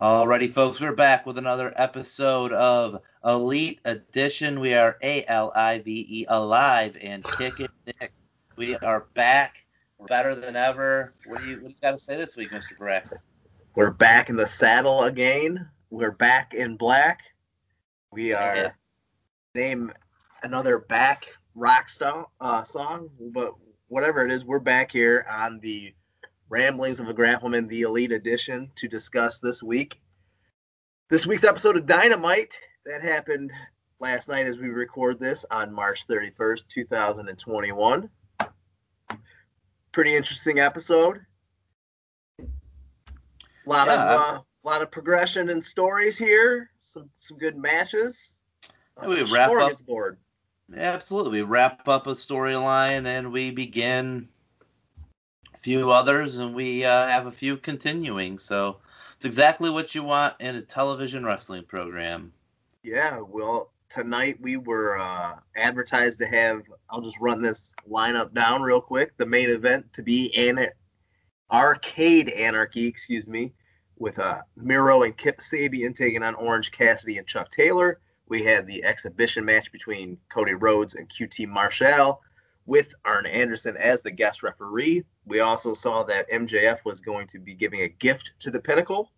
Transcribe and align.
Alrighty, 0.00 0.48
folks, 0.50 0.80
we're 0.80 0.94
back 0.94 1.26
with 1.26 1.38
another 1.38 1.72
episode 1.74 2.52
of 2.52 3.00
Elite 3.24 3.80
Edition. 3.84 4.60
We 4.60 4.74
are 4.74 4.96
A 5.02 5.24
L 5.26 5.50
I 5.56 5.78
V 5.80 6.06
E 6.08 6.26
alive 6.28 6.96
and 7.02 7.24
kicking 7.24 7.68
Nick. 7.86 8.12
We 8.56 8.76
are 8.76 9.08
back, 9.14 9.66
better 10.06 10.36
than 10.36 10.54
ever. 10.54 11.12
What 11.26 11.40
do 11.40 11.48
you 11.48 11.56
what 11.62 11.70
you 11.70 11.76
got 11.82 11.92
to 11.92 11.98
say 11.98 12.16
this 12.16 12.36
week, 12.36 12.50
Mr. 12.52 12.78
Braxton? 12.78 13.18
We're 13.74 13.90
back 13.90 14.30
in 14.30 14.36
the 14.36 14.46
saddle 14.46 15.02
again. 15.02 15.68
We're 15.90 16.12
back 16.12 16.54
in 16.54 16.76
black. 16.76 17.22
We 18.12 18.32
are 18.32 18.56
Yeah. 18.56 18.70
name 19.56 19.92
another 20.44 20.78
back 20.78 21.24
rock 21.56 21.88
song, 21.88 22.26
uh, 22.40 22.62
song, 22.62 23.10
but 23.18 23.54
whatever 23.88 24.24
it 24.24 24.30
is, 24.32 24.44
we're 24.44 24.60
back 24.60 24.92
here 24.92 25.26
on 25.28 25.58
the 25.58 25.92
Ramblings 26.48 27.00
of 27.00 27.08
a 27.08 27.14
Grappleman, 27.14 27.68
the 27.68 27.82
Elite 27.82 28.12
Edition, 28.12 28.70
to 28.76 28.88
discuss 28.88 29.38
this 29.38 29.62
week. 29.62 30.00
This 31.10 31.26
week's 31.26 31.44
episode 31.44 31.76
of 31.76 31.86
Dynamite 31.86 32.58
that 32.86 33.02
happened 33.02 33.52
last 34.00 34.28
night 34.28 34.46
as 34.46 34.58
we 34.58 34.68
record 34.68 35.18
this 35.20 35.44
on 35.50 35.72
March 35.72 36.06
31st, 36.06 36.68
2021. 36.68 38.08
Pretty 39.92 40.14
interesting 40.14 40.58
episode. 40.58 41.20
A 42.40 42.44
lot 43.66 43.88
Yeah, 43.88 44.14
of 44.14 44.20
uh, 44.20 44.40
lot 44.64 44.80
of 44.82 44.90
progression 44.90 45.50
and 45.50 45.62
stories 45.62 46.16
here. 46.16 46.70
Some 46.80 47.10
some 47.18 47.36
good 47.36 47.56
matches. 47.56 48.40
Uh, 48.96 49.06
We 49.08 49.22
wrap 49.32 49.50
up- 49.50 49.72
smorgasbord. 49.72 50.16
Absolutely. 50.74 51.42
We 51.42 51.42
wrap 51.42 51.88
up 51.88 52.06
a 52.06 52.12
storyline 52.12 53.06
and 53.06 53.32
we 53.32 53.50
begin 53.50 54.28
a 54.28 54.37
few 55.58 55.90
others 55.90 56.38
and 56.38 56.54
we 56.54 56.84
uh, 56.84 57.08
have 57.08 57.26
a 57.26 57.32
few 57.32 57.56
continuing. 57.56 58.38
So 58.38 58.78
it's 59.16 59.24
exactly 59.24 59.70
what 59.70 59.94
you 59.94 60.02
want 60.02 60.34
in 60.40 60.56
a 60.56 60.62
television 60.62 61.24
wrestling 61.24 61.64
program. 61.64 62.32
Yeah, 62.82 63.20
well, 63.20 63.72
tonight 63.88 64.38
we 64.40 64.56
were 64.56 64.98
uh, 64.98 65.36
advertised 65.56 66.20
to 66.20 66.26
have. 66.26 66.62
I'll 66.88 67.00
just 67.00 67.18
run 67.20 67.42
this 67.42 67.74
lineup 67.90 68.32
down 68.32 68.62
real 68.62 68.80
quick. 68.80 69.16
The 69.16 69.26
main 69.26 69.50
event 69.50 69.92
to 69.94 70.02
be 70.02 70.32
an 70.36 70.68
Arcade 71.50 72.28
Anarchy, 72.28 72.86
excuse 72.86 73.26
me, 73.26 73.54
with 73.96 74.18
uh, 74.18 74.42
Miro 74.56 75.02
and 75.02 75.16
Kip 75.16 75.38
Sabian 75.38 75.94
taking 75.94 76.22
on 76.22 76.34
Orange 76.36 76.70
Cassidy 76.70 77.18
and 77.18 77.26
Chuck 77.26 77.50
Taylor. 77.50 78.00
We 78.28 78.44
had 78.44 78.66
the 78.66 78.84
exhibition 78.84 79.44
match 79.44 79.72
between 79.72 80.18
Cody 80.28 80.54
Rhodes 80.54 80.94
and 80.94 81.08
QT 81.08 81.48
Marshall 81.48 82.20
with 82.68 82.94
Arn 83.06 83.24
Anderson 83.24 83.78
as 83.78 84.02
the 84.02 84.10
guest 84.10 84.42
referee. 84.42 85.02
We 85.24 85.40
also 85.40 85.72
saw 85.72 86.02
that 86.04 86.30
MJF 86.30 86.84
was 86.84 87.00
going 87.00 87.26
to 87.28 87.38
be 87.38 87.54
giving 87.54 87.80
a 87.80 87.88
gift 87.88 88.32
to 88.40 88.50
the 88.50 88.60
Pinnacle. 88.60 89.10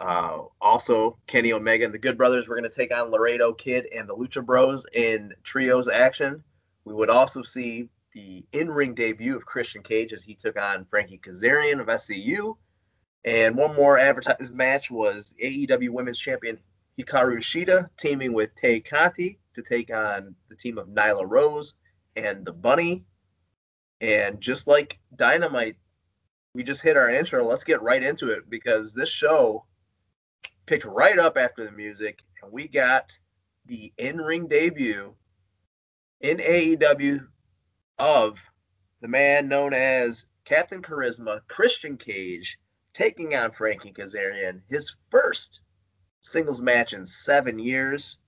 Uh, 0.00 0.40
also, 0.60 1.16
Kenny 1.28 1.52
Omega 1.52 1.84
and 1.84 1.94
the 1.94 2.00
Good 2.00 2.18
Brothers 2.18 2.48
were 2.48 2.56
going 2.56 2.68
to 2.68 2.76
take 2.76 2.92
on 2.92 3.12
Laredo 3.12 3.52
Kid 3.52 3.86
and 3.96 4.08
the 4.08 4.14
Lucha 4.14 4.44
Bros 4.44 4.84
in 4.92 5.32
trios 5.44 5.86
action. 5.86 6.42
We 6.84 6.92
would 6.92 7.10
also 7.10 7.42
see 7.42 7.88
the 8.12 8.44
in-ring 8.52 8.94
debut 8.94 9.36
of 9.36 9.46
Christian 9.46 9.84
Cage 9.84 10.12
as 10.12 10.24
he 10.24 10.34
took 10.34 10.58
on 10.58 10.84
Frankie 10.84 11.20
Kazarian 11.22 11.80
of 11.80 11.86
SCU. 11.86 12.56
And 13.24 13.54
one 13.54 13.76
more 13.76 14.00
advertised 14.00 14.52
match 14.52 14.90
was 14.90 15.32
AEW 15.40 15.90
Women's 15.90 16.18
Champion 16.18 16.58
Hikaru 16.98 17.36
Shida 17.36 17.88
teaming 17.96 18.32
with 18.32 18.50
Tay 18.56 18.80
Conti 18.80 19.38
to 19.54 19.62
take 19.62 19.94
on 19.94 20.34
the 20.48 20.56
team 20.56 20.76
of 20.76 20.88
Nyla 20.88 21.22
Rose 21.24 21.76
and 22.24 22.44
the 22.44 22.52
Bunny. 22.52 23.04
And 24.00 24.40
just 24.40 24.66
like 24.66 24.98
Dynamite, 25.14 25.76
we 26.54 26.62
just 26.64 26.82
hit 26.82 26.96
our 26.96 27.10
intro. 27.10 27.44
Let's 27.44 27.64
get 27.64 27.82
right 27.82 28.02
into 28.02 28.30
it 28.30 28.48
because 28.48 28.92
this 28.92 29.10
show 29.10 29.66
picked 30.66 30.84
right 30.84 31.18
up 31.18 31.36
after 31.36 31.64
the 31.64 31.72
music, 31.72 32.20
and 32.42 32.52
we 32.52 32.68
got 32.68 33.18
the 33.66 33.92
in-ring 33.98 34.46
debut 34.46 35.14
in 36.20 36.38
AEW 36.38 37.26
of 37.98 38.38
the 39.00 39.08
man 39.08 39.48
known 39.48 39.74
as 39.74 40.24
Captain 40.44 40.82
Charisma, 40.82 41.40
Christian 41.48 41.96
Cage, 41.96 42.58
taking 42.94 43.34
on 43.34 43.52
Frankie 43.52 43.92
Kazarian, 43.92 44.62
his 44.68 44.94
first 45.10 45.62
singles 46.20 46.60
match 46.60 46.92
in 46.92 47.06
seven 47.06 47.58
years. 47.58 48.18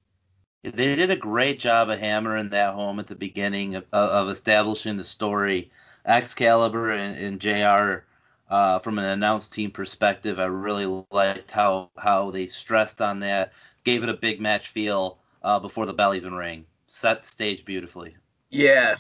They 0.62 0.95
did 0.95 1.11
a 1.11 1.17
great 1.17 1.59
job 1.59 1.91
of 1.91 1.99
hammering 1.99 2.50
that 2.50 2.75
home 2.75 3.00
at 3.00 3.09
the 3.09 3.17
beginning 3.17 3.75
of, 3.75 3.84
of 3.93 4.28
establishing 4.28 4.97
the 4.97 5.05
story. 5.05 5.73
Excalibur 6.06 6.93
and, 6.93 7.17
and 7.19 7.41
JR, 7.41 8.05
uh, 8.49 8.78
from 8.78 8.99
an 8.99 9.05
announced 9.05 9.53
team 9.53 9.73
perspective, 9.73 10.39
I 10.39 10.47
really 10.47 11.05
liked 11.11 11.50
how, 11.50 11.91
how 11.99 12.31
they 12.31 12.47
stressed 12.47 13.03
on 13.03 13.21
that, 13.21 13.53
gave 13.83 14.05
it 14.05 14.09
a 14.09 14.15
big 14.15 14.41
match 14.41 14.69
feel 14.69 15.19
uh, 15.43 15.59
before 15.59 15.87
the 15.87 15.95
bell 15.95 16.15
even 16.15 16.34
rang. 16.34 16.65
Set 16.87 17.23
the 17.23 17.29
stage 17.29 17.65
beautifully. 17.65 18.17
Yeah, 18.50 18.97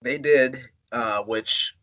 they 0.00 0.18
did, 0.18 0.60
uh, 0.92 1.22
which 1.22 1.76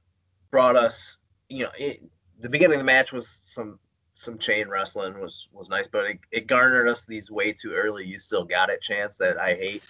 brought 0.52 0.78
us, 0.78 1.18
you 1.50 1.66
know, 1.66 1.72
it, 1.78 2.02
the 2.40 2.50
beginning 2.50 2.76
of 2.76 2.80
the 2.80 2.86
match 2.86 3.12
was 3.12 3.28
some 3.44 3.78
some 4.16 4.38
chain 4.38 4.68
wrestling 4.68 5.20
was 5.20 5.48
was 5.52 5.70
nice, 5.70 5.88
but 5.88 6.06
it, 6.06 6.20
it 6.32 6.48
garnered 6.48 6.88
us 6.88 7.06
these 7.06 7.32
way 7.32 7.54
too 7.54 7.72
early. 7.72 8.06
You 8.06 8.20
still 8.20 8.46
got 8.46 8.70
it 8.70 8.82
chance 8.82 9.18
that 9.18 9.38
I 9.38 9.56
hate. 9.56 9.84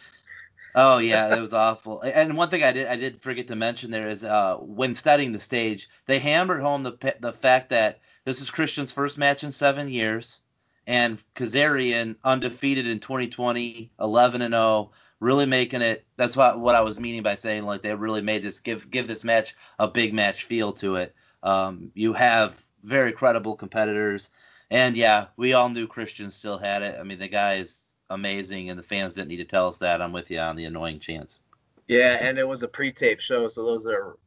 Oh 0.74 1.00
yeah, 1.00 1.28
that 1.30 1.42
was 1.42 1.54
awful. 1.54 2.02
And 2.02 2.38
one 2.38 2.50
thing 2.50 2.64
I 2.64 2.72
did 2.72 2.88
I 2.88 2.96
did 2.96 3.22
forget 3.22 3.48
to 3.50 3.56
mention 3.56 3.92
there 3.92 4.08
is 4.08 4.24
uh, 4.24 4.56
when 4.58 4.96
studying 4.96 5.32
the 5.32 5.40
stage, 5.40 5.90
they 6.06 6.20
hammered 6.20 6.62
home 6.62 6.84
the 6.84 7.16
the 7.20 7.34
fact 7.34 7.70
that 7.70 8.00
this 8.24 8.42
is 8.42 8.50
Christian's 8.50 8.92
first 8.92 9.18
match 9.18 9.44
in 9.44 9.52
seven 9.52 9.90
years, 9.90 10.42
and 10.88 11.22
Kazarian 11.36 12.16
undefeated 12.24 12.88
in 12.88 13.00
2020, 13.00 13.92
11 14.00 14.42
and 14.42 14.54
0, 14.54 14.92
really 15.20 15.46
making 15.46 15.82
it. 15.82 16.06
That's 16.16 16.38
what 16.38 16.60
what 16.60 16.76
I 16.76 16.82
was 16.82 17.00
meaning 17.00 17.24
by 17.24 17.36
saying 17.36 17.64
like 17.64 17.82
they 17.82 17.94
really 17.94 18.22
made 18.22 18.44
this 18.44 18.60
give 18.60 18.90
give 18.90 19.08
this 19.08 19.24
match 19.24 19.56
a 19.78 19.88
big 19.88 20.14
match 20.14 20.46
feel 20.46 20.72
to 20.74 20.96
it. 20.96 21.16
Um, 21.44 21.92
you 21.96 22.14
have 22.14 22.62
very 22.84 23.12
credible 23.12 23.56
competitors, 23.56 24.30
and 24.70 24.96
yeah, 24.96 25.28
we 25.38 25.54
all 25.54 25.70
knew 25.70 25.88
Christian 25.88 26.32
still 26.32 26.58
had 26.58 26.82
it. 26.82 27.00
I 27.00 27.04
mean, 27.04 27.20
the 27.20 27.28
guy 27.28 27.56
is 27.56 27.94
amazing, 28.10 28.70
and 28.70 28.78
the 28.78 28.84
fans 28.84 29.14
didn't 29.14 29.30
need 29.30 29.38
to 29.38 29.46
tell 29.46 29.68
us 29.68 29.78
that. 29.78 30.02
I'm 30.02 30.14
with 30.14 30.32
you 30.32 30.40
on 30.40 30.56
the 30.56 30.66
annoying 30.66 31.00
chance. 31.00 31.40
Yeah, 31.88 32.18
and 32.22 32.38
it 32.38 32.48
was 32.48 32.64
a 32.64 32.68
pre-tape 32.68 33.20
show, 33.20 33.48
so 33.48 33.66
those 33.66 33.86
are 33.86 34.18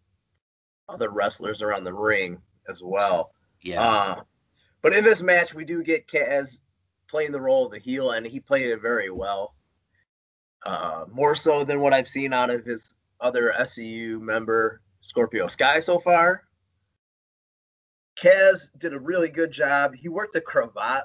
other 0.89 1.11
wrestlers 1.11 1.63
around 1.63 1.85
the 1.85 1.95
ring 1.95 2.43
as 2.69 2.83
well. 2.83 3.33
Yeah. 3.63 3.83
Uh, 3.83 4.23
but 4.83 4.95
in 4.95 5.05
this 5.05 5.23
match, 5.23 5.55
we 5.55 5.65
do 5.65 5.83
get 5.83 6.07
Kaz 6.07 6.61
playing 7.09 7.33
the 7.33 7.41
role 7.41 7.67
of 7.67 7.73
the 7.73 7.79
heel, 7.79 8.11
and 8.11 8.27
he 8.27 8.41
played 8.41 8.69
it 8.69 8.83
very 8.83 9.11
well. 9.11 9.55
Uh, 10.65 11.05
more 11.11 11.35
so 11.35 11.65
than 11.65 11.81
what 11.81 11.93
I've 11.93 12.09
seen 12.09 12.33
out 12.33 12.51
of 12.51 12.65
his 12.65 12.95
other 13.21 13.55
SCU 13.61 14.21
member, 14.21 14.81
Scorpio 15.01 15.47
Sky, 15.49 15.81
so 15.81 15.99
far. 15.99 16.43
Kaz 18.17 18.71
did 18.79 18.93
a 18.93 18.99
really 18.99 19.29
good 19.29 19.51
job. 19.51 19.95
He 19.95 20.09
worked 20.09 20.37
a 20.37 20.41
cravat 20.41 21.05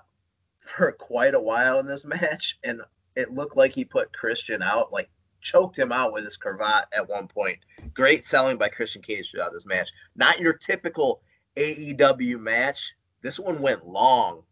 for 0.62 0.92
quite 0.92 1.34
a 1.34 1.40
while 1.40 1.80
in 1.80 1.88
this 1.88 2.06
match, 2.06 2.60
and 2.64 2.82
it 3.16 3.34
looked 3.34 3.58
like 3.58 3.74
he 3.74 3.86
put 3.86 4.14
Christian 4.14 4.62
out, 4.62 4.94
like 4.94 5.10
choked 5.42 5.78
him 5.78 5.92
out 5.92 6.14
with 6.14 6.24
his 6.24 6.38
cravat 6.38 6.86
at 6.94 7.10
one 7.10 7.28
point. 7.28 7.58
Great 7.94 8.26
selling 8.26 8.58
by 8.58 8.70
Christian 8.70 9.02
Cage 9.02 9.32
throughout 9.32 9.54
this 9.54 9.66
match. 9.66 9.90
Not 10.16 10.40
your 10.40 10.54
typical 10.54 11.22
AEW 11.56 12.40
match. 12.40 12.94
This 13.22 13.40
one 13.40 13.62
went 13.62 13.88
long, 13.88 14.44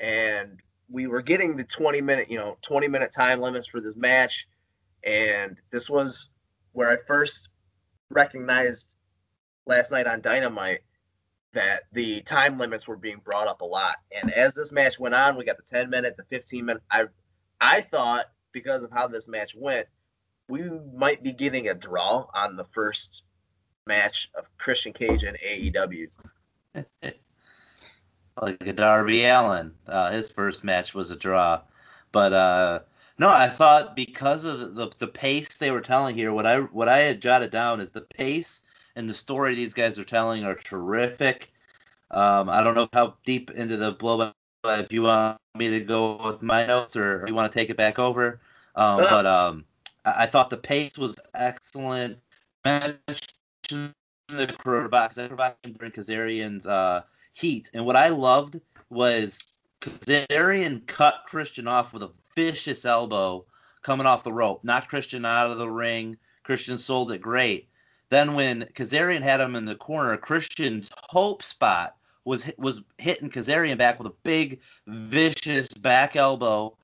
and 0.00 0.60
we 0.88 1.06
were 1.06 1.22
getting 1.22 1.56
the 1.56 1.64
20 1.64 2.00
minute, 2.00 2.30
you 2.30 2.36
know, 2.36 2.58
20 2.62 2.88
minute 2.88 3.12
time 3.12 3.40
limits 3.40 3.66
for 3.66 3.80
this 3.80 3.96
match, 3.96 4.48
and 5.04 5.56
this 5.70 5.88
was 5.88 6.30
where 6.72 6.90
I 6.90 6.96
first 7.06 7.48
recognized 8.10 8.96
last 9.66 9.92
night 9.92 10.06
on 10.06 10.20
Dynamite 10.20 10.80
that 11.52 11.82
the 11.92 12.20
time 12.22 12.58
limits 12.58 12.86
were 12.86 12.96
being 12.96 13.20
brought 13.24 13.48
up 13.48 13.60
a 13.60 13.64
lot. 13.64 13.96
And 14.12 14.32
as 14.32 14.54
this 14.54 14.72
match 14.72 14.98
went 14.98 15.14
on, 15.14 15.36
we 15.36 15.44
got 15.44 15.56
the 15.56 15.62
10 15.62 15.90
minute, 15.90 16.16
the 16.16 16.24
15 16.24 16.64
minute. 16.64 16.82
I 16.90 17.06
I 17.60 17.80
thought 17.80 18.26
because 18.52 18.82
of 18.82 18.90
how 18.90 19.08
this 19.08 19.28
match 19.28 19.54
went, 19.56 19.86
we 20.48 20.62
might 20.94 21.22
be 21.22 21.32
getting 21.32 21.68
a 21.68 21.74
draw 21.74 22.26
on 22.34 22.56
the 22.56 22.66
first 22.72 23.24
match 23.86 24.30
of 24.36 24.46
Christian 24.58 24.92
Cage 24.92 25.24
and 25.24 25.36
AEW. 25.38 26.08
like 28.40 28.76
Darby 28.76 29.24
Allin. 29.24 29.72
Uh, 29.86 30.10
his 30.10 30.28
first 30.28 30.64
match 30.64 30.94
was 30.94 31.10
a 31.10 31.16
draw, 31.16 31.60
but 32.12 32.32
uh, 32.32 32.80
no, 33.18 33.28
I 33.28 33.48
thought 33.48 33.96
because 33.96 34.44
of 34.44 34.60
the, 34.60 34.66
the 34.66 34.90
the 34.98 35.06
pace 35.06 35.56
they 35.56 35.70
were 35.70 35.80
telling 35.80 36.14
here, 36.14 36.32
what 36.32 36.46
I 36.46 36.60
what 36.60 36.88
I 36.88 36.98
had 36.98 37.20
jotted 37.20 37.50
down 37.50 37.80
is 37.80 37.90
the 37.90 38.00
pace 38.00 38.62
and 38.96 39.08
the 39.08 39.14
story 39.14 39.54
these 39.54 39.74
guys 39.74 39.98
are 39.98 40.04
telling 40.04 40.44
are 40.44 40.54
terrific. 40.54 41.52
Um, 42.10 42.48
I 42.48 42.62
don't 42.62 42.74
know 42.74 42.88
how 42.92 43.14
deep 43.24 43.50
into 43.52 43.76
the 43.76 43.92
blow 43.92 44.32
if 44.64 44.92
you 44.92 45.02
want 45.02 45.38
me 45.56 45.70
to 45.70 45.80
go 45.80 46.20
with 46.24 46.42
my 46.42 46.66
notes 46.66 46.96
or 46.96 47.24
you 47.26 47.34
want 47.34 47.50
to 47.50 47.58
take 47.58 47.70
it 47.70 47.76
back 47.76 47.98
over. 47.98 48.40
Um, 48.74 48.98
but 48.98 49.26
um, 49.26 49.64
I, 50.04 50.24
I 50.24 50.26
thought 50.26 50.50
the 50.50 50.56
pace 50.56 50.98
was 50.98 51.16
excellent. 51.34 52.18
Mentioned 52.64 53.94
the 54.28 54.48
I 54.48 54.52
cravat 54.52 55.14
during 55.78 55.92
Kazarian's 55.92 56.66
uh, 56.66 57.02
heat, 57.32 57.70
and 57.74 57.86
what 57.86 57.96
I 57.96 58.08
loved 58.08 58.60
was 58.90 59.42
Kazarian 59.80 60.86
cut 60.86 61.22
Christian 61.26 61.66
off 61.66 61.92
with 61.92 62.02
a 62.02 62.10
vicious 62.36 62.84
elbow 62.84 63.44
coming 63.82 64.06
off 64.06 64.24
the 64.24 64.32
rope, 64.32 64.62
knocked 64.62 64.88
Christian 64.88 65.24
out 65.24 65.50
of 65.50 65.58
the 65.58 65.70
ring. 65.70 66.18
Christian 66.42 66.78
sold 66.78 67.12
it 67.12 67.22
great. 67.22 67.68
Then 68.10 68.34
when 68.34 68.62
Kazarian 68.74 69.22
had 69.22 69.40
him 69.40 69.56
in 69.56 69.64
the 69.64 69.76
corner, 69.76 70.16
Christian's 70.16 70.90
hope 70.94 71.42
spot 71.42 71.96
was 72.24 72.50
was 72.58 72.82
hitting 72.98 73.30
Kazarian 73.30 73.78
back 73.78 73.98
with 73.98 74.08
a 74.08 74.16
big 74.24 74.60
vicious 74.86 75.68
back 75.68 76.16
elbow. 76.16 76.76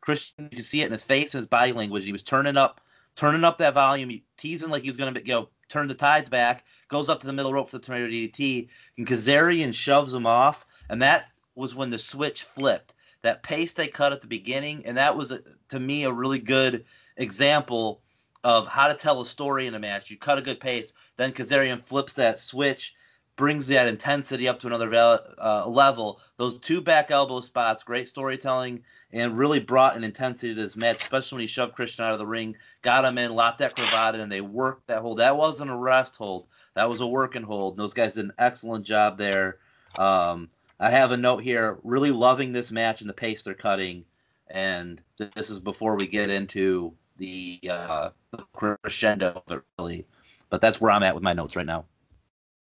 Christian, 0.00 0.48
you 0.50 0.58
could 0.58 0.66
see 0.66 0.82
it 0.82 0.86
in 0.86 0.92
his 0.92 1.04
face 1.04 1.34
and 1.34 1.40
his 1.40 1.46
body 1.46 1.72
language. 1.72 2.04
He 2.04 2.12
was 2.12 2.22
turning 2.22 2.56
up, 2.56 2.80
turning 3.14 3.44
up 3.44 3.58
that 3.58 3.74
volume, 3.74 4.20
teasing 4.36 4.70
like 4.70 4.82
he 4.82 4.88
was 4.88 4.96
going 4.96 5.14
to 5.14 5.20
go 5.20 5.48
turn 5.68 5.86
the 5.88 5.94
tides 5.94 6.28
back. 6.28 6.64
Goes 6.88 7.08
up 7.08 7.20
to 7.20 7.26
the 7.26 7.32
middle 7.32 7.52
rope 7.52 7.68
for 7.68 7.78
the 7.78 7.84
tornado 7.84 8.08
DDT, 8.08 8.68
and 8.98 9.06
Kazarian 9.06 9.72
shoves 9.72 10.12
him 10.12 10.26
off, 10.26 10.66
and 10.88 11.02
that 11.02 11.26
was 11.54 11.74
when 11.74 11.90
the 11.90 11.98
switch 11.98 12.42
flipped. 12.42 12.94
That 13.22 13.42
pace 13.42 13.74
they 13.74 13.86
cut 13.86 14.12
at 14.12 14.22
the 14.22 14.26
beginning, 14.26 14.86
and 14.86 14.96
that 14.96 15.16
was 15.16 15.32
to 15.68 15.78
me 15.78 16.04
a 16.04 16.12
really 16.12 16.38
good 16.38 16.86
example 17.16 18.02
of 18.42 18.66
how 18.66 18.88
to 18.88 18.94
tell 18.94 19.20
a 19.20 19.26
story 19.26 19.66
in 19.66 19.74
a 19.74 19.78
match. 19.78 20.10
You 20.10 20.16
cut 20.16 20.38
a 20.38 20.42
good 20.42 20.60
pace, 20.60 20.92
then 21.16 21.32
Kazarian 21.32 21.82
flips 21.82 22.14
that 22.14 22.38
switch, 22.38 22.94
brings 23.36 23.66
that 23.68 23.88
intensity 23.88 24.48
up 24.48 24.60
to 24.60 24.66
another 24.66 24.90
uh, 24.94 25.68
level. 25.68 26.20
Those 26.36 26.58
two 26.58 26.80
back 26.80 27.10
elbow 27.10 27.40
spots, 27.40 27.84
great 27.84 28.08
storytelling, 28.08 28.84
and 29.12 29.36
really 29.36 29.60
brought 29.60 29.96
an 29.96 30.04
intensity 30.04 30.54
to 30.54 30.60
this 30.60 30.76
match, 30.76 31.02
especially 31.02 31.36
when 31.36 31.40
he 31.42 31.46
shoved 31.46 31.74
Christian 31.74 32.04
out 32.04 32.12
of 32.12 32.18
the 32.18 32.26
ring, 32.26 32.56
got 32.82 33.04
him 33.04 33.18
in, 33.18 33.34
locked 33.34 33.58
that 33.58 33.76
cravat 33.76 34.14
in, 34.14 34.20
and 34.20 34.30
they 34.30 34.40
worked 34.40 34.86
that 34.86 35.02
hold. 35.02 35.18
That 35.18 35.36
wasn't 35.36 35.70
a 35.70 35.76
rest 35.76 36.16
hold. 36.16 36.46
That 36.74 36.88
was 36.88 37.00
a 37.00 37.06
working 37.06 37.42
hold. 37.42 37.76
those 37.76 37.94
guys 37.94 38.14
did 38.14 38.26
an 38.26 38.32
excellent 38.38 38.86
job 38.86 39.18
there. 39.18 39.58
Um, 39.98 40.48
I 40.78 40.90
have 40.90 41.10
a 41.10 41.16
note 41.16 41.42
here, 41.42 41.78
really 41.82 42.10
loving 42.10 42.52
this 42.52 42.70
match 42.70 43.00
and 43.00 43.10
the 43.10 43.14
pace 43.14 43.42
they're 43.42 43.54
cutting. 43.54 44.04
And 44.48 45.00
this 45.18 45.50
is 45.50 45.58
before 45.58 45.96
we 45.96 46.06
get 46.06 46.30
into 46.30 46.94
the, 47.20 47.60
uh, 47.70 48.10
the 48.32 48.44
crescendo 48.52 49.42
of 49.46 49.56
it, 49.56 49.62
really. 49.78 50.06
But 50.48 50.60
that's 50.60 50.80
where 50.80 50.90
I'm 50.90 51.04
at 51.04 51.14
with 51.14 51.22
my 51.22 51.32
notes 51.32 51.54
right 51.54 51.66
now. 51.66 51.84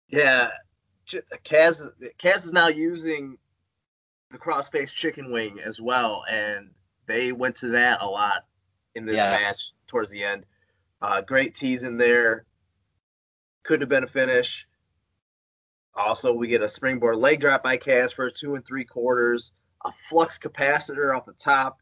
Yeah, 0.08 0.50
Kaz 1.44 1.90
Kaz 2.18 2.44
is 2.44 2.52
now 2.52 2.68
using 2.68 3.38
the 4.30 4.38
crossface 4.38 4.94
chicken 4.94 5.32
wing 5.32 5.58
as 5.64 5.80
well, 5.80 6.24
and 6.30 6.70
they 7.06 7.32
went 7.32 7.56
to 7.56 7.68
that 7.68 8.02
a 8.02 8.06
lot 8.06 8.44
in 8.94 9.06
this 9.06 9.16
yes. 9.16 9.40
match 9.40 9.72
towards 9.86 10.10
the 10.10 10.22
end. 10.22 10.44
Uh, 11.00 11.20
great 11.20 11.54
tease 11.54 11.84
in 11.84 11.96
there. 11.96 12.44
Could 13.62 13.80
have 13.80 13.88
been 13.88 14.04
a 14.04 14.08
finish. 14.08 14.66
Also, 15.94 16.32
we 16.34 16.48
get 16.48 16.62
a 16.62 16.68
springboard 16.68 17.16
leg 17.16 17.40
drop 17.40 17.62
by 17.62 17.76
Kaz 17.76 18.14
for 18.14 18.30
two 18.30 18.54
and 18.54 18.64
three 18.64 18.84
quarters, 18.84 19.52
a 19.84 19.92
flux 20.08 20.38
capacitor 20.38 21.16
off 21.16 21.26
the 21.26 21.32
top 21.32 21.78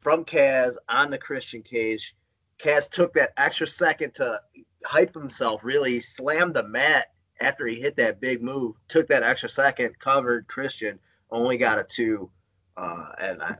from 0.00 0.24
Kaz 0.24 0.76
on 0.88 1.10
the 1.10 1.18
Christian 1.18 1.62
cage. 1.62 2.14
Kaz 2.58 2.88
took 2.88 3.14
that 3.14 3.32
extra 3.36 3.66
second 3.66 4.14
to 4.14 4.40
hype 4.84 5.14
himself, 5.14 5.64
really 5.64 6.00
slammed 6.00 6.54
the 6.54 6.62
mat 6.62 7.12
after 7.40 7.66
he 7.66 7.80
hit 7.80 7.96
that 7.96 8.20
big 8.20 8.42
move, 8.42 8.76
took 8.88 9.08
that 9.08 9.22
extra 9.22 9.48
second, 9.48 9.98
covered 9.98 10.46
Christian, 10.46 10.98
only 11.30 11.56
got 11.56 11.78
a 11.78 11.84
two. 11.84 12.30
Uh, 12.76 13.06
and 13.18 13.42
I, 13.42 13.56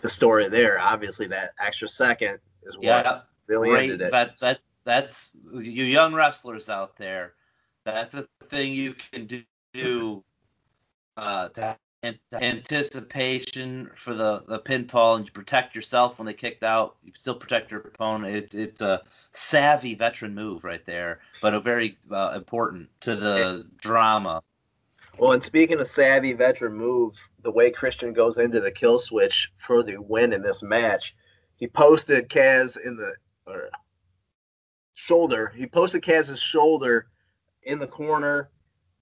the 0.00 0.10
story 0.10 0.48
there, 0.48 0.80
obviously, 0.80 1.26
that 1.28 1.52
extra 1.64 1.88
second 1.88 2.38
is 2.64 2.76
what 2.76 2.84
yeah, 2.84 3.20
really 3.46 3.70
great. 3.70 3.90
ended 3.90 4.06
it. 4.08 4.10
That, 4.10 4.38
that, 4.40 4.58
that's 4.84 5.36
you 5.52 5.84
young 5.84 6.14
wrestlers 6.14 6.68
out 6.68 6.96
there 6.96 7.34
that's 7.92 8.14
a 8.14 8.26
thing 8.48 8.72
you 8.72 8.94
can 8.94 9.44
do 9.72 10.24
uh, 11.16 11.48
to 11.48 11.76
anticipation 12.32 13.90
for 13.94 14.14
the, 14.14 14.42
the 14.46 14.60
pinfall 14.60 15.16
and 15.16 15.26
you 15.26 15.32
protect 15.32 15.74
yourself 15.74 16.18
when 16.18 16.26
they 16.26 16.34
kicked 16.34 16.62
out. 16.62 16.96
You 17.02 17.12
still 17.14 17.34
protect 17.34 17.70
your 17.70 17.80
opponent. 17.80 18.34
It, 18.34 18.54
it's 18.54 18.80
a 18.80 19.02
savvy 19.32 19.94
veteran 19.94 20.34
move 20.34 20.64
right 20.64 20.84
there, 20.84 21.20
but 21.42 21.54
a 21.54 21.60
very 21.60 21.96
uh, 22.10 22.34
important 22.36 22.88
to 23.00 23.16
the 23.16 23.66
drama. 23.78 24.42
Well, 25.18 25.32
and 25.32 25.42
speaking 25.42 25.80
of 25.80 25.88
savvy 25.88 26.32
veteran 26.32 26.74
move, 26.74 27.14
the 27.42 27.50
way 27.50 27.70
Christian 27.70 28.12
goes 28.12 28.38
into 28.38 28.60
the 28.60 28.70
kill 28.70 28.98
switch 28.98 29.52
for 29.58 29.82
the 29.82 29.96
win 29.96 30.32
in 30.32 30.42
this 30.42 30.62
match, 30.62 31.16
he 31.56 31.66
posted 31.66 32.28
Kaz 32.28 32.76
in 32.76 32.96
the 32.96 33.14
or, 33.46 33.70
shoulder. 34.94 35.52
He 35.56 35.66
posted 35.66 36.02
Kaz's 36.02 36.40
shoulder 36.40 37.08
in 37.64 37.80
the 37.80 37.86
corner, 37.86 38.50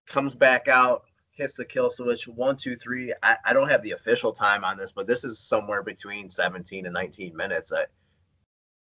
comes 0.07 0.35
back 0.35 0.69
out, 0.69 1.05
hits 1.37 1.55
the 1.55 1.65
kill 1.65 1.91
switch. 1.91 2.27
One, 2.27 2.56
two, 2.56 2.77
three. 2.77 3.12
I, 3.23 3.37
I 3.44 3.53
don't 3.53 3.69
have 3.69 3.83
the 3.83 3.93
official 3.93 4.33
time 4.33 4.65
on 4.65 4.77
this, 4.77 4.93
but 4.93 5.06
this 5.06 5.25
is 5.25 5.38
somewhere 5.38 5.83
between 5.83 6.31
17 6.31 6.87
and 6.87 6.94
19 6.94 7.37
minutes. 7.37 7.73
I, 7.73 7.85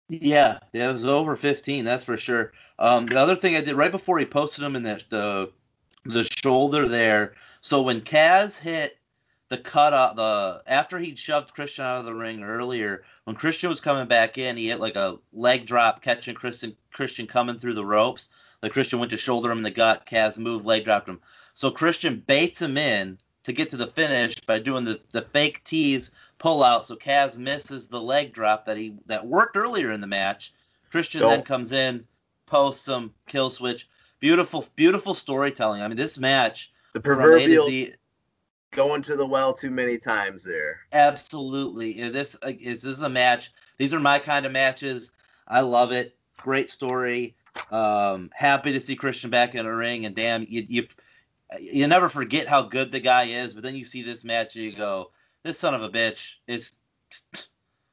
yeah, 0.07 0.59
yeah, 0.71 0.89
it 0.89 0.93
was 0.93 1.05
over 1.05 1.35
15, 1.35 1.83
that's 1.83 2.03
for 2.03 2.17
sure. 2.17 2.53
Um, 2.77 3.07
the 3.07 3.19
other 3.19 3.35
thing 3.35 3.55
I 3.55 3.61
did 3.61 3.75
right 3.75 3.91
before 3.91 4.19
he 4.19 4.25
posted 4.25 4.63
him 4.63 4.75
in 4.75 4.83
the 4.83 5.03
the, 5.09 5.51
the 6.05 6.23
shoulder 6.23 6.87
there. 6.87 7.33
So 7.61 7.81
when 7.81 8.01
Kaz 8.01 8.59
hit 8.59 8.99
the 9.49 9.57
cut 9.57 9.93
out 9.93 10.15
the 10.15 10.61
after 10.67 10.99
he 10.99 11.15
shoved 11.15 11.53
Christian 11.53 11.85
out 11.85 11.99
of 11.99 12.05
the 12.05 12.13
ring 12.13 12.43
earlier, 12.43 13.03
when 13.23 13.35
Christian 13.35 13.69
was 13.69 13.81
coming 13.81 14.07
back 14.07 14.37
in, 14.37 14.57
he 14.57 14.69
hit 14.69 14.79
like 14.79 14.95
a 14.95 15.17
leg 15.33 15.65
drop 15.65 16.03
catching 16.03 16.35
Christian 16.35 16.75
Christian 16.91 17.25
coming 17.25 17.57
through 17.57 17.73
the 17.73 17.85
ropes. 17.85 18.29
The 18.61 18.69
Christian 18.69 18.99
went 18.99 19.11
to 19.11 19.17
shoulder 19.17 19.51
him 19.51 19.57
in 19.57 19.63
the 19.63 19.71
gut. 19.71 20.05
Kaz 20.05 20.37
moved, 20.37 20.65
leg 20.65 20.85
dropped 20.85 21.09
him. 21.09 21.19
So 21.55 21.71
Christian 21.71 22.23
baits 22.27 22.61
him 22.61 22.77
in 22.77 23.17
to 23.43 23.53
get 23.53 23.69
to 23.71 23.77
the 23.77 23.87
finish 23.87 24.35
by 24.41 24.59
doing 24.59 24.83
the, 24.83 24.99
the 25.11 25.21
fake 25.21 25.63
tease 25.63 26.11
pull 26.37 26.63
out. 26.63 26.85
So 26.85 26.95
Kaz 26.95 27.37
misses 27.37 27.87
the 27.87 28.01
leg 28.01 28.33
drop 28.33 28.65
that 28.65 28.77
he 28.77 28.95
that 29.07 29.25
worked 29.25 29.57
earlier 29.57 29.91
in 29.91 30.01
the 30.01 30.07
match. 30.07 30.53
Christian 30.91 31.21
then 31.21 31.41
comes 31.41 31.71
in, 31.71 32.05
posts 32.45 32.87
him, 32.87 33.13
kill 33.27 33.49
switch. 33.49 33.87
Beautiful, 34.19 34.65
beautiful 34.75 35.13
storytelling. 35.13 35.81
I 35.81 35.87
mean, 35.87 35.97
this 35.97 36.17
match 36.17 36.71
the 36.93 37.01
proverbial 37.01 37.65
Z, 37.65 37.93
going 38.71 39.01
to 39.03 39.15
the 39.15 39.25
well 39.25 39.53
too 39.53 39.71
many 39.71 39.97
times 39.97 40.43
there. 40.43 40.81
Absolutely. 40.93 42.09
This 42.09 42.37
is 42.43 42.61
this 42.63 42.85
is 42.85 43.01
a 43.01 43.09
match. 43.09 43.51
These 43.77 43.93
are 43.93 43.99
my 43.99 44.19
kind 44.19 44.45
of 44.45 44.51
matches. 44.51 45.11
I 45.47 45.61
love 45.61 45.91
it. 45.91 46.15
Great 46.37 46.69
story. 46.69 47.35
Um, 47.71 48.29
happy 48.33 48.73
to 48.73 48.79
see 48.79 48.95
Christian 48.95 49.29
back 49.29 49.55
in 49.55 49.65
the 49.65 49.71
ring, 49.71 50.05
and 50.05 50.15
damn, 50.15 50.43
you, 50.43 50.65
you 50.67 50.87
you 51.59 51.87
never 51.87 52.09
forget 52.09 52.47
how 52.47 52.63
good 52.63 52.91
the 52.91 52.99
guy 52.99 53.23
is. 53.25 53.53
But 53.53 53.63
then 53.63 53.75
you 53.75 53.85
see 53.85 54.01
this 54.01 54.23
match, 54.23 54.55
and 54.55 54.65
you 54.65 54.75
go, 54.75 55.11
this 55.43 55.59
son 55.59 55.73
of 55.73 55.83
a 55.83 55.89
bitch 55.89 56.35
is. 56.47 56.73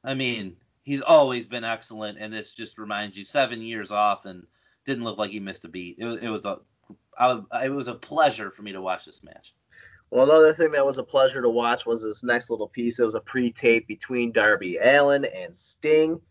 I 0.05 0.15
mean, 0.15 0.57
he's 0.81 1.01
always 1.01 1.47
been 1.47 1.63
excellent, 1.63 2.17
and 2.19 2.33
this 2.33 2.53
just 2.53 2.77
reminds 2.77 3.17
you 3.17 3.23
seven 3.23 3.61
years 3.61 3.89
off, 3.89 4.25
and 4.25 4.45
didn't 4.85 5.05
look 5.05 5.17
like 5.17 5.31
he 5.31 5.39
missed 5.39 5.63
a 5.63 5.69
beat. 5.69 5.95
It 5.97 6.05
was, 6.05 6.19
it 6.19 6.29
was 6.29 6.45
a 6.45 6.59
I, 7.17 7.41
it 7.63 7.71
was 7.71 7.87
a 7.87 7.95
pleasure 7.95 8.51
for 8.51 8.63
me 8.63 8.71
to 8.73 8.81
watch 8.81 9.05
this 9.05 9.23
match. 9.23 9.53
Well, 10.09 10.29
another 10.29 10.53
thing 10.53 10.71
that 10.71 10.85
was 10.85 10.97
a 10.97 11.03
pleasure 11.03 11.41
to 11.41 11.49
watch 11.49 11.85
was 11.85 12.03
this 12.03 12.23
next 12.23 12.49
little 12.49 12.67
piece. 12.67 12.99
It 12.99 13.05
was 13.05 13.15
a 13.15 13.21
pre-tape 13.21 13.87
between 13.87 14.31
Darby 14.31 14.77
Allin 14.77 15.25
and 15.25 15.55
Sting, 15.55 16.21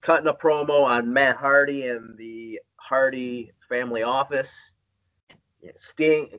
cutting 0.00 0.26
a 0.26 0.34
promo 0.34 0.82
on 0.82 1.12
Matt 1.12 1.36
Hardy 1.36 1.86
and 1.86 2.16
the 2.18 2.60
Hardy 2.76 3.52
family 3.68 4.02
office. 4.02 4.74
Sting 5.76 6.38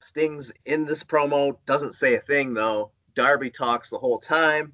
Sting's 0.00 0.52
in 0.64 0.84
this 0.84 1.02
promo, 1.02 1.56
doesn't 1.66 1.94
say 1.94 2.14
a 2.14 2.20
thing 2.20 2.54
though. 2.54 2.92
Darby 3.14 3.50
talks 3.50 3.90
the 3.90 3.98
whole 3.98 4.18
time. 4.18 4.72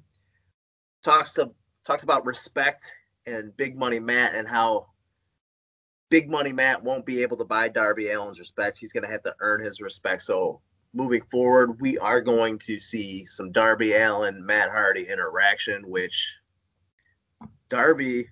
Talks 1.03 1.33
to 1.33 1.51
talks 1.83 2.03
about 2.03 2.25
respect 2.25 2.91
and 3.25 3.55
Big 3.55 3.77
Money 3.77 3.99
Matt 3.99 4.35
and 4.35 4.47
how 4.47 4.87
Big 6.09 6.29
Money 6.29 6.53
Matt 6.53 6.83
won't 6.83 7.05
be 7.05 7.23
able 7.23 7.37
to 7.37 7.45
buy 7.45 7.67
Darby 7.69 8.11
Allin's 8.11 8.39
respect. 8.39 8.77
He's 8.77 8.93
going 8.93 9.03
to 9.03 9.11
have 9.11 9.23
to 9.23 9.35
earn 9.39 9.63
his 9.63 9.81
respect. 9.81 10.21
So 10.21 10.61
moving 10.93 11.23
forward, 11.31 11.81
we 11.81 11.97
are 11.97 12.21
going 12.21 12.59
to 12.59 12.79
see 12.79 13.25
some 13.25 13.51
Darby 13.51 13.93
Allin 13.93 14.45
Matt 14.45 14.69
Hardy 14.69 15.07
interaction, 15.09 15.89
which 15.89 16.37
Darby, 17.69 18.29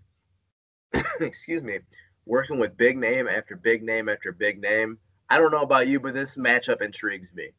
excuse 1.20 1.64
me, 1.64 1.80
working 2.26 2.60
with 2.60 2.78
big 2.78 2.98
name 2.98 3.28
after 3.28 3.56
big 3.56 3.84
name 3.84 4.08
after 4.08 4.32
big 4.32 4.62
name. 4.62 4.98
I 5.34 5.40
don't 5.40 5.50
know 5.50 5.64
about 5.64 5.88
you, 5.88 6.00
but 6.00 6.14
this 6.14 6.36
matchup 6.36 6.84
intrigues 6.84 7.34
me. 7.34 7.50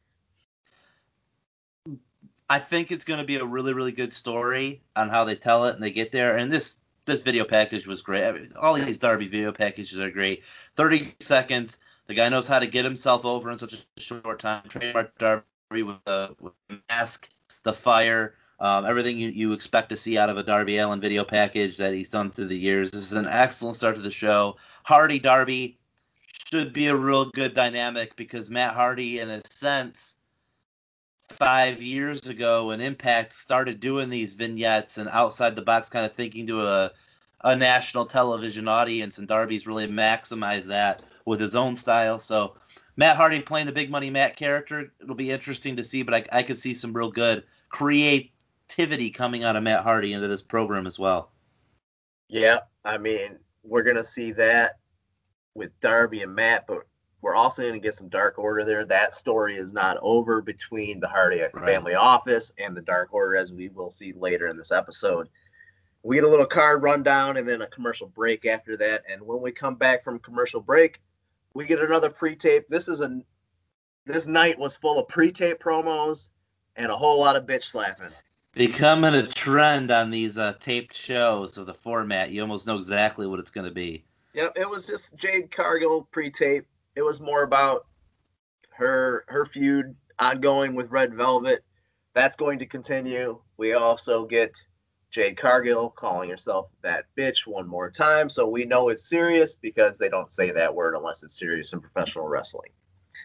I 2.49 2.59
think 2.59 2.89
it's 2.89 3.03
going 3.03 3.19
to 3.19 3.25
be 3.25 3.35
a 3.35 3.43
really, 3.43 3.73
really 3.73 3.91
good 3.91 4.13
story 4.13 4.81
on 4.95 5.09
how 5.09 5.25
they 5.25 5.35
tell 5.35 5.65
it 5.65 5.73
and 5.73 5.83
they 5.83 5.91
get 5.91 6.13
there. 6.13 6.37
And 6.37 6.49
this 6.49 6.77
this 7.03 7.19
video 7.19 7.43
package 7.43 7.85
was 7.85 8.01
great. 8.01 8.23
I 8.23 8.31
mean, 8.31 8.53
all 8.57 8.75
these 8.75 8.97
Darby 8.97 9.27
video 9.27 9.51
packages 9.51 9.99
are 9.99 10.09
great. 10.09 10.43
30 10.77 11.15
seconds. 11.19 11.77
The 12.07 12.13
guy 12.13 12.29
knows 12.29 12.47
how 12.47 12.59
to 12.59 12.65
get 12.65 12.85
himself 12.85 13.25
over 13.25 13.51
in 13.51 13.57
such 13.57 13.73
a 13.73 13.99
short 13.99 14.39
time. 14.39 14.63
Trademark 14.69 15.17
Darby 15.17 15.43
with 15.69 15.97
the, 16.05 16.33
with 16.39 16.53
the 16.69 16.79
mask, 16.89 17.29
the 17.63 17.73
fire, 17.73 18.35
um, 18.61 18.85
everything 18.85 19.17
you, 19.17 19.29
you 19.29 19.51
expect 19.51 19.89
to 19.89 19.97
see 19.97 20.17
out 20.17 20.29
of 20.29 20.37
a 20.37 20.43
Darby 20.43 20.77
Allin 20.77 21.01
video 21.01 21.25
package 21.25 21.75
that 21.77 21.93
he's 21.93 22.09
done 22.09 22.31
through 22.31 22.47
the 22.47 22.57
years. 22.57 22.91
This 22.91 23.11
is 23.11 23.17
an 23.17 23.27
excellent 23.27 23.75
start 23.75 23.97
to 23.97 24.01
the 24.01 24.11
show. 24.11 24.55
Hardy 24.83 25.19
Darby 25.19 25.77
should 26.55 26.71
be 26.71 26.87
a 26.87 26.95
real 26.95 27.25
good 27.25 27.53
dynamic 27.53 28.15
because 28.15 28.49
Matt 28.49 28.73
Hardy, 28.73 29.19
in 29.19 29.29
a 29.29 29.41
sense, 29.45 30.15
five 31.27 31.81
years 31.81 32.27
ago 32.27 32.67
when 32.67 32.79
Impact 32.79 33.33
started 33.33 33.81
doing 33.81 34.09
these 34.09 34.31
vignettes 34.31 34.97
and 34.97 35.09
outside 35.09 35.55
the 35.55 35.61
box 35.61 35.89
kind 35.89 36.05
of 36.05 36.13
thinking 36.13 36.47
to 36.47 36.65
a 36.65 36.91
a 37.43 37.55
national 37.55 38.05
television 38.05 38.67
audience, 38.67 39.17
and 39.17 39.27
Darby's 39.27 39.67
really 39.67 39.87
maximized 39.87 40.67
that 40.67 41.03
with 41.25 41.39
his 41.39 41.55
own 41.55 41.75
style. 41.75 42.17
So 42.17 42.55
Matt 42.95 43.17
Hardy 43.17 43.41
playing 43.41 43.67
the 43.67 43.73
big 43.73 43.91
money 43.91 44.09
Matt 44.09 44.35
character, 44.35 44.91
it'll 45.01 45.13
be 45.13 45.29
interesting 45.29 45.75
to 45.75 45.83
see, 45.83 46.01
but 46.01 46.15
I, 46.15 46.39
I 46.39 46.43
could 46.43 46.57
see 46.57 46.73
some 46.73 46.93
real 46.93 47.11
good 47.11 47.43
creativity 47.69 49.11
coming 49.11 49.43
out 49.43 49.57
of 49.57 49.63
Matt 49.63 49.83
Hardy 49.83 50.13
into 50.13 50.27
this 50.27 50.41
program 50.41 50.87
as 50.87 50.97
well. 50.97 51.29
Yeah, 52.29 52.59
I 52.83 52.97
mean, 52.97 53.37
we're 53.63 53.83
gonna 53.83 54.03
see 54.03 54.31
that 54.31 54.79
with 55.55 55.77
Darby 55.79 56.21
and 56.21 56.35
Matt, 56.35 56.67
but 56.67 56.85
we're 57.21 57.35
also 57.35 57.63
going 57.63 57.73
to 57.73 57.79
get 57.79 57.95
some 57.95 58.09
Dark 58.09 58.37
Order 58.37 58.63
there. 58.65 58.85
That 58.85 59.15
story 59.15 59.55
is 59.55 59.73
not 59.73 59.97
over 60.01 60.41
between 60.41 60.99
the 60.99 61.07
Hardy 61.07 61.41
right. 61.41 61.65
family 61.65 61.95
office 61.95 62.51
and 62.59 62.77
the 62.77 62.81
Dark 62.81 63.13
Order, 63.13 63.35
as 63.35 63.51
we 63.51 63.69
will 63.69 63.89
see 63.89 64.13
later 64.13 64.47
in 64.47 64.57
this 64.57 64.71
episode. 64.71 65.27
We 66.03 66.17
get 66.17 66.23
a 66.23 66.29
little 66.29 66.45
card 66.45 66.83
rundown 66.83 67.37
and 67.37 67.49
then 67.49 67.63
a 67.63 67.67
commercial 67.67 68.07
break 68.07 68.45
after 68.45 68.77
that. 68.77 69.01
And 69.09 69.23
when 69.23 69.41
we 69.41 69.51
come 69.51 69.73
back 69.73 70.03
from 70.03 70.19
commercial 70.19 70.61
break, 70.61 71.01
we 71.55 71.65
get 71.65 71.79
another 71.79 72.11
pre-tape. 72.11 72.67
This 72.69 72.87
is 72.87 73.01
a 73.01 73.21
this 74.05 74.27
night 74.27 74.59
was 74.59 74.77
full 74.77 74.99
of 74.99 75.07
pre-tape 75.07 75.59
promos 75.59 76.29
and 76.75 76.91
a 76.91 76.95
whole 76.95 77.19
lot 77.19 77.35
of 77.35 77.47
bitch 77.47 77.63
slapping. 77.63 78.11
Becoming 78.51 79.15
a 79.15 79.25
trend 79.25 79.89
on 79.89 80.11
these 80.11 80.37
uh, 80.37 80.53
taped 80.59 80.93
shows 80.93 81.57
of 81.57 81.65
the 81.65 81.73
format. 81.73 82.29
You 82.29 82.41
almost 82.41 82.67
know 82.67 82.77
exactly 82.77 83.25
what 83.25 83.39
it's 83.39 83.49
going 83.49 83.67
to 83.67 83.73
be. 83.73 84.05
Yep, 84.35 84.57
it 84.57 84.69
was 84.69 84.85
just 84.85 85.15
Jade 85.15 85.49
Cargill 85.49 86.09
pre-tape. 86.11 86.65
It 86.95 87.01
was 87.01 87.21
more 87.21 87.43
about 87.43 87.87
her 88.71 89.23
her 89.29 89.45
feud 89.45 89.95
ongoing 90.19 90.75
with 90.75 90.91
Red 90.91 91.13
Velvet. 91.13 91.63
That's 92.13 92.35
going 92.35 92.59
to 92.59 92.65
continue. 92.65 93.39
We 93.57 93.73
also 93.73 94.25
get 94.25 94.61
Jade 95.09 95.37
Cargill 95.37 95.89
calling 95.89 96.29
herself 96.29 96.67
that 96.81 97.05
bitch 97.17 97.47
one 97.47 97.65
more 97.65 97.89
time. 97.89 98.29
So 98.29 98.47
we 98.47 98.65
know 98.65 98.89
it's 98.89 99.07
serious 99.07 99.55
because 99.55 99.97
they 99.97 100.09
don't 100.09 100.31
say 100.31 100.51
that 100.51 100.75
word 100.75 100.95
unless 100.95 101.23
it's 101.23 101.39
serious 101.39 101.71
in 101.71 101.79
professional 101.79 102.27
wrestling. 102.27 102.71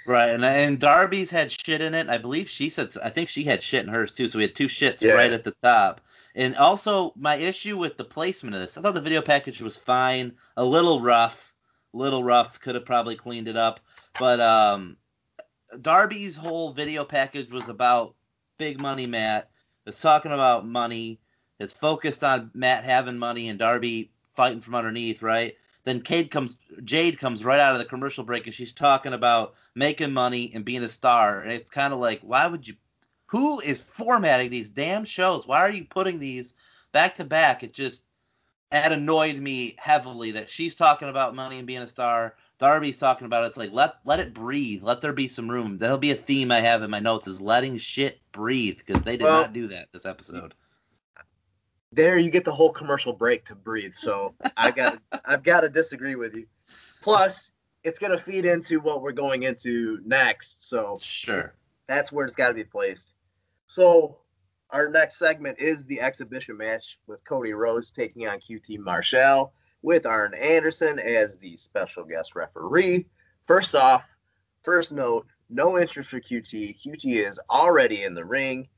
Right, 0.06 0.30
and 0.30 0.44
and 0.44 0.78
Darby's 0.78 1.32
had 1.32 1.50
shit 1.50 1.80
in 1.80 1.94
it. 1.94 2.08
I 2.08 2.18
believe 2.18 2.48
she 2.48 2.68
said 2.68 2.90
I 3.02 3.10
think 3.10 3.28
she 3.28 3.42
had 3.42 3.64
shit 3.64 3.84
in 3.84 3.92
hers 3.92 4.12
too. 4.12 4.28
So 4.28 4.38
we 4.38 4.44
had 4.44 4.54
two 4.54 4.68
shits 4.68 5.02
yeah. 5.02 5.14
right 5.14 5.32
at 5.32 5.42
the 5.42 5.54
top. 5.62 6.00
And 6.34 6.54
also 6.56 7.12
my 7.16 7.36
issue 7.36 7.76
with 7.76 7.96
the 7.96 8.04
placement 8.04 8.54
of 8.54 8.60
this, 8.60 8.78
I 8.78 8.82
thought 8.82 8.94
the 8.94 9.00
video 9.00 9.20
package 9.22 9.60
was 9.60 9.76
fine, 9.76 10.32
a 10.56 10.64
little 10.64 11.00
rough, 11.00 11.52
little 11.92 12.22
rough. 12.22 12.60
Could 12.60 12.76
have 12.76 12.84
probably 12.84 13.16
cleaned 13.16 13.48
it 13.48 13.56
up, 13.56 13.80
but 14.18 14.40
um, 14.40 14.96
Darby's 15.80 16.36
whole 16.36 16.72
video 16.72 17.04
package 17.04 17.50
was 17.50 17.68
about 17.68 18.14
big 18.58 18.80
money 18.80 19.06
Matt. 19.06 19.50
It's 19.86 20.00
talking 20.00 20.32
about 20.32 20.66
money 20.66 21.20
It's 21.60 21.72
focused 21.74 22.24
on 22.24 22.50
Matt 22.54 22.84
having 22.84 23.18
money 23.18 23.48
and 23.48 23.58
Darby 23.58 24.10
fighting 24.34 24.60
from 24.60 24.74
underneath, 24.74 25.22
right? 25.22 25.56
Then 25.84 26.00
Cade 26.00 26.30
comes, 26.30 26.56
Jade 26.84 27.18
comes 27.18 27.44
right 27.44 27.60
out 27.60 27.74
of 27.74 27.78
the 27.78 27.84
commercial 27.84 28.24
break 28.24 28.46
and 28.46 28.54
she's 28.54 28.72
talking 28.72 29.12
about 29.12 29.54
making 29.74 30.12
money 30.12 30.50
and 30.54 30.64
being 30.64 30.82
a 30.82 30.88
star, 30.88 31.40
and 31.40 31.52
it's 31.52 31.70
kind 31.70 31.92
of 31.92 32.00
like, 32.00 32.20
why 32.22 32.46
would 32.46 32.66
you? 32.66 32.74
Who 33.30 33.60
is 33.60 33.80
formatting 33.80 34.50
these 34.50 34.68
damn 34.68 35.04
shows? 35.04 35.46
Why 35.46 35.60
are 35.60 35.70
you 35.70 35.84
putting 35.84 36.18
these 36.18 36.54
back 36.92 37.16
to 37.16 37.24
back? 37.24 37.62
It 37.62 37.72
just 37.72 38.02
annoyed 38.72 39.36
me 39.38 39.76
heavily 39.78 40.32
that 40.32 40.50
she's 40.50 40.74
talking 40.74 41.08
about 41.08 41.34
money 41.34 41.58
and 41.58 41.66
being 41.66 41.82
a 41.82 41.88
star. 41.88 42.36
Darby's 42.58 42.98
talking 42.98 43.26
about 43.26 43.44
it. 43.44 43.48
It's 43.48 43.56
like 43.56 43.72
let 43.72 43.94
let 44.04 44.20
it 44.20 44.34
breathe. 44.34 44.82
Let 44.82 45.00
there 45.00 45.12
be 45.12 45.28
some 45.28 45.50
room. 45.50 45.78
That'll 45.78 45.98
be 45.98 46.10
a 46.10 46.16
theme 46.16 46.52
I 46.52 46.60
have 46.60 46.82
in 46.82 46.90
my 46.90 47.00
notes 47.00 47.26
is 47.26 47.40
letting 47.40 47.78
shit 47.78 48.20
breathe 48.32 48.78
because 48.84 49.02
they 49.02 49.16
did 49.16 49.24
well, 49.24 49.42
not 49.42 49.52
do 49.52 49.68
that 49.68 49.88
this 49.92 50.06
episode 50.06 50.54
there 51.92 52.18
you 52.18 52.30
get 52.30 52.44
the 52.44 52.52
whole 52.52 52.72
commercial 52.72 53.12
break 53.12 53.44
to 53.46 53.54
breathe. 53.54 53.94
So 53.94 54.34
I 54.56 54.70
got 54.70 55.00
I've 55.24 55.42
got 55.42 55.60
to 55.60 55.68
disagree 55.68 56.14
with 56.14 56.34
you. 56.34 56.46
Plus, 57.02 57.52
it's 57.82 57.98
gonna 57.98 58.18
feed 58.18 58.44
into 58.44 58.80
what 58.80 59.02
we're 59.02 59.12
going 59.12 59.44
into 59.44 60.00
next. 60.04 60.68
So 60.68 60.98
sure, 61.00 61.54
that's 61.86 62.12
where 62.12 62.26
it's 62.26 62.36
got 62.36 62.48
to 62.48 62.54
be 62.54 62.64
placed. 62.64 63.12
So 63.70 64.18
our 64.70 64.88
next 64.88 65.16
segment 65.16 65.60
is 65.60 65.84
the 65.84 66.00
exhibition 66.00 66.56
match 66.56 66.98
with 67.06 67.24
Cody 67.24 67.52
Rhodes 67.52 67.92
taking 67.92 68.26
on 68.26 68.40
QT 68.40 68.80
Marshall 68.80 69.52
with 69.80 70.06
Arn 70.06 70.34
Anderson 70.34 70.98
as 70.98 71.38
the 71.38 71.56
special 71.56 72.02
guest 72.04 72.34
referee. 72.34 73.06
First 73.46 73.76
off, 73.76 74.04
first 74.64 74.92
note, 74.92 75.26
no 75.48 75.78
interest 75.78 76.08
for 76.08 76.20
QT. 76.20 76.84
QT 76.84 77.04
is 77.04 77.38
already 77.48 78.02
in 78.02 78.14
the 78.14 78.24
ring. 78.24 78.68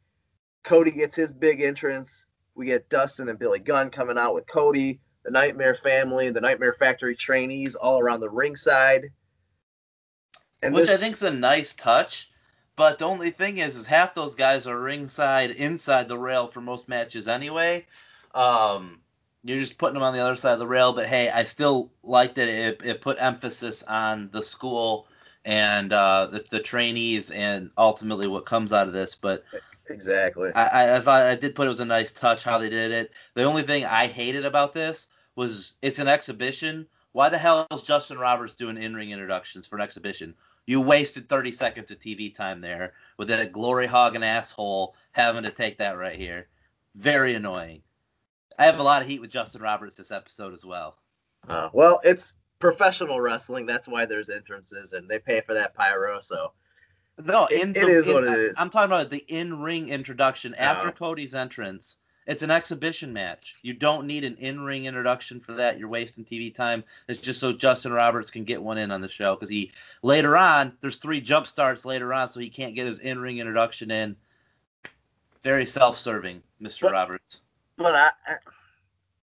Cody 0.62 0.90
gets 0.90 1.16
his 1.16 1.32
big 1.32 1.62
entrance 1.62 2.26
we 2.54 2.66
get 2.66 2.90
Dustin 2.90 3.30
and 3.30 3.38
Billy 3.38 3.60
Gunn 3.60 3.90
coming 3.90 4.18
out 4.18 4.34
with 4.34 4.46
Cody, 4.46 5.00
the 5.24 5.30
Nightmare 5.30 5.74
family, 5.74 6.30
the 6.30 6.42
Nightmare 6.42 6.74
Factory 6.74 7.16
trainees 7.16 7.76
all 7.76 7.98
around 7.98 8.20
the 8.20 8.28
ringside. 8.28 9.06
And 10.60 10.74
Which 10.74 10.88
this... 10.88 10.96
I 10.96 11.00
think 11.00 11.14
is 11.14 11.22
a 11.22 11.30
nice 11.30 11.72
touch. 11.72 12.30
But 12.76 12.98
the 12.98 13.04
only 13.04 13.30
thing 13.30 13.58
is, 13.58 13.76
is 13.76 13.86
half 13.86 14.14
those 14.14 14.34
guys 14.34 14.66
are 14.66 14.80
ringside 14.80 15.50
inside 15.50 16.08
the 16.08 16.18
rail 16.18 16.46
for 16.46 16.60
most 16.60 16.88
matches 16.88 17.28
anyway. 17.28 17.86
Um, 18.34 19.00
you're 19.44 19.58
just 19.58 19.78
putting 19.78 19.94
them 19.94 20.02
on 20.02 20.14
the 20.14 20.20
other 20.20 20.36
side 20.36 20.54
of 20.54 20.58
the 20.58 20.66
rail. 20.66 20.92
But 20.92 21.06
hey, 21.06 21.28
I 21.28 21.44
still 21.44 21.90
liked 22.02 22.36
that 22.36 22.48
it, 22.48 22.80
it 22.84 23.00
put 23.00 23.18
emphasis 23.20 23.82
on 23.82 24.30
the 24.32 24.42
school 24.42 25.06
and 25.44 25.92
uh, 25.92 26.28
the, 26.30 26.44
the 26.50 26.60
trainees 26.60 27.30
and 27.30 27.70
ultimately 27.76 28.26
what 28.26 28.46
comes 28.46 28.72
out 28.72 28.86
of 28.86 28.94
this. 28.94 29.14
But 29.14 29.44
Exactly. 29.88 30.50
I, 30.54 30.96
I 30.96 31.00
thought 31.00 31.26
I 31.26 31.34
did 31.34 31.54
put 31.54 31.66
it 31.66 31.70
was 31.70 31.80
a 31.80 31.84
nice 31.84 32.12
touch 32.12 32.44
how 32.44 32.58
they 32.58 32.70
did 32.70 32.92
it. 32.92 33.12
The 33.34 33.44
only 33.44 33.62
thing 33.62 33.84
I 33.84 34.06
hated 34.06 34.46
about 34.46 34.74
this 34.74 35.08
was 35.36 35.74
it's 35.82 35.98
an 35.98 36.08
exhibition. 36.08 36.86
Why 37.12 37.28
the 37.28 37.38
hell 37.38 37.66
is 37.72 37.82
Justin 37.82 38.18
Roberts 38.18 38.54
doing 38.54 38.78
in-ring 38.78 39.10
introductions 39.10 39.66
for 39.66 39.76
an 39.76 39.82
exhibition? 39.82 40.34
You 40.66 40.80
wasted 40.80 41.28
30 41.28 41.52
seconds 41.52 41.90
of 41.90 41.98
TV 41.98 42.34
time 42.34 42.60
there 42.60 42.92
with 43.16 43.28
that 43.28 43.52
glory 43.52 43.86
hogging 43.86 44.22
asshole 44.22 44.94
having 45.10 45.42
to 45.42 45.50
take 45.50 45.78
that 45.78 45.96
right 45.96 46.18
here. 46.18 46.48
Very 46.94 47.34
annoying. 47.34 47.82
I 48.58 48.64
have 48.66 48.78
a 48.78 48.82
lot 48.82 49.02
of 49.02 49.08
heat 49.08 49.20
with 49.20 49.30
Justin 49.30 49.62
Roberts 49.62 49.96
this 49.96 50.10
episode 50.10 50.52
as 50.52 50.64
well. 50.64 50.98
Uh, 51.48 51.68
well, 51.72 52.00
it's 52.04 52.34
professional 52.58 53.20
wrestling. 53.20 53.66
That's 53.66 53.88
why 53.88 54.06
there's 54.06 54.28
entrances, 54.28 54.92
and 54.92 55.08
they 55.08 55.18
pay 55.18 55.40
for 55.40 55.54
that 55.54 55.74
pyro. 55.74 56.20
So 56.20 56.52
no, 57.18 57.46
in 57.46 57.70
it, 57.70 57.74
the, 57.74 57.80
it 57.80 57.88
is 57.88 58.06
in, 58.06 58.14
what 58.14 58.24
it 58.24 58.38
is. 58.38 58.54
I'm 58.56 58.70
talking 58.70 58.90
about 58.90 59.10
the 59.10 59.24
in-ring 59.28 59.88
introduction 59.88 60.54
after 60.54 60.88
oh. 60.88 60.92
Cody's 60.92 61.34
entrance. 61.34 61.98
It's 62.26 62.42
an 62.42 62.50
exhibition 62.50 63.12
match. 63.12 63.56
You 63.62 63.74
don't 63.74 64.06
need 64.06 64.24
an 64.24 64.36
in-ring 64.36 64.84
introduction 64.84 65.40
for 65.40 65.52
that. 65.54 65.78
You're 65.78 65.88
wasting 65.88 66.24
TV 66.24 66.54
time. 66.54 66.84
It's 67.08 67.20
just 67.20 67.40
so 67.40 67.52
Justin 67.52 67.92
Roberts 67.92 68.30
can 68.30 68.44
get 68.44 68.62
one 68.62 68.78
in 68.78 68.92
on 68.92 69.00
the 69.00 69.08
show 69.08 69.34
because 69.34 69.48
he 69.48 69.72
later 70.02 70.36
on 70.36 70.76
there's 70.80 70.96
three 70.96 71.20
jump 71.20 71.46
starts 71.46 71.84
later 71.84 72.14
on, 72.14 72.28
so 72.28 72.40
he 72.40 72.48
can't 72.48 72.74
get 72.74 72.86
his 72.86 73.00
in-ring 73.00 73.38
introduction 73.38 73.90
in. 73.90 74.16
Very 75.42 75.66
self-serving, 75.66 76.42
Mr. 76.62 76.82
But, 76.82 76.92
Roberts. 76.92 77.40
But 77.76 77.94
I, 77.96 78.10
I, 78.26 78.34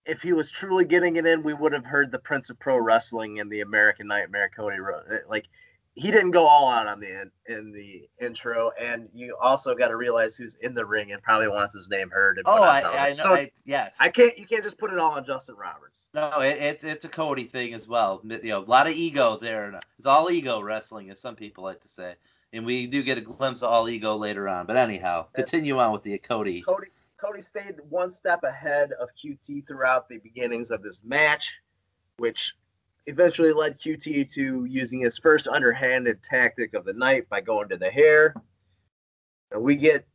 if 0.06 0.22
he 0.22 0.34
was 0.34 0.52
truly 0.52 0.84
getting 0.84 1.16
it 1.16 1.26
in, 1.26 1.44
we 1.44 1.54
would 1.54 1.72
have 1.72 1.86
heard 1.86 2.12
the 2.12 2.20
Prince 2.20 2.50
of 2.50 2.60
Pro 2.60 2.78
Wrestling 2.78 3.40
and 3.40 3.50
the 3.50 3.62
American 3.62 4.08
Nightmare 4.08 4.50
Cody 4.54 4.80
Rhodes. 4.80 5.10
Like 5.30 5.48
he 5.96 6.10
didn't 6.10 6.32
go 6.32 6.48
all 6.48 6.70
out 6.70 6.88
on 6.88 7.00
the 7.00 7.22
in, 7.22 7.32
in 7.48 7.72
the 7.72 8.08
intro, 8.20 8.72
and 8.82 9.10
you 9.14 9.38
also 9.40 9.76
got 9.76 9.90
to 9.90 9.96
realize 9.96 10.36
who's 10.36 10.56
in 10.62 10.74
the 10.74 10.86
ring 10.86 11.12
and 11.12 11.22
probably 11.22 11.48
wants 11.48 11.74
his 11.74 11.90
name 11.90 12.10
heard. 12.10 12.42
oh, 12.46 12.64
I, 12.64 13.10
I, 13.10 13.14
know. 13.14 13.24
So 13.24 13.34
I, 13.34 13.52
yes. 13.64 13.96
I 14.00 14.10
can't. 14.10 14.38
You 14.38 14.46
can't 14.46 14.64
just 14.64 14.80
put 14.80 14.92
it 14.92 14.98
all 14.98 15.12
on 15.12 15.26
Justin 15.26 15.56
Roberts. 15.56 16.10
No, 16.14 16.42
it, 16.42 16.58
it's 16.60 16.84
it's 16.84 17.06
a 17.06 17.10
Cody 17.10 17.44
thing 17.44 17.74
as 17.74 17.88
well. 17.88 18.22
You 18.24 18.40
know, 18.44 18.60
a 18.60 18.66
lot 18.66 18.88
of 18.88 18.94
ego 18.94 19.38
there. 19.38 19.80
It's 19.98 20.08
all 20.08 20.32
ego 20.32 20.62
wrestling, 20.62 21.12
as 21.12 21.20
some 21.20 21.36
people 21.36 21.64
like 21.64 21.82
to 21.82 21.88
say. 21.88 22.16
And 22.54 22.66
we 22.66 22.86
do 22.86 23.02
get 23.02 23.18
a 23.18 23.22
glimpse 23.22 23.64
of 23.64 23.72
all 23.72 23.90
ego 23.90 24.16
later 24.16 24.48
on. 24.48 24.66
But 24.66 24.78
anyhow, 24.78 25.28
continue 25.34 25.80
on 25.80 25.92
with 25.92 26.04
the 26.04 26.18
Cody. 26.18 26.62
Cody 26.64 26.88
Cody 27.24 27.42
stayed 27.42 27.76
one 27.90 28.12
step 28.12 28.44
ahead 28.44 28.92
of 28.94 29.10
QT 29.24 29.68
throughout 29.68 30.10
the 30.10 30.18
beginnings 30.18 30.72
of 30.72 30.82
this 30.82 31.04
match, 31.04 31.62
which 32.18 32.56
eventually 33.06 33.52
led 33.52 33.78
QT 33.78 34.32
to 34.34 34.66
using 34.66 35.02
his 35.02 35.18
first 35.18 35.48
underhanded 35.48 36.24
tactic 36.24 36.74
of 36.74 36.86
the 36.86 36.94
night 36.94 37.28
by 37.30 37.42
going 37.42 37.70
to 37.70 37.78
the 37.78 37.90
hair. 37.90 38.34
And 39.52 39.62
we 39.62 39.76
get, 39.76 40.08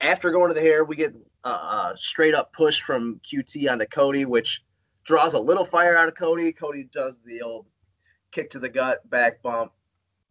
after 0.00 0.30
going 0.30 0.48
to 0.48 0.54
the 0.54 0.60
hair, 0.60 0.84
we 0.84 0.96
get 0.96 1.14
a, 1.44 1.48
a 1.48 1.92
straight 1.96 2.34
up 2.34 2.52
push 2.52 2.80
from 2.80 3.20
QT 3.20 3.70
onto 3.70 3.86
Cody, 3.86 4.24
which 4.24 4.64
draws 5.04 5.34
a 5.34 5.40
little 5.40 5.64
fire 5.64 5.96
out 5.96 6.08
of 6.08 6.14
Cody. 6.14 6.52
Cody 6.52 6.88
does 6.92 7.18
the 7.24 7.42
old 7.42 7.66
kick 8.32 8.50
to 8.50 8.58
the 8.58 8.68
gut, 8.68 9.08
back 9.08 9.42
bump, 9.42 9.72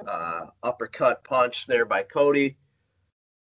uh, 0.06 0.48
uppercut 0.64 1.24
punch 1.24 1.68
there 1.68 1.86
by 1.86 2.04
Cody. 2.04 2.58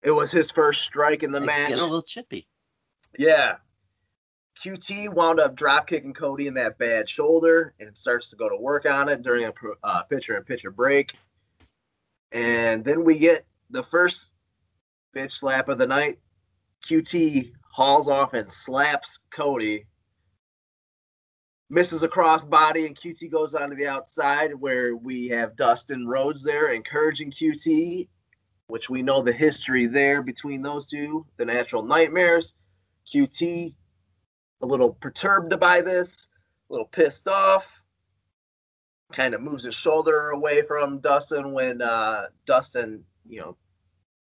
It 0.03 0.11
was 0.11 0.31
his 0.31 0.51
first 0.51 0.83
strike 0.83 1.23
in 1.23 1.31
the 1.31 1.41
match. 1.41 1.69
Get 1.69 1.79
a 1.79 1.83
little 1.83 2.01
chippy. 2.03 2.47
Yeah, 3.17 3.55
QT 4.63 5.13
wound 5.13 5.39
up 5.39 5.55
drop 5.55 5.87
kicking 5.87 6.13
Cody 6.13 6.47
in 6.47 6.55
that 6.55 6.77
bad 6.77 7.07
shoulder 7.07 7.73
and 7.79 7.95
starts 7.97 8.29
to 8.29 8.35
go 8.35 8.49
to 8.49 8.57
work 8.57 8.85
on 8.85 9.09
it 9.09 9.21
during 9.21 9.45
a 9.45 9.53
uh, 9.83 10.03
pitcher 10.03 10.35
and 10.35 10.45
pitcher 10.45 10.71
break. 10.71 11.13
And 12.31 12.83
then 12.83 13.03
we 13.03 13.19
get 13.19 13.45
the 13.69 13.83
first 13.83 14.31
bitch 15.15 15.33
slap 15.33 15.69
of 15.69 15.77
the 15.77 15.87
night, 15.87 16.19
QT 16.85 17.51
hauls 17.71 18.09
off 18.09 18.33
and 18.33 18.51
slaps 18.51 19.19
Cody. 19.31 19.85
Misses 21.69 22.01
a 22.01 22.07
crossbody 22.07 22.85
and 22.85 22.95
QT 22.95 23.29
goes 23.29 23.53
onto 23.53 23.75
the 23.75 23.87
outside 23.87 24.55
where 24.55 24.95
we 24.95 25.27
have 25.27 25.55
Dustin 25.55 26.07
Rhodes 26.07 26.41
there 26.41 26.71
encouraging 26.71 27.31
QT, 27.31 28.07
which 28.67 28.89
we 28.89 29.01
know 29.01 29.21
the 29.21 29.33
history 29.33 29.85
there 29.85 30.21
between 30.21 30.61
those 30.61 30.85
two, 30.87 31.25
the 31.37 31.45
natural 31.45 31.83
nightmares. 31.83 32.53
QT 33.13 33.75
a 34.61 34.65
little 34.65 34.93
perturbed 34.93 35.59
by 35.59 35.81
this, 35.81 36.27
a 36.69 36.73
little 36.73 36.87
pissed 36.87 37.27
off, 37.27 37.65
kind 39.11 39.33
of 39.33 39.41
moves 39.41 39.63
his 39.63 39.75
shoulder 39.75 40.31
away 40.31 40.61
from 40.63 40.99
Dustin 40.99 41.53
when 41.53 41.81
uh, 41.81 42.27
Dustin, 42.45 43.03
you 43.27 43.39
know, 43.39 43.57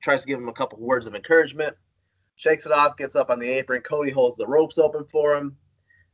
tries 0.01 0.21
to 0.21 0.27
give 0.27 0.39
him 0.39 0.49
a 0.49 0.53
couple 0.53 0.79
words 0.79 1.07
of 1.07 1.15
encouragement. 1.15 1.75
Shakes 2.35 2.65
it 2.65 2.71
off, 2.71 2.97
gets 2.97 3.15
up 3.15 3.29
on 3.29 3.39
the 3.39 3.49
apron. 3.49 3.81
Cody 3.81 4.11
holds 4.11 4.35
the 4.35 4.47
ropes 4.47 4.77
open 4.77 5.05
for 5.05 5.35
him. 5.35 5.55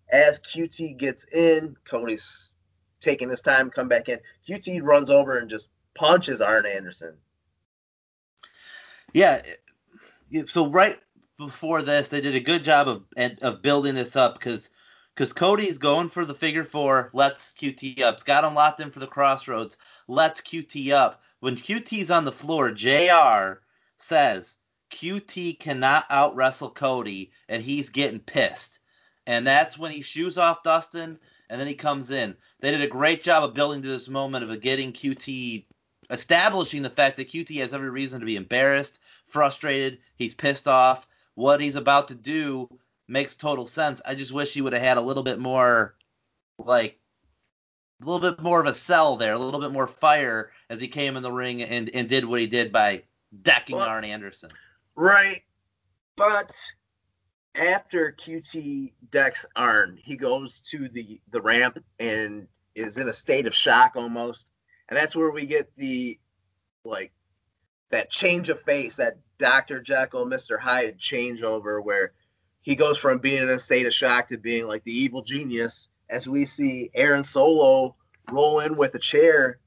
As 0.10 0.40
QT 0.40 0.98
gets 0.98 1.26
in, 1.34 1.76
Cody's 1.84 2.52
taking 3.00 3.30
his 3.30 3.42
time 3.42 3.72
come 3.72 3.88
back 3.88 4.08
in. 4.08 4.20
QT 4.48 4.84
runs 4.84 5.10
over 5.10 5.40
and 5.40 5.50
just 5.50 5.70
punches 5.96 6.42
Arn 6.42 6.66
Anderson. 6.66 7.16
Yeah. 9.14 9.42
So 10.48 10.70
right 10.70 10.98
before 11.46 11.82
this, 11.82 12.08
they 12.08 12.22
did 12.22 12.36
a 12.36 12.40
good 12.40 12.64
job 12.64 12.88
of 12.88 13.04
of 13.42 13.62
building 13.62 13.96
this 13.96 14.16
up 14.16 14.40
because 14.40 14.70
because 15.16 15.34
Cody's 15.34 15.78
going 15.78 16.10
for 16.10 16.24
the 16.24 16.34
figure 16.34 16.64
four, 16.64 17.10
Let's 17.14 17.54
QT 17.54 18.00
up. 18.02 18.16
It's 18.16 18.24
got 18.24 18.44
him 18.44 18.54
locked 18.54 18.80
in 18.80 18.92
for 18.92 19.00
the 19.00 19.08
crossroads, 19.08 19.76
Let's 20.08 20.40
QT 20.42 20.92
up. 20.92 21.22
When 21.40 21.56
QT's 21.56 22.12
on 22.12 22.24
the 22.24 22.32
floor, 22.32 22.72
JR 22.72 23.62
says 23.98 24.58
QT 24.92 25.60
cannot 25.60 26.06
out 26.10 26.36
wrestle 26.36 26.70
Cody, 26.70 27.32
and 27.50 27.64
he's 27.64 27.90
getting 27.90 28.20
pissed. 28.20 28.80
And 29.26 29.46
that's 29.46 29.78
when 29.78 29.92
he 29.92 30.02
shoes 30.02 30.38
off 30.38 30.64
Dustin, 30.64 31.20
and 31.50 31.60
then 31.60 31.68
he 31.68 31.76
comes 31.76 32.12
in. 32.12 32.36
They 32.60 32.72
did 32.72 32.82
a 32.82 32.88
great 32.88 33.24
job 33.24 33.44
of 33.44 33.54
building 33.54 33.82
to 33.82 33.88
this 33.88 34.08
moment 34.08 34.50
of 34.50 34.62
getting 34.62 34.94
QT, 34.94 35.66
establishing 36.10 36.84
the 36.84 36.90
fact 36.90 37.18
that 37.18 37.30
QT 37.30 37.58
has 37.58 37.74
every 37.74 37.90
reason 37.90 38.20
to 38.20 38.26
be 38.26 38.36
embarrassed, 38.36 39.00
frustrated, 39.26 40.00
he's 40.16 40.36
pissed 40.36 40.68
off. 40.68 41.08
What 41.42 41.60
he's 41.60 41.76
about 41.76 42.10
to 42.10 42.16
do 42.16 42.70
makes 43.08 43.36
total 43.36 43.66
sense. 43.66 44.00
I 44.06 44.14
just 44.14 44.32
wish 44.32 44.54
he 44.54 44.62
would 44.62 44.74
have 44.74 44.82
had 44.84 44.98
a 44.98 45.02
little 45.02 45.24
bit 45.24 45.40
more, 45.40 45.96
like, 46.60 47.00
a 48.00 48.06
little 48.06 48.32
bit 48.32 48.40
more 48.44 48.62
of 48.62 48.68
a 48.68 48.76
sell 48.76 49.16
there, 49.16 49.34
a 49.34 49.40
little 49.40 49.60
bit 49.60 49.72
more 49.72 49.88
fire 49.88 50.52
as 50.70 50.80
he 50.80 50.88
came 50.88 51.18
in 51.18 51.24
the 51.24 51.32
ring 51.32 51.64
and, 51.64 51.90
and 51.96 52.08
did 52.08 52.26
what 52.26 52.42
he 52.42 52.46
did 52.46 52.72
by 52.72 53.02
decking 53.42 53.78
well, 53.78 53.90
Arn 53.90 54.04
Anderson. 54.04 54.52
Right. 54.96 55.42
But 56.16 56.56
after 57.56 58.16
QT 58.24 58.94
decks 59.10 59.44
Arn, 59.56 59.98
he 60.00 60.18
goes 60.18 60.60
to 60.70 60.90
the, 60.90 61.20
the 61.32 61.42
ramp 61.42 61.84
and 62.00 62.48
is 62.76 63.00
in 63.00 63.10
a 63.10 63.14
state 63.14 63.48
of 63.48 63.56
shock 63.56 63.94
almost. 63.96 64.52
And 64.90 64.96
that's 64.96 65.16
where 65.16 65.32
we 65.32 65.48
get 65.48 65.72
the, 65.76 66.20
like, 66.86 67.12
that 67.92 68.10
change 68.10 68.50
of 68.50 68.62
face, 68.62 68.98
that 68.98 69.18
Dr. 69.38 69.82
Jekyll, 69.82 70.26
Mr. 70.26 70.60
Hyde 70.60 71.00
changeover 71.00 71.84
where 71.84 72.14
he 72.62 72.76
goes 72.76 72.98
from 72.98 73.20
being 73.20 73.42
in 73.42 73.50
a 73.50 73.60
state 73.60 73.86
of 73.86 73.94
shock 73.94 74.28
to 74.28 74.38
being 74.38 74.68
like 74.68 74.84
the 74.84 74.92
evil 74.92 75.22
genius 75.22 75.90
as 76.10 76.28
we 76.28 76.46
see 76.46 76.92
Aaron 76.94 77.24
Solo 77.24 77.96
roll 78.30 78.60
in 78.60 78.76
with 78.76 78.94
a 78.96 79.00
chair, 79.00 79.60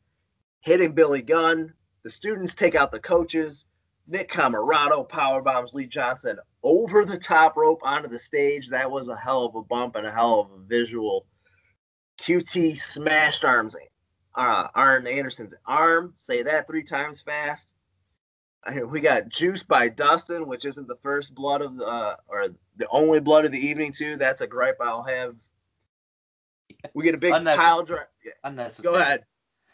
hitting 0.61 0.93
Billy 0.93 1.23
Gunn. 1.23 1.73
The 2.03 2.11
students 2.11 2.55
take 2.55 2.75
out 2.75 2.93
the 2.93 3.01
coaches. 3.01 3.65
Nick 4.07 4.31
Comoroto 4.31 5.09
power 5.09 5.41
bombs 5.41 5.73
Lee 5.73 5.87
Johnson 5.87 6.39
over 6.63 7.05
the 7.05 7.19
top 7.19 7.57
rope 7.57 7.81
onto 7.83 8.09
the 8.09 8.19
stage. 8.19 8.69
That 8.69 8.91
was 8.91 9.09
a 9.09 9.17
hell 9.17 9.47
of 9.47 9.55
a 9.55 9.63
bump 9.63 9.97
and 9.97 10.07
a 10.07 10.13
hell 10.13 10.41
of 10.41 10.61
a 10.61 10.65
visual. 10.65 11.27
QT 12.21 12.79
smashed 12.79 13.45
arms, 13.45 13.75
uh, 14.37 14.69
Arn 14.75 15.07
Anderson's 15.07 15.55
arm. 15.67 16.13
Say 16.17 16.43
that 16.43 16.67
three 16.67 16.85
times 16.85 17.23
fast. 17.23 17.74
We 18.87 19.01
got 19.01 19.29
Juice 19.29 19.63
by 19.63 19.89
Dustin, 19.89 20.47
which 20.47 20.65
isn't 20.65 20.89
the 20.89 20.97
first 20.97 21.35
blood 21.35 21.61
of 21.61 21.77
the, 21.77 21.87
uh, 21.87 22.17
or 22.29 22.47
the 22.77 22.89
only 22.91 23.21
blood 23.21 23.45
of 23.45 23.53
the 23.53 23.59
evening 23.59 23.93
too. 23.93 24.17
That's 24.17 24.41
a 24.41 24.47
gripe 24.47 24.79
I'll 24.81 25.03
have. 25.03 25.35
We 26.95 27.05
get 27.05 27.15
a 27.15 27.19
big 27.19 27.33
pile 27.33 27.83
drive. 27.83 28.07
Yeah. 28.25 28.33
Unnecessary. 28.43 28.95
Go 28.95 29.01
ahead. 29.01 29.25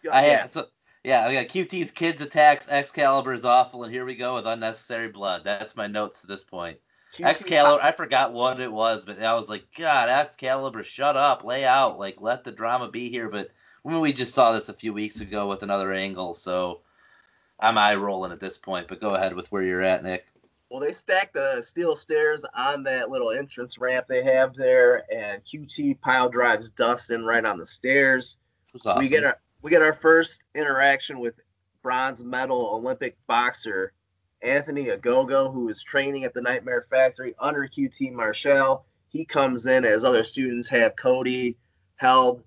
Go, 0.03 0.11
I, 0.11 0.27
yeah. 0.27 0.47
So, 0.47 0.67
yeah, 1.05 1.29
we 1.29 1.35
got 1.35 1.47
QT's 1.47 1.93
kids 1.93 2.21
attacks. 2.21 2.71
Excalibur 2.71 3.33
is 3.33 3.45
awful, 3.45 3.85
and 3.85 3.93
here 3.93 4.05
we 4.05 4.17
go 4.17 4.35
with 4.35 4.47
unnecessary 4.47 5.09
blood. 5.09 5.43
That's 5.45 5.77
my 5.77 5.87
notes 5.87 6.21
to 6.23 6.27
this 6.27 6.45
point. 6.45 6.79
QT 7.15 7.27
Excalibur, 7.27 7.83
I 7.83 7.93
forgot 7.93 8.33
what 8.33 8.61
it 8.61 8.71
was, 8.71 9.05
but 9.05 9.21
I 9.21 9.35
was 9.35 9.49
like, 9.49 9.65
God, 9.77 10.09
Excalibur, 10.09 10.85
shut 10.85 11.17
up, 11.17 11.45
lay 11.45 11.65
out, 11.65 11.99
like 11.99 12.21
let 12.21 12.45
the 12.45 12.53
drama 12.53 12.91
be 12.91 13.09
here. 13.09 13.29
But 13.29 13.51
we 13.83 14.13
just 14.13 14.35
saw 14.35 14.53
this 14.53 14.69
a 14.69 14.75
few 14.75 14.93
weeks 14.93 15.21
ago 15.21 15.49
with 15.49 15.63
another 15.63 15.93
angle, 15.93 16.35
so 16.35 16.83
I'm 17.61 17.79
eye 17.79 17.95
rolling 17.95 18.33
at 18.33 18.41
this 18.41 18.59
point. 18.59 18.89
But 18.89 19.01
go 19.01 19.15
ahead 19.15 19.35
with 19.35 19.51
where 19.53 19.63
you're 19.63 19.83
at, 19.83 20.03
Nick. 20.03 20.27
Well, 20.71 20.81
they 20.81 20.93
stack 20.93 21.33
the 21.33 21.63
steel 21.63 21.97
stairs 21.97 22.45
on 22.55 22.85
that 22.85 23.11
little 23.11 23.33
entrance 23.33 23.77
ramp 23.79 24.07
they 24.09 24.23
have 24.23 24.55
there, 24.55 25.05
and 25.13 25.45
QT 25.45 26.01
pile 26.01 26.29
drives 26.29 26.71
Dustin 26.71 27.25
right 27.25 27.45
on 27.45 27.59
the 27.59 27.67
stairs. 27.67 28.37
Awesome. 28.75 28.99
We 28.99 29.09
get 29.09 29.25
our 29.25 29.39
we 29.63 29.71
get 29.71 29.83
our 29.83 29.95
first 29.95 30.45
interaction 30.55 31.19
with 31.19 31.35
bronze 31.83 32.23
medal 32.23 32.71
Olympic 32.73 33.17
boxer 33.27 33.93
Anthony 34.43 34.87
Ogogo, 34.87 35.53
who 35.53 35.69
is 35.69 35.83
training 35.83 36.25
at 36.25 36.35
the 36.35 36.41
Nightmare 36.41 36.87
Factory 36.89 37.35
under 37.39 37.69
QT 37.69 38.13
Marshall. 38.13 38.85
He 39.09 39.25
comes 39.25 39.67
in 39.67 39.85
as 39.85 40.05
other 40.05 40.25
students 40.25 40.69
have 40.69 40.97
Cody 40.97 41.57
held 41.97 42.43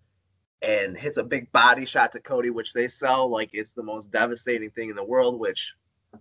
and 0.63 0.97
hits 0.97 1.17
a 1.17 1.23
big 1.23 1.51
body 1.51 1.85
shot 1.85 2.11
to 2.13 2.19
Cody, 2.19 2.49
which 2.49 2.73
they 2.73 2.87
sell 2.87 3.29
like 3.29 3.49
it's 3.53 3.73
the 3.73 3.83
most 3.83 4.11
devastating 4.11 4.71
thing 4.71 4.89
in 4.89 4.95
the 4.95 5.03
world, 5.03 5.39
which 5.39 5.75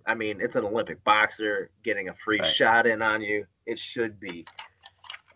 I 0.07 0.15
mean, 0.15 0.41
it's 0.41 0.57
an 0.57 0.65
Olympic 0.65 1.03
boxer 1.05 1.71
getting 1.85 2.09
a 2.09 2.15
free 2.15 2.39
right. 2.39 2.47
shot 2.47 2.87
in 2.87 3.03
on 3.03 3.21
you. 3.21 3.47
It 3.67 3.79
should 3.79 4.19
be. 4.19 4.47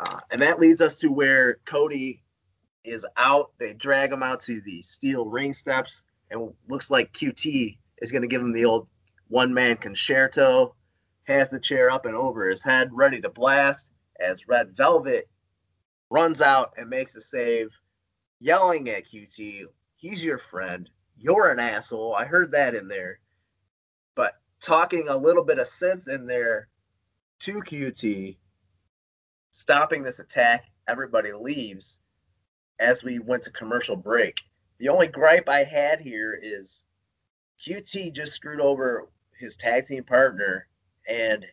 Uh, 0.01 0.19
and 0.31 0.43
that 0.43 0.61
leads 0.61 0.81
us 0.81 0.95
to 0.97 1.09
where 1.09 1.59
Cody 1.67 2.23
is 2.85 3.07
out. 3.17 3.53
They 3.59 3.73
drag 3.75 4.13
him 4.13 4.23
out 4.23 4.41
to 4.43 4.61
the 4.63 4.83
steel 4.83 5.27
ring 5.27 5.55
steps, 5.55 6.03
and 6.31 6.53
looks 6.69 6.91
like 6.91 7.13
QT 7.13 7.79
is 7.99 8.13
going 8.13 8.23
to 8.23 8.29
give 8.29 8.41
him 8.41 8.53
the 8.53 8.65
old 8.65 8.89
one 9.29 9.53
man 9.53 9.77
concerto. 9.77 10.75
Has 11.25 11.51
the 11.51 11.59
chair 11.59 11.91
up 11.91 12.07
and 12.07 12.15
over 12.15 12.49
his 12.49 12.63
head, 12.63 12.91
ready 12.93 13.21
to 13.21 13.29
blast, 13.29 13.91
as 14.21 14.47
Red 14.47 14.77
Velvet 14.77 15.29
runs 16.09 16.41
out 16.41 16.73
and 16.77 16.89
makes 16.89 17.17
a 17.17 17.21
save, 17.21 17.69
yelling 18.39 18.89
at 18.89 19.07
QT, 19.07 19.65
He's 19.97 20.25
your 20.25 20.39
friend. 20.39 20.89
You're 21.17 21.51
an 21.51 21.59
asshole. 21.59 22.15
I 22.15 22.27
heard 22.27 22.53
that 22.53 22.75
in 22.75 22.89
there. 22.89 23.19
But 24.15 24.35
talking 24.61 25.09
a 25.09 25.17
little 25.17 25.45
bit 25.45 25.59
of 25.59 25.67
sense 25.67 26.07
in 26.07 26.27
there 26.27 26.69
to 27.41 27.55
QT, 27.61 28.37
stopping 29.51 30.03
this 30.03 30.19
attack. 30.19 30.67
Everybody 30.87 31.33
leaves 31.33 32.01
as 32.79 33.03
we 33.03 33.19
went 33.19 33.45
to 33.45 33.51
commercial 33.51 33.97
break. 33.97 34.43
The 34.79 34.91
only 34.91 35.07
gripe 35.07 35.49
I 35.49 35.65
had 35.65 36.01
here 36.01 36.39
is 36.41 36.85
QT 37.61 38.13
just 38.13 38.35
screwed 38.35 38.61
over 38.61 39.09
his 39.39 39.57
tag 39.57 39.87
team 39.87 40.05
partner 40.05 40.67
and 41.09 41.45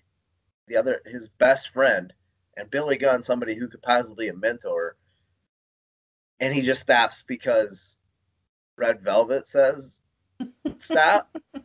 the 0.67 0.78
other 0.78 1.02
his 1.06 1.30
best 1.30 1.69
friend 1.69 2.13
and 2.56 2.69
Billy 2.69 2.98
Gunn, 2.98 3.24
somebody 3.24 3.56
who 3.56 3.67
could 3.67 3.82
possibly 3.82 4.28
a 4.28 4.34
mentor. 4.34 4.96
And 6.43 6.53
he 6.53 6.62
just 6.62 6.82
stops 6.82 7.23
because 7.23 7.97
Red 8.77 9.01
Velvet 9.01 9.47
says 9.47 10.01
stop. 10.77 11.36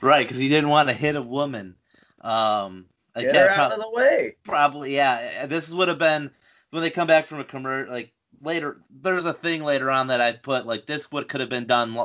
Right, 0.00 0.24
because 0.24 0.38
he 0.38 0.48
didn't 0.48 0.70
want 0.70 0.88
to 0.88 0.94
hit 0.94 1.16
a 1.16 1.22
woman. 1.22 1.74
Um, 2.20 2.86
Get 3.16 3.34
her 3.34 3.50
out 3.50 3.72
of 3.72 3.80
the 3.80 3.90
way. 3.90 4.36
Probably, 4.44 4.94
yeah. 4.94 5.46
This 5.46 5.72
would 5.72 5.88
have 5.88 5.98
been 5.98 6.30
when 6.70 6.82
they 6.82 6.90
come 6.90 7.08
back 7.08 7.26
from 7.26 7.40
a 7.40 7.44
commercial. 7.44 7.92
Like 7.92 8.12
later, 8.40 8.80
there's 8.90 9.24
a 9.24 9.32
thing 9.32 9.64
later 9.64 9.90
on 9.90 10.08
that 10.08 10.20
I 10.20 10.32
put 10.32 10.66
like 10.66 10.86
this 10.86 11.10
would 11.10 11.28
could 11.28 11.40
have 11.40 11.50
been 11.50 11.66
done. 11.66 11.98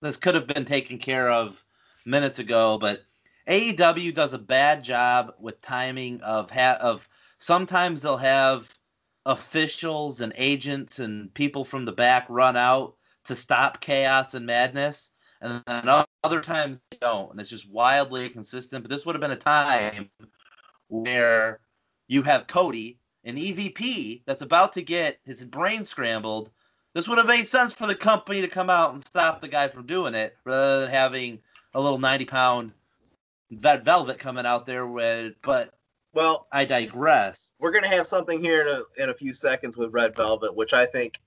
This 0.00 0.16
could 0.16 0.36
have 0.36 0.46
been 0.46 0.64
taken 0.64 0.98
care 0.98 1.28
of 1.28 1.64
minutes 2.04 2.38
ago, 2.38 2.78
but 2.78 3.02
AEW 3.48 4.14
does 4.14 4.34
a 4.34 4.38
bad 4.38 4.84
job 4.84 5.34
with 5.40 5.60
timing 5.60 6.20
of 6.20 6.50
ha- 6.50 6.78
of 6.80 7.08
sometimes 7.38 8.02
they'll 8.02 8.16
have 8.16 8.72
officials 9.28 10.20
and 10.20 10.32
agents 10.36 10.98
and 10.98 11.32
people 11.34 11.64
from 11.64 11.84
the 11.84 11.92
back 11.92 12.26
run 12.28 12.56
out 12.56 12.96
to 13.26 13.36
stop 13.36 13.80
chaos 13.80 14.34
and 14.34 14.46
madness 14.46 15.10
and 15.40 15.62
then 15.66 16.04
other 16.24 16.40
times 16.40 16.80
they 16.90 16.98
don't, 17.00 17.30
and 17.30 17.40
it's 17.40 17.50
just 17.50 17.70
wildly 17.70 18.28
consistent. 18.28 18.82
But 18.82 18.90
this 18.90 19.06
would 19.06 19.14
have 19.14 19.20
been 19.20 19.30
a 19.30 19.36
time 19.36 20.10
where 20.88 21.60
you 22.08 22.22
have 22.22 22.46
Cody, 22.46 22.98
an 23.24 23.36
EVP 23.36 24.22
that's 24.26 24.42
about 24.42 24.72
to 24.72 24.82
get 24.82 25.20
his 25.24 25.44
brain 25.44 25.84
scrambled. 25.84 26.50
This 26.94 27.06
would 27.06 27.18
have 27.18 27.26
made 27.26 27.46
sense 27.46 27.72
for 27.72 27.86
the 27.86 27.94
company 27.94 28.40
to 28.40 28.48
come 28.48 28.70
out 28.70 28.92
and 28.92 29.06
stop 29.06 29.40
the 29.40 29.48
guy 29.48 29.68
from 29.68 29.86
doing 29.86 30.14
it, 30.14 30.36
rather 30.44 30.80
than 30.80 30.90
having 30.90 31.38
a 31.74 31.80
little 31.80 31.98
90 31.98 32.24
pound 32.24 32.72
Red 33.62 33.84
Velvet 33.84 34.18
coming 34.18 34.46
out 34.46 34.66
there 34.66 34.86
with, 34.86 35.34
but 35.42 35.77
Well, 36.14 36.46
I 36.50 36.64
digress. 36.64 37.52
we're 37.58 37.70
gonna 37.70 37.88
have 37.88 38.06
something 38.06 38.42
here 38.42 38.62
in 38.62 38.68
a, 38.68 39.02
in 39.02 39.10
a 39.10 39.14
few 39.14 39.32
seconds 39.34 39.76
with 39.76 39.92
Red 39.92 40.16
Velvet, 40.16 40.56
which 40.56 40.72
I 40.72 40.86
think 40.86 41.20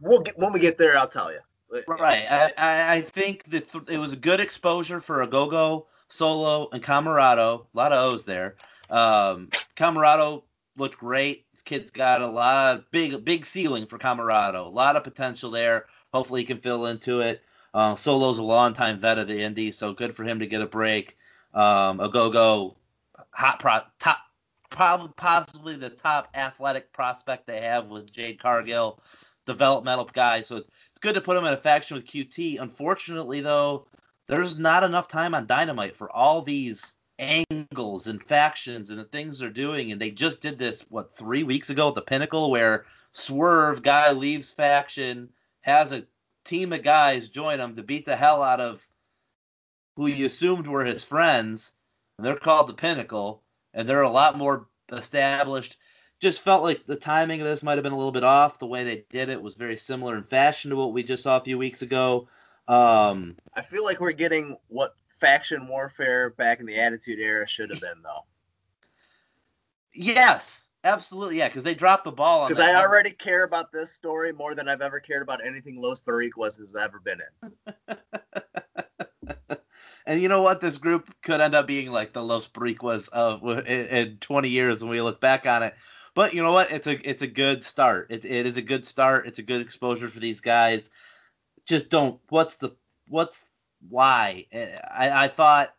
we'll 0.00 0.20
get 0.20 0.38
when 0.38 0.52
we 0.52 0.60
get 0.60 0.78
there. 0.78 0.96
I'll 0.96 1.08
tell 1.08 1.32
you. 1.32 1.40
Right. 1.88 2.24
I, 2.30 2.52
I, 2.96 3.00
think 3.00 3.44
that 3.44 3.68
th- 3.68 3.88
it 3.88 3.98
was 3.98 4.12
a 4.12 4.16
good 4.16 4.38
exposure 4.38 5.00
for 5.00 5.26
Ogogo 5.26 5.86
solo 6.06 6.68
and 6.72 6.82
Comoroto. 6.82 7.66
A 7.74 7.76
lot 7.76 7.92
of 7.92 8.12
O's 8.12 8.24
there. 8.24 8.54
Um, 8.90 9.48
Comoroto 9.76 10.44
looked 10.76 10.98
great. 10.98 11.46
This 11.52 11.62
kid's 11.62 11.90
got 11.90 12.22
a 12.22 12.28
lot 12.28 12.76
of 12.76 12.90
big 12.92 13.24
big 13.24 13.44
ceiling 13.44 13.86
for 13.86 13.98
Comoroto. 13.98 14.66
A 14.66 14.70
lot 14.70 14.96
of 14.96 15.02
potential 15.02 15.50
there. 15.50 15.86
Hopefully 16.12 16.42
he 16.42 16.46
can 16.46 16.58
fill 16.58 16.86
into 16.86 17.20
it. 17.20 17.42
Uh, 17.72 17.96
Solo's 17.96 18.38
a 18.38 18.42
long-time 18.42 19.00
vet 19.00 19.18
of 19.18 19.26
the 19.26 19.42
Indy, 19.42 19.72
so 19.72 19.92
good 19.92 20.14
for 20.14 20.22
him 20.22 20.38
to 20.38 20.46
get 20.46 20.60
a 20.60 20.66
break. 20.66 21.18
Um, 21.52 21.98
Ogogo 21.98 22.76
hot 23.34 23.60
pro- 23.60 23.80
top 23.98 24.18
probably 24.70 25.12
possibly 25.16 25.76
the 25.76 25.90
top 25.90 26.28
athletic 26.34 26.92
prospect 26.92 27.46
they 27.46 27.60
have 27.60 27.86
with 27.86 28.10
Jade 28.10 28.40
Cargill, 28.40 29.00
developmental 29.46 30.10
guy. 30.12 30.42
So 30.42 30.56
it's, 30.56 30.68
it's 30.90 31.00
good 31.00 31.14
to 31.14 31.20
put 31.20 31.36
him 31.36 31.44
in 31.44 31.52
a 31.52 31.56
faction 31.56 31.96
with 31.96 32.06
QT. 32.06 32.58
Unfortunately, 32.60 33.40
though, 33.40 33.86
there's 34.26 34.58
not 34.58 34.82
enough 34.82 35.06
time 35.06 35.34
on 35.34 35.46
Dynamite 35.46 35.96
for 35.96 36.10
all 36.10 36.42
these 36.42 36.96
angles 37.18 38.08
and 38.08 38.20
factions 38.22 38.90
and 38.90 38.98
the 38.98 39.04
things 39.04 39.38
they're 39.38 39.50
doing. 39.50 39.92
And 39.92 40.00
they 40.00 40.10
just 40.10 40.40
did 40.40 40.58
this 40.58 40.82
what 40.88 41.12
three 41.12 41.44
weeks 41.44 41.70
ago 41.70 41.88
at 41.88 41.94
the 41.94 42.02
Pinnacle, 42.02 42.50
where 42.50 42.86
Swerve 43.12 43.82
guy 43.82 44.10
leaves 44.12 44.50
faction, 44.50 45.30
has 45.60 45.92
a 45.92 46.06
team 46.44 46.72
of 46.72 46.82
guys 46.82 47.28
join 47.28 47.60
him 47.60 47.76
to 47.76 47.82
beat 47.82 48.06
the 48.06 48.16
hell 48.16 48.42
out 48.42 48.60
of 48.60 48.84
who 49.96 50.06
you 50.06 50.26
assumed 50.26 50.66
were 50.66 50.84
his 50.84 51.04
friends. 51.04 51.72
And 52.18 52.26
they're 52.26 52.36
called 52.36 52.68
the 52.68 52.74
Pinnacle, 52.74 53.42
and 53.72 53.88
they're 53.88 54.02
a 54.02 54.10
lot 54.10 54.38
more 54.38 54.68
established. 54.92 55.76
Just 56.20 56.40
felt 56.40 56.62
like 56.62 56.86
the 56.86 56.96
timing 56.96 57.40
of 57.40 57.46
this 57.46 57.62
might 57.62 57.74
have 57.74 57.82
been 57.82 57.92
a 57.92 57.96
little 57.96 58.12
bit 58.12 58.24
off. 58.24 58.58
The 58.58 58.66
way 58.66 58.84
they 58.84 59.04
did 59.10 59.28
it 59.28 59.42
was 59.42 59.56
very 59.56 59.76
similar 59.76 60.16
in 60.16 60.24
fashion 60.24 60.70
to 60.70 60.76
what 60.76 60.92
we 60.92 61.02
just 61.02 61.24
saw 61.24 61.36
a 61.36 61.44
few 61.44 61.58
weeks 61.58 61.82
ago. 61.82 62.28
Um, 62.68 63.36
I 63.54 63.62
feel 63.62 63.84
like 63.84 64.00
we're 64.00 64.12
getting 64.12 64.56
what 64.68 64.94
faction 65.20 65.68
warfare 65.68 66.30
back 66.30 66.60
in 66.60 66.66
the 66.66 66.78
Attitude 66.78 67.18
Era 67.18 67.46
should 67.46 67.70
have 67.70 67.80
been, 67.80 68.02
though. 68.02 68.24
yes, 69.92 70.68
absolutely, 70.82 71.38
yeah, 71.38 71.48
because 71.48 71.62
they 71.62 71.74
dropped 71.74 72.04
the 72.04 72.12
ball 72.12 72.42
on 72.42 72.48
Because. 72.48 72.64
I 72.64 72.74
already 72.76 73.10
care 73.10 73.42
about 73.42 73.72
this 73.72 73.92
story 73.92 74.32
more 74.32 74.54
than 74.54 74.68
I've 74.68 74.80
ever 74.80 75.00
cared 75.00 75.22
about 75.22 75.44
anything 75.44 75.80
Los 75.80 76.00
Boricuas 76.00 76.58
has 76.58 76.74
ever 76.74 77.00
been 77.00 77.18
in. 77.42 77.96
and 80.06 80.20
you 80.20 80.28
know 80.28 80.42
what? 80.42 80.60
This 80.60 80.78
group 80.78 81.14
could 81.22 81.40
end 81.40 81.54
up 81.54 81.66
being 81.66 81.90
like 81.90 82.12
the 82.12 82.22
Los 82.22 82.46
Boricuas 82.46 83.08
of 83.08 83.42
in, 83.42 83.86
in 83.86 84.16
20 84.18 84.48
years 84.48 84.82
when 84.82 84.90
we 84.90 85.00
look 85.00 85.20
back 85.20 85.46
on 85.46 85.62
it. 85.62 85.74
But 86.14 86.34
you 86.34 86.42
know 86.42 86.52
what? 86.52 86.70
It's 86.70 86.86
a 86.86 87.08
it's 87.08 87.22
a 87.22 87.26
good 87.26 87.64
start. 87.64 88.08
It, 88.10 88.24
it 88.24 88.46
is 88.46 88.56
a 88.56 88.62
good 88.62 88.84
start. 88.84 89.26
It's 89.26 89.38
a 89.38 89.42
good 89.42 89.60
exposure 89.60 90.08
for 90.08 90.20
these 90.20 90.40
guys. 90.40 90.90
Just 91.66 91.90
don't. 91.90 92.20
What's 92.28 92.56
the 92.56 92.76
what's 93.08 93.42
why? 93.88 94.46
Eh, 94.52 94.78
I, 94.90 95.24
I 95.24 95.28
thought 95.28 95.74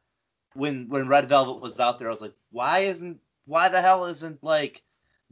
when 0.53 0.89
when 0.89 1.07
Red 1.07 1.29
Velvet 1.29 1.61
was 1.61 1.79
out 1.79 1.99
there, 1.99 2.07
I 2.07 2.11
was 2.11 2.21
like, 2.21 2.35
why 2.51 2.79
isn't 2.79 3.19
why 3.45 3.69
the 3.69 3.81
hell 3.81 4.05
isn't 4.05 4.43
like 4.43 4.81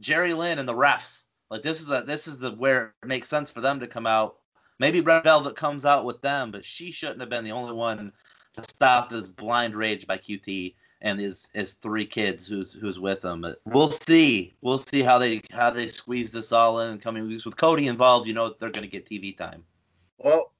Jerry 0.00 0.32
Lynn 0.32 0.58
and 0.58 0.68
the 0.68 0.74
refs? 0.74 1.24
Like 1.50 1.62
this 1.62 1.80
is 1.80 1.90
a 1.90 2.02
this 2.02 2.26
is 2.26 2.38
the 2.38 2.52
where 2.52 2.94
it 3.02 3.06
makes 3.06 3.28
sense 3.28 3.52
for 3.52 3.60
them 3.60 3.80
to 3.80 3.86
come 3.86 4.06
out. 4.06 4.36
Maybe 4.78 5.00
Red 5.00 5.24
Velvet 5.24 5.56
comes 5.56 5.84
out 5.84 6.04
with 6.04 6.22
them, 6.22 6.50
but 6.50 6.64
she 6.64 6.90
shouldn't 6.92 7.20
have 7.20 7.28
been 7.28 7.44
the 7.44 7.52
only 7.52 7.74
one 7.74 8.12
to 8.56 8.64
stop 8.64 9.10
this 9.10 9.28
blind 9.28 9.74
rage 9.74 10.06
by 10.06 10.18
QT 10.18 10.74
and 11.00 11.20
his 11.20 11.48
his 11.52 11.74
three 11.74 12.06
kids 12.06 12.46
who's 12.46 12.72
who's 12.72 12.98
with 12.98 13.24
him. 13.24 13.44
We'll 13.66 13.90
see. 13.90 14.56
We'll 14.62 14.78
see 14.78 15.02
how 15.02 15.18
they 15.18 15.42
how 15.52 15.70
they 15.70 15.88
squeeze 15.88 16.32
this 16.32 16.50
all 16.50 16.80
in 16.80 16.92
in 16.92 16.98
coming 16.98 17.26
weeks. 17.28 17.44
With 17.44 17.56
Cody 17.56 17.88
involved, 17.88 18.26
you 18.26 18.34
know 18.34 18.54
they're 18.58 18.70
gonna 18.70 18.86
get 18.86 19.06
TV 19.06 19.36
time. 19.36 19.64
Well, 20.18 20.52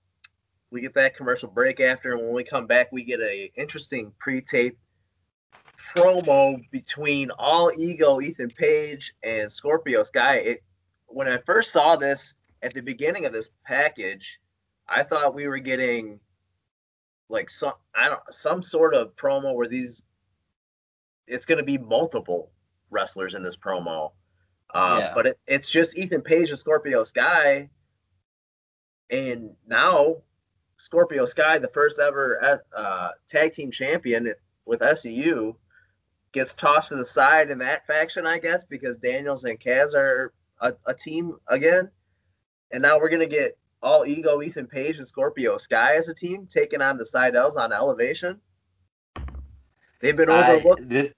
we 0.70 0.80
get 0.80 0.94
that 0.94 1.16
commercial 1.16 1.48
break 1.48 1.80
after, 1.80 2.12
and 2.12 2.22
when 2.22 2.34
we 2.34 2.44
come 2.44 2.66
back, 2.66 2.92
we 2.92 3.04
get 3.04 3.20
a 3.20 3.50
interesting 3.56 4.12
pre-tape 4.18 4.76
promo 5.96 6.60
between 6.70 7.30
All 7.38 7.70
Ego, 7.76 8.20
Ethan 8.20 8.50
Page, 8.50 9.14
and 9.22 9.50
Scorpio 9.50 10.02
Sky. 10.02 10.36
It, 10.36 10.64
when 11.06 11.28
I 11.28 11.38
first 11.38 11.72
saw 11.72 11.96
this 11.96 12.34
at 12.62 12.74
the 12.74 12.80
beginning 12.80 13.24
of 13.24 13.32
this 13.32 13.50
package, 13.64 14.40
I 14.88 15.04
thought 15.04 15.34
we 15.34 15.46
were 15.46 15.58
getting 15.58 16.20
like 17.28 17.50
some 17.50 17.74
I 17.94 18.08
don't 18.08 18.20
some 18.30 18.62
sort 18.62 18.94
of 18.94 19.16
promo 19.16 19.54
where 19.54 19.66
these 19.66 20.02
it's 21.26 21.46
going 21.46 21.58
to 21.58 21.64
be 21.64 21.78
multiple 21.78 22.50
wrestlers 22.90 23.34
in 23.34 23.42
this 23.42 23.56
promo. 23.56 24.12
Uh, 24.72 24.98
Yeah. 25.00 25.12
But 25.14 25.26
it, 25.26 25.38
it's 25.46 25.70
just 25.70 25.96
Ethan 25.96 26.22
Page 26.22 26.50
and 26.50 26.58
Scorpio 26.58 27.04
Sky, 27.04 27.68
and 29.10 29.50
now 29.66 30.16
Scorpio 30.76 31.26
Sky, 31.26 31.58
the 31.58 31.68
first 31.68 31.98
ever 31.98 32.60
uh, 32.76 33.08
tag 33.28 33.52
team 33.52 33.70
champion 33.70 34.34
with 34.66 34.80
SCU, 34.80 35.54
gets 36.32 36.54
tossed 36.54 36.88
to 36.88 36.96
the 36.96 37.04
side 37.04 37.50
in 37.50 37.58
that 37.58 37.86
faction, 37.86 38.26
I 38.26 38.38
guess, 38.38 38.64
because 38.64 38.96
Daniels 38.98 39.44
and 39.44 39.58
Kaz 39.58 39.94
are 39.94 40.32
a, 40.60 40.74
a 40.86 40.94
team 40.94 41.36
again. 41.48 41.90
And 42.70 42.82
now 42.82 42.98
we're 42.98 43.10
gonna 43.10 43.26
get 43.26 43.56
all 43.84 44.06
ego 44.06 44.42
Ethan 44.42 44.66
Page 44.66 44.98
and 44.98 45.06
Scorpio 45.06 45.58
Sky 45.58 45.96
as 45.96 46.08
a 46.08 46.14
team 46.14 46.46
taking 46.46 46.80
on 46.80 46.96
the 46.96 47.04
Sydals 47.04 47.56
on 47.56 47.72
Elevation. 47.72 48.40
They've 50.00 50.16
been 50.16 50.30
overlooked. 50.30 50.88
this, 50.88 51.12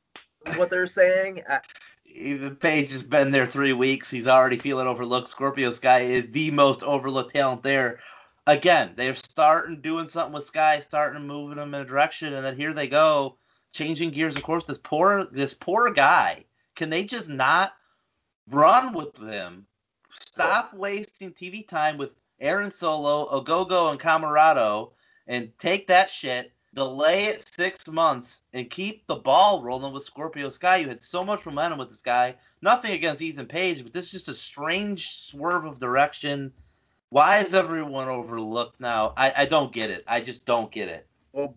what 0.56 0.68
they're 0.68 0.86
saying. 0.86 1.42
I, 1.48 1.60
Ethan 2.04 2.56
Page 2.56 2.90
has 2.92 3.02
been 3.02 3.30
there 3.30 3.46
three 3.46 3.72
weeks. 3.72 4.10
He's 4.10 4.28
already 4.28 4.56
feeling 4.56 4.86
overlooked. 4.86 5.28
Scorpio 5.28 5.70
Sky 5.70 6.00
is 6.00 6.28
the 6.30 6.50
most 6.50 6.82
overlooked 6.82 7.34
talent 7.34 7.62
there. 7.62 8.00
Again, 8.46 8.92
they're 8.96 9.14
starting 9.14 9.80
doing 9.80 10.06
something 10.06 10.34
with 10.34 10.44
Sky, 10.44 10.80
starting 10.80 11.26
moving 11.26 11.58
him 11.58 11.74
in 11.74 11.80
a 11.80 11.84
direction, 11.84 12.34
and 12.34 12.44
then 12.44 12.56
here 12.56 12.72
they 12.72 12.88
go, 12.88 13.38
changing 13.72 14.10
gears. 14.10 14.36
Of 14.36 14.42
course, 14.42 14.64
this 14.64 14.78
poor 14.78 15.24
this 15.24 15.54
poor 15.54 15.90
guy. 15.90 16.44
Can 16.74 16.90
they 16.90 17.04
just 17.04 17.28
not 17.28 17.72
run 18.48 18.92
with 18.92 19.16
him? 19.18 19.66
Stop 20.10 20.74
wasting 20.74 21.32
TV 21.32 21.66
time 21.66 21.96
with 21.96 22.10
Aaron 22.40 22.70
Solo, 22.70 23.26
Ogogo, 23.28 23.90
and 23.90 24.00
Comoroto, 24.00 24.92
and 25.26 25.50
take 25.58 25.86
that 25.88 26.10
shit 26.10 26.52
delay 26.74 27.24
it 27.24 27.42
six 27.56 27.88
months 27.88 28.40
and 28.52 28.68
keep 28.68 29.06
the 29.06 29.16
ball 29.16 29.62
rolling 29.62 29.94
with 29.94 30.04
Scorpio 30.04 30.50
Sky. 30.50 30.76
You 30.76 30.88
had 30.88 31.02
so 31.02 31.24
much 31.24 31.46
momentum 31.46 31.78
with 31.78 31.88
this 31.88 32.02
guy. 32.02 32.34
Nothing 32.60 32.92
against 32.92 33.22
Ethan 33.22 33.46
Page, 33.46 33.82
but 33.82 33.94
this 33.94 34.04
is 34.06 34.10
just 34.12 34.28
a 34.28 34.34
strange 34.34 35.08
swerve 35.12 35.64
of 35.64 35.78
direction. 35.78 36.52
Why 37.08 37.38
is 37.38 37.54
everyone 37.54 38.08
overlooked 38.08 38.78
now? 38.78 39.14
I, 39.16 39.32
I 39.38 39.46
don't 39.46 39.72
get 39.72 39.88
it. 39.88 40.04
I 40.06 40.20
just 40.20 40.44
don't 40.44 40.70
get 40.70 40.88
it. 40.88 41.06
well, 41.32 41.56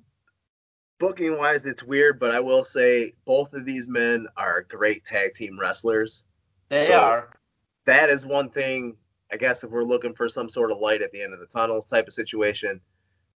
booking 1.00 1.38
wise, 1.38 1.66
it's 1.66 1.84
weird, 1.84 2.18
but 2.18 2.32
I 2.32 2.40
will 2.40 2.64
say 2.64 3.14
both 3.26 3.54
of 3.54 3.66
these 3.66 3.90
men 3.90 4.26
are 4.38 4.62
great 4.62 5.04
tag 5.04 5.34
team 5.34 5.60
wrestlers. 5.60 6.24
They 6.70 6.86
So- 6.86 6.98
are. 6.98 7.34
that 7.86 8.10
is 8.10 8.26
one 8.26 8.50
thing 8.50 8.96
I 9.32 9.38
guess 9.38 9.64
if 9.64 9.70
we're 9.70 9.84
looking 9.84 10.14
for 10.14 10.28
some 10.28 10.50
sort 10.50 10.72
of 10.72 10.80
light 10.80 11.02
at 11.02 11.12
the 11.12 11.22
end 11.22 11.34
of 11.34 11.40
the 11.40 11.46
tunnels 11.46 11.86
type 11.86 12.08
of 12.08 12.14
situation, 12.14 12.82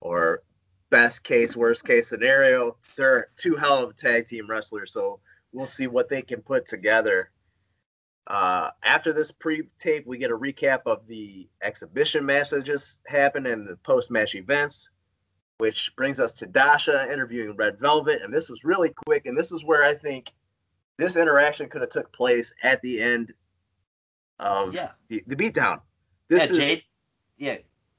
or 0.00 0.42
best 0.90 1.24
case, 1.24 1.56
worst 1.56 1.84
case 1.86 2.08
scenario, 2.08 2.76
they're 2.96 3.28
two 3.36 3.56
hell 3.56 3.82
of 3.82 3.90
a 3.90 3.94
tag 3.94 4.26
team 4.26 4.48
wrestlers. 4.48 4.92
So 4.92 5.20
we'll 5.52 5.66
see 5.66 5.86
what 5.86 6.08
they 6.08 6.22
can 6.22 6.42
put 6.42 6.66
together. 6.66 7.30
Uh, 8.26 8.70
after 8.84 9.12
this 9.12 9.32
pre-tape, 9.32 10.06
we 10.06 10.18
get 10.18 10.30
a 10.30 10.36
recap 10.36 10.82
of 10.86 11.06
the 11.08 11.48
exhibition 11.62 12.24
match 12.24 12.50
that 12.50 12.62
just 12.62 13.00
happened 13.06 13.46
and 13.46 13.66
the 13.66 13.76
post-match 13.76 14.36
events, 14.36 14.88
which 15.58 15.94
brings 15.96 16.20
us 16.20 16.32
to 16.34 16.46
Dasha 16.46 17.10
interviewing 17.12 17.56
Red 17.56 17.80
Velvet, 17.80 18.22
and 18.22 18.32
this 18.32 18.48
was 18.48 18.62
really 18.64 18.90
quick. 19.06 19.26
And 19.26 19.36
this 19.36 19.50
is 19.50 19.64
where 19.64 19.82
I 19.82 19.94
think 19.94 20.32
this 20.96 21.16
interaction 21.16 21.68
could 21.68 21.80
have 21.80 21.90
took 21.90 22.12
place 22.12 22.52
at 22.62 22.80
the 22.82 23.00
end 23.00 23.32
of 24.40 24.74
Yeah. 24.74 24.90
the, 25.08 25.22
the 25.26 25.36
beatdown. 25.36 25.80
Yeah, 26.28 26.44
is 26.44 26.56
Jade. 26.56 26.84
Yeah. 27.36 27.58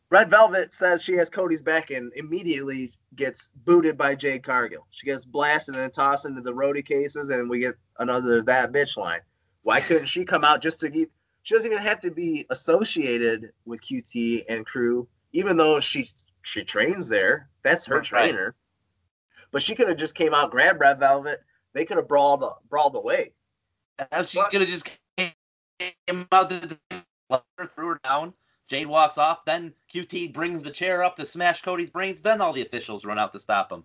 Red 0.10 0.30
Velvet 0.30 0.73
says 0.73 1.01
she 1.01 1.13
has 1.13 1.30
Cody's 1.30 1.62
back 1.62 1.89
and 1.89 2.12
immediately 2.15 2.91
gets 3.15 3.49
booted 3.56 3.97
by 3.97 4.15
Jade 4.15 4.43
Cargill. 4.43 4.86
She 4.91 5.06
gets 5.06 5.25
blasted 5.25 5.75
and 5.75 5.84
then 5.84 5.91
tossed 5.91 6.25
into 6.25 6.41
the 6.41 6.54
roadie 6.54 6.86
cases, 6.86 7.30
and 7.30 7.49
we 7.49 7.60
get 7.60 7.75
another 7.99 8.41
that 8.43 8.73
bitch 8.73 8.97
line. 8.97 9.21
Why 9.63 9.80
couldn't 9.80 10.08
she 10.08 10.25
come 10.25 10.43
out 10.43 10.62
just 10.62 10.82
to 10.82 10.89
be? 10.89 11.08
She 11.43 11.56
doesn't 11.56 11.71
even 11.71 11.84
have 11.84 12.01
to 12.01 12.12
be 12.12 12.45
associated 12.49 13.51
with 13.65 13.82
QT 13.82 14.43
and 14.49 14.65
crew, 14.65 15.08
even 15.34 15.56
though 15.58 15.80
she 15.80 16.10
she 16.41 16.63
trains 16.63 17.08
there. 17.08 17.49
That's 17.63 17.86
her 17.86 17.95
That's 17.95 18.12
right. 18.12 18.32
trainer. 18.32 18.56
But 19.51 19.62
she 19.62 19.75
could 19.75 19.88
have 19.88 19.97
just 19.97 20.15
came 20.15 20.34
out, 20.34 20.51
grabbed 20.51 20.80
Red 20.80 20.99
Velvet. 20.99 21.39
They 21.73 21.86
could 21.86 21.97
have 21.97 22.08
brawled 22.08 22.43
brawled 22.69 22.95
away. 22.95 23.34
She 24.27 24.41
could 24.49 24.62
have 24.62 24.69
just 24.69 24.89
came 26.07 26.27
out, 26.31 26.49
the- 26.49 26.79
threw 27.67 27.87
her 27.87 27.99
down, 28.03 28.33
Jade 28.67 28.87
walks 28.87 29.17
off. 29.17 29.45
Then 29.45 29.73
QT 29.93 30.33
brings 30.33 30.63
the 30.63 30.71
chair 30.71 31.03
up 31.03 31.15
to 31.17 31.25
smash 31.25 31.61
Cody's 31.61 31.89
brains. 31.89 32.21
Then 32.21 32.41
all 32.41 32.53
the 32.53 32.61
officials 32.61 33.05
run 33.05 33.19
out 33.19 33.31
to 33.33 33.39
stop 33.39 33.71
him. 33.71 33.83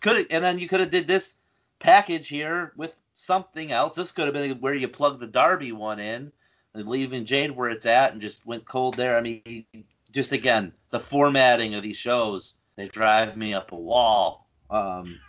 Could 0.00 0.26
and 0.30 0.42
then 0.42 0.58
you 0.58 0.68
could 0.68 0.80
have 0.80 0.90
did 0.90 1.06
this 1.06 1.36
package 1.78 2.28
here 2.28 2.72
with 2.76 2.98
something 3.12 3.72
else. 3.72 3.94
This 3.94 4.12
could 4.12 4.24
have 4.24 4.34
been 4.34 4.58
where 4.60 4.74
you 4.74 4.88
plug 4.88 5.20
the 5.20 5.26
Darby 5.26 5.72
one 5.72 6.00
in 6.00 6.32
leaving 6.74 7.24
Jade 7.24 7.50
where 7.50 7.70
it's 7.70 7.86
at 7.86 8.12
and 8.12 8.20
just 8.20 8.44
went 8.44 8.66
cold 8.66 8.96
there. 8.96 9.16
I 9.16 9.20
mean, 9.20 9.64
just 10.12 10.32
again, 10.32 10.72
the 10.90 11.00
formatting 11.00 11.74
of 11.74 11.82
these 11.82 11.96
shows, 11.96 12.54
they 12.76 12.88
drive 12.88 13.36
me 13.36 13.54
up 13.54 13.72
a 13.72 13.76
wall. 13.76 14.48
Um, 14.70 15.20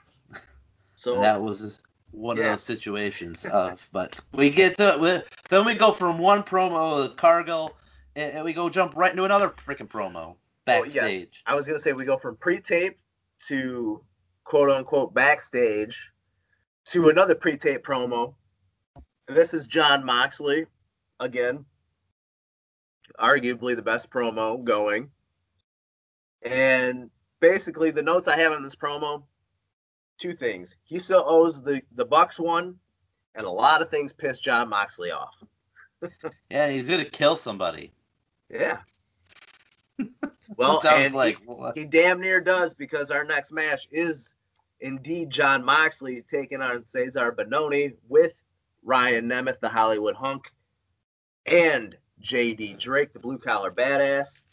so 0.95 1.21
that 1.21 1.41
was 1.41 1.79
one 2.11 2.37
yeah. 2.37 2.43
of 2.43 2.49
those 2.51 2.63
situations 2.63 3.45
of, 3.51 3.87
but 3.91 4.17
we 4.33 4.49
get 4.49 4.77
to, 4.77 4.97
we, 4.99 5.19
then 5.49 5.65
we 5.65 5.75
go 5.75 5.91
from 5.91 6.17
one 6.17 6.43
promo 6.43 7.05
of 7.05 7.15
Cargill 7.15 7.75
and, 8.15 8.43
we 8.43 8.53
go 8.53 8.69
jump 8.69 8.95
right 8.95 9.11
into 9.11 9.23
another 9.23 9.49
freaking 9.49 9.87
promo 9.87 10.35
backstage. 10.65 11.01
Oh, 11.01 11.07
yes. 11.07 11.43
I 11.45 11.55
was 11.55 11.67
gonna 11.67 11.79
say 11.79 11.93
we 11.93 12.05
go 12.05 12.17
from 12.17 12.35
pre-tape 12.37 12.97
to 13.47 14.01
quote 14.43 14.69
unquote 14.69 15.13
backstage 15.13 16.11
to 16.85 17.09
another 17.09 17.35
pre-tape 17.35 17.83
promo. 17.83 18.33
This 19.27 19.53
is 19.53 19.67
John 19.67 20.05
Moxley 20.05 20.65
again, 21.19 21.65
arguably 23.19 23.75
the 23.75 23.81
best 23.81 24.09
promo 24.09 24.63
going. 24.63 25.09
And 26.43 27.09
basically, 27.39 27.91
the 27.91 28.01
notes 28.01 28.27
I 28.27 28.37
have 28.37 28.53
on 28.53 28.63
this 28.63 28.75
promo, 28.75 29.23
two 30.17 30.35
things. 30.35 30.75
He 30.83 30.99
still 30.99 31.23
owes 31.25 31.61
the 31.61 31.81
the 31.95 32.05
Bucks 32.05 32.39
one, 32.39 32.75
and 33.35 33.45
a 33.45 33.51
lot 33.51 33.81
of 33.81 33.89
things 33.89 34.13
piss 34.13 34.39
John 34.39 34.69
Moxley 34.69 35.11
off. 35.11 35.35
yeah, 36.49 36.69
he's 36.69 36.89
gonna 36.89 37.05
kill 37.05 37.35
somebody. 37.35 37.91
Yeah. 38.49 38.79
Well, 40.55 40.81
and 40.87 41.13
like, 41.13 41.37
he, 41.75 41.81
he, 41.81 41.85
damn 41.85 42.21
near 42.21 42.39
does 42.39 42.73
because 42.73 43.11
our 43.11 43.25
next 43.25 43.51
match 43.51 43.87
is 43.91 44.33
indeed 44.79 45.29
John 45.29 45.63
Moxley 45.63 46.23
taking 46.27 46.61
on 46.61 46.83
Cezar 46.83 47.35
Bononi 47.35 47.95
with 48.07 48.41
Ryan 48.83 49.29
Nemeth, 49.29 49.59
the 49.59 49.69
Hollywood 49.69 50.15
hunk, 50.15 50.51
and 51.45 51.95
JD 52.23 52.79
Drake, 52.79 53.13
the 53.13 53.19
blue 53.19 53.37
collar 53.37 53.71
badass. 53.71 54.45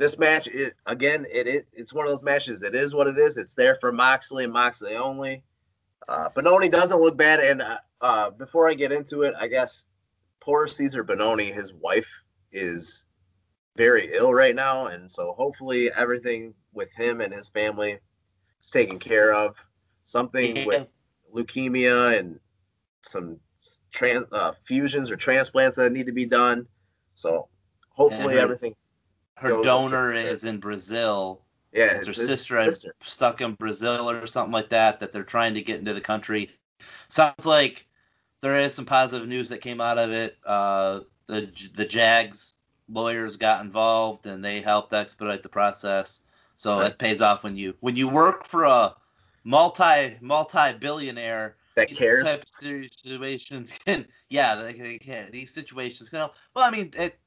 This 0.00 0.18
match, 0.18 0.48
it, 0.48 0.72
again, 0.86 1.26
it, 1.30 1.46
it 1.46 1.66
it's 1.74 1.92
one 1.92 2.06
of 2.06 2.10
those 2.10 2.22
matches. 2.22 2.62
It 2.62 2.74
is 2.74 2.94
what 2.94 3.06
it 3.06 3.18
is. 3.18 3.36
It's 3.36 3.54
there 3.54 3.76
for 3.82 3.92
Moxley 3.92 4.44
and 4.44 4.52
Moxley 4.52 4.96
only. 4.96 5.44
Uh, 6.08 6.30
Bononi 6.30 6.70
doesn't 6.70 6.98
look 6.98 7.18
bad. 7.18 7.40
And 7.40 7.60
uh, 7.60 7.76
uh, 8.00 8.30
before 8.30 8.66
I 8.66 8.72
get 8.72 8.92
into 8.92 9.24
it, 9.24 9.34
I 9.38 9.46
guess 9.46 9.84
poor 10.40 10.66
Cezar 10.66 11.04
Bononi, 11.04 11.52
his 11.52 11.74
wife 11.74 12.08
is 12.50 13.04
very 13.76 14.10
ill 14.14 14.32
right 14.32 14.54
now, 14.54 14.86
and 14.86 15.10
so 15.12 15.34
hopefully 15.36 15.90
everything 15.92 16.54
with 16.72 16.90
him 16.94 17.20
and 17.20 17.34
his 17.34 17.50
family 17.50 17.98
is 18.62 18.70
taken 18.70 18.98
care 18.98 19.34
of. 19.34 19.54
Something 20.04 20.64
with 20.64 20.86
leukemia 21.34 22.18
and 22.18 22.40
some 23.02 23.38
trans 23.90 24.24
uh, 24.32 24.52
fusions 24.64 25.10
or 25.10 25.16
transplants 25.16 25.76
that 25.76 25.92
need 25.92 26.06
to 26.06 26.12
be 26.12 26.24
done. 26.24 26.66
So 27.14 27.48
hopefully 27.90 28.36
her, 28.36 28.40
everything. 28.40 28.74
Her 29.40 29.62
donor 29.62 30.12
is 30.12 30.44
in 30.44 30.58
Brazil. 30.58 31.40
Yeah, 31.72 31.94
her 31.94 32.12
sister, 32.12 32.64
sister 32.64 32.94
stuck 33.02 33.40
in 33.40 33.54
Brazil 33.54 34.10
or 34.10 34.26
something 34.26 34.52
like 34.52 34.68
that. 34.70 35.00
That 35.00 35.12
they're 35.12 35.22
trying 35.22 35.54
to 35.54 35.62
get 35.62 35.78
into 35.78 35.94
the 35.94 36.00
country. 36.00 36.50
Sounds 37.08 37.46
like 37.46 37.86
there 38.40 38.56
is 38.56 38.74
some 38.74 38.84
positive 38.84 39.26
news 39.26 39.48
that 39.48 39.60
came 39.60 39.80
out 39.80 39.96
of 39.96 40.10
it. 40.10 40.36
Uh, 40.44 41.00
the 41.26 41.50
the 41.74 41.86
Jags 41.86 42.54
lawyers 42.88 43.36
got 43.36 43.64
involved 43.64 44.26
and 44.26 44.44
they 44.44 44.60
helped 44.60 44.92
expedite 44.92 45.42
the 45.42 45.48
process. 45.48 46.20
So 46.56 46.80
nice. 46.80 46.90
it 46.90 46.98
pays 46.98 47.22
off 47.22 47.42
when 47.42 47.56
you 47.56 47.74
when 47.80 47.96
you 47.96 48.08
work 48.08 48.44
for 48.44 48.64
a 48.64 48.94
multi 49.44 50.18
multi 50.20 50.74
billionaire 50.78 51.56
that 51.76 51.88
cares. 51.88 52.26
Situations 52.58 53.72
can 53.86 54.06
yeah 54.28 54.56
they, 54.56 54.74
they 54.74 54.98
can 54.98 55.30
these 55.30 55.50
situations 55.50 56.10
can 56.10 56.18
help. 56.18 56.34
Well, 56.54 56.64
I 56.64 56.70
mean 56.70 56.90
it, 56.98 57.18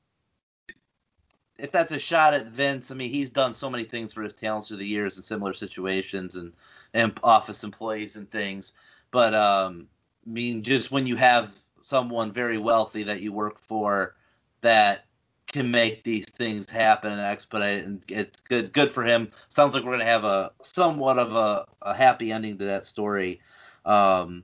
if 1.57 1.71
that's 1.71 1.91
a 1.91 1.99
shot 1.99 2.33
at 2.33 2.47
Vince, 2.47 2.91
I 2.91 2.95
mean 2.95 3.09
he's 3.09 3.29
done 3.29 3.53
so 3.53 3.69
many 3.69 3.83
things 3.83 4.13
for 4.13 4.23
his 4.23 4.33
talents 4.33 4.67
through 4.67 4.77
the 4.77 4.87
years 4.87 5.17
in 5.17 5.23
similar 5.23 5.53
situations 5.53 6.35
and 6.35 6.53
and 6.93 7.17
office 7.23 7.63
employees 7.63 8.15
and 8.15 8.29
things. 8.29 8.73
But 9.11 9.33
um, 9.33 9.87
I 10.25 10.29
mean 10.29 10.63
just 10.63 10.91
when 10.91 11.07
you 11.07 11.15
have 11.15 11.57
someone 11.81 12.31
very 12.31 12.57
wealthy 12.57 13.03
that 13.03 13.21
you 13.21 13.31
work 13.31 13.59
for 13.59 14.15
that 14.61 15.05
can 15.47 15.69
make 15.69 16.03
these 16.03 16.25
things 16.25 16.69
happen 16.69 17.11
and 17.11 17.21
expedite 17.21 17.83
and 17.83 18.03
it's 18.09 18.41
good 18.41 18.73
good 18.73 18.89
for 18.89 19.03
him. 19.03 19.29
Sounds 19.49 19.73
like 19.73 19.83
we're 19.83 19.91
gonna 19.91 20.05
have 20.05 20.23
a 20.25 20.51
somewhat 20.61 21.19
of 21.19 21.35
a, 21.35 21.65
a 21.83 21.93
happy 21.93 22.31
ending 22.31 22.57
to 22.57 22.65
that 22.65 22.85
story. 22.85 23.41
Um, 23.85 24.43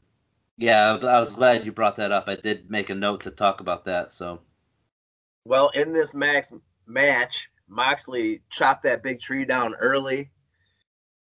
yeah, 0.57 0.97
I 1.01 1.19
was 1.19 1.33
glad 1.33 1.65
you 1.65 1.71
brought 1.71 1.95
that 1.95 2.11
up. 2.11 2.25
I 2.27 2.35
did 2.35 2.69
make 2.69 2.89
a 2.89 2.95
note 2.95 3.23
to 3.23 3.31
talk 3.31 3.61
about 3.61 3.85
that. 3.85 4.11
So. 4.11 4.41
Well, 5.45 5.69
in 5.69 5.93
this 5.93 6.13
max 6.13 6.51
match, 6.89 7.49
Moxley 7.67 8.41
chopped 8.49 8.83
that 8.83 9.03
big 9.03 9.19
tree 9.19 9.45
down 9.45 9.75
early. 9.75 10.31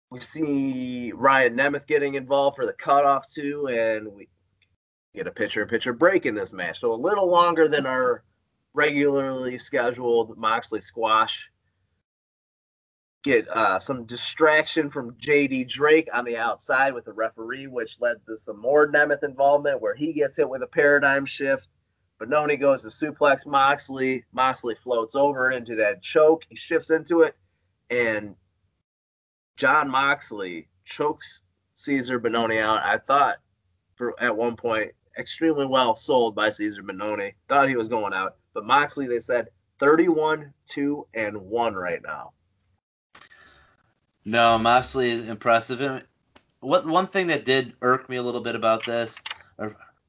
We 0.09 0.19
see 0.19 1.11
Ryan 1.13 1.57
Nemeth 1.57 1.87
getting 1.87 2.15
involved 2.15 2.55
for 2.55 2.65
the 2.65 2.73
cutoff 2.73 3.31
too, 3.31 3.67
and 3.71 4.07
we 4.07 4.29
get 5.13 5.27
a 5.27 5.31
pitcher-pitcher 5.31 5.93
break 5.93 6.25
in 6.25 6.35
this 6.35 6.53
match. 6.53 6.79
So 6.79 6.91
a 6.91 6.95
little 6.95 7.27
longer 7.27 7.67
than 7.67 7.85
our 7.85 8.23
regularly 8.73 9.57
scheduled 9.57 10.37
Moxley 10.37 10.81
squash. 10.81 11.49
Get 13.23 13.47
uh, 13.47 13.79
some 13.79 14.05
distraction 14.05 14.89
from 14.89 15.15
JD 15.15 15.69
Drake 15.69 16.09
on 16.13 16.25
the 16.25 16.37
outside 16.37 16.93
with 16.93 17.05
the 17.05 17.13
referee, 17.13 17.67
which 17.67 17.97
led 18.01 18.17
to 18.25 18.37
some 18.37 18.59
more 18.59 18.91
Nemeth 18.91 19.23
involvement 19.23 19.81
where 19.81 19.95
he 19.95 20.11
gets 20.11 20.37
hit 20.37 20.49
with 20.49 20.61
a 20.61 20.67
paradigm 20.67 21.25
shift. 21.25 21.69
Bononi 22.23 22.59
goes 22.59 22.81
to 22.81 22.87
suplex 22.87 23.45
Moxley. 23.45 24.23
Moxley 24.31 24.75
floats 24.75 25.15
over 25.15 25.51
into 25.51 25.75
that 25.75 26.01
choke. 26.01 26.43
He 26.49 26.55
shifts 26.55 26.89
into 26.89 27.21
it, 27.21 27.35
and 27.89 28.35
John 29.57 29.89
Moxley 29.89 30.67
chokes 30.85 31.41
Cezar 31.75 32.19
Bononi 32.19 32.61
out. 32.61 32.81
I 32.83 32.97
thought 32.97 33.37
for 33.95 34.13
at 34.21 34.35
one 34.35 34.55
point 34.55 34.91
extremely 35.17 35.65
well 35.65 35.95
sold 35.95 36.35
by 36.35 36.49
Cezar 36.49 36.83
Bononi. 36.83 37.33
Thought 37.49 37.69
he 37.69 37.75
was 37.75 37.89
going 37.89 38.13
out. 38.13 38.37
But 38.53 38.65
Moxley, 38.65 39.07
they 39.07 39.19
said 39.19 39.49
31, 39.79 40.53
2, 40.67 41.07
and 41.13 41.37
1 41.37 41.75
right 41.75 42.01
now. 42.01 42.33
No, 44.25 44.57
Moxley 44.57 45.11
is 45.11 45.27
impressive. 45.27 46.03
what 46.61 46.85
one 46.85 47.07
thing 47.07 47.27
that 47.27 47.43
did 47.43 47.73
irk 47.81 48.07
me 48.07 48.15
a 48.15 48.23
little 48.23 48.41
bit 48.41 48.55
about 48.55 48.85
this 48.85 49.21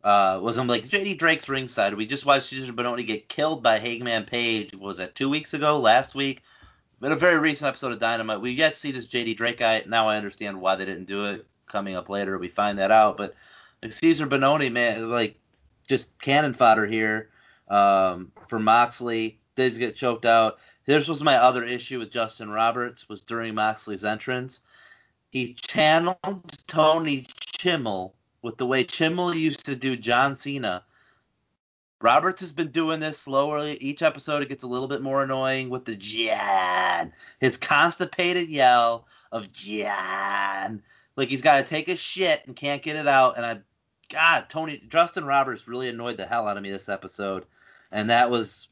uh, 0.05 0.39
was 0.43 0.59
I'm 0.59 0.69
like 0.69 0.85
JD 0.85 1.19
Drake's 1.19 1.49
ringside. 1.49 1.95
We 1.95 2.05
just 2.05 2.27
watched 2.27 2.53
Cezar 2.53 2.73
Bononi 2.73 3.07
get 3.07 3.29
killed 3.29 3.63
by 3.63 3.79
Hangman 3.79 4.27
Page. 4.27 4.77
Was 4.77 4.99
that 4.99 5.15
two 5.15 5.31
weeks 5.31 5.55
ago? 5.55 5.79
Last 5.81 6.15
week? 6.15 6.43
In 7.03 7.11
a 7.11 7.17
very 7.17 7.39
recent 7.39 7.69
episode 7.69 7.93
of 7.93 7.99
Dynamite, 7.99 8.41
we 8.41 8.53
yet 8.53 8.75
to 8.75 8.79
see 8.79 8.93
this 8.93 9.07
JD 9.07 9.37
Drake 9.37 9.59
guy. 9.59 9.83
Now 9.87 10.09
I 10.09 10.17
understand 10.17 10.61
why 10.61 10.77
they 10.77 10.85
didn't 10.85 11.07
do 11.07 11.25
it. 11.25 11.47
Coming 11.67 11.97
up 11.97 12.11
later, 12.11 12.39
we 12.39 12.49
find 12.49 12.79
that 12.79 12.91
out. 12.91 13.17
But 13.17 13.35
like 13.83 13.91
Cezar 13.93 14.29
Bononi, 14.29 14.71
man, 14.71 15.09
like 15.09 15.37
just 15.89 16.17
cannon 16.21 16.53
fodder 16.53 16.87
here 16.87 17.31
um, 17.69 18.31
for 18.47 18.59
Moxley. 18.59 19.41
Did 19.57 19.79
get 19.79 19.97
choked 19.97 20.27
out. 20.27 20.59
This 20.85 21.09
was 21.09 21.23
my 21.23 21.37
other 21.37 21.65
issue 21.65 21.99
with 21.99 22.11
Justin 22.11 22.51
Roberts 22.51 23.09
was 23.09 23.23
during 23.23 23.55
Moxley's 23.55 24.05
entrance. 24.05 24.61
He 25.31 25.55
channeled 25.55 26.59
Tony 26.67 27.27
Chimel 27.41 28.13
with 28.45 28.59
the 28.59 28.67
way 28.67 28.85
Chimel 28.85 29.35
used 29.35 29.65
to 29.65 29.75
do 29.75 29.97
John 29.97 30.35
Cena. 30.35 30.85
Roberts 32.03 32.43
has 32.43 32.53
been 32.53 32.69
doing 32.69 33.01
this 33.01 33.19
slowly. 33.19 33.79
Each 33.81 34.03
episode 34.03 34.43
it 34.43 34.51
gets 34.51 34.65
a 34.65 34.69
little 34.69 34.87
bit 34.87 35.01
more 35.01 35.23
annoying 35.23 35.71
with 35.71 35.87
the 35.87 35.97
Jan. 35.97 37.15
His 37.41 37.57
constipated 37.57 38.51
yell 38.51 39.07
of 39.33 39.51
Jan. 39.51 40.83
Like 41.17 41.31
he's 41.31 41.41
got 41.41 41.63
to 41.63 41.67
take 41.67 41.89
a 41.89 41.97
shit 41.97 42.47
and 42.47 42.55
can't 42.55 42.83
get 42.83 42.97
it 42.97 43.09
out. 43.09 43.39
And 43.39 43.47
I, 43.47 43.61
God, 44.13 44.51
Tony 44.51 44.83
Justin 44.91 45.25
Roberts 45.25 45.67
really 45.67 45.89
annoyed 45.89 46.19
the 46.19 46.27
hell 46.27 46.47
out 46.47 46.59
of 46.59 46.63
me 46.63 46.71
this 46.71 46.91
episode, 46.91 47.47
and 47.91 48.11
that 48.11 48.31
was 48.31 48.69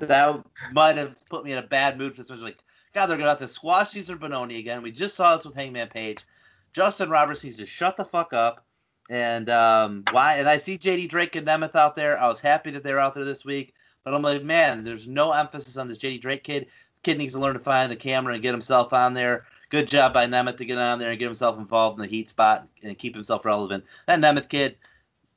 that 0.00 0.44
might 0.72 0.96
have 0.96 1.16
put 1.28 1.44
me 1.44 1.52
in 1.52 1.58
a 1.58 1.66
bad 1.66 1.96
mood 1.96 2.16
for 2.16 2.24
this. 2.24 2.30
Like, 2.32 2.58
God, 2.92 3.06
they're 3.06 3.18
gonna 3.18 3.28
have 3.28 3.38
to 3.38 3.46
squash 3.46 3.92
Cezar 3.92 4.18
Bononi 4.18 4.58
again. 4.58 4.82
We 4.82 4.90
just 4.90 5.14
saw 5.14 5.36
this 5.36 5.44
with 5.44 5.54
Hangman 5.54 5.90
Page. 5.90 6.24
Justin 6.72 7.08
Roberts 7.08 7.44
needs 7.44 7.58
to 7.58 7.66
shut 7.66 7.96
the 7.96 8.04
fuck 8.04 8.32
up. 8.32 8.66
And 9.10 9.50
um, 9.50 10.04
why? 10.10 10.36
And 10.36 10.48
I 10.48 10.58
see 10.58 10.78
JD 10.78 11.08
Drake 11.08 11.36
and 11.36 11.46
Nemeth 11.46 11.74
out 11.74 11.94
there. 11.94 12.18
I 12.18 12.28
was 12.28 12.40
happy 12.40 12.70
that 12.70 12.82
they're 12.82 13.00
out 13.00 13.14
there 13.14 13.24
this 13.24 13.44
week, 13.44 13.74
but 14.04 14.14
I'm 14.14 14.22
like, 14.22 14.42
man, 14.42 14.84
there's 14.84 15.08
no 15.08 15.32
emphasis 15.32 15.76
on 15.76 15.88
this 15.88 15.98
JD 15.98 16.20
Drake 16.20 16.44
kid. 16.44 16.66
The 16.66 17.10
kid 17.10 17.18
needs 17.18 17.34
to 17.34 17.40
learn 17.40 17.54
to 17.54 17.60
find 17.60 17.90
the 17.90 17.96
camera 17.96 18.34
and 18.34 18.42
get 18.42 18.52
himself 18.52 18.92
on 18.92 19.14
there 19.14 19.46
good 19.72 19.88
job 19.88 20.12
by 20.12 20.26
Nemeth 20.26 20.58
to 20.58 20.66
get 20.66 20.76
on 20.76 20.98
there 20.98 21.10
and 21.10 21.18
get 21.18 21.24
himself 21.24 21.56
involved 21.56 21.98
in 21.98 22.02
the 22.02 22.08
heat 22.08 22.28
spot 22.28 22.68
and 22.84 22.98
keep 22.98 23.14
himself 23.14 23.46
relevant. 23.46 23.84
That 24.06 24.20
Nemeth 24.20 24.50
kid, 24.50 24.76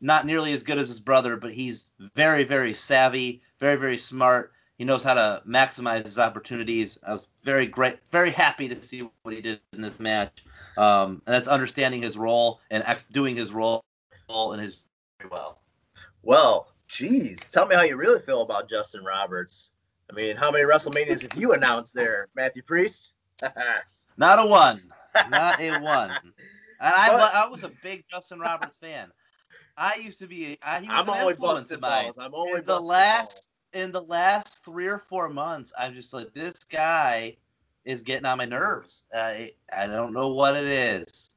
not 0.02 0.26
nearly 0.26 0.52
as 0.52 0.62
good 0.62 0.78
as 0.78 0.90
his 0.90 1.00
brother, 1.00 1.38
but 1.38 1.54
he's 1.54 1.86
very, 2.14 2.44
very 2.44 2.74
savvy, 2.74 3.42
very, 3.60 3.78
very 3.78 3.98
smart. 3.98 4.52
He 4.78 4.84
knows 4.84 5.04
how 5.04 5.14
to 5.14 5.42
maximize 5.48 6.04
his 6.04 6.20
opportunities. 6.20 7.00
I 7.08 7.14
was 7.14 7.30
very 7.44 7.66
great, 7.66 7.98
very 8.12 8.30
happy 8.30 8.68
to 8.68 8.76
see 8.76 9.08
what 9.22 9.34
he 9.34 9.40
did 9.40 9.62
in 9.72 9.80
this 9.80 10.02
match. 10.02 10.44
Um, 10.78 11.22
and 11.26 11.34
that's 11.34 11.48
understanding 11.48 12.02
his 12.02 12.18
role 12.18 12.60
and 12.70 12.84
ex- 12.86 13.04
doing 13.04 13.36
his 13.36 13.52
role 13.52 13.84
and 14.30 14.62
his 14.62 14.78
very 15.20 15.30
well. 15.32 15.62
Well, 16.24 16.68
geez, 16.88 17.48
tell 17.48 17.68
me 17.68 17.76
how 17.76 17.84
you 17.84 17.96
really 17.96 18.22
feel 18.22 18.42
about 18.42 18.70
Justin 18.70 19.04
Roberts. 19.04 19.72
I 20.10 20.14
mean, 20.14 20.36
how 20.36 20.52
many 20.52 20.66
WrestleManias 20.66 21.22
have 21.22 21.40
you 21.40 21.54
announced 21.54 21.94
there, 21.94 22.30
Mathew 22.36 22.64
Priest? 22.64 23.16
Not 24.18 24.40
a 24.40 24.48
one. 24.48 24.80
Not 25.30 25.60
a 25.60 25.80
one. 25.80 26.12
And 26.12 26.94
I, 26.94 27.46
I 27.46 27.48
was 27.48 27.64
a 27.64 27.72
big 27.82 28.04
Justin 28.12 28.40
Roberts 28.40 28.78
fan. 28.78 29.10
I 29.78 29.96
used 30.02 30.20
to 30.20 30.28
be. 30.28 30.58
I, 30.62 30.80
he 30.80 30.88
was 30.88 31.08
I'm 31.08 31.22
an 31.22 31.28
influence 31.30 31.72
of 31.72 31.82
mine. 31.82 32.06
balls. 32.06 32.18
I'm 32.18 32.34
only 32.34 32.60
in 32.60 32.66
the 32.66 32.80
last 32.80 33.50
in 33.76 33.92
the 33.92 34.02
last 34.02 34.64
three 34.64 34.88
or 34.88 34.98
four 34.98 35.30
months, 35.30 35.74
I'm 35.78 35.94
just 35.94 36.14
like 36.14 36.34
this 36.34 36.64
guy 36.64 37.36
is 37.86 38.02
getting 38.02 38.26
on 38.26 38.38
my 38.38 38.46
nerves. 38.46 39.04
I 39.14 39.52
I 39.72 39.88
don't 39.88 40.14
know 40.14 40.30
what 40.30 40.56
it 40.56 40.66
is. 40.66 41.30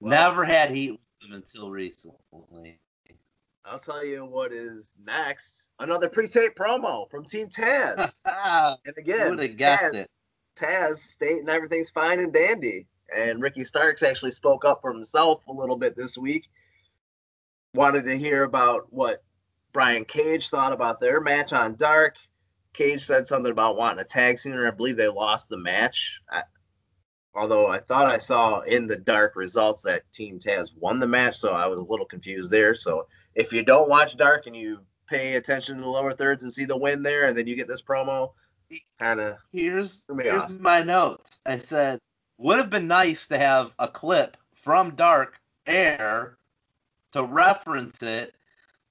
Well- 0.00 0.10
Never 0.10 0.44
had 0.44 0.70
heat 0.70 0.92
with 0.92 1.00
him 1.28 1.34
until 1.34 1.70
recently. 1.70 2.78
I'll 3.64 3.78
tell 3.78 4.04
you 4.04 4.24
what 4.24 4.50
is 4.52 4.88
next. 5.04 5.68
Another 5.78 6.08
pre-tape 6.08 6.54
promo 6.54 7.10
from 7.10 7.24
Team 7.26 7.48
Taz. 7.48 8.12
and 8.24 8.94
again, 8.96 9.36
would 9.36 9.42
have 9.42 9.56
guessed 9.58 9.84
Taz, 9.84 9.94
it? 9.94 10.10
Taz 10.56 10.96
stating 10.96 11.48
everything's 11.50 11.90
fine 11.90 12.20
and 12.20 12.32
dandy. 12.32 12.86
And 13.14 13.42
Ricky 13.42 13.64
Starks 13.64 14.02
actually 14.02 14.30
spoke 14.30 14.64
up 14.64 14.80
for 14.80 14.92
himself 14.92 15.46
a 15.48 15.52
little 15.52 15.76
bit 15.76 15.96
this 15.96 16.16
week. 16.16 16.46
Wanted 17.74 18.04
to 18.06 18.16
hear 18.16 18.44
about 18.44 18.86
what 18.90 19.22
Brian 19.72 20.04
Cage 20.06 20.48
thought 20.48 20.72
about 20.72 21.00
their 21.00 21.20
match 21.20 21.52
on 21.52 21.74
Dark. 21.74 22.16
Cage 22.78 23.02
said 23.02 23.26
something 23.26 23.50
about 23.50 23.76
wanting 23.76 23.98
a 23.98 24.04
tag 24.04 24.38
sooner. 24.38 24.66
I 24.66 24.70
believe 24.70 24.96
they 24.96 25.08
lost 25.08 25.48
the 25.48 25.58
match. 25.58 26.22
I, 26.30 26.44
although 27.34 27.66
I 27.66 27.80
thought 27.80 28.06
I 28.06 28.18
saw 28.18 28.60
in 28.60 28.86
the 28.86 28.96
Dark 28.96 29.34
results 29.34 29.82
that 29.82 30.10
Team 30.12 30.38
Taz 30.38 30.70
won 30.76 31.00
the 31.00 31.06
match, 31.08 31.36
so 31.36 31.50
I 31.50 31.66
was 31.66 31.80
a 31.80 31.82
little 31.82 32.06
confused 32.06 32.52
there. 32.52 32.76
So 32.76 33.08
if 33.34 33.52
you 33.52 33.64
don't 33.64 33.88
watch 33.88 34.16
Dark 34.16 34.46
and 34.46 34.56
you 34.56 34.78
pay 35.08 35.34
attention 35.34 35.76
to 35.76 35.82
the 35.82 35.88
lower 35.88 36.12
thirds 36.12 36.44
and 36.44 36.52
see 36.52 36.66
the 36.66 36.76
win 36.76 37.02
there, 37.02 37.26
and 37.26 37.36
then 37.36 37.48
you 37.48 37.56
get 37.56 37.66
this 37.66 37.82
promo, 37.82 38.30
kind 39.00 39.18
of 39.18 39.38
Here's 39.50 40.06
here's 40.22 40.44
off. 40.44 40.50
my 40.50 40.82
notes. 40.82 41.40
I 41.44 41.58
said 41.58 41.98
would 42.36 42.58
have 42.58 42.70
been 42.70 42.86
nice 42.86 43.26
to 43.26 43.38
have 43.38 43.74
a 43.80 43.88
clip 43.88 44.36
from 44.54 44.94
Dark 44.94 45.40
Air 45.66 46.38
to 47.10 47.24
reference 47.24 48.02
it, 48.02 48.34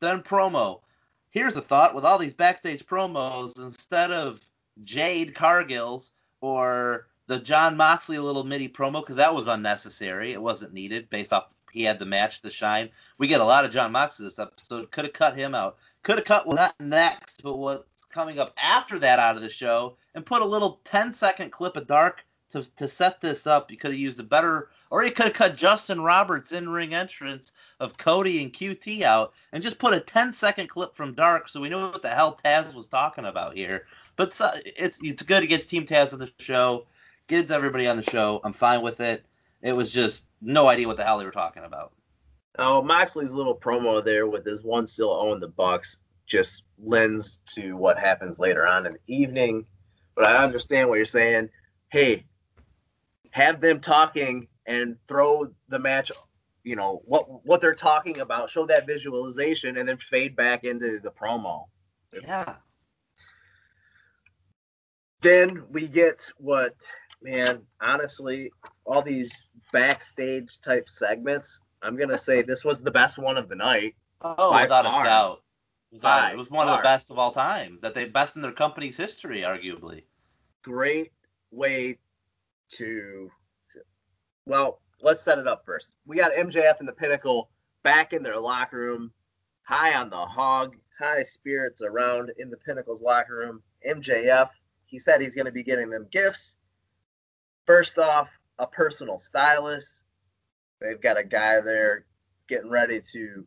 then 0.02 0.22
promo. 0.24 0.82
Here's 1.30 1.56
a 1.56 1.62
thought: 1.62 1.94
with 1.94 2.06
all 2.06 2.18
these 2.18 2.34
backstage 2.34 2.86
promos, 2.86 3.60
instead 3.60 4.12
of 4.12 4.48
Jade 4.84 5.36
Cargill's 5.36 6.12
or 6.42 7.08
the 7.28 7.40
Jon 7.40 7.76
Moxley 7.76 8.20
little 8.20 8.44
mini 8.44 8.70
promo, 8.70 9.02
because 9.02 9.18
that 9.18 9.36
was 9.36 9.48
unnecessary, 9.48 10.34
it 10.34 10.42
wasn't 10.42 10.74
needed 10.74 11.10
based 11.10 11.34
off 11.34 11.54
he 11.72 11.84
had 11.84 12.00
the 12.00 12.06
match 12.06 12.42
to 12.42 12.50
shine. 12.50 12.90
We 13.18 13.28
get 13.28 13.42
a 13.42 13.46
lot 13.46 13.66
of 13.66 13.72
Jon 13.72 13.92
Moxley 13.92 14.26
this 14.26 14.40
episode. 14.40 14.90
Could 14.92 15.06
have 15.06 15.14
cut 15.14 15.36
him 15.36 15.54
out. 15.54 15.78
Could 16.04 16.18
have 16.18 16.26
cut 16.26 16.48
not 16.48 16.74
next, 16.80 17.44
but 17.44 17.58
what's 17.58 18.06
coming 18.06 18.40
up 18.40 18.54
after 18.62 18.98
that 19.00 19.20
out 19.20 19.36
of 19.36 19.42
the 19.42 19.50
show, 19.50 19.98
and 20.16 20.26
put 20.26 20.42
a 20.42 20.46
little 20.46 20.80
10 20.86 21.12
second 21.12 21.52
clip 21.52 21.76
of 21.76 21.88
Dark 21.88 22.26
to, 22.52 22.64
to 22.76 22.88
set 22.88 23.22
this 23.22 23.48
up. 23.48 23.72
You 23.72 23.78
could 23.78 23.92
have 23.92 24.00
used 24.00 24.20
a 24.20 24.24
better, 24.24 24.70
or 24.90 25.04
you 25.04 25.12
could 25.12 25.28
have 25.28 25.34
cut 25.34 25.56
Justin 25.56 26.02
Roberts 26.02 26.52
in 26.52 26.70
ring 26.70 26.94
entrance 26.94 27.54
of 27.80 27.98
Cody 27.98 28.44
and 28.44 28.54
QT 28.54 29.02
out, 29.02 29.34
and 29.52 29.64
just 29.64 29.80
put 29.80 29.94
a 29.94 30.00
10 30.00 30.34
second 30.34 30.70
clip 30.70 30.96
from 30.96 31.14
Dark, 31.14 31.50
so 31.50 31.62
we 31.62 31.70
know 31.70 31.90
what 31.90 32.02
the 32.02 32.10
hell 32.10 32.38
Taz 32.44 32.74
was 32.74 32.88
talking 32.88 33.26
about 33.26 33.56
here. 33.56 33.86
But 34.16 34.34
so, 34.34 34.50
it's 34.66 35.00
it's 35.04 35.24
good. 35.24 35.44
It 35.44 35.48
gets 35.48 35.66
Team 35.66 35.86
Taz 35.86 36.14
on 36.14 36.20
the 36.20 36.32
show, 36.40 36.86
gets 37.28 37.52
everybody 37.52 37.88
on 37.88 37.98
the 37.98 38.04
show. 38.04 38.42
I'm 38.44 38.54
fine 38.54 38.82
with 38.82 39.00
it. 39.00 39.24
It 39.62 39.74
was 39.74 39.92
just 39.92 40.26
no 40.42 40.68
idea 40.68 40.88
what 40.88 40.98
the 40.98 41.04
hell 41.04 41.18
they 41.18 41.26
were 41.26 41.32
talking 41.32 41.64
about. 41.64 41.94
Oh, 42.60 42.82
Moxley's 42.82 43.34
little 43.34 43.56
promo 43.56 44.04
there 44.04 44.28
with 44.28 44.46
his 44.46 44.64
one 44.64 44.88
still 44.88 45.12
own 45.12 45.40
the 45.40 45.48
Bucks 45.48 46.00
just 46.26 46.64
lends 46.84 47.40
to 47.48 47.74
what 47.74 47.98
happens 47.98 48.38
later 48.38 48.68
on 48.68 48.86
in 48.86 48.94
the 48.94 49.14
evening. 49.14 49.66
But 50.16 50.26
I 50.26 50.44
understand 50.44 50.90
what 50.90 50.96
you're 50.96 51.06
saying. 51.06 51.50
Hey, 51.90 52.26
have 53.32 53.62
them 53.62 53.80
talking 53.80 54.48
and 54.66 54.98
throw 55.08 55.48
the 55.70 55.80
match, 55.80 56.12
you 56.64 56.76
know, 56.76 57.02
what 57.06 57.46
what 57.46 57.62
they're 57.62 57.76
talking 57.76 58.20
about, 58.20 58.50
show 58.50 58.66
that 58.66 58.88
visualization 58.88 59.78
and 59.78 59.88
then 59.88 59.98
fade 59.98 60.36
back 60.36 60.64
into 60.64 61.00
the 61.00 61.12
promo. 61.12 61.66
Yeah. 62.22 62.56
Then 65.22 65.64
we 65.70 65.88
get 65.88 66.30
what 66.38 66.76
man, 67.22 67.62
honestly, 67.82 68.52
all 68.86 69.02
these 69.02 69.48
backstage 69.74 70.60
type 70.62 70.88
segments, 70.90 71.62
I'm 71.82 71.98
gonna 71.98 72.18
say 72.18 72.42
this 72.42 72.64
was 72.64 72.82
the 72.82 72.92
best 72.92 73.18
one 73.18 73.38
of 73.38 73.50
the 73.50 73.56
night. 73.56 73.96
Oh, 74.22 74.60
without 74.60 74.86
far. 74.86 75.04
a 75.04 75.08
doubt. 75.08 75.44
Without, 75.92 76.22
By 76.22 76.32
it 76.32 76.38
was 76.38 76.50
one 76.50 76.68
of 76.68 76.78
the 76.78 76.84
best 76.84 77.12
of 77.12 77.20
all 77.20 77.32
time. 77.32 77.80
That 77.82 77.94
they 77.94 78.06
best 78.06 78.36
in 78.36 78.42
their 78.42 78.52
company's 78.52 78.98
history, 78.98 79.42
arguably. 79.42 80.04
great 80.64 81.12
way 81.52 81.98
to 82.70 83.30
well 84.46 84.82
let's 85.02 85.22
set 85.22 85.38
it 85.38 85.48
up 85.48 85.64
first. 85.66 85.94
We 86.06 86.18
got 86.18 86.32
mjf 86.34 86.80
and 86.80 86.88
the 86.88 86.94
pinnacle 86.94 87.50
back 87.84 88.14
in 88.14 88.24
their 88.24 88.40
locker 88.40 88.78
room 88.78 89.12
high 89.64 89.94
on 89.94 90.10
the 90.10 90.18
hog 90.18 90.76
high 91.00 91.24
spirits 91.24 91.82
around 91.82 92.32
in 92.38 92.50
the 92.50 92.58
pinnacle's 92.58 93.02
locker 93.02 93.36
room. 93.36 93.62
Mjf 93.88 94.50
he 94.86 95.00
said 95.00 95.22
he's 95.22 95.36
going 95.36 95.46
to 95.46 95.52
be 95.52 95.64
getting 95.64 95.90
them 95.90 96.08
gifts. 96.12 96.58
First 97.66 98.00
off 98.00 98.30
a 98.58 98.66
personal 98.66 99.20
stylist. 99.20 100.06
They've 100.80 101.02
got 101.02 101.18
a 101.18 101.24
guy 101.24 101.60
there 101.62 102.06
getting 102.48 102.70
ready 102.70 103.02
to 103.12 103.46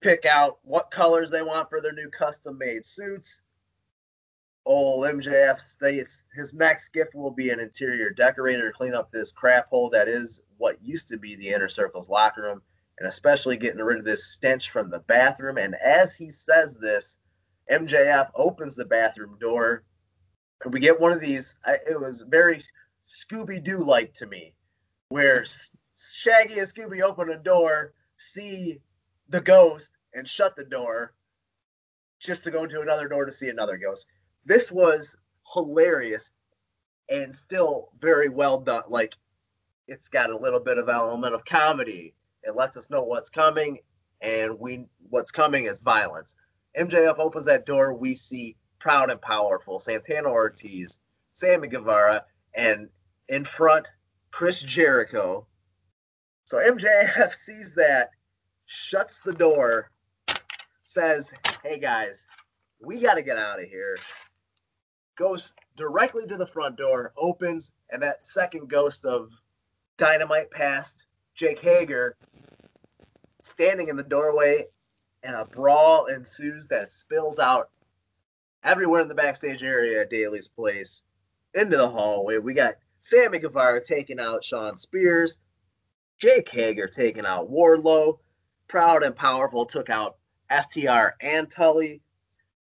pick 0.00 0.24
out 0.24 0.58
what 0.62 0.90
colors 0.90 1.30
they 1.30 1.42
want 1.42 1.68
for 1.68 1.80
their 1.80 1.92
new 1.92 2.08
custom 2.08 2.56
made 2.56 2.84
suits 2.84 3.42
old 4.70 5.04
MJF 5.04 5.58
states 5.58 6.22
his 6.32 6.54
next 6.54 6.90
gift 6.90 7.12
will 7.16 7.32
be 7.32 7.50
an 7.50 7.58
interior 7.58 8.10
decorator 8.10 8.70
to 8.70 8.76
clean 8.76 8.94
up 8.94 9.10
this 9.10 9.32
crap 9.32 9.68
hole 9.68 9.90
that 9.90 10.06
is 10.06 10.42
what 10.58 10.80
used 10.80 11.08
to 11.08 11.16
be 11.16 11.34
the 11.34 11.48
inner 11.48 11.68
circle's 11.68 12.08
locker 12.08 12.42
room, 12.42 12.62
and 13.00 13.08
especially 13.08 13.56
getting 13.56 13.82
rid 13.82 13.98
of 13.98 14.04
this 14.04 14.28
stench 14.28 14.70
from 14.70 14.88
the 14.88 15.00
bathroom. 15.00 15.58
And 15.58 15.74
as 15.74 16.14
he 16.14 16.30
says 16.30 16.76
this, 16.76 17.18
MJF 17.68 18.30
opens 18.36 18.76
the 18.76 18.84
bathroom 18.84 19.36
door, 19.40 19.82
and 20.62 20.72
we 20.72 20.78
get 20.78 21.00
one 21.00 21.10
of 21.10 21.20
these. 21.20 21.56
It 21.66 22.00
was 22.00 22.22
very 22.22 22.62
Scooby 23.08 23.60
Doo 23.60 23.78
like 23.78 24.14
to 24.14 24.26
me, 24.26 24.54
where 25.08 25.44
Shaggy 25.98 26.60
and 26.60 26.68
Scooby 26.68 27.02
open 27.02 27.30
a 27.30 27.36
door, 27.36 27.92
see 28.18 28.78
the 29.30 29.40
ghost, 29.40 29.90
and 30.14 30.28
shut 30.28 30.54
the 30.54 30.64
door, 30.64 31.12
just 32.20 32.44
to 32.44 32.52
go 32.52 32.66
to 32.66 32.82
another 32.82 33.08
door 33.08 33.24
to 33.24 33.32
see 33.32 33.48
another 33.48 33.76
ghost 33.76 34.06
this 34.50 34.72
was 34.72 35.14
hilarious 35.54 36.32
and 37.08 37.36
still 37.36 37.90
very 38.00 38.28
well 38.28 38.58
done. 38.58 38.82
Like 38.88 39.14
it's 39.86 40.08
got 40.08 40.30
a 40.30 40.36
little 40.36 40.58
bit 40.58 40.76
of 40.76 40.88
element 40.88 41.36
of 41.36 41.44
comedy. 41.44 42.14
It 42.42 42.56
lets 42.56 42.76
us 42.76 42.90
know 42.90 43.04
what's 43.04 43.30
coming, 43.30 43.78
and 44.20 44.58
we 44.58 44.86
what's 45.08 45.30
coming 45.30 45.66
is 45.66 45.82
violence. 45.82 46.34
MJF 46.76 47.20
opens 47.20 47.46
that 47.46 47.64
door. 47.64 47.94
We 47.94 48.16
see 48.16 48.56
proud 48.80 49.12
and 49.12 49.22
powerful 49.22 49.78
Santana 49.78 50.28
Ortiz, 50.28 50.98
Sammy 51.32 51.68
Guevara, 51.68 52.24
and 52.52 52.88
in 53.28 53.44
front 53.44 53.86
Chris 54.32 54.60
Jericho. 54.60 55.46
So 56.42 56.56
MJF 56.56 57.32
sees 57.34 57.74
that, 57.74 58.10
shuts 58.66 59.20
the 59.20 59.32
door, 59.32 59.92
says, 60.82 61.32
"Hey 61.62 61.78
guys, 61.78 62.26
we 62.80 62.98
got 62.98 63.14
to 63.14 63.22
get 63.22 63.36
out 63.36 63.62
of 63.62 63.68
here." 63.68 63.96
Goes 65.20 65.52
directly 65.76 66.26
to 66.28 66.38
the 66.38 66.46
front 66.46 66.76
door, 66.76 67.12
opens, 67.14 67.72
and 67.90 68.02
that 68.02 68.26
second 68.26 68.70
ghost 68.70 69.04
of 69.04 69.30
Dynamite 69.98 70.50
past 70.50 71.04
Jake 71.34 71.58
Hager 71.58 72.16
standing 73.42 73.88
in 73.88 73.96
the 73.96 74.02
doorway, 74.02 74.68
and 75.22 75.36
a 75.36 75.44
brawl 75.44 76.06
ensues 76.06 76.66
that 76.68 76.90
spills 76.90 77.38
out 77.38 77.68
everywhere 78.64 79.02
in 79.02 79.08
the 79.08 79.14
backstage 79.14 79.62
area 79.62 80.00
at 80.00 80.08
Daily's 80.08 80.48
place 80.48 81.02
into 81.52 81.76
the 81.76 81.88
hallway. 81.90 82.38
We 82.38 82.54
got 82.54 82.76
Sammy 83.02 83.40
Guevara 83.40 83.84
taking 83.84 84.18
out 84.18 84.42
Shawn 84.42 84.78
Spears, 84.78 85.36
Jake 86.16 86.48
Hager 86.48 86.88
taking 86.88 87.26
out 87.26 87.50
Wardlow, 87.50 88.20
Proud 88.68 89.02
and 89.02 89.14
Powerful 89.14 89.66
took 89.66 89.90
out 89.90 90.16
FTR 90.50 91.12
and 91.20 91.50
Tully. 91.50 92.00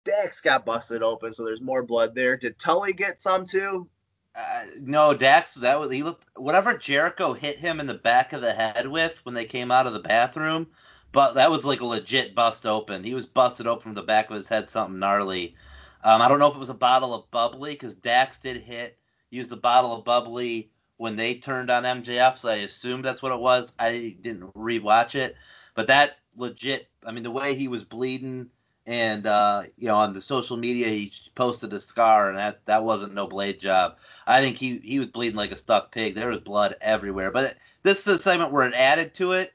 Dax 0.07 0.41
got 0.41 0.65
busted 0.65 1.03
open, 1.03 1.33
so 1.33 1.45
there's 1.45 1.61
more 1.61 1.83
blood 1.83 2.15
there. 2.15 2.37
Did 2.37 2.57
Tully 2.57 2.93
get 2.93 3.21
some 3.21 3.45
too? 3.45 3.87
Uh, 4.35 4.63
no, 4.81 5.13
Dax. 5.13 5.55
That 5.55 5.79
was 5.79 5.91
he 5.91 6.03
looked. 6.03 6.25
Whatever 6.35 6.77
Jericho 6.77 7.33
hit 7.33 7.57
him 7.57 7.79
in 7.79 7.87
the 7.87 7.93
back 7.93 8.33
of 8.33 8.41
the 8.41 8.53
head 8.53 8.87
with 8.87 9.19
when 9.25 9.35
they 9.35 9.45
came 9.45 9.71
out 9.71 9.87
of 9.87 9.93
the 9.93 9.99
bathroom, 9.99 10.67
but 11.11 11.33
that 11.33 11.51
was 11.51 11.65
like 11.65 11.81
a 11.81 11.85
legit 11.85 12.35
bust 12.35 12.65
open. 12.65 13.03
He 13.03 13.13
was 13.13 13.25
busted 13.25 13.67
open 13.67 13.81
from 13.81 13.93
the 13.95 14.01
back 14.01 14.29
of 14.29 14.35
his 14.35 14.47
head, 14.47 14.69
something 14.69 14.99
gnarly. 14.99 15.55
Um, 16.03 16.21
I 16.21 16.27
don't 16.27 16.39
know 16.39 16.49
if 16.49 16.55
it 16.55 16.59
was 16.59 16.69
a 16.69 16.75
bottle 16.75 17.13
of 17.13 17.29
bubbly 17.31 17.73
because 17.73 17.95
Dax 17.95 18.37
did 18.37 18.57
hit 18.57 18.97
use 19.29 19.47
the 19.47 19.57
bottle 19.57 19.93
of 19.93 20.05
bubbly 20.05 20.71
when 20.97 21.15
they 21.15 21.35
turned 21.35 21.69
on 21.69 21.83
MJF, 21.83 22.37
so 22.37 22.49
I 22.49 22.55
assumed 22.55 23.05
that's 23.05 23.21
what 23.21 23.31
it 23.31 23.39
was. 23.39 23.73
I 23.77 24.15
didn't 24.21 24.53
rewatch 24.53 25.15
it, 25.15 25.35
but 25.75 25.87
that 25.87 26.17
legit. 26.35 26.87
I 27.05 27.11
mean, 27.11 27.23
the 27.23 27.31
way 27.31 27.55
he 27.55 27.67
was 27.67 27.83
bleeding, 27.83 28.49
and 28.87 29.27
uh, 29.27 29.63
you 29.77 29.87
know, 29.87 29.97
on 29.97 30.13
the 30.13 30.21
social 30.21 30.55
media 30.55 30.87
he 30.87 31.11
posted 31.35 31.73
a 31.73 31.79
scar, 31.79 32.29
and 32.29 32.37
that 32.37 32.65
that 32.65 32.85
wasn't 32.85 33.13
no 33.13 33.27
blade 33.27 33.59
job. 33.59 33.97
I 34.25 34.41
think 34.41 34.55
he 34.55 34.77
he 34.77 34.97
was 34.97 35.09
bleeding 35.09 35.35
like 35.35 35.51
a 35.51 35.57
stuck 35.57 35.91
pig. 35.91 36.15
There 36.15 36.29
was 36.29 36.39
blood 36.39 36.77
everywhere. 36.81 37.29
But 37.29 37.43
it, 37.43 37.57
this 37.83 37.99
is 37.99 38.07
a 38.07 38.17
segment 38.17 38.51
where 38.51 38.65
it 38.65 38.73
added 38.73 39.13
to 39.15 39.33
it, 39.33 39.53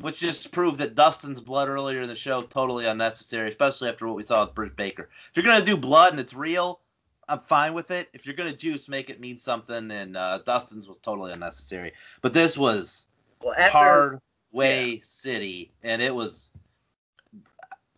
which 0.00 0.20
just 0.20 0.52
proved 0.52 0.78
that 0.78 0.94
Dustin's 0.94 1.40
blood 1.40 1.68
earlier 1.68 2.00
in 2.00 2.08
the 2.08 2.14
show 2.14 2.42
totally 2.42 2.86
unnecessary, 2.86 3.48
especially 3.48 3.88
after 3.88 4.06
what 4.06 4.16
we 4.16 4.22
saw 4.22 4.44
with 4.44 4.54
Britt 4.54 4.76
Baker. 4.76 5.08
If 5.30 5.36
you're 5.36 5.44
gonna 5.44 5.64
do 5.64 5.76
blood 5.76 6.12
and 6.12 6.20
it's 6.20 6.34
real, 6.34 6.80
I'm 7.28 7.40
fine 7.40 7.74
with 7.74 7.90
it. 7.90 8.08
If 8.12 8.26
you're 8.26 8.36
gonna 8.36 8.56
juice, 8.56 8.88
make 8.88 9.10
it 9.10 9.20
mean 9.20 9.38
something. 9.38 9.90
And 9.90 10.16
uh, 10.16 10.38
Dustin's 10.46 10.86
was 10.86 10.98
totally 10.98 11.32
unnecessary. 11.32 11.94
But 12.22 12.32
this 12.32 12.56
was 12.56 13.08
Well, 13.42 13.54
after, 13.58 13.70
hard 13.70 14.20
way 14.52 15.00
city, 15.00 15.72
and 15.82 16.00
it 16.00 16.14
was 16.14 16.48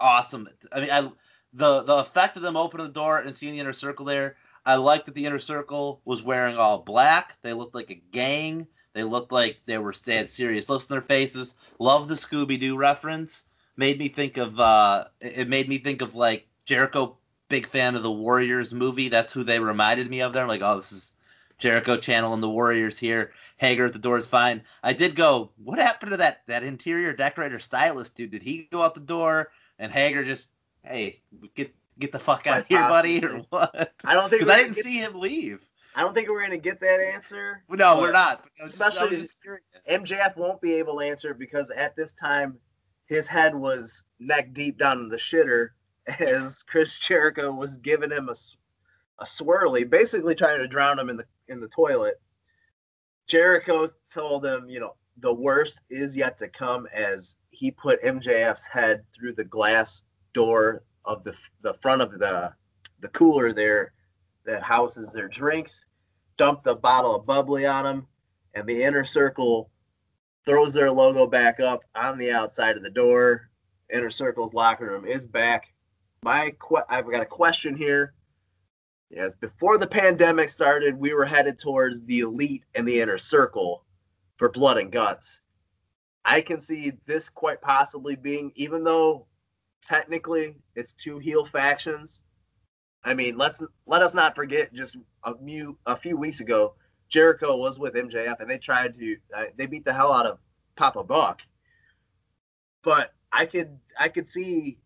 awesome. 0.01 0.49
I 0.73 0.81
mean, 0.81 0.91
I 0.91 1.11
the 1.53 1.83
the 1.83 1.97
effect 1.97 2.37
of 2.37 2.43
them 2.43 2.57
opening 2.57 2.87
the 2.87 2.93
door 2.93 3.19
and 3.19 3.37
seeing 3.37 3.53
the 3.53 3.61
inner 3.61 3.73
circle 3.73 4.05
there. 4.05 4.37
I 4.65 4.77
like 4.77 5.07
that 5.07 5.15
the 5.15 5.27
inner 5.27 5.39
circle 5.39 6.01
was 6.05 6.23
wearing 6.23 6.57
all 6.57 6.79
black. 6.79 7.37
They 7.43 7.53
looked 7.53 7.75
like 7.75 7.91
a 7.91 7.95
gang. 7.95 8.67
They 8.93 9.05
looked 9.05 9.33
like 9.33 9.61
they 9.65 9.79
were 9.79 9.95
had 10.07 10.29
serious 10.29 10.69
looks 10.69 10.91
on 10.91 10.97
their 10.97 11.03
faces. 11.03 11.55
Love 11.79 12.09
the 12.09 12.15
Scooby 12.15 12.59
Doo 12.59 12.77
reference. 12.77 13.45
Made 13.77 13.99
me 13.99 14.09
think 14.09 14.37
of 14.37 14.59
uh, 14.59 15.05
it 15.21 15.49
made 15.49 15.69
me 15.69 15.79
think 15.79 16.03
of 16.03 16.15
like 16.15 16.47
Jericho. 16.65 17.17
Big 17.49 17.67
fan 17.67 17.97
of 17.97 18.05
the 18.05 18.13
Warriors 18.13 18.73
movie. 18.73 19.09
That's 19.09 19.33
who 19.33 19.43
they 19.43 19.59
reminded 19.59 20.09
me 20.09 20.23
of. 20.23 20.33
There, 20.33 20.43
I'm 20.43 20.49
like, 20.49 20.63
oh, 20.63 20.77
this 20.77 20.93
is 20.93 21.15
Jericho 21.59 21.97
Channel 21.97 22.33
and 22.33 22.41
the 22.41 22.49
Warriors 22.49 22.97
here. 22.97 23.33
Hager 23.57 23.87
at 23.87 23.93
the 23.93 23.99
door 23.99 24.19
is 24.19 24.29
fine. 24.29 24.63
I 24.85 24.93
did 24.93 25.17
go. 25.17 25.51
What 25.63 25.81
happened 25.81 26.13
to 26.13 26.17
that 26.19 26.43
that 26.47 26.63
interior 26.63 27.13
decorator 27.13 27.59
stylist 27.59 28.15
dude? 28.15 28.31
Did 28.31 28.45
he 28.45 28.69
go 28.71 28.83
out 28.83 28.95
the 28.95 29.01
door 29.01 29.51
and 29.81 29.91
Hager 29.91 30.23
just 30.23 30.51
hey 30.85 31.21
get 31.57 31.75
get 31.99 32.13
the 32.13 32.19
fuck 32.21 32.47
out 32.47 32.61
of 32.61 32.67
here, 32.69 32.81
buddy, 32.83 33.25
or 33.25 33.39
what? 33.51 33.93
I 34.05 34.15
don't 34.15 34.31
think 34.31 34.41
Because 34.43 34.49
I 34.55 34.63
didn't 34.63 34.77
see 34.77 34.99
him 34.99 35.19
leave. 35.19 35.63
I 35.97 36.03
don't 36.03 36.15
think 36.15 36.29
we're 36.29 36.41
gonna 36.43 36.57
get 36.59 36.79
that 36.81 37.01
answer. 37.01 37.65
No, 37.69 37.99
we're 37.99 38.13
not. 38.13 38.45
But 38.45 38.51
I 38.61 38.65
was 38.65 38.73
just- 38.79 38.83
I 39.01 39.05
was 39.07 39.13
especially- 39.13 39.17
just. 39.17 39.33
MJF 39.91 40.37
won't 40.37 40.61
be 40.61 40.75
able 40.75 40.99
to 41.01 41.05
answer 41.05 41.35
because 41.35 41.71
at 41.71 41.97
this 41.97 42.13
time 42.15 42.59
his 43.07 43.27
head 43.27 43.55
was 43.57 44.05
neck 44.21 44.53
deep 44.53 44.79
down 44.79 45.01
in 45.01 45.09
the 45.09 45.17
shitter 45.17 45.71
as 46.21 46.63
Chris 46.69 46.97
Jericho 46.99 47.51
was 47.53 47.79
giving 47.79 48.11
him 48.13 48.29
a, 48.29 48.35
a 49.21 49.25
swirly, 49.25 49.89
basically 49.89 50.35
trying 50.37 50.61
to 50.61 50.69
drown 50.69 50.99
him 50.99 51.09
in 51.09 51.17
the 51.17 51.25
in 51.49 51.61
the 51.61 51.69
toilet. 51.69 52.21
Jericho 53.27 53.89
told 54.13 54.45
him, 54.45 54.69
you 54.69 54.81
know, 54.81 54.95
the 55.19 55.33
worst 55.33 55.81
is 55.91 56.17
yet 56.17 56.39
to 56.39 56.49
come 56.49 56.87
as 56.93 57.37
he 57.51 57.71
put 57.71 58.03
MJF's 58.03 58.67
head 58.67 59.05
through 59.15 59.35
the 59.35 59.45
glass 59.45 60.05
door 60.33 60.83
of 61.05 61.25
the 61.25 61.35
the 61.63 61.75
front 61.75 62.03
of 62.03 62.19
the 62.19 62.53
the 63.01 63.09
cooler 63.09 63.53
there 63.53 63.93
that 64.45 64.63
houses 64.63 65.13
their 65.13 65.29
drinks, 65.29 65.87
dumped 66.37 66.67
a 66.67 66.75
bottle 66.75 67.15
of 67.15 67.27
bubbly 67.27 67.67
on 67.67 67.87
him, 67.87 68.07
and 68.55 68.67
the 68.67 68.83
inner 68.83 69.05
circle 69.05 69.71
throws 70.45 70.73
their 70.73 70.91
logo 70.91 71.27
back 71.27 71.61
up 71.61 71.83
on 71.95 72.19
the 72.19 72.33
outside 72.33 72.77
of 72.77 72.83
the 72.83 72.91
door. 72.91 73.51
Inner 73.93 74.11
Circle's 74.11 74.55
locker 74.55 74.87
room 74.87 75.05
is 75.05 75.27
back. 75.27 75.73
My 76.23 76.55
que- 76.61 76.85
I've 76.89 77.11
got 77.11 77.23
a 77.23 77.27
question 77.27 77.77
here. 77.77 78.15
Yes, 79.11 79.35
before 79.35 79.79
the 79.79 79.89
pandemic 79.89 80.49
started, 80.51 80.99
we 80.99 81.13
were 81.13 81.25
headed 81.25 81.59
towards 81.59 82.01
the 82.03 82.21
elite 82.21 82.65
and 82.75 82.87
the 82.87 83.01
inner 83.01 83.19
circle 83.19 83.85
for 84.41 84.49
blood 84.49 84.79
and 84.79 84.91
guts. 84.91 85.43
I 86.25 86.41
can 86.41 86.61
see 86.61 86.93
this 87.05 87.29
quite 87.29 87.61
possibly 87.61 88.17
being, 88.17 88.53
even 88.55 88.83
though 88.83 89.27
technically 89.83 90.57
it's 90.75 90.95
two 90.95 91.19
heel 91.19 91.45
factions. 91.45 92.25
I 93.05 93.13
mean, 93.13 93.37
let's 93.37 93.63
let 93.85 94.01
us 94.01 94.15
not 94.15 94.35
forget 94.35 94.73
just 94.73 94.97
a 95.25 95.37
few 95.37 95.77
a 95.85 95.95
few 95.95 96.17
weeks 96.17 96.41
ago, 96.41 96.75
Jericho 97.11 97.59
was 97.59 97.79
with 97.79 97.93
MJF 97.93 98.41
and 98.41 98.51
they 98.51 98.57
tried 98.57 98.95
to 98.95 99.17
uh, 99.37 99.45
they 99.59 99.67
beat 99.67 99.85
the 99.85 99.93
hell 99.93 100.11
out 100.11 100.25
of 100.25 100.39
Papa 100.75 101.05
Buck. 101.05 101.43
But 102.83 103.13
I 103.33 103.45
could 103.45 103.79
I 103.99 104.09
could 104.09 104.27
see 104.27 104.79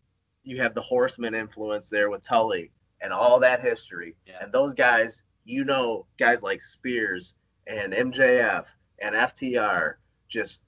you 0.43 0.61
have 0.61 0.75
the 0.75 0.81
Horseman 0.81 1.33
influence 1.33 1.89
there 1.89 2.09
with 2.09 2.27
Tully 2.27 2.71
and 2.99 3.13
all 3.13 3.39
that 3.39 3.61
history. 3.61 4.15
Yeah. 4.27 4.39
And 4.41 4.51
those 4.51 4.73
guys, 4.73 5.23
you 5.45 5.63
know, 5.63 6.07
guys 6.19 6.43
like 6.43 6.61
Spears 6.61 7.35
and 7.67 7.93
MJF 7.93 8.65
and 8.99 9.15
FTR 9.15 9.95
just 10.27 10.61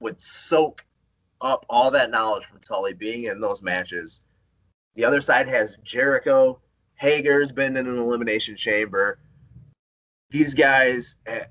would 0.00 0.20
soak 0.20 0.84
up 1.40 1.66
all 1.68 1.90
that 1.90 2.10
knowledge 2.10 2.44
from 2.44 2.60
Tully 2.60 2.94
being 2.94 3.24
in 3.24 3.40
those 3.40 3.62
matches. 3.62 4.22
The 4.94 5.04
other 5.04 5.20
side 5.20 5.48
has 5.48 5.76
Jericho. 5.82 6.60
Hager's 6.94 7.52
been 7.52 7.76
in 7.76 7.86
an 7.86 7.98
elimination 7.98 8.56
chamber. 8.56 9.18
These 10.30 10.54
guys, 10.54 11.16
eh, 11.26 11.44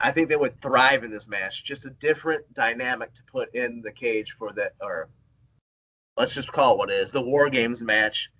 I 0.00 0.12
think 0.12 0.28
they 0.28 0.36
would 0.36 0.60
thrive 0.60 1.04
in 1.04 1.10
this 1.10 1.28
match. 1.28 1.64
Just 1.64 1.86
a 1.86 1.90
different 1.90 2.52
dynamic 2.54 3.14
to 3.14 3.24
put 3.24 3.54
in 3.54 3.82
the 3.82 3.92
cage 3.92 4.32
for 4.32 4.52
that, 4.54 4.72
or 4.80 5.08
let's 6.16 6.34
just 6.34 6.52
call 6.52 6.74
it 6.74 6.78
what 6.78 6.90
it 6.90 6.94
is, 6.94 7.10
the 7.10 7.22
War 7.22 7.50
Games 7.50 7.82
match 7.82 8.30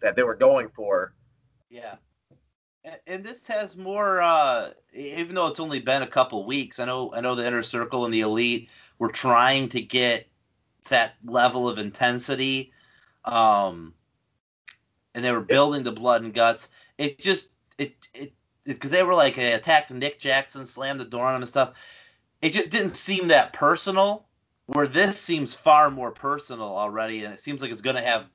that 0.00 0.16
they 0.16 0.22
were 0.22 0.34
going 0.34 0.68
for. 0.68 1.14
Yeah. 1.68 1.96
And, 3.06 3.24
this 3.24 3.48
has 3.48 3.76
more, 3.76 4.20
uh, 4.20 4.70
even 4.92 5.34
though 5.34 5.46
it's 5.46 5.60
only 5.60 5.80
been 5.80 6.02
a 6.02 6.06
couple 6.06 6.44
weeks. 6.44 6.78
I 6.78 6.84
know, 6.84 7.12
I 7.14 7.20
know 7.20 7.34
the 7.34 7.46
inner 7.46 7.62
circle 7.62 8.04
and 8.04 8.12
the 8.12 8.20
elite 8.20 8.68
were 8.98 9.08
trying 9.08 9.70
to 9.70 9.80
get 9.80 10.28
that 10.90 11.14
level 11.24 11.66
of 11.68 11.78
intensity, 11.78 12.72
um, 13.24 13.94
and 15.14 15.24
they 15.24 15.32
were 15.32 15.40
building 15.40 15.82
the 15.82 15.92
blood 15.92 16.22
and 16.22 16.34
guts. 16.34 16.68
It 16.98 17.18
just, 17.18 17.48
it, 17.78 18.06
it, 18.12 18.32
because 18.66 18.90
they 18.90 19.02
were 19.02 19.14
like, 19.14 19.36
they 19.36 19.54
attacked 19.54 19.90
Nick 19.90 20.18
Jackson, 20.18 20.66
slammed 20.66 21.00
the 21.00 21.06
door 21.06 21.24
on 21.24 21.36
him 21.36 21.42
and 21.42 21.48
stuff. 21.48 21.74
It 22.42 22.52
just 22.52 22.70
didn't 22.70 22.90
seem 22.90 23.28
that 23.28 23.52
personal. 23.52 24.26
Where 24.66 24.86
this 24.86 25.20
seems 25.20 25.54
far 25.54 25.90
more 25.90 26.10
personal 26.10 26.74
already, 26.74 27.24
and 27.24 27.34
it 27.34 27.40
seems 27.40 27.60
like 27.60 27.70
it's 27.70 27.82
going 27.82 27.96
to 27.96 28.02
have 28.02 28.30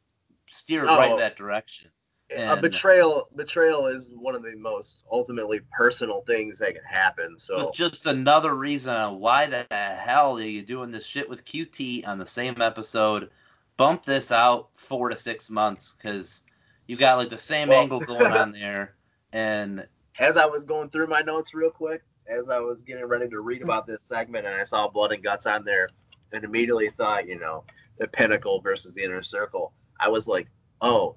steered 0.48 0.86
right 0.86 1.14
Oh. 1.14 1.18
that 1.18 1.36
direction. 1.36 1.90
A 2.38 2.58
betrayal 2.58 3.28
betrayal 3.36 3.88
is 3.88 4.12
one 4.14 4.36
of 4.36 4.44
the 4.44 4.56
most 4.56 5.04
ultimately 5.12 5.62
personal 5.72 6.22
things 6.22 6.60
that 6.60 6.76
can 6.76 6.84
happen. 6.84 7.38
So 7.38 7.72
just 7.74 8.06
another 8.06 8.56
reason 8.56 9.20
why 9.20 9.48
the 9.48 9.66
hell 9.72 10.38
are 10.38 10.42
you 10.42 10.62
doing 10.62 10.92
this 10.92 11.06
shit 11.06 11.30
with 11.30 11.46
QT 11.46 12.08
on 12.08 12.20
the 12.20 12.26
same 12.26 12.62
episode? 12.62 13.30
Bump 13.78 14.04
this 14.04 14.32
out 14.32 14.70
four 14.74 15.10
to 15.10 15.18
six 15.18 15.50
months 15.50 15.94
because 15.94 16.44
you 16.88 16.98
got 16.98 17.18
like 17.18 17.30
the 17.30 17.38
same 17.38 17.70
Well- 17.70 17.82
angle 17.82 18.00
going 18.00 18.32
on 18.32 18.52
there, 18.54 18.96
and 19.32 19.88
as 20.20 20.38
I 20.38 20.46
was 20.46 20.66
going 20.66 20.90
through 20.90 21.08
my 21.08 21.22
notes 21.22 21.54
real 21.54 21.72
quick, 21.72 22.04
as 22.28 22.50
I 22.50 22.60
was 22.60 22.84
getting 22.84 23.06
ready 23.06 23.30
to 23.30 23.40
read 23.40 23.62
about 23.62 23.88
this 23.88 24.04
segment, 24.04 24.46
and 24.46 24.54
I 24.54 24.64
saw 24.64 24.88
blood 24.88 25.14
and 25.14 25.24
guts 25.24 25.46
on 25.46 25.64
there, 25.64 25.90
and 26.32 26.44
immediately 26.44 26.90
thought, 26.90 27.28
you 27.28 27.40
know, 27.40 27.64
the 27.98 28.08
pinnacle 28.08 28.62
versus 28.62 28.94
the 28.94 29.04
inner 29.04 29.24
circle. 29.24 29.74
I 30.00 30.10
was 30.10 30.28
like, 30.28 30.48
oh, 30.82 31.16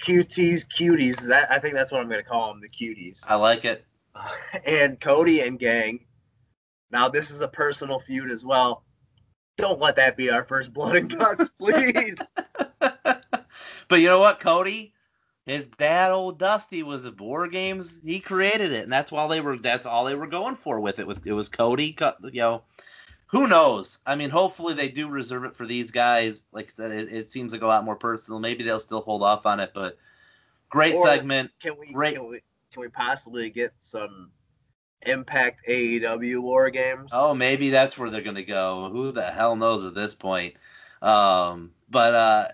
QTs, 0.00 0.66
cuties. 0.66 1.26
That 1.28 1.50
I 1.50 1.58
think 1.58 1.74
that's 1.74 1.90
what 1.92 2.00
I'm 2.00 2.08
gonna 2.08 2.22
call 2.22 2.48
them, 2.52 2.60
the 2.60 2.68
cuties. 2.68 3.24
I 3.28 3.34
like 3.36 3.64
it. 3.64 3.84
and 4.66 5.00
Cody 5.00 5.40
and 5.40 5.58
gang. 5.58 6.06
Now 6.90 7.08
this 7.08 7.30
is 7.30 7.40
a 7.40 7.48
personal 7.48 8.00
feud 8.00 8.30
as 8.30 8.44
well. 8.44 8.84
Don't 9.56 9.80
let 9.80 9.96
that 9.96 10.16
be 10.16 10.30
our 10.30 10.44
first 10.44 10.72
blood 10.72 10.96
and 10.96 11.18
guts, 11.18 11.48
please. 11.58 12.16
but 12.78 14.00
you 14.00 14.06
know 14.06 14.20
what, 14.20 14.40
Cody? 14.40 14.94
His 15.46 15.64
dad, 15.64 16.12
old 16.12 16.38
Dusty, 16.38 16.82
was 16.82 17.06
a 17.06 17.10
board 17.10 17.52
Games. 17.52 18.00
He 18.04 18.20
created 18.20 18.72
it, 18.72 18.84
and 18.84 18.92
that's 18.92 19.10
why 19.10 19.26
they 19.28 19.40
were. 19.40 19.56
That's 19.58 19.86
all 19.86 20.04
they 20.04 20.14
were 20.14 20.26
going 20.26 20.56
for 20.56 20.78
with 20.80 20.98
it. 20.98 21.06
With 21.06 21.26
it 21.26 21.32
was 21.32 21.48
Cody. 21.48 21.92
co- 21.92 22.14
You 22.22 22.40
know, 22.42 22.62
who 23.28 23.46
knows? 23.46 23.98
I 24.06 24.16
mean, 24.16 24.30
hopefully 24.30 24.74
they 24.74 24.88
do 24.88 25.08
reserve 25.08 25.44
it 25.44 25.54
for 25.56 25.66
these 25.66 25.90
guys. 25.90 26.42
Like 26.52 26.66
I 26.66 26.72
said, 26.72 26.90
it, 26.92 27.12
it 27.12 27.30
seems 27.30 27.52
like 27.52 27.62
a 27.62 27.66
lot 27.66 27.84
more 27.84 27.96
personal. 27.96 28.40
Maybe 28.40 28.64
they'll 28.64 28.80
still 28.80 29.00
hold 29.02 29.22
off 29.22 29.46
on 29.46 29.60
it, 29.60 29.72
but 29.74 29.98
great 30.68 30.94
Or- 30.94 31.06
segment. 31.06 31.50
Can 31.60 31.78
we 31.78 31.92
Great. 31.92 32.16
can 32.16 32.28
we 32.28 32.40
can 32.72 32.80
we 32.82 32.88
possibly 32.88 33.48
get 33.50 33.72
some 33.78 34.30
Impact 35.02 35.66
AEW 35.68 36.42
War 36.42 36.70
Games? 36.70 37.12
Oh, 37.14 37.34
maybe 37.34 37.70
that's 37.70 37.96
where 37.96 38.10
they're 38.10 38.22
gonna 38.22 38.42
go. 38.42 38.88
Who 38.92 39.12
the 39.12 39.22
hell 39.24 39.56
knows 39.56 39.84
at 39.84 39.94
this 39.94 40.12
point? 40.14 40.54
Um, 41.00 41.70
but 41.88 42.14
uh, 42.14 42.48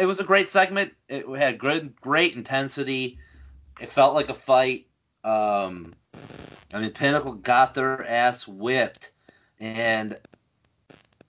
it 0.00 0.06
was 0.06 0.20
a 0.20 0.24
great 0.24 0.48
segment. 0.48 0.94
It 1.08 1.26
had 1.36 1.58
good, 1.58 2.00
great 2.00 2.34
intensity. 2.36 3.18
It 3.80 3.88
felt 3.90 4.14
like 4.14 4.28
a 4.30 4.34
fight. 4.34 4.86
Um, 5.24 5.94
I 6.72 6.80
mean, 6.80 6.90
Pinnacle 6.92 7.32
got 7.34 7.74
their 7.74 8.04
ass 8.08 8.48
whipped, 8.48 9.12
and 9.60 10.18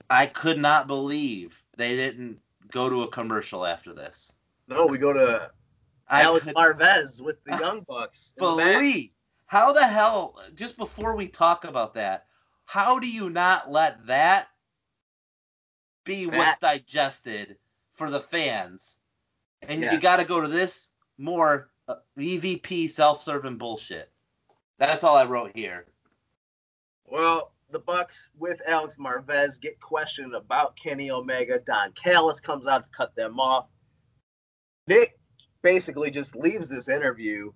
I 0.10 0.26
could 0.26 0.58
not 0.58 0.88
believe 0.88 1.64
they 1.78 1.96
didn't 1.96 2.40
go 2.72 2.90
to 2.90 3.04
a 3.04 3.08
commercial 3.08 3.66
after 3.66 3.94
this. 3.94 4.34
No, 4.68 4.86
we 4.86 4.98
go 4.98 5.14
to 5.14 5.52
Alex 6.10 6.46
could 6.46 6.56
Marvez 6.56 7.22
with 7.22 7.44
the 7.44 7.58
Young 7.60 7.82
Bucks. 7.82 8.34
in 8.38 8.42
the 8.44 8.52
believe 8.52 9.14
how 9.46 9.74
the 9.74 9.86
hell 9.86 10.40
just 10.56 10.78
before 10.78 11.18
we 11.18 11.28
talk 11.28 11.66
about 11.66 11.96
that, 11.96 12.26
how 12.64 13.00
do 13.00 13.08
you 13.10 13.30
not 13.30 13.70
let 13.70 14.08
that 14.08 14.48
be 16.06 16.26
what's 16.26 16.58
digested 16.60 17.58
for 17.92 18.10
the 18.10 18.22
fans? 18.22 18.98
And 19.62 19.82
you 19.82 20.00
got 20.00 20.18
to 20.18 20.26
go 20.26 20.40
to 20.40 20.48
this 20.48 20.92
more 21.18 21.70
uh, 21.88 21.96
EVP 22.18 22.90
self-serving 22.90 23.58
bullshit. 23.58 24.10
That's 24.78 25.04
all 25.04 25.18
I 25.18 25.26
wrote 25.26 25.52
here. 25.54 25.86
Well, 27.06 27.52
the 27.72 27.80
Bucks 27.80 28.30
with 28.38 28.62
Alex 28.68 28.98
Marvez 28.98 29.60
get 29.60 29.80
questioned 29.80 30.36
about 30.36 30.76
Kenny 30.76 31.10
Omega. 31.12 31.60
Don 31.60 31.92
Callis 31.94 32.40
comes 32.40 32.68
out 32.68 32.84
to 32.84 32.90
cut 32.90 33.16
them 33.16 33.40
off. 33.40 33.68
Nick 34.88 35.18
basically 35.62 36.12
just 36.12 36.36
leaves 36.36 36.68
this 36.68 36.90
interview, 36.90 37.52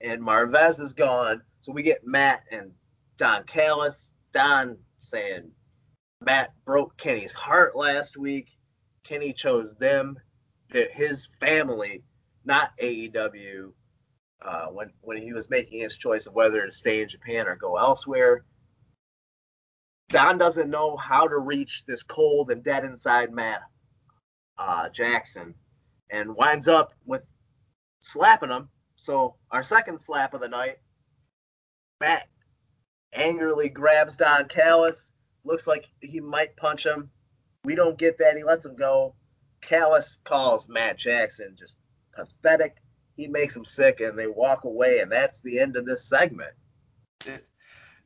and 0.00 0.22
Marvez 0.22 0.80
is 0.80 0.94
gone. 0.94 1.42
So 1.60 1.72
we 1.72 1.82
get 1.82 2.06
Matt 2.06 2.42
and 2.50 2.72
Don 3.16 3.44
Callis. 3.44 4.12
Don 4.32 4.78
saying 4.96 5.50
Matt 6.20 6.52
broke 6.64 6.96
Kenny's 6.96 7.34
heart 7.34 7.76
last 7.76 8.16
week. 8.16 8.48
Kenny 9.04 9.32
chose 9.32 9.74
them, 9.74 10.16
his 10.70 11.28
family, 11.40 12.02
not 12.44 12.70
AEW. 12.80 13.72
Uh, 14.40 14.66
when 14.66 14.92
when 15.00 15.20
he 15.20 15.32
was 15.32 15.50
making 15.50 15.80
his 15.80 15.96
choice 15.96 16.28
of 16.28 16.32
whether 16.32 16.64
to 16.64 16.70
stay 16.70 17.02
in 17.02 17.08
Japan 17.08 17.48
or 17.48 17.56
go 17.56 17.76
elsewhere. 17.76 18.44
Don 20.08 20.38
doesn't 20.38 20.70
know 20.70 20.96
how 20.96 21.28
to 21.28 21.38
reach 21.38 21.84
this 21.84 22.02
cold 22.02 22.50
and 22.50 22.62
dead 22.62 22.84
inside 22.84 23.32
Matt 23.32 23.60
uh, 24.58 24.88
Jackson, 24.88 25.54
and 26.10 26.34
winds 26.34 26.68
up 26.68 26.92
with 27.04 27.22
slapping 28.00 28.50
him. 28.50 28.68
So 28.96 29.36
our 29.50 29.62
second 29.62 30.00
slap 30.00 30.34
of 30.34 30.40
the 30.40 30.48
night, 30.48 30.78
Matt 32.00 32.28
angrily 33.12 33.68
grabs 33.68 34.16
Don 34.16 34.48
Callis. 34.48 35.12
Looks 35.44 35.66
like 35.66 35.86
he 36.00 36.20
might 36.20 36.56
punch 36.56 36.84
him. 36.84 37.10
We 37.64 37.74
don't 37.74 37.98
get 37.98 38.18
that. 38.18 38.36
He 38.36 38.44
lets 38.44 38.66
him 38.66 38.76
go. 38.76 39.14
Callis 39.60 40.18
calls 40.24 40.68
Matt 40.68 40.96
Jackson 40.96 41.54
just 41.58 41.76
pathetic. 42.14 42.76
He 43.16 43.26
makes 43.26 43.56
him 43.56 43.64
sick, 43.64 44.00
and 44.00 44.18
they 44.18 44.26
walk 44.28 44.64
away, 44.64 45.00
and 45.00 45.10
that's 45.10 45.40
the 45.42 45.58
end 45.58 45.76
of 45.76 45.84
this 45.84 46.08
segment. 46.08 46.52
It- 47.26 47.48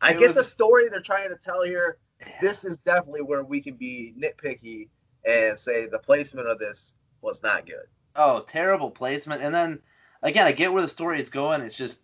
I 0.02 0.12
get 0.12 0.28
was- 0.28 0.34
the 0.36 0.44
story 0.44 0.88
they're 0.88 1.00
trying 1.00 1.30
to 1.30 1.36
tell 1.36 1.62
here. 1.62 1.98
This 2.40 2.64
is 2.64 2.78
definitely 2.78 3.22
where 3.22 3.42
we 3.42 3.60
can 3.60 3.74
be 3.74 4.14
nitpicky 4.16 4.88
and 5.26 5.58
say 5.58 5.86
the 5.86 5.98
placement 5.98 6.48
of 6.48 6.58
this 6.58 6.94
was 7.20 7.42
not 7.42 7.66
good. 7.66 7.86
Oh, 8.14 8.40
terrible 8.40 8.90
placement. 8.90 9.42
And 9.42 9.54
then 9.54 9.80
again, 10.22 10.46
I 10.46 10.52
get 10.52 10.72
where 10.72 10.82
the 10.82 10.88
story 10.88 11.20
is 11.20 11.30
going. 11.30 11.62
It's 11.62 11.76
just 11.76 12.00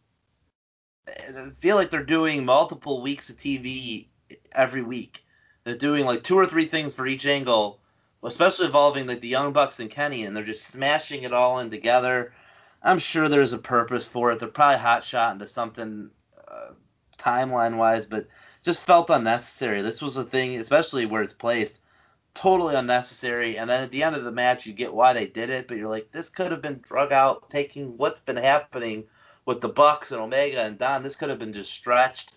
I 1.09 1.51
feel 1.59 1.77
like 1.77 1.91
they're 1.91 2.03
doing 2.05 2.45
multiple 2.45 3.01
weeks 3.01 3.31
of 3.31 3.37
TV 3.37 4.09
every 4.53 4.83
week. 4.83 5.25
They're 5.65 5.77
doing 5.77 6.05
like 6.05 6.23
two 6.23 6.39
or 6.39 6.47
three 6.47 6.67
things 6.67 6.95
for 6.95 7.07
each 7.07 7.27
angle, 7.27 7.81
especially 8.23 8.67
involving 8.67 9.07
like 9.07 9.21
the 9.21 9.29
Young 9.29 9.53
Bucks 9.53 9.81
and 9.81 9.91
Kenny, 9.91 10.25
and 10.25 10.37
they're 10.37 10.45
just 10.45 10.65
smashing 10.65 11.23
it 11.23 11.33
all 11.33 11.61
in 11.61 11.71
together. 11.71 12.33
I'm 12.83 12.99
sure 12.99 13.29
there's 13.29 13.53
a 13.53 13.59
purpose 13.59 14.07
for 14.07 14.33
it. 14.33 14.39
They're 14.39 14.49
probably 14.49 14.79
hot 14.79 15.03
shot 15.05 15.33
into 15.33 15.47
something 15.47 16.11
uh, 16.47 16.71
timeline 17.19 17.77
wise, 17.77 18.07
but 18.07 18.29
just 18.63 18.81
felt 18.81 19.11
unnecessary. 19.11 19.83
This 19.83 20.03
was 20.03 20.17
a 20.17 20.25
thing, 20.25 20.59
especially 20.59 21.07
where 21.07 21.23
it's 21.23 21.33
placed, 21.33 21.81
totally 22.35 22.75
unnecessary. 22.75 23.59
And 23.59 23.69
then 23.69 23.83
at 23.83 23.91
the 23.91 24.03
end 24.03 24.17
of 24.17 24.25
the 24.25 24.33
match, 24.33 24.67
you 24.67 24.73
get 24.73 24.95
why 24.95 25.13
they 25.13 25.27
did 25.27 25.51
it, 25.51 25.69
but 25.69 25.77
you're 25.77 25.89
like, 25.89 26.13
this 26.13 26.29
could 26.29 26.53
have 26.53 26.63
been 26.63 26.81
drug 26.83 27.13
out, 27.13 27.51
taking 27.51 27.97
what's 27.97 28.21
been 28.21 28.37
happening 28.37 29.05
with 29.45 29.61
the 29.61 29.69
Bucks 29.69 30.13
and 30.13 30.21
Omega 30.21 30.63
and 30.63 30.79
Don. 30.79 31.03
This 31.03 31.17
could 31.17 31.31
have 31.31 31.39
been 31.39 31.53
just 31.53 31.73
stretched. 31.73 32.33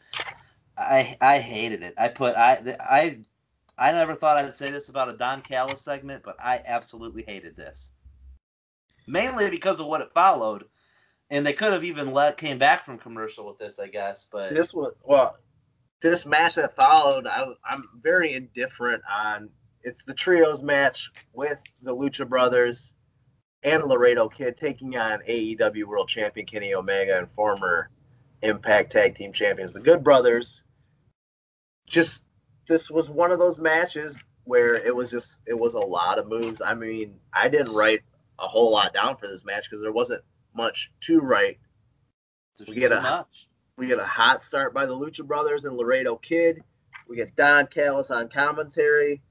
I 0.78 1.16
I 1.20 1.40
hated 1.40 1.84
it. 1.84 1.94
I 1.98 2.08
put 2.08 2.36
I 2.36 2.76
I 2.80 3.20
I 3.78 3.92
never 3.92 4.16
thought 4.16 4.38
I'd 4.38 4.56
say 4.56 4.72
this 4.72 4.90
about 4.90 5.10
a 5.10 5.18
Don 5.18 5.42
Callis 5.42 5.82
segment, 5.82 6.24
but 6.24 6.38
I 6.40 6.62
absolutely 6.66 7.24
hated 7.28 7.56
this. 7.56 7.92
Mainly 9.08 9.50
because 9.50 9.80
of 9.80 9.88
what 9.88 10.02
it 10.02 10.14
followed, 10.14 10.66
and 11.32 11.46
they 11.46 11.54
could 11.54 11.72
have 11.72 11.86
even 11.86 12.12
let 12.12 12.38
came 12.38 12.60
back 12.60 12.84
from 12.84 13.00
commercial 13.00 13.48
with 13.48 13.58
this, 13.58 13.80
I 13.80 13.88
guess. 13.88 14.28
But 14.30 14.54
This 14.54 14.74
was 14.74 14.94
well, 15.04 15.38
this 16.02 16.26
match 16.26 16.56
that 16.56 16.76
followed, 16.76 17.26
I, 17.26 17.46
I'm 17.66 17.86
very 18.00 18.36
indifferent 18.36 19.02
on. 19.12 19.50
It's 19.84 20.04
the 20.06 20.14
trios 20.14 20.62
match 20.62 21.10
with 21.34 21.58
the 21.82 21.96
Lucha 21.96 22.30
Brothers 22.30 22.94
and 23.64 23.84
Laredo 23.86 24.28
Kid 24.30 24.58
taking 24.58 24.96
on 24.98 25.22
AEW 25.28 25.86
World 25.86 26.08
Champion 26.08 26.46
Kenny 26.46 26.76
Omega 26.76 27.18
and 27.18 27.32
former 27.32 27.90
Impact 28.44 28.92
Tag 28.92 29.16
Team 29.16 29.34
Champions, 29.34 29.72
the 29.72 29.80
Good 29.80 30.04
Brothers. 30.04 30.64
Just 31.88 32.26
this 32.68 32.92
was 32.92 33.10
one 33.10 33.32
of 33.32 33.40
those 33.40 33.58
matches 33.58 34.18
where 34.44 34.76
it 34.76 34.96
was 34.96 35.10
just 35.10 35.40
it 35.48 35.58
was 35.58 35.74
a 35.76 35.80
lot 35.80 36.20
of 36.20 36.28
moves. 36.28 36.62
I 36.62 36.76
mean, 36.76 37.20
I 37.34 37.48
didn't 37.48 37.74
write 37.74 38.02
a 38.38 38.48
whole 38.48 38.72
lot 38.72 38.94
down 38.94 39.16
for 39.18 39.28
this 39.28 39.46
match 39.46 39.70
because 39.70 39.82
there 39.82 39.92
wasn't 39.92 40.24
much 40.56 40.92
to 41.02 41.20
write. 41.20 41.60
there's 42.58 42.70
we 42.70 42.76
get 42.76 42.92
a- 42.92 43.02
much. 43.02 43.48
We 43.78 43.88
get 43.88 44.00
a 44.00 44.06
hot 44.06 44.44
start 44.44 44.74
by 44.74 44.86
the 44.86 44.94
Lucha 44.94 45.26
Brothers 45.26 45.66
and 45.66 45.76
Laredo 45.76 46.16
Kid. 46.18 46.62
We 47.08 47.16
get 47.16 47.36
Don 47.36 47.68
Callis 47.68 48.12
on 48.12 48.30
commentary. 48.30 49.22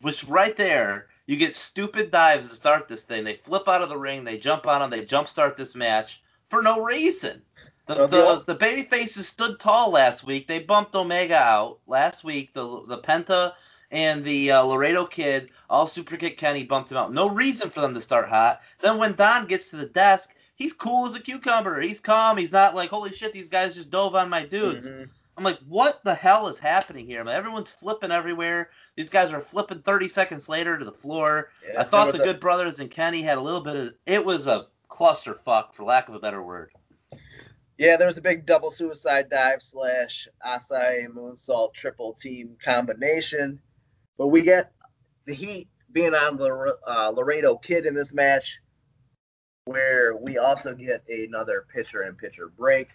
Which 0.00 0.24
right 0.24 0.56
there, 0.56 1.06
you 1.26 1.36
get 1.36 1.54
stupid 1.54 2.10
dives 2.10 2.48
to 2.48 2.54
start 2.56 2.88
this 2.88 3.02
thing. 3.02 3.24
They 3.24 3.34
flip 3.34 3.68
out 3.68 3.82
of 3.82 3.88
the 3.88 3.98
ring, 3.98 4.24
they 4.24 4.38
jump 4.38 4.66
on 4.66 4.80
them, 4.80 4.90
they 4.90 5.04
jump 5.04 5.28
start 5.28 5.56
this 5.56 5.74
match 5.74 6.22
for 6.48 6.62
no 6.62 6.82
reason. 6.82 7.42
The, 7.86 7.94
the- 8.06 8.44
the 8.46 8.54
baby 8.54 8.82
faces 8.82 9.28
stood 9.28 9.60
tall 9.60 9.90
last 9.90 10.24
week. 10.24 10.46
They 10.48 10.58
bumped 10.60 10.94
Omega 10.94 11.36
out 11.36 11.78
last 11.86 12.24
week. 12.24 12.52
The 12.54 12.82
the 12.86 12.98
Penta 12.98 13.52
and 13.90 14.24
the 14.24 14.50
uh, 14.52 14.62
Laredo 14.62 15.06
Kid 15.06 15.50
all 15.70 15.86
super 15.86 16.16
kick 16.16 16.38
Kenny 16.38 16.64
bumped 16.64 16.90
him 16.90 16.96
out. 16.98 17.12
No 17.12 17.28
reason 17.28 17.70
for 17.70 17.80
them 17.80 17.94
to 17.94 18.00
start 18.00 18.28
hot. 18.28 18.60
Then 18.80 18.98
when 18.98 19.14
Don 19.14 19.46
gets 19.46 19.68
to 19.68 19.76
the 19.76 19.86
desk, 19.86 20.34
he's 20.56 20.72
cool 20.72 21.06
as 21.06 21.14
a 21.14 21.20
cucumber. 21.20 21.80
He's 21.80 22.00
calm. 22.00 22.36
He's 22.36 22.52
not 22.52 22.74
like 22.74 22.90
holy 22.90 23.12
shit. 23.12 23.32
These 23.32 23.48
guys 23.48 23.74
just 23.74 23.90
dove 23.90 24.14
on 24.16 24.28
my 24.28 24.44
dudes. 24.44 24.90
Mhm. 24.90 25.08
I'm 25.38 25.44
like, 25.44 25.58
what 25.68 26.02
the 26.02 26.14
hell 26.14 26.48
is 26.48 26.58
happening 26.58 27.06
here? 27.06 27.22
Man, 27.22 27.36
everyone's 27.36 27.70
flipping 27.70 28.10
everywhere. 28.10 28.70
These 28.96 29.10
guys 29.10 29.32
are 29.34 29.40
flipping 29.42 29.82
30 29.82 30.08
seconds 30.08 30.48
later 30.48 30.78
to 30.78 30.84
the 30.84 30.92
floor. 30.92 31.50
Yeah, 31.70 31.80
I 31.80 31.84
thought 31.84 32.12
the 32.14 32.22
a- 32.22 32.24
Good 32.24 32.40
Brothers 32.40 32.80
and 32.80 32.90
Kenny 32.90 33.20
had 33.22 33.36
a 33.36 33.40
little 33.42 33.60
bit 33.60 33.76
of. 33.76 33.92
It 34.06 34.24
was 34.24 34.46
a 34.46 34.66
clusterfuck, 34.88 35.74
for 35.74 35.84
lack 35.84 36.08
of 36.08 36.14
a 36.14 36.18
better 36.18 36.42
word. 36.42 36.70
Yeah, 37.78 37.98
there 37.98 38.06
was 38.06 38.16
a 38.16 38.22
big 38.22 38.46
double 38.46 38.70
suicide 38.70 39.28
dive 39.28 39.62
slash 39.62 40.26
Asai 40.46 41.06
moonsault 41.08 41.74
triple 41.74 42.14
team 42.14 42.56
combination. 42.64 43.60
But 44.16 44.28
we 44.28 44.40
get 44.40 44.72
the 45.26 45.34
heat 45.34 45.68
being 45.92 46.14
on 46.14 46.38
the 46.38 46.78
uh, 46.86 47.10
Laredo 47.10 47.56
Kid 47.56 47.84
in 47.84 47.94
this 47.94 48.14
match, 48.14 48.58
where 49.66 50.16
we 50.16 50.38
also 50.38 50.74
get 50.74 51.02
another 51.08 51.66
pitcher 51.72 52.02
and 52.02 52.16
pitcher 52.16 52.48
break. 52.56 52.88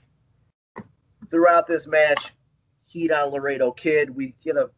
Throughout 1.29 1.67
this 1.67 1.85
match, 1.85 2.33
heat 2.85 3.11
on 3.11 3.29
Laredo 3.29 3.71
Kid. 3.71 4.09
We 4.09 4.33
get 4.43 4.57
a. 4.57 4.69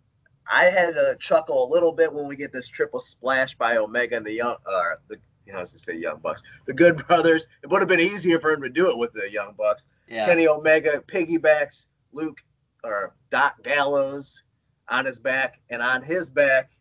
I 0.51 0.65
had 0.65 0.95
to 0.95 1.15
chuckle 1.19 1.65
a 1.65 1.71
little 1.71 1.93
bit 1.93 2.11
when 2.11 2.27
we 2.27 2.35
get 2.35 2.51
this 2.51 2.67
triple 2.67 2.99
splash 2.99 3.55
by 3.55 3.77
Omega 3.77 4.17
and 4.17 4.25
the 4.25 4.33
young, 4.33 4.57
uh, 4.67 4.95
the 5.07 5.17
you 5.45 5.53
know, 5.53 5.59
I 5.59 5.61
was 5.61 5.71
gonna 5.71 5.79
say 5.79 5.97
Young 5.97 6.19
Bucks, 6.19 6.43
the 6.65 6.73
Good 6.73 7.05
Brothers. 7.07 7.47
It 7.63 7.69
would 7.69 7.81
have 7.81 7.87
been 7.87 7.99
easier 7.99 8.39
for 8.39 8.51
him 8.51 8.61
to 8.61 8.69
do 8.69 8.89
it 8.89 8.97
with 8.97 9.13
the 9.13 9.31
Young 9.31 9.53
Bucks. 9.57 9.85
Yeah. 10.07 10.25
Kenny 10.25 10.47
Omega 10.47 11.01
piggybacks 11.07 11.87
Luke 12.11 12.39
or 12.83 13.13
Doc 13.29 13.63
Gallows 13.63 14.43
on 14.89 15.05
his 15.05 15.19
back, 15.19 15.61
and 15.69 15.81
on 15.81 16.01
his 16.01 16.29
back 16.29 16.71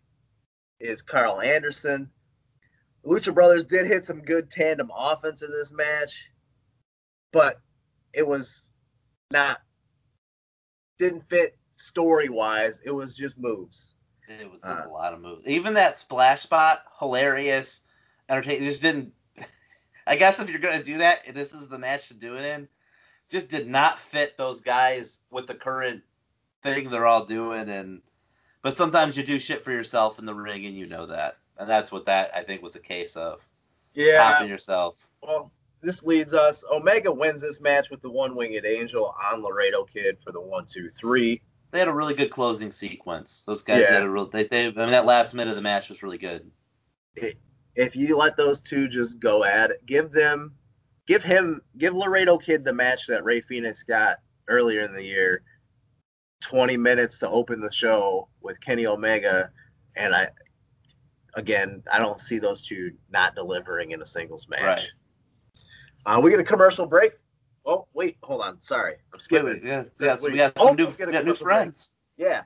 is 0.81 1.03
Karl 1.03 1.41
Anderson. 1.41 2.11
Lucha 3.05 3.35
Brothers 3.35 3.65
did 3.65 3.87
hit 3.87 4.05
some 4.05 4.23
good 4.23 4.51
tandem 4.51 4.91
offense 4.97 5.43
in 5.43 5.51
this 5.51 5.73
match, 5.73 6.31
but 7.33 7.61
it 8.13 8.27
was 8.27 8.69
not 9.31 9.61
didn't 10.99 11.29
fit 11.29 11.57
story 11.77 12.29
wise. 12.29 12.81
It 12.85 12.93
was 12.93 13.17
just 13.17 13.39
moves. 13.39 13.95
It 14.29 14.49
was 14.51 14.61
Uh, 14.63 14.85
a 14.87 14.89
lot 14.89 15.13
of 15.15 15.21
moves. 15.21 15.49
Even 15.49 15.75
that 15.75 15.99
splash 15.99 16.43
spot, 16.43 16.85
hilarious, 17.01 17.81
entertaining. 18.29 18.65
Just 18.65 18.83
didn't. 18.83 19.13
I 20.07 20.17
guess 20.17 20.39
if 20.39 20.49
you're 20.49 20.61
gonna 20.61 20.83
do 20.83 20.99
that, 20.99 21.35
this 21.35 21.53
is 21.53 21.69
the 21.69 21.79
match 21.79 22.09
to 22.09 22.15
do 22.15 22.37
it 22.37 22.45
in. 22.45 22.69
Just 23.29 23.49
did 23.49 23.67
not 23.67 23.99
fit 23.99 24.37
those 24.37 24.61
guys 24.61 25.21
with 25.31 25.47
the 25.47 25.55
current 25.55 26.03
thing 26.63 26.89
they're 26.91 27.07
all 27.07 27.25
doing, 27.25 27.69
and 27.69 28.03
but 28.63 28.77
sometimes 28.77 29.17
you 29.17 29.25
do 29.25 29.39
shit 29.41 29.65
for 29.65 29.73
yourself 29.73 30.19
in 30.21 30.25
the 30.25 30.35
ring, 30.35 30.67
and 30.67 30.77
you 30.77 30.87
know 30.87 31.07
that, 31.07 31.39
and 31.59 31.69
that's 31.69 31.93
what 31.93 32.05
that 32.07 32.31
I 32.35 32.43
think 32.43 32.63
was 32.63 32.73
the 32.73 32.81
case 32.81 33.17
of 33.17 33.47
Yeah. 33.95 34.19
popping 34.19 34.49
yourself. 34.49 35.07
Well, 35.23 35.53
this 35.81 36.03
leads 36.05 36.33
us. 36.35 36.65
Omega 36.71 37.13
wins 37.13 37.41
this 37.43 37.61
match 37.61 37.91
with 37.91 38.01
the 38.03 38.11
one 38.11 38.35
winged 38.37 38.65
angel 38.65 39.15
on 39.31 39.43
Laredo 39.43 39.85
Kid 39.85 40.19
for 40.25 40.33
the 40.33 40.41
one, 40.41 40.65
two, 40.67 40.89
three. 40.89 41.43
They 41.73 41.79
had 41.79 41.89
a 41.89 41.93
really 41.95 42.15
good 42.15 42.31
closing 42.31 42.71
sequence. 42.71 43.45
Those 43.47 43.63
guys 43.63 43.83
Yeah. 43.83 43.95
had 43.95 44.03
a 44.03 44.11
real. 44.11 44.27
They, 44.27 44.45
they 44.45 44.67
I 44.67 44.71
mean 44.71 44.91
that 44.91 45.07
last 45.07 45.35
minute 45.35 45.51
of 45.51 45.57
the 45.57 45.63
match 45.63 45.89
was 45.89 46.03
really 46.03 46.19
good. 46.19 46.51
if 47.75 47.97
you 47.97 48.17
let 48.17 48.37
those 48.37 48.61
two 48.61 48.89
just 48.89 49.19
go 49.21 49.45
at 49.45 49.71
it, 49.71 49.85
give 49.87 50.13
them 50.13 50.55
give 51.07 51.23
him 51.23 51.61
give 51.79 51.95
Laredo 51.95 52.39
Kid 52.39 52.65
the 52.65 52.73
match 52.73 53.07
that 53.07 53.25
Rey 53.25 53.41
Fenix 53.41 53.83
got 53.83 54.19
earlier 54.49 54.81
in 54.83 54.93
the 54.93 55.03
year. 55.05 55.43
20 56.43 56.77
minutes 56.77 57.19
to 57.21 57.29
open 57.29 57.61
the 57.61 57.71
show 57.71 58.29
with 58.41 58.61
Kenny 58.61 58.85
Omega, 58.87 59.51
and 59.97 60.13
I 60.15 60.29
again 61.35 61.83
I 61.93 61.99
don't 61.99 62.21
see 62.21 62.39
those 62.39 62.63
two 62.67 62.93
not 63.11 63.35
delivering 63.35 63.93
in 63.93 64.03
a 64.03 64.07
singles 64.07 64.49
match. 64.49 64.63
Right. 64.63 64.93
Uh, 66.05 66.21
we 66.21 66.31
get 66.31 66.41
a 66.41 66.45
commercial 66.45 66.87
break. 66.87 67.13
Oh 67.65 67.87
wait, 67.95 68.17
hold 68.23 68.41
on. 68.43 68.61
Sorry, 68.61 68.95
I'm 69.13 69.21
skipping. 69.21 69.47
Wait, 69.47 69.63
wait, 69.63 69.65
yeah, 69.69 69.85
yeah, 70.01 70.17
so 70.17 70.31
we 70.31 70.37
got 70.37 70.53
Oh, 70.57 70.67
some 70.67 70.77
new, 70.77 70.85
a 70.85 70.89
we 70.89 70.93
got 70.97 71.09
new 71.09 71.19
commercial 71.21 71.45
break. 71.45 71.57
friends. 71.57 71.91
Yeah. 72.17 72.43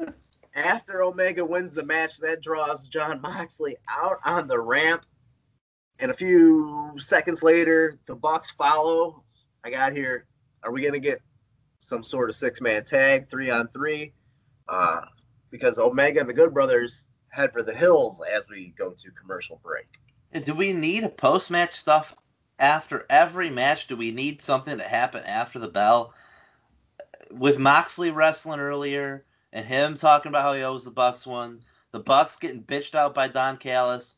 After 0.54 1.02
Omega 1.02 1.44
wins 1.44 1.70
the 1.70 1.84
match, 1.84 2.18
that 2.18 2.42
draws 2.42 2.88
Jon 2.88 3.20
Moxley 3.20 3.76
out 3.88 4.18
on 4.24 4.48
the 4.48 4.58
ramp. 4.58 5.04
And 6.00 6.10
a 6.10 6.14
few 6.14 6.94
seconds 6.98 7.42
later, 7.42 7.98
the 8.06 8.14
Bucks 8.16 8.50
follow. 8.52 9.22
I 9.64 9.70
got 9.70 9.92
here. 9.92 10.26
Are 10.64 10.72
we 10.72 10.82
gonna 10.82 10.98
get 10.98 11.20
some 11.78 12.02
sort 12.02 12.28
of 12.28 12.34
six-man 12.34 12.84
tag, 12.84 13.30
three 13.30 13.50
on 13.50 13.68
three? 13.68 14.12
Uh, 14.68 15.02
because 15.50 15.78
Omega 15.78 16.20
and 16.20 16.28
the 16.28 16.34
Good 16.34 16.52
Brothers 16.52 17.06
head 17.38 17.52
for 17.52 17.62
the 17.62 17.74
hills 17.74 18.20
as 18.34 18.48
we 18.48 18.74
go 18.76 18.90
to 18.90 19.10
commercial 19.12 19.60
break. 19.62 19.86
And 20.32 20.44
do 20.44 20.54
we 20.54 20.72
need 20.72 21.04
a 21.04 21.08
post 21.08 21.50
match 21.50 21.72
stuff 21.72 22.14
after 22.58 23.06
every 23.08 23.48
match? 23.48 23.86
Do 23.86 23.96
we 23.96 24.10
need 24.10 24.42
something 24.42 24.76
to 24.76 24.84
happen 24.84 25.22
after 25.24 25.58
the 25.58 25.68
bell? 25.68 26.12
With 27.30 27.58
Moxley 27.58 28.10
wrestling 28.10 28.60
earlier 28.60 29.24
and 29.52 29.64
him 29.64 29.94
talking 29.94 30.30
about 30.30 30.42
how 30.42 30.52
he 30.52 30.62
owes 30.62 30.84
the 30.84 30.90
Bucks 30.90 31.26
one, 31.26 31.62
the 31.92 32.00
Bucks 32.00 32.36
getting 32.36 32.62
bitched 32.62 32.94
out 32.94 33.14
by 33.14 33.28
Don 33.28 33.56
Callis. 33.56 34.16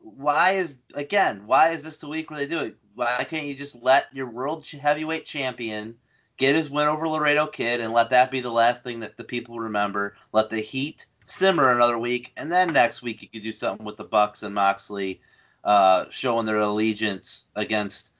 Why 0.00 0.52
is 0.52 0.78
again? 0.94 1.46
Why 1.46 1.70
is 1.70 1.82
this 1.82 1.98
the 1.98 2.08
week 2.08 2.30
where 2.30 2.38
they 2.38 2.46
do 2.46 2.60
it? 2.60 2.76
Why 2.94 3.24
can't 3.28 3.46
you 3.46 3.54
just 3.54 3.82
let 3.82 4.06
your 4.14 4.30
world 4.30 4.66
heavyweight 4.66 5.26
champion 5.26 5.98
get 6.36 6.54
his 6.54 6.70
win 6.70 6.88
over 6.88 7.06
Laredo 7.06 7.46
Kid 7.46 7.80
and 7.80 7.92
let 7.92 8.10
that 8.10 8.30
be 8.30 8.40
the 8.40 8.50
last 8.50 8.82
thing 8.82 9.00
that 9.00 9.16
the 9.16 9.24
people 9.24 9.58
remember? 9.58 10.14
Let 10.32 10.48
the 10.48 10.60
heat 10.60 11.06
simmer 11.30 11.72
another 11.72 11.98
week, 11.98 12.32
and 12.36 12.50
then 12.50 12.72
next 12.72 13.02
week 13.02 13.22
you 13.22 13.28
could 13.28 13.42
do 13.42 13.52
something 13.52 13.84
with 13.84 13.96
the 13.96 14.04
Bucks 14.04 14.42
and 14.42 14.54
Moxley 14.54 15.20
uh, 15.64 16.06
showing 16.10 16.46
their 16.46 16.58
allegiance 16.58 17.44
against 17.54 18.12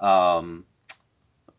um, 0.00 0.64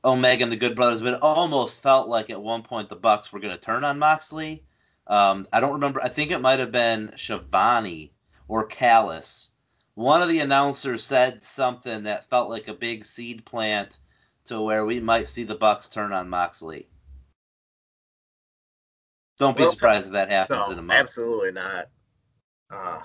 Omega 0.03 0.43
and 0.43 0.51
the 0.51 0.57
Good 0.57 0.75
Brothers. 0.75 1.01
But 1.01 1.15
it 1.15 1.21
almost 1.21 1.81
felt 1.81 2.09
like 2.09 2.29
at 2.29 2.41
one 2.41 2.63
point 2.63 2.89
the 2.89 2.95
Bucks 2.95 3.31
were 3.31 3.39
going 3.39 3.53
to 3.53 3.59
turn 3.59 3.83
on 3.83 3.99
Moxley. 3.99 4.63
Um, 5.07 5.47
I 5.51 5.59
don't 5.59 5.73
remember. 5.73 6.01
I 6.03 6.09
think 6.09 6.31
it 6.31 6.39
might 6.39 6.59
have 6.59 6.71
been 6.71 7.11
Schiavone 7.17 8.11
or 8.47 8.65
Callis. 8.65 9.49
One 9.95 10.21
of 10.21 10.29
the 10.29 10.39
announcers 10.39 11.03
said 11.03 11.43
something 11.43 12.03
that 12.03 12.29
felt 12.29 12.49
like 12.49 12.67
a 12.67 12.73
big 12.73 13.03
seed 13.03 13.43
plant 13.43 13.97
to 14.45 14.61
where 14.61 14.85
we 14.85 14.99
might 14.99 15.27
see 15.27 15.43
the 15.43 15.55
Bucks 15.55 15.89
turn 15.89 16.13
on 16.13 16.29
Moxley. 16.29 16.87
Don't 19.39 19.55
be 19.57 19.63
Well, 19.63 19.71
surprised 19.71 20.07
if 20.07 20.13
that 20.13 20.29
happens 20.29 20.67
No, 20.67 20.73
in 20.73 20.79
a 20.79 20.81
month. 20.81 20.99
absolutely 20.99 21.51
not. 21.53 21.87
Uh, 22.69 22.99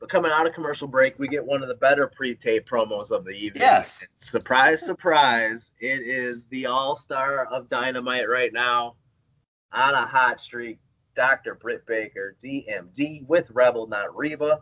but 0.00 0.08
coming 0.10 0.30
out 0.32 0.46
of 0.46 0.52
commercial 0.52 0.88
break, 0.88 1.18
we 1.18 1.28
get 1.28 1.44
one 1.44 1.62
of 1.62 1.68
the 1.68 1.74
better 1.76 2.08
pre-tape 2.08 2.68
promos 2.68 3.10
of 3.10 3.24
the 3.24 3.30
evening. 3.32 3.62
Yes. 3.62 4.06
Surprise, 4.18 4.84
surprise! 4.84 5.72
It 5.80 6.02
is 6.06 6.44
the 6.50 6.66
all-star 6.66 7.46
of 7.46 7.68
Dynamite 7.70 8.28
right 8.28 8.52
now, 8.52 8.96
on 9.72 9.94
a 9.94 10.04
hot 10.06 10.40
streak. 10.40 10.78
Dr. 11.14 11.54
Britt 11.54 11.86
Baker, 11.86 12.36
DMD 12.44 13.26
with 13.26 13.50
Rebel, 13.52 13.86
not 13.86 14.14
Reba. 14.14 14.60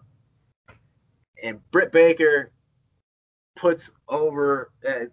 And 1.43 1.59
Britt 1.73 1.91
Baker 1.91 2.53
puts 3.57 3.91
over 4.09 4.71
a 4.85 5.07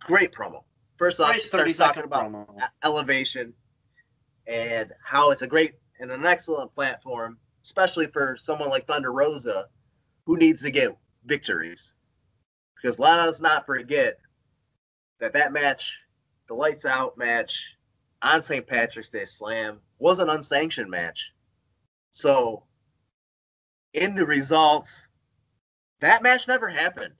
great 0.00 0.32
promo. 0.32 0.64
First 0.96 1.20
off, 1.20 1.28
Great 1.28 1.42
she 1.42 1.48
starts 1.48 1.76
talking 1.76 2.02
about 2.02 2.32
promo. 2.32 2.68
elevation 2.82 3.54
and 4.48 4.92
how 5.04 5.30
it's 5.30 5.42
a 5.42 5.46
great 5.46 5.74
and 6.00 6.10
an 6.10 6.26
excellent 6.26 6.74
platform, 6.74 7.38
especially 7.64 8.06
for 8.06 8.36
someone 8.38 8.70
like 8.70 8.86
Thunder 8.86 9.12
Rosa, 9.12 9.66
who 10.24 10.36
needs 10.36 10.62
to 10.62 10.70
get 10.70 10.96
victories. 11.24 11.94
Because 12.76 12.98
let 12.98 13.18
us 13.18 13.40
not 13.40 13.66
forget 13.66 14.18
that 15.20 15.34
that 15.34 15.52
match, 15.52 16.00
the 16.48 16.54
lights 16.54 16.86
out 16.86 17.18
match 17.18 17.76
on 18.22 18.42
St. 18.42 18.66
Patrick's 18.66 19.10
Day 19.10 19.26
Slam, 19.26 19.80
was 19.98 20.18
an 20.18 20.30
unsanctioned 20.30 20.90
match. 20.90 21.34
So, 22.10 22.64
in 23.92 24.14
the 24.14 24.24
results, 24.26 25.06
that 26.00 26.22
match 26.22 26.48
never 26.48 26.68
happened. 26.68 27.14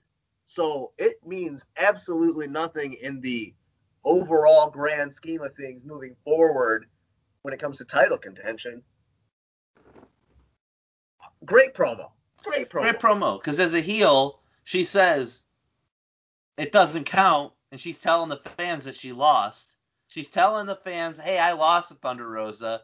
So 0.45 0.93
it 0.97 1.17
means 1.25 1.65
absolutely 1.77 2.47
nothing 2.47 2.97
in 3.01 3.21
the 3.21 3.53
overall 4.03 4.69
grand 4.69 5.13
scheme 5.13 5.41
of 5.41 5.53
things 5.55 5.85
moving 5.85 6.15
forward 6.23 6.87
when 7.49 7.55
it 7.55 7.59
comes 7.59 7.79
to 7.79 7.85
title 7.85 8.19
contention. 8.19 8.83
Great 11.45 11.73
promo. 11.73 12.11
Great 12.43 12.69
promo. 12.69 12.81
Great 12.81 12.99
promo. 12.99 13.39
Because 13.39 13.59
as 13.59 13.73
a 13.73 13.79
heel, 13.79 14.39
she 14.63 14.83
says 14.83 15.41
it 16.57 16.71
doesn't 16.71 17.05
count, 17.05 17.53
and 17.71 17.81
she's 17.81 17.97
telling 17.97 18.29
the 18.29 18.39
fans 18.55 18.85
that 18.85 18.95
she 18.95 19.13
lost. 19.13 19.75
She's 20.09 20.29
telling 20.29 20.67
the 20.67 20.75
fans, 20.75 21.17
"Hey, 21.17 21.39
I 21.39 21.53
lost 21.53 21.87
to 21.89 21.95
Thunder 21.95 22.29
Rosa. 22.29 22.83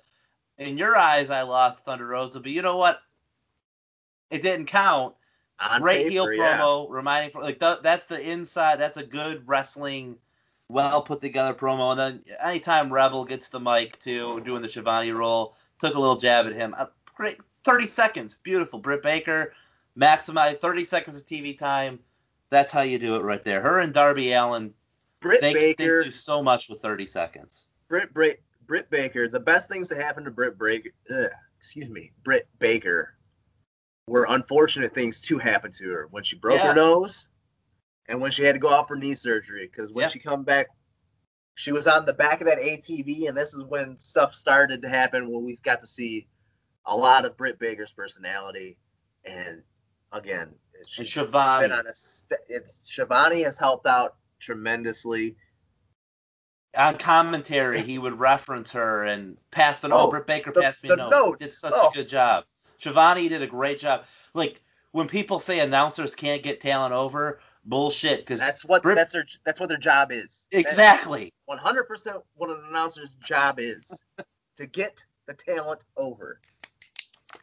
In 0.58 0.80
your 0.80 0.96
eyes, 0.98 1.30
I 1.30 1.44
lost 1.44 1.86
Thunder 1.86 2.08
Rosa, 2.08 2.40
but 2.40 2.50
you 2.50 2.64
know 2.64 2.78
what? 2.78 3.00
It 4.32 4.42
didn't 4.42 4.66
count." 4.66 5.16
On 5.60 5.80
Great 5.80 6.10
heel 6.10 6.26
paper, 6.26 6.34
yeah. 6.34 6.58
promo, 6.58 6.90
reminding 6.90 7.40
like 7.40 7.60
th- 7.60 7.80
that's 7.84 8.06
the 8.06 8.32
inside. 8.32 8.80
That's 8.80 8.98
a 8.98 9.06
good 9.06 9.48
wrestling, 9.48 10.18
well 10.70 11.02
put 11.02 11.22
together 11.22 11.54
promo. 11.54 11.92
And 11.92 12.00
then 12.00 12.36
anytime 12.44 12.92
Rebel 12.92 13.26
gets 13.26 13.50
the 13.50 13.60
mic 13.60 14.00
too, 14.00 14.42
doing 14.42 14.62
the 14.62 14.68
Schiavone 14.68 15.12
roll, 15.12 15.56
took 15.80 15.96
a 15.96 16.00
little 16.00 16.18
jab 16.18 16.48
at 16.48 16.54
him. 16.54 16.74
Uh, 16.78 16.88
great, 17.14 17.38
30 17.64 17.88
seconds, 17.88 18.38
beautiful. 18.44 18.80
Britt 18.80 19.04
Baker, 19.04 19.54
maximize 19.98 20.60
30 20.60 20.84
seconds 20.84 21.18
of 21.18 21.26
TV 21.26 21.58
time. 21.58 22.00
That's 22.50 22.72
how 22.72 22.82
you 22.82 23.00
do 23.00 23.16
it 23.16 23.24
right 23.24 23.44
there. 23.44 23.62
Her 23.62 23.80
and 23.80 23.94
Darby 23.94 24.32
Allin, 24.34 24.74
Britt 25.22 25.42
they, 25.42 25.54
Baker, 25.54 26.00
they 26.00 26.06
do 26.06 26.12
so 26.12 26.44
much 26.44 26.70
with 26.70 26.82
30 26.82 27.06
seconds. 27.06 27.68
Britt, 27.88 28.14
Britt, 28.14 28.42
Britt 28.68 28.90
Baker, 28.90 29.28
the 29.28 29.40
best 29.40 29.68
things 29.68 29.88
to 29.90 29.96
happen 29.96 30.24
to 30.24 30.32
Britt 30.32 30.58
Baker, 30.58 30.90
ugh, 31.12 31.32
excuse 31.58 31.90
me, 31.90 32.12
Britt 32.24 32.48
Baker, 32.60 33.16
were 34.08 34.28
unfortunate 34.30 34.94
things 34.94 35.20
to 35.22 35.40
happen 35.40 35.72
to 35.72 35.90
her 35.90 36.08
when 36.12 36.24
she 36.24 36.36
broke 36.36 36.60
Yeah. 36.60 36.68
her 36.68 36.76
nose 36.76 37.28
and 38.08 38.22
when 38.22 38.32
she 38.32 38.44
had 38.44 38.54
to 38.54 38.60
go 38.60 38.70
out 38.70 38.88
for 38.88 38.96
knee 38.96 39.16
surgery. 39.16 39.68
Because 39.68 39.92
when 39.92 40.04
Yeah. 40.04 40.10
she 40.10 40.20
come 40.20 40.44
back, 40.44 40.68
she 41.56 41.72
was 41.72 41.88
on 41.88 42.06
the 42.06 42.14
back 42.14 42.42
of 42.42 42.48
that 42.48 42.60
ATV, 42.60 43.28
and 43.28 43.38
this 43.38 43.54
is 43.54 43.64
when 43.64 43.98
stuff 43.98 44.34
started 44.36 44.82
to 44.82 44.90
happen. 44.90 45.32
When 45.32 45.44
we 45.46 45.56
got 45.64 45.80
to 45.82 45.88
see 45.88 46.28
a 46.86 46.96
lot 46.96 47.26
of 47.26 47.38
Britt 47.38 47.58
Baker's 47.60 47.94
personality, 47.94 48.78
and 49.24 49.64
again, 50.12 50.54
And 50.78 50.90
she's 50.90 51.10
Schiavone. 51.10 51.64
been 51.64 51.72
on 51.72 51.88
a 51.88 51.96
st- 51.96 52.40
it's 52.50 52.82
Schiavone 52.84 53.42
has 53.44 53.58
helped 53.58 53.88
out 53.88 54.18
tremendously. 54.40 55.36
on 56.78 56.98
commentary, 56.98 57.82
he 57.82 57.98
would 57.98 58.20
reference 58.20 58.74
her 58.74 59.04
and 59.04 59.38
pass 59.50 59.80
the 59.80 59.88
note. 59.88 59.98
Oh, 60.08 60.10
Britt 60.10 60.28
Baker 60.28 60.52
the- 60.52 60.60
passed 60.62 60.84
me 60.84 60.90
the 60.90 60.96
a 60.96 60.98
note. 60.98 61.10
notes. 61.10 61.40
Did 61.40 61.48
such 61.52 61.74
Oh. 61.74 61.88
a 61.88 61.94
good 61.94 62.10
job. 62.10 62.44
Schiavone 62.80 63.30
did 63.30 63.42
a 63.42 63.48
great 63.48 63.80
job. 63.80 64.04
Like 64.34 64.62
when 64.92 65.08
people 65.08 65.40
say 65.40 65.60
announcers 65.62 66.14
can't 66.16 66.44
get 66.44 66.60
talent 66.60 66.94
over, 66.94 67.40
bullshit. 67.66 68.20
Because 68.20 68.40
That's 68.40 68.64
what 68.64 68.84
Britt- 68.84 68.96
that's 68.98 69.14
their 69.14 69.26
that's 69.46 69.60
what 69.60 69.70
their 69.70 69.78
job 69.78 70.12
is. 70.12 70.48
exactly. 70.52 71.34
One 71.46 71.58
hundred 71.58 71.86
percent 71.86 72.18
what 72.36 72.50
an 72.50 72.62
announcer's 72.70 73.16
job 73.24 73.60
is 73.60 74.06
to 74.58 74.66
get 74.68 75.06
the 75.28 75.34
talent 75.34 75.84
over. 75.98 76.40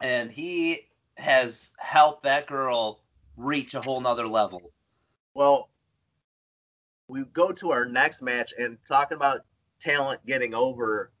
And 0.01 0.31
he 0.31 0.87
has 1.17 1.71
helped 1.77 2.23
that 2.23 2.47
girl 2.47 3.01
reach 3.37 3.73
a 3.73 3.81
whole 3.81 4.01
nother 4.01 4.27
level. 4.27 4.71
Well, 5.33 5.69
we 7.07 7.23
go 7.23 7.51
to 7.51 7.71
our 7.71 7.85
next 7.85 8.21
match 8.21 8.53
and 8.57 8.77
talking 8.87 9.15
about 9.15 9.41
talent 9.79 10.25
getting 10.25 10.55
over. 10.55 11.11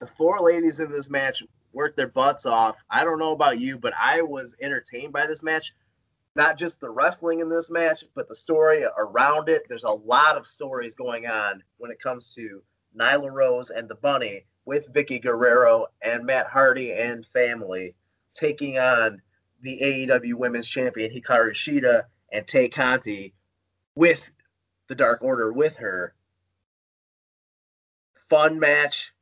The 0.00 0.06
four 0.06 0.40
ladies 0.40 0.80
in 0.80 0.90
this 0.90 1.08
match 1.10 1.42
worked 1.72 1.96
their 1.96 2.08
butts 2.08 2.46
off. 2.46 2.76
I 2.90 3.04
don't 3.04 3.18
know 3.18 3.32
about 3.32 3.60
you, 3.60 3.78
but 3.78 3.92
I 3.98 4.22
was 4.22 4.54
entertained 4.60 5.12
by 5.12 5.26
this 5.26 5.42
match. 5.42 5.74
Not 6.36 6.58
just 6.58 6.80
the 6.80 6.90
wrestling 6.90 7.40
in 7.40 7.48
this 7.48 7.70
match, 7.70 8.04
but 8.14 8.28
the 8.28 8.36
story 8.36 8.84
around 8.96 9.48
it. 9.48 9.62
There's 9.68 9.84
a 9.84 9.90
lot 9.90 10.36
of 10.36 10.46
stories 10.46 10.94
going 10.94 11.26
on 11.26 11.62
when 11.78 11.90
it 11.90 12.00
comes 12.00 12.32
to 12.34 12.62
Nyla 12.96 13.30
Rose 13.30 13.70
and 13.70 13.88
the 13.88 13.96
Bunny 13.96 14.44
with 14.64 14.92
Vickie 14.92 15.22
Guerrero 15.22 15.86
and 16.02 16.24
Matt 16.24 16.46
Hardy 16.46 16.92
and 16.92 17.26
family 17.26 17.94
taking 18.34 18.78
on 18.78 19.20
the 19.62 19.78
AEW 19.82 20.34
Women's 20.34 20.68
Champion 20.68 21.10
Hikaru 21.10 21.50
Shida 21.50 22.04
and 22.32 22.46
Tay 22.46 22.68
Conti 22.68 23.34
with 23.94 24.30
the 24.88 24.94
Dark 24.94 25.22
Order 25.22 25.52
with 25.52 25.76
her. 25.76 26.14
Fun 28.28 28.58
match. 28.58 29.12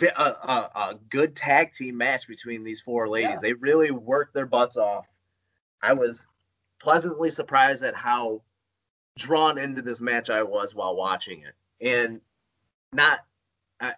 A, 0.00 0.22
a, 0.22 0.70
a 0.74 0.98
good 1.08 1.36
tag 1.36 1.72
team 1.72 1.96
match 1.96 2.26
between 2.26 2.64
these 2.64 2.80
four 2.80 3.08
ladies. 3.08 3.30
Yeah. 3.30 3.38
They 3.40 3.52
really 3.52 3.90
worked 3.90 4.34
their 4.34 4.46
butts 4.46 4.76
off. 4.76 5.06
I 5.84 5.92
was 5.92 6.26
pleasantly 6.80 7.30
surprised 7.30 7.84
at 7.84 7.94
how 7.94 8.42
drawn 9.18 9.58
into 9.58 9.82
this 9.82 10.00
match 10.00 10.30
I 10.30 10.42
was 10.42 10.74
while 10.74 10.96
watching 10.96 11.42
it, 11.42 11.54
and 11.86 12.20
not. 12.92 13.20
I, 13.80 13.92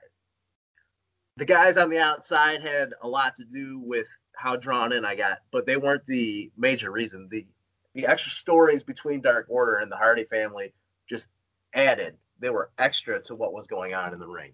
the 1.37 1.45
guys 1.45 1.77
on 1.77 1.91
the 1.91 2.01
outside 2.01 2.63
had 2.63 2.93
a 3.03 3.09
lot 3.09 3.37
to 3.37 3.45
do 3.45 3.79
with 3.79 4.09
how 4.35 4.57
drawn 4.57 4.93
in 4.93 5.05
I 5.05 5.15
got, 5.15 5.39
but 5.53 5.67
they 5.67 5.77
weren't 5.77 6.07
the 6.07 6.51
major 6.57 6.91
reason. 6.91 7.29
The 7.31 7.47
the 7.95 8.07
extra 8.07 8.33
stories 8.33 8.83
between 8.83 9.21
Dark 9.21 9.47
Order 9.49 9.77
and 9.77 9.91
the 9.91 9.97
Hardy 9.97 10.25
family 10.25 10.75
just 11.09 11.29
added. 11.73 12.17
They 12.41 12.51
were 12.51 12.71
extra 12.79 13.23
to 13.23 13.35
what 13.35 13.53
was 13.53 13.69
going 13.69 13.95
on 13.95 14.13
in 14.13 14.19
the 14.19 14.27
ring. 14.27 14.53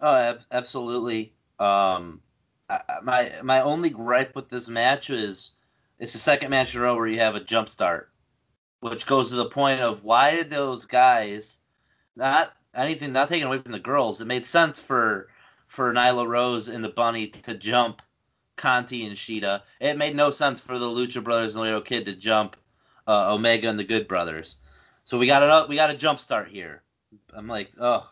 Oh, 0.00 0.14
ab- 0.14 0.44
absolutely. 0.52 1.34
Um, 1.58 2.22
I, 2.70 2.80
my 3.02 3.30
my 3.42 3.60
only 3.60 3.90
gripe 3.90 4.34
with 4.34 4.48
this 4.48 4.68
match 4.68 5.10
is 5.10 5.52
it's 6.04 6.12
the 6.12 6.18
second 6.18 6.50
match 6.50 6.74
in 6.74 6.82
a 6.82 6.84
row 6.84 6.94
where 6.96 7.06
you 7.06 7.18
have 7.18 7.34
a 7.34 7.40
jump 7.40 7.66
start, 7.66 8.10
which 8.80 9.06
goes 9.06 9.30
to 9.30 9.36
the 9.36 9.46
point 9.46 9.80
of 9.80 10.04
why 10.04 10.36
did 10.36 10.50
those 10.50 10.84
guys 10.84 11.58
not 12.14 12.52
anything 12.74 13.14
not 13.14 13.30
taken 13.30 13.46
away 13.46 13.58
from 13.58 13.72
the 13.72 13.78
girls? 13.78 14.20
It 14.20 14.26
made 14.26 14.44
sense 14.44 14.78
for 14.78 15.28
for 15.66 15.94
Nyla 15.94 16.26
Rose 16.26 16.68
and 16.68 16.84
the 16.84 16.90
Bunny 16.90 17.28
to 17.28 17.54
jump 17.54 18.02
Conti 18.54 19.06
and 19.06 19.16
Shida. 19.16 19.62
It 19.80 19.96
made 19.96 20.14
no 20.14 20.30
sense 20.30 20.60
for 20.60 20.78
the 20.78 20.84
Lucha 20.84 21.24
Brothers 21.24 21.54
and 21.54 21.62
Laredo 21.62 21.80
Kid 21.80 22.04
to 22.04 22.14
jump 22.14 22.58
uh, 23.08 23.34
Omega 23.34 23.70
and 23.70 23.78
the 23.78 23.84
Good 23.84 24.06
Brothers. 24.06 24.58
So 25.06 25.16
we 25.16 25.26
got 25.26 25.42
a 25.42 25.66
we 25.68 25.76
got 25.76 25.88
a 25.88 25.96
jump 25.96 26.20
start 26.20 26.48
here. 26.48 26.82
I'm 27.32 27.48
like, 27.48 27.70
oh, 27.80 28.06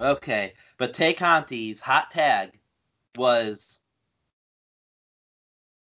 okay. 0.00 0.54
But 0.78 0.94
Tay 0.94 1.12
Conti's 1.12 1.80
hot 1.80 2.10
tag 2.10 2.58
was. 3.14 3.80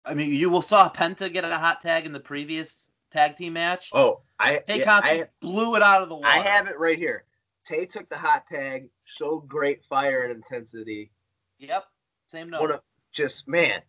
I 0.06 0.14
mean, 0.14 0.34
you 0.34 0.49
will 0.49 0.62
saw 0.62 0.89
Penta 0.89 1.32
get 1.32 1.43
a 1.43 1.56
hot 1.56 1.82
tag 1.82 2.06
in 2.06 2.12
the 2.12 2.20
previous 2.20 2.89
tag 3.12 3.36
team 3.36 3.54
match. 3.54 3.91
Oh, 3.93 4.22
I 4.39 4.58
Tay 4.58 4.80
yeah, 4.80 4.99
I, 5.04 5.26
blew 5.39 5.76
it 5.76 5.82
out 5.82 6.02
of 6.02 6.10
the 6.10 6.16
water. 6.16 6.28
I 6.28 6.38
have 6.38 6.68
it 6.68 6.80
right 6.80 6.97
here. 6.97 7.26
Tay 7.66 7.86
took 7.86 8.10
the 8.10 8.18
hot 8.18 8.47
tag, 8.47 8.89
showed 9.06 9.47
great 9.47 9.84
fire 9.86 10.24
and 10.24 10.32
intensity. 10.32 11.12
Yep, 11.60 11.86
same 12.30 12.49
note. 12.49 12.62
One 12.62 12.72
of 12.72 12.82
just 13.12 13.47
man, 13.47 13.82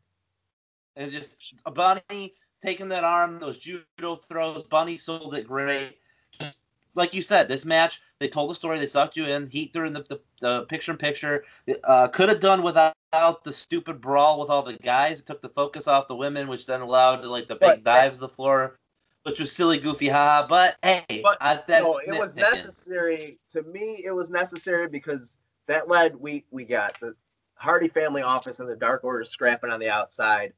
It's 0.96 1.12
just 1.12 1.36
a 1.64 1.70
Bunny 1.70 2.34
taking 2.60 2.88
that 2.88 3.04
arm, 3.04 3.38
those 3.38 3.58
judo 3.58 4.16
throws. 4.16 4.62
Bunny 4.64 4.96
sold 4.96 5.34
it 5.34 5.46
great. 5.46 5.98
Just 6.38 6.58
like 6.94 7.14
you 7.14 7.22
said, 7.22 7.48
this 7.48 7.64
match 7.64 8.02
they 8.18 8.28
told 8.28 8.50
the 8.50 8.54
story. 8.54 8.78
They 8.78 8.86
sucked 8.86 9.16
you 9.16 9.26
in. 9.26 9.48
Heat 9.48 9.72
during 9.72 9.92
the 9.92 10.02
the, 10.02 10.20
the 10.40 10.66
picture 10.66 10.92
in 10.92 10.98
picture. 10.98 11.44
Uh, 11.84 12.08
could 12.08 12.28
have 12.28 12.40
done 12.40 12.62
without 12.62 12.94
the 13.12 13.52
stupid 13.52 14.00
brawl 14.00 14.40
with 14.40 14.48
all 14.48 14.62
the 14.62 14.74
guys. 14.78 15.20
It 15.20 15.26
took 15.26 15.42
the 15.42 15.48
focus 15.50 15.86
off 15.86 16.08
the 16.08 16.16
women, 16.16 16.48
which 16.48 16.66
then 16.66 16.80
allowed 16.80 17.24
like 17.24 17.46
the 17.48 17.54
big 17.56 17.60
But- 17.60 17.84
dives 17.84 18.16
to 18.18 18.22
the 18.22 18.28
floor, 18.28 18.78
which 19.24 19.38
was 19.38 19.52
silly, 19.52 19.78
goofy, 19.78 20.08
haha. 20.08 20.46
But 20.46 20.76
hey, 20.82 21.20
But, 21.22 21.38
I, 21.40 21.62
no, 21.68 21.98
it 21.98 22.18
was 22.18 22.34
necessary 22.34 23.38
to 23.50 23.62
me. 23.62 24.02
It 24.04 24.12
was 24.12 24.30
necessary 24.30 24.88
because 24.88 25.38
that 25.66 25.88
led 25.88 26.16
we 26.16 26.46
we 26.50 26.64
got 26.64 26.98
the 27.00 27.14
Hardy 27.54 27.88
family 27.88 28.22
office 28.22 28.60
and 28.60 28.68
the 28.68 28.76
Dark 28.76 29.04
Order 29.04 29.24
scrapping 29.24 29.70
on 29.70 29.78
the 29.78 29.90
outside. 29.90 30.54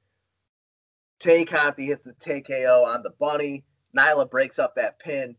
Tay 1.18 1.44
Conti 1.44 1.86
hits 1.86 2.04
the 2.04 2.12
TKO 2.14 2.84
on 2.84 3.02
the 3.02 3.10
bunny. 3.10 3.64
Nyla 3.96 4.30
breaks 4.30 4.58
up 4.58 4.74
that 4.76 4.98
pin. 4.98 5.36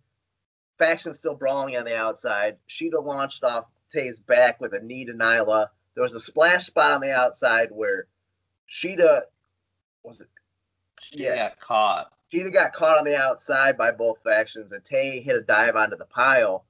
Faction 0.78 1.14
still 1.14 1.36
brawling 1.36 1.78
on 1.78 1.86
the 1.86 1.96
outside. 1.96 2.58
Shida 2.70 3.04
launched 3.04 3.44
off 3.44 3.66
Tay's 3.94 4.20
back 4.20 4.60
with 4.60 4.74
a 4.74 4.80
knee 4.80 5.06
to 5.06 5.14
Nyla. 5.14 5.70
There 5.96 6.04
was 6.04 6.14
a 6.14 6.20
splash 6.20 6.66
spot 6.66 6.92
on 6.92 7.02
the 7.02 7.12
outside 7.12 7.70
where 7.72 8.08
Shida 8.70 9.22
was 10.04 10.22
it 10.22 10.28
She 11.02 11.24
yeah. 11.24 11.50
got 11.50 11.60
caught. 11.60 12.12
Shida 12.32 12.52
got 12.52 12.74
caught 12.74 12.98
on 12.98 13.06
the 13.06 13.16
outside 13.16 13.78
by 13.78 13.92
both 13.92 14.22
factions, 14.24 14.72
and 14.72 14.84
Tay 14.84 15.22
hit 15.22 15.36
a 15.36 15.42
dive 15.42 15.76
onto 15.76 15.96
the 15.96 16.06
pile. 16.06 16.66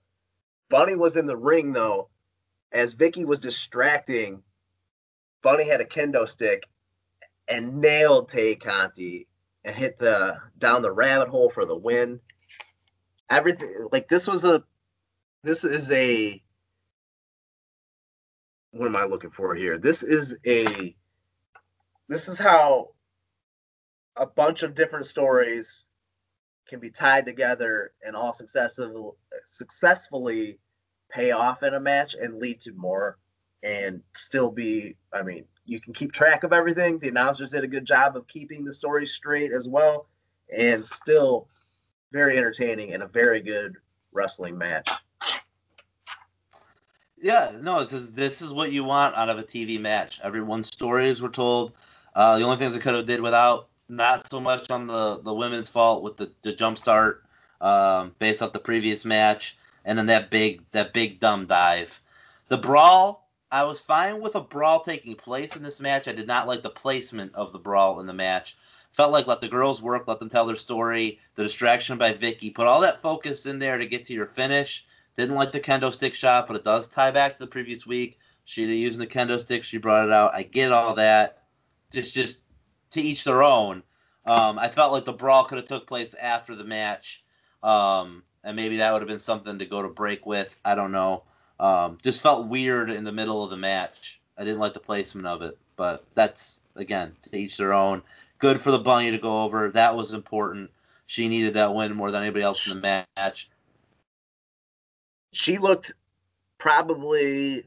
Bunny 0.69 0.95
was 0.95 1.15
in 1.15 1.25
the 1.25 1.37
ring 1.37 1.73
though, 1.73 2.09
as 2.71 2.95
Vickie 2.95 3.25
was 3.25 3.39
distracting. 3.39 4.43
Bunny 5.41 5.67
had 5.67 5.81
a 5.81 5.85
kendo 5.85 6.27
stick 6.27 6.67
and 7.47 7.79
nailed 7.79 8.29
Tay 8.29 8.55
Conti 8.55 9.27
and 9.63 9.75
hit 9.75 9.97
the 9.97 10.37
down 10.57 10.81
the 10.81 10.91
rabbit 10.91 11.29
hole 11.29 11.49
for 11.49 11.65
the 11.65 11.75
win. 11.75 12.19
Everything 13.29 13.87
like 13.91 14.07
this 14.07 14.27
was 14.27 14.43
a 14.45 14.63
this 15.43 15.63
is 15.63 15.91
a 15.91 16.41
what 18.75 18.87
am 18.87 18.95
I 18.95 19.05
looking 19.05 19.29
for 19.31 19.55
here? 19.55 19.77
This 19.77 20.03
is 20.03 20.35
a 20.45 20.95
this 22.09 22.27
is 22.27 22.37
how 22.37 22.89
a 24.17 24.25
bunch 24.25 24.63
of 24.63 24.75
different 24.75 25.05
stories 25.05 25.85
can 26.67 26.79
be 26.79 26.89
tied 26.89 27.25
together 27.25 27.93
and 28.05 28.15
all 28.15 28.33
successful, 28.33 29.17
successfully 29.45 30.59
pay 31.09 31.31
off 31.31 31.63
in 31.63 31.73
a 31.73 31.79
match 31.79 32.15
and 32.15 32.39
lead 32.39 32.59
to 32.61 32.73
more 32.73 33.17
and 33.63 34.01
still 34.13 34.51
be 34.51 34.97
I 35.13 35.21
mean, 35.23 35.45
you 35.63 35.79
can 35.79 35.93
keep 35.93 36.11
track 36.11 36.43
of 36.43 36.51
everything. 36.51 36.99
The 36.99 37.09
announcers 37.09 37.51
did 37.51 37.63
a 37.63 37.67
good 37.67 37.85
job 37.85 38.17
of 38.17 38.27
keeping 38.27 38.65
the 38.65 38.73
story 38.73 39.07
straight 39.07 39.53
as 39.53 39.69
well 39.69 40.09
and 40.55 40.85
still 40.85 41.47
very 42.11 42.37
entertaining 42.37 42.93
and 42.93 43.03
a 43.03 43.07
very 43.07 43.41
good 43.41 43.77
wrestling 44.11 44.57
match. 44.57 44.89
Yeah, 47.17 47.51
no, 47.61 47.83
this 47.83 47.93
is 47.93 48.11
this 48.13 48.41
is 48.41 48.53
what 48.53 48.71
you 48.71 48.83
want 48.83 49.15
out 49.15 49.29
of 49.29 49.39
a 49.39 49.43
TV 49.43 49.79
match. 49.79 50.19
Everyone's 50.21 50.67
stories 50.67 51.21
were 51.21 51.29
told. 51.29 51.73
Uh, 52.13 52.37
the 52.37 52.45
only 52.45 52.57
things 52.57 52.73
they 52.73 52.79
could 52.79 52.95
have 52.95 53.05
did 53.05 53.21
without, 53.21 53.67
not 53.89 54.29
so 54.29 54.39
much 54.39 54.69
on 54.69 54.87
the 54.87 55.19
the 55.19 55.33
women's 55.33 55.69
fault 55.69 56.03
with 56.03 56.17
the, 56.17 56.31
the 56.43 56.53
jump 56.53 56.77
start, 56.77 57.23
um, 57.61 58.13
based 58.19 58.41
off 58.41 58.53
the 58.53 58.59
previous 58.59 59.05
match, 59.05 59.57
and 59.85 59.97
then 59.97 60.07
that 60.07 60.29
big 60.29 60.61
that 60.71 60.93
big 60.93 61.19
dumb 61.19 61.45
dive. 61.45 61.99
The 62.49 62.57
brawl, 62.57 63.29
I 63.51 63.63
was 63.63 63.81
fine 63.81 64.21
with 64.21 64.35
a 64.35 64.41
brawl 64.41 64.81
taking 64.81 65.15
place 65.15 65.55
in 65.55 65.63
this 65.63 65.79
match. 65.79 66.07
I 66.07 66.13
did 66.13 66.27
not 66.27 66.47
like 66.47 66.63
the 66.63 66.69
placement 66.69 67.33
of 67.35 67.51
the 67.53 67.59
brawl 67.59 67.99
in 67.99 68.07
the 68.07 68.13
match. 68.13 68.57
Felt 68.91 69.11
like 69.11 69.27
let 69.27 69.41
the 69.41 69.47
girls 69.47 69.81
work, 69.81 70.07
let 70.07 70.19
them 70.19 70.29
tell 70.29 70.45
their 70.45 70.55
story. 70.55 71.19
The 71.35 71.43
distraction 71.43 71.97
by 71.97 72.13
Vickie, 72.13 72.53
put 72.53 72.67
all 72.67 72.81
that 72.81 73.01
focus 73.01 73.45
in 73.45 73.59
there 73.59 73.77
to 73.77 73.85
get 73.85 74.05
to 74.05 74.13
your 74.13 74.25
finish. 74.25 74.85
Didn't 75.15 75.35
like 75.35 75.51
the 75.51 75.59
kendo 75.59 75.93
stick 75.93 76.13
shot, 76.13 76.47
but 76.47 76.57
it 76.57 76.63
does 76.63 76.87
tie 76.87 77.11
back 77.11 77.33
to 77.33 77.39
the 77.39 77.47
previous 77.47 77.85
week. 77.87 78.19
She 78.43 78.63
using 78.63 78.99
the 78.99 79.07
kendo 79.07 79.39
stick, 79.39 79.63
she 79.63 79.77
brought 79.77 80.05
it 80.05 80.11
out. 80.11 80.35
I 80.35 80.43
get 80.43 80.71
all 80.71 80.95
that. 80.95 81.43
Just 81.91 82.13
just 82.13 82.41
to 82.91 83.01
each 83.01 83.23
their 83.23 83.43
own. 83.43 83.83
Um, 84.25 84.57
I 84.57 84.69
felt 84.69 84.91
like 84.91 85.05
the 85.05 85.13
brawl 85.13 85.45
could 85.45 85.57
have 85.57 85.67
took 85.67 85.87
place 85.87 86.15
after 86.15 86.55
the 86.55 86.63
match, 86.63 87.23
um, 87.61 88.23
and 88.43 88.55
maybe 88.55 88.77
that 88.77 88.91
would 88.91 89.01
have 89.01 89.07
been 89.07 89.19
something 89.19 89.59
to 89.59 89.65
go 89.65 89.81
to 89.81 89.89
break 89.89 90.25
with. 90.25 90.55
I 90.65 90.75
don't 90.75 90.91
know. 90.91 91.23
Um, 91.59 91.99
just 92.03 92.23
felt 92.23 92.47
weird 92.47 92.89
in 92.89 93.03
the 93.03 93.11
middle 93.11 93.43
of 93.43 93.51
the 93.51 93.57
match. 93.57 94.19
I 94.37 94.43
didn't 94.43 94.59
like 94.59 94.73
the 94.73 94.79
placement 94.79 95.27
of 95.27 95.41
it, 95.41 95.57
but 95.75 96.03
that's 96.15 96.59
again 96.75 97.15
to 97.21 97.37
each 97.37 97.57
their 97.57 97.73
own. 97.73 98.01
Good 98.39 98.61
for 98.61 98.71
the 98.71 98.79
bunny 98.79 99.11
to 99.11 99.17
go 99.17 99.43
over. 99.43 99.71
That 99.71 99.95
was 99.95 100.13
important. 100.13 100.71
She 101.05 101.27
needed 101.27 101.53
that 101.53 101.73
win 101.73 101.95
more 101.95 102.11
than 102.11 102.23
anybody 102.23 102.43
else 102.43 102.67
in 102.67 102.81
the 102.81 103.05
match. 103.17 103.49
She 105.35 105.57
looked 105.57 105.93
probably 106.57 107.65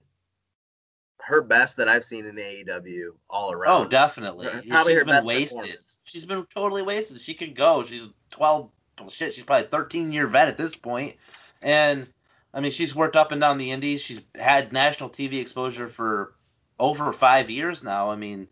her 1.21 1.43
best 1.43 1.77
that 1.77 1.87
I've 1.87 2.05
seen 2.05 2.25
in 2.25 2.37
AEW 2.37 3.11
all 3.29 3.53
around. 3.53 3.87
Oh, 3.87 3.89
definitely. 3.89 4.49
Probably 4.69 4.95
She's 4.95 5.01
her 5.01 5.05
been 5.05 5.25
wasted. 5.25 5.79
She's 6.05 6.25
been 6.25 6.47
totally 6.47 6.83
wasted. 6.83 7.21
She 7.21 7.35
could 7.35 7.55
go. 7.55 7.83
She's 7.83 8.11
12. 8.31 8.71
Well, 8.99 9.11
shit, 9.11 9.35
she's 9.35 9.45
probably 9.45 9.66
a 9.66 9.69
13 9.69 10.12
year 10.12 10.27
vet 10.27 10.49
at 10.49 10.57
this 10.57 10.75
point. 10.75 11.16
And 11.61 12.07
I 12.55 12.61
mean, 12.61 12.73
she's 12.73 12.97
worked 12.97 13.16
up 13.16 13.33
and 13.33 13.41
down 13.41 13.59
the 13.59 13.71
Indies. 13.71 14.01
She's 14.01 14.23
had 14.35 14.73
national 14.73 15.11
TV 15.11 15.35
exposure 15.35 15.89
for 15.89 16.35
over 16.79 17.12
five 17.12 17.51
years 17.51 17.85
now. 17.85 18.11
I 18.11 18.16
mean, 18.16 18.49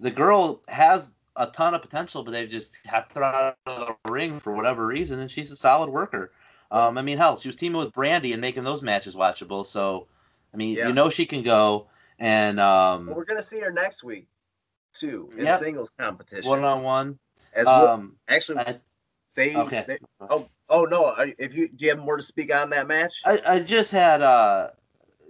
the 0.00 0.10
girl 0.10 0.62
has 0.66 1.12
a 1.36 1.46
ton 1.46 1.74
of 1.74 1.82
potential, 1.82 2.24
but 2.24 2.32
they've 2.32 2.50
just 2.50 2.84
had 2.84 3.08
to 3.08 3.14
throw 3.14 3.30
her 3.30 3.34
out 3.34 3.56
of 3.66 3.96
the 4.04 4.10
ring 4.10 4.40
for 4.40 4.52
whatever 4.52 4.84
reason, 4.84 5.20
and 5.20 5.30
she's 5.30 5.52
a 5.52 5.56
solid 5.56 5.90
worker. 5.90 6.32
Um, 6.72 6.96
I 6.96 7.02
mean, 7.02 7.18
hell, 7.18 7.38
she 7.38 7.48
was 7.48 7.56
teaming 7.56 7.78
with 7.78 7.92
Brandi 7.92 8.32
and 8.32 8.40
making 8.40 8.64
those 8.64 8.82
matches 8.82 9.14
watchable. 9.14 9.64
So, 9.66 10.08
I 10.52 10.56
mean, 10.56 10.76
Yeah. 10.76 10.88
you 10.88 10.94
know 10.94 11.10
she 11.10 11.26
can 11.26 11.42
go. 11.42 11.88
And 12.18 12.58
um, 12.58 13.06
Well, 13.06 13.16
we're 13.16 13.24
gonna 13.26 13.42
see 13.42 13.60
her 13.60 13.70
next 13.70 14.02
week 14.02 14.26
too 14.94 15.30
in 15.36 15.44
Yep. 15.44 15.60
singles 15.60 15.90
competition. 15.98 16.48
one 16.48 16.64
on 16.64 16.82
one. 16.82 17.18
As 17.52 17.66
well, 17.66 17.88
Um, 17.88 18.16
actually, 18.28 18.58
I, 18.58 18.80
they, 19.34 19.56
okay. 19.56 19.84
they- 19.86 19.98
oh 20.30 20.48
oh 20.70 20.84
no, 20.84 21.14
if 21.38 21.54
you 21.54 21.68
do 21.68 21.84
you 21.84 21.90
have 21.90 21.98
more 21.98 22.16
to 22.16 22.22
speak 22.22 22.54
on 22.54 22.70
that 22.70 22.88
match? 22.88 23.20
I, 23.24 23.40
I 23.46 23.60
just 23.60 23.90
had 23.92 24.22
uh 24.22 24.70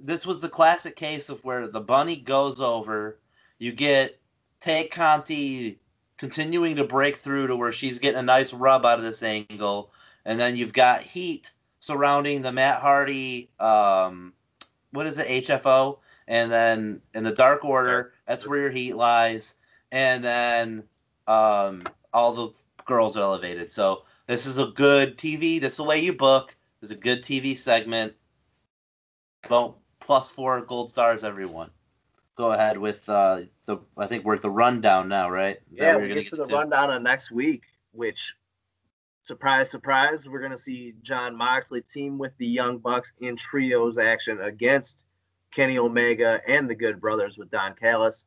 this 0.00 0.24
was 0.26 0.40
the 0.40 0.48
classic 0.48 0.96
case 0.96 1.28
of 1.28 1.44
where 1.44 1.66
the 1.68 1.80
bunny 1.80 2.16
goes 2.16 2.60
over, 2.60 3.18
you 3.58 3.72
get 3.72 4.20
Tay 4.60 4.86
Conti 4.88 5.78
continuing 6.18 6.76
to 6.76 6.84
break 6.84 7.16
through 7.16 7.48
to 7.48 7.56
where 7.56 7.72
she's 7.72 7.98
getting 7.98 8.18
a 8.20 8.22
nice 8.22 8.52
rub 8.52 8.84
out 8.86 8.98
of 8.98 9.04
this 9.04 9.22
angle, 9.22 9.92
and 10.24 10.38
then 10.38 10.56
you've 10.56 10.72
got 10.72 11.02
heat 11.02 11.52
surrounding 11.80 12.42
the 12.42 12.52
Matt 12.52 12.80
Hardy 12.80 13.50
um 13.58 14.32
what 14.92 15.06
is 15.06 15.18
it, 15.18 15.44
HFO, 15.44 15.98
and 16.28 16.52
then 16.52 17.00
in 17.14 17.24
the 17.24 17.32
Dark 17.32 17.64
Order, 17.64 18.12
that's 18.26 18.46
where 18.46 18.60
your 18.60 18.70
heat 18.70 18.94
lies, 18.94 19.54
and 19.90 20.22
then 20.22 20.84
um 21.26 21.82
all 22.12 22.32
the 22.32 22.58
girls 22.84 23.16
are 23.16 23.22
elevated. 23.22 23.70
So 23.70 24.04
this 24.26 24.46
is 24.46 24.58
a 24.58 24.66
good 24.66 25.16
TV. 25.16 25.60
This 25.60 25.72
is 25.72 25.76
the 25.76 25.84
way 25.84 26.00
you 26.00 26.12
book. 26.12 26.54
This 26.80 26.90
is 26.90 26.96
a 26.96 27.00
good 27.00 27.22
TV 27.22 27.56
segment. 27.56 28.14
Well, 29.48 29.78
plus 30.00 30.30
four 30.30 30.60
gold 30.62 30.90
stars, 30.90 31.24
everyone. 31.24 31.70
Go 32.36 32.52
ahead 32.52 32.78
with 32.78 33.08
uh, 33.08 33.42
the. 33.66 33.78
I 33.96 34.06
think 34.06 34.24
we're 34.24 34.34
at 34.34 34.42
the 34.42 34.50
rundown 34.50 35.08
now, 35.08 35.30
right? 35.30 35.58
Is 35.72 35.80
yeah, 35.80 35.96
we 35.96 36.08
get 36.08 36.28
to 36.28 36.36
the 36.36 36.44
to? 36.44 36.54
rundown 36.54 36.90
of 36.90 37.02
next 37.02 37.30
week, 37.30 37.64
which 37.92 38.34
surprise, 39.22 39.70
surprise, 39.70 40.28
we're 40.28 40.40
gonna 40.40 40.58
see 40.58 40.94
Jon 41.02 41.36
Moxley 41.36 41.82
team 41.82 42.18
with 42.18 42.36
the 42.38 42.46
Young 42.46 42.78
Bucks 42.78 43.12
in 43.20 43.36
trios 43.36 43.98
action 43.98 44.40
against 44.40 45.04
Kenny 45.52 45.78
Omega 45.78 46.40
and 46.48 46.68
the 46.68 46.74
Good 46.74 47.00
Brothers 47.00 47.38
with 47.38 47.50
Don 47.50 47.74
Callis. 47.74 48.24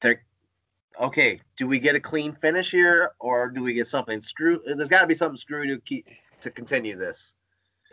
They're 0.00 0.22
okay. 1.00 1.40
Do 1.56 1.66
we 1.66 1.78
get 1.78 1.96
a 1.96 2.00
clean 2.00 2.34
finish 2.34 2.70
here, 2.70 3.12
or 3.18 3.48
do 3.48 3.62
we 3.62 3.74
get 3.74 3.86
something 3.86 4.20
screwed? 4.20 4.60
There's 4.64 4.88
got 4.88 5.00
to 5.00 5.06
be 5.06 5.14
something 5.14 5.36
screwed 5.36 5.68
to 5.68 5.80
keep 5.80 6.06
to 6.40 6.50
continue 6.50 6.96
this. 6.96 7.34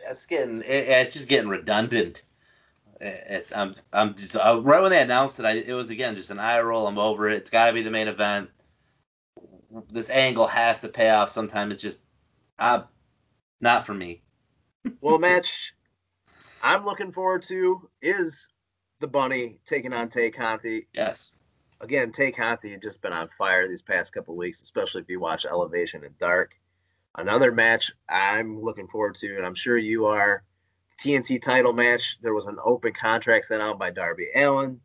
It's 0.08 0.26
getting, 0.26 0.62
it's 0.64 1.14
just 1.14 1.26
getting 1.26 1.48
redundant. 1.48 2.22
It's, 3.00 3.54
I'm, 3.56 3.74
I'm 3.92 4.14
just, 4.14 4.36
uh, 4.36 4.60
right 4.62 4.80
when 4.80 4.90
they 4.90 5.02
announced 5.02 5.40
it, 5.40 5.46
I, 5.46 5.52
it 5.52 5.72
was 5.72 5.90
again 5.90 6.16
just 6.16 6.30
an 6.30 6.38
eye 6.38 6.60
roll. 6.60 6.86
I'm 6.86 6.98
over 6.98 7.28
it. 7.28 7.36
It's 7.36 7.50
got 7.50 7.66
to 7.66 7.72
be 7.72 7.82
the 7.82 7.90
main 7.90 8.06
event. 8.06 8.50
This 9.90 10.10
angle 10.10 10.46
has 10.46 10.80
to 10.80 10.88
pay 10.88 11.10
off 11.10 11.30
sometime. 11.30 11.72
It's 11.72 11.82
just, 11.82 11.98
uh, 12.58 12.82
not 13.60 13.86
for 13.86 13.94
me. 13.94 14.22
well, 15.00 15.18
match 15.20 15.74
I'm 16.62 16.84
looking 16.84 17.12
forward 17.12 17.42
to 17.42 17.88
is 18.02 18.48
the 19.00 19.06
Bunny 19.06 19.58
taking 19.66 19.92
on 19.92 20.08
Tay 20.08 20.30
Conti. 20.30 20.88
Yes. 20.92 21.34
Again, 21.80 22.10
Tay 22.10 22.32
Conti 22.32 22.70
has 22.70 22.80
just 22.80 23.02
been 23.02 23.12
on 23.12 23.28
fire 23.36 23.68
these 23.68 23.82
past 23.82 24.12
couple 24.12 24.34
weeks, 24.34 24.62
especially 24.62 25.02
if 25.02 25.08
you 25.08 25.20
watch 25.20 25.44
Elevation 25.44 26.04
and 26.04 26.18
Dark. 26.18 26.52
Another 27.16 27.52
match 27.52 27.92
I'm 28.08 28.62
looking 28.62 28.88
forward 28.88 29.14
to, 29.16 29.36
and 29.36 29.44
I'm 29.44 29.54
sure 29.54 29.78
you 29.78 30.06
are. 30.06 30.42
TNT 30.98 31.42
title 31.42 31.74
match. 31.74 32.18
There 32.22 32.34
was 32.34 32.46
an 32.46 32.56
open 32.64 32.92
contract 32.94 33.46
sent 33.46 33.62
out 33.62 33.78
by 33.78 33.90
Darby 33.90 34.28
Allin, 34.34 34.80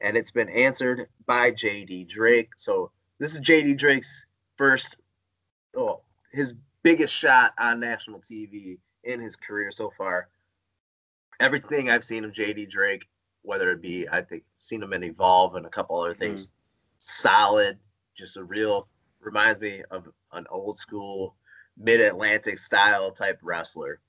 and 0.00 0.16
it's 0.16 0.30
been 0.30 0.48
answered 0.48 1.08
by 1.26 1.50
JD 1.50 2.08
Drake. 2.08 2.50
So 2.56 2.92
this 3.18 3.34
is 3.34 3.40
JD 3.40 3.76
Drake's 3.76 4.24
first, 4.56 4.96
oh, 5.76 6.02
his 6.32 6.54
biggest 6.82 7.14
shot 7.14 7.52
on 7.58 7.80
national 7.80 8.20
TV 8.20 8.78
in 9.04 9.20
his 9.20 9.36
career 9.36 9.70
so 9.70 9.90
far. 9.96 10.28
Everything 11.40 11.90
I've 11.90 12.04
seen 12.04 12.24
of 12.24 12.32
JD 12.32 12.70
Drake 12.70 13.08
whether 13.48 13.70
it 13.70 13.80
be 13.80 14.06
I 14.10 14.20
think 14.20 14.44
seen 14.58 14.82
him 14.82 14.92
in 14.92 15.02
Evolve 15.02 15.54
and 15.54 15.64
a 15.64 15.70
couple 15.70 15.98
other 15.98 16.14
things. 16.14 16.46
Mm. 16.46 16.50
Solid, 16.98 17.78
just 18.14 18.36
a 18.36 18.44
real 18.44 18.88
reminds 19.20 19.60
me 19.60 19.82
of 19.90 20.06
an 20.32 20.46
old 20.50 20.78
school 20.78 21.34
mid 21.78 22.00
Atlantic 22.00 22.58
style 22.58 23.10
type 23.10 23.38
wrestler. 23.42 24.00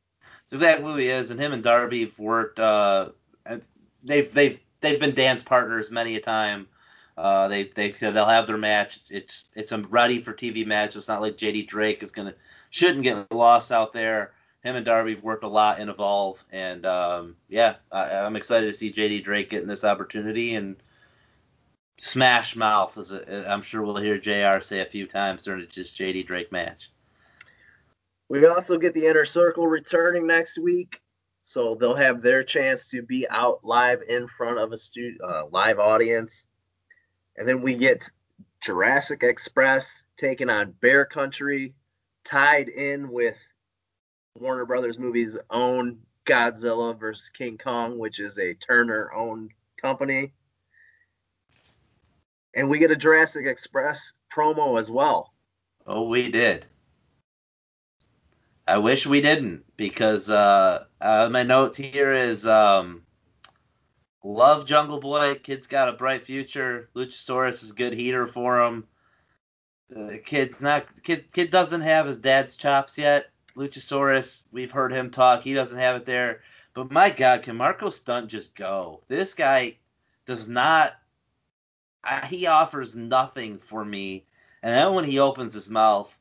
exactly 0.52 0.92
who 0.92 0.98
he 0.98 1.08
is, 1.08 1.32
and 1.32 1.40
him 1.40 1.54
and 1.54 1.64
Darby 1.64 2.02
have 2.02 2.20
worked. 2.20 2.60
Uh, 2.60 3.10
they've 4.04 4.32
they've 4.34 4.60
they've 4.82 5.00
been 5.00 5.16
dance 5.16 5.42
partners 5.42 5.90
many 5.90 6.18
a 6.18 6.20
time. 6.20 6.68
Uh, 7.18 7.48
they 7.48 7.64
they 7.64 7.92
they'll 7.92 8.26
have 8.26 8.46
their 8.46 8.58
match. 8.58 8.98
It's 8.98 9.12
it's, 9.12 9.46
it's 9.56 9.72
a 9.72 9.80
ready 9.80 10.20
for 10.20 10.34
TV 10.34 10.66
match. 10.66 10.98
It's 10.98 11.08
not 11.08 11.22
like 11.22 11.38
JD 11.38 11.68
Drake 11.68 12.04
is 12.04 12.12
gonna 12.12 12.36
shouldn't 12.70 13.04
get 13.04 13.32
lost 13.32 13.72
out 13.72 13.94
there 13.94 14.34
him 14.64 14.76
and 14.76 14.86
Darby 14.86 15.16
have 15.16 15.24
worked 15.24 15.44
a 15.44 15.48
lot 15.48 15.80
in 15.80 15.90
Evolve, 15.90 16.44
and 16.52 16.86
um, 16.86 17.36
yeah, 17.48 17.76
I, 17.92 18.26
am 18.26 18.36
excited 18.36 18.68
to 18.68 18.74
see 18.74 18.92
JD 18.92 19.24
Drake 19.24 19.50
getting 19.50 19.68
this 19.68 19.86
opportunity 19.86 20.56
and 20.56 20.76
smash 21.98 22.56
mouth. 22.56 22.98
As 22.98 23.14
a, 23.14 23.50
I'm 23.50 23.62
sure 23.62 23.82
we'll 23.82 23.96
hear 23.96 24.18
Jr. 24.18 24.62
say 24.62 24.82
a 24.82 24.86
few 24.86 25.08
times 25.08 25.44
during 25.44 25.66
this 25.74 25.92
JD 25.92 26.26
Drake 26.26 26.52
match. 26.52 26.92
We 28.28 28.46
also 28.46 28.78
get 28.78 28.94
the 28.94 29.08
Inner 29.08 29.26
Circle 29.26 29.66
returning 29.66 30.28
next 30.28 30.60
week, 30.60 31.02
so 31.46 31.76
they'll 31.76 31.96
have 31.96 32.22
their 32.22 32.44
chance 32.44 32.90
to 32.90 33.02
be 33.02 33.28
out 33.30 33.64
live 33.64 34.02
in 34.10 34.28
front 34.28 34.60
of 34.60 34.74
a 34.74 34.78
stu- 34.78 35.18
uh, 35.26 35.44
live 35.52 35.80
audience, 35.80 36.46
and 37.38 37.48
then 37.48 37.62
we 37.62 37.76
get 37.76 38.12
Jurassic 38.62 39.24
Express 39.24 40.04
taking 40.18 40.50
on 40.50 40.74
Bear 40.82 41.06
Country, 41.06 41.74
tied 42.30 42.70
in 42.70 43.12
with 43.12 43.38
Warner 44.36 44.66
Brothers 44.66 45.00
movies 45.00 45.38
own 45.50 46.00
Godzilla 46.26 46.98
versus 46.98 47.30
King 47.30 47.58
Kong, 47.58 47.98
which 47.98 48.20
is 48.20 48.38
a 48.38 48.54
Turner 48.54 49.12
owned 49.14 49.52
company. 49.82 50.34
And 52.54 52.70
we 52.70 52.80
get 52.80 52.92
a 52.92 52.96
Jurassic 52.96 53.48
Express 53.48 54.14
promo 54.32 54.80
as 54.80 54.92
well. 54.92 55.34
Oh, 55.88 56.08
we 56.08 56.30
did. 56.30 56.66
I 58.68 58.78
wish 58.78 59.08
we 59.08 59.22
didn't 59.22 59.64
because 59.76 60.30
uh, 60.30 60.86
uh, 61.02 61.30
my 61.32 61.42
note 61.42 61.76
here 61.76 62.14
is 62.14 62.46
um, 62.46 63.02
love 64.24 64.68
Jungle 64.68 65.00
Boy. 65.00 65.36
Kid's 65.42 65.66
got 65.66 65.90
a 65.90 65.94
bright 65.94 66.24
future. 66.24 66.90
Luchasaurus 66.94 67.64
is 67.64 67.72
a 67.72 67.76
good 67.76 67.94
heater 67.94 68.28
for 68.28 68.62
him. 68.62 68.88
The 69.90 70.20
kid's 70.20 70.62
not 70.62 70.86
kid. 71.04 71.32
Kid 71.34 71.50
doesn't 71.50 71.82
have 71.82 72.06
his 72.06 72.18
dad's 72.18 72.58
chops 72.58 72.98
yet. 72.98 73.32
Luchasaurus, 73.56 74.44
we've 74.52 74.72
heard 74.72 74.94
him 74.94 75.10
talk. 75.10 75.44
He 75.44 75.54
doesn't 75.54 75.80
have 75.80 75.96
it 75.96 76.06
there. 76.06 76.42
But 76.74 76.92
my 76.92 77.10
God, 77.10 77.44
can 77.44 77.58
Marko 77.58 77.90
Stunt 77.90 78.30
just 78.30 78.56
go? 78.56 79.02
This 79.08 79.34
guy 79.34 79.78
does 80.26 80.48
not. 80.48 80.94
Uh, 82.04 82.26
he 82.28 82.48
offers 82.48 82.96
nothing 82.96 83.58
for 83.58 83.84
me. 83.84 84.26
And 84.62 84.74
then 84.74 84.94
when 84.94 85.06
he 85.06 85.20
opens 85.20 85.54
his 85.54 85.70
mouth, 85.70 86.16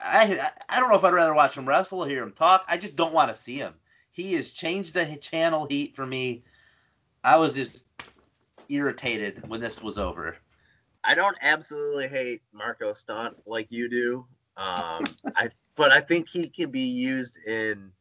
I 0.00 0.38
I 0.68 0.80
don't 0.80 0.88
know 0.88 0.96
if 0.96 1.04
I'd 1.04 1.12
rather 1.12 1.34
watch 1.34 1.56
him 1.56 1.66
wrestle 1.66 2.04
or 2.04 2.08
hear 2.08 2.22
him 2.22 2.32
talk. 2.32 2.64
I 2.68 2.78
just 2.78 2.96
don't 2.96 3.12
want 3.14 3.30
to 3.30 3.34
see 3.34 3.56
him. 3.56 3.74
He 4.12 4.34
has 4.34 4.50
changed 4.50 4.94
the 4.94 5.04
channel 5.16 5.66
heat 5.66 5.96
for 5.96 6.06
me. 6.06 6.44
I 7.24 7.38
was 7.38 7.54
just 7.54 7.84
irritated 8.68 9.46
when 9.48 9.60
this 9.60 9.82
was 9.82 9.98
over. 9.98 10.36
I 11.06 11.14
don't 11.14 11.36
absolutely 11.40 12.08
hate 12.08 12.42
Marko 12.52 12.92
Stunt 12.92 13.36
like 13.46 13.70
you 13.70 13.88
do. 13.88 14.26
Um, 14.56 15.04
I 15.36 15.50
but 15.76 15.92
I 15.92 16.00
think 16.00 16.28
he 16.28 16.48
can 16.48 16.70
be 16.70 16.88
used 16.88 17.38
in 17.46 17.92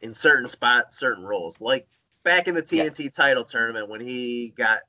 in 0.00 0.14
certain 0.14 0.48
spots, 0.48 0.98
certain 0.98 1.24
roles. 1.24 1.60
Like 1.60 1.86
back 2.22 2.48
in 2.48 2.54
the 2.54 2.62
TNT 2.62 3.04
yeah. 3.04 3.10
title 3.10 3.44
tournament 3.44 3.88
when 3.88 4.00
he 4.00 4.52
got 4.56 4.80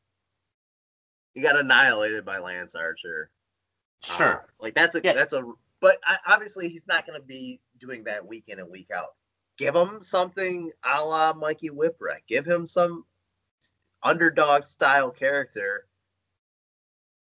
he 1.33 1.41
got 1.41 1.57
annihilated 1.57 2.25
by 2.25 2.39
Lance 2.39 2.75
Archer. 2.75 3.29
Sure. 4.03 4.33
Uh, 4.33 4.39
like 4.59 4.75
that's 4.75 4.95
a 4.95 5.01
yeah. 5.03 5.13
that's 5.13 5.33
a 5.33 5.43
but 5.79 5.97
I, 6.05 6.17
obviously 6.27 6.69
he's 6.69 6.87
not 6.87 7.05
going 7.05 7.19
to 7.19 7.25
be 7.25 7.59
doing 7.79 8.03
that 8.05 8.25
week 8.25 8.45
in 8.47 8.59
and 8.59 8.69
week 8.69 8.89
out. 8.95 9.15
Give 9.57 9.75
him 9.75 10.01
something 10.01 10.71
a 10.83 11.03
la 11.03 11.33
Mikey 11.33 11.69
Whipwreck. 11.69 12.25
Give 12.27 12.45
him 12.45 12.65
some 12.65 13.05
underdog 14.01 14.63
style 14.63 15.11
character. 15.11 15.85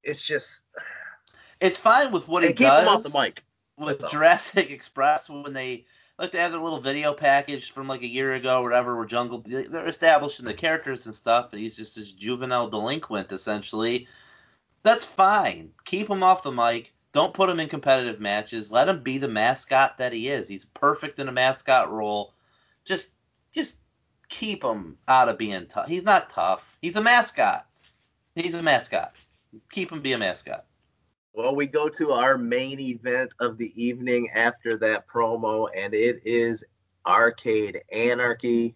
It's 0.06 0.26
just 0.26 0.62
it's 1.60 1.80
fine 1.80 2.12
with 2.12 2.28
what 2.28 2.44
he 2.44 2.50
keep 2.50 2.60
does. 2.60 2.80
Keep 2.80 2.88
him 2.88 2.96
off 2.96 3.04
the 3.04 3.20
mic. 3.20 3.44
With 3.78 4.08
Jurassic 4.10 4.72
Express, 4.72 5.30
when 5.30 5.52
they 5.52 5.86
like 6.18 6.32
they 6.32 6.40
have 6.40 6.52
their 6.52 6.62
little 6.62 6.80
video 6.80 7.12
package 7.12 7.72
from 7.72 7.88
like 7.88 8.04
a 8.04 8.08
year 8.08 8.34
ago 8.34 8.62
or 8.62 8.64
whatever, 8.64 8.96
where 8.96 9.06
Jungle 9.06 9.44
they're 9.46 9.86
establishing 9.86 10.46
the 10.46 10.54
characters 10.54 11.06
and 11.06 11.16
stuff, 11.16 11.52
and 11.52 11.62
he's 11.62 11.76
just 11.76 11.96
this 11.96 12.12
juvenile 12.12 12.70
delinquent 12.70 13.32
essentially. 13.32 14.08
That's 14.84 15.04
fine. 15.04 15.72
Keep 15.84 16.10
him 16.10 16.24
off 16.24 16.44
the 16.44 16.52
mic. 16.52 16.94
Don't 17.12 17.34
put 17.34 17.50
him 17.50 17.60
in 17.60 17.68
competitive 17.70 18.20
matches. 18.20 18.72
Let 18.72 18.88
him 18.88 19.02
be 19.02 19.18
the 19.18 19.28
mascot 19.28 19.98
that 19.98 20.14
he 20.14 20.30
is. 20.30 20.48
He's 20.48 20.66
perfect 20.66 21.20
in 21.20 21.28
a 21.28 21.34
mascot 21.34 21.92
role. 21.92 22.34
Just 22.86 23.10
just 23.52 23.78
keep 24.30 24.64
him 24.64 24.98
out 25.08 25.30
of 25.30 25.38
being 25.38 25.66
tough. 25.68 25.88
He's 25.88 26.04
not 26.04 26.30
tough. 26.30 26.78
He's 26.82 26.96
a 26.96 27.02
mascot. 27.02 27.68
He's 28.36 28.54
a 28.54 28.64
mascot. 28.64 29.16
Keep 29.72 29.92
him 29.92 30.02
be 30.02 30.14
a 30.14 30.18
mascot. 30.18 30.66
Well, 31.34 31.56
we 31.56 31.68
go 31.68 31.90
to 31.90 32.12
our 32.12 32.38
main 32.38 32.80
event 32.80 33.34
of 33.40 33.58
the 33.58 33.74
evening 33.76 34.30
after 34.34 34.78
that 34.78 35.08
promo, 35.08 35.68
and 35.76 35.94
it 35.94 36.22
is 36.24 36.64
Arcade 37.06 37.82
Anarchy. 37.92 38.76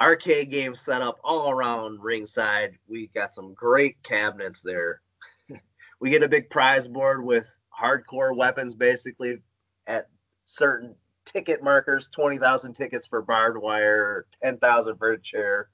Arcade 0.00 0.50
game 0.50 0.74
set 0.74 1.02
up 1.02 1.18
all 1.22 1.50
around 1.50 2.00
ringside. 2.00 2.78
We 2.88 3.08
got 3.08 3.34
some 3.34 3.52
great 3.52 4.02
cabinets 4.02 4.62
there. 4.62 5.02
we 6.00 6.10
get 6.10 6.22
a 6.22 6.28
big 6.28 6.48
prize 6.48 6.88
board 6.88 7.22
with 7.22 7.54
hardcore 7.78 8.34
weapons 8.34 8.74
basically 8.74 9.42
at 9.86 10.08
certain 10.46 10.94
ticket 11.26 11.62
markers 11.62 12.08
20,000 12.08 12.72
tickets 12.72 13.06
for 13.06 13.20
barbed 13.20 13.58
wire, 13.58 14.26
10,000 14.42 14.96
for 14.96 15.12
a 15.12 15.20
chair. 15.20 15.68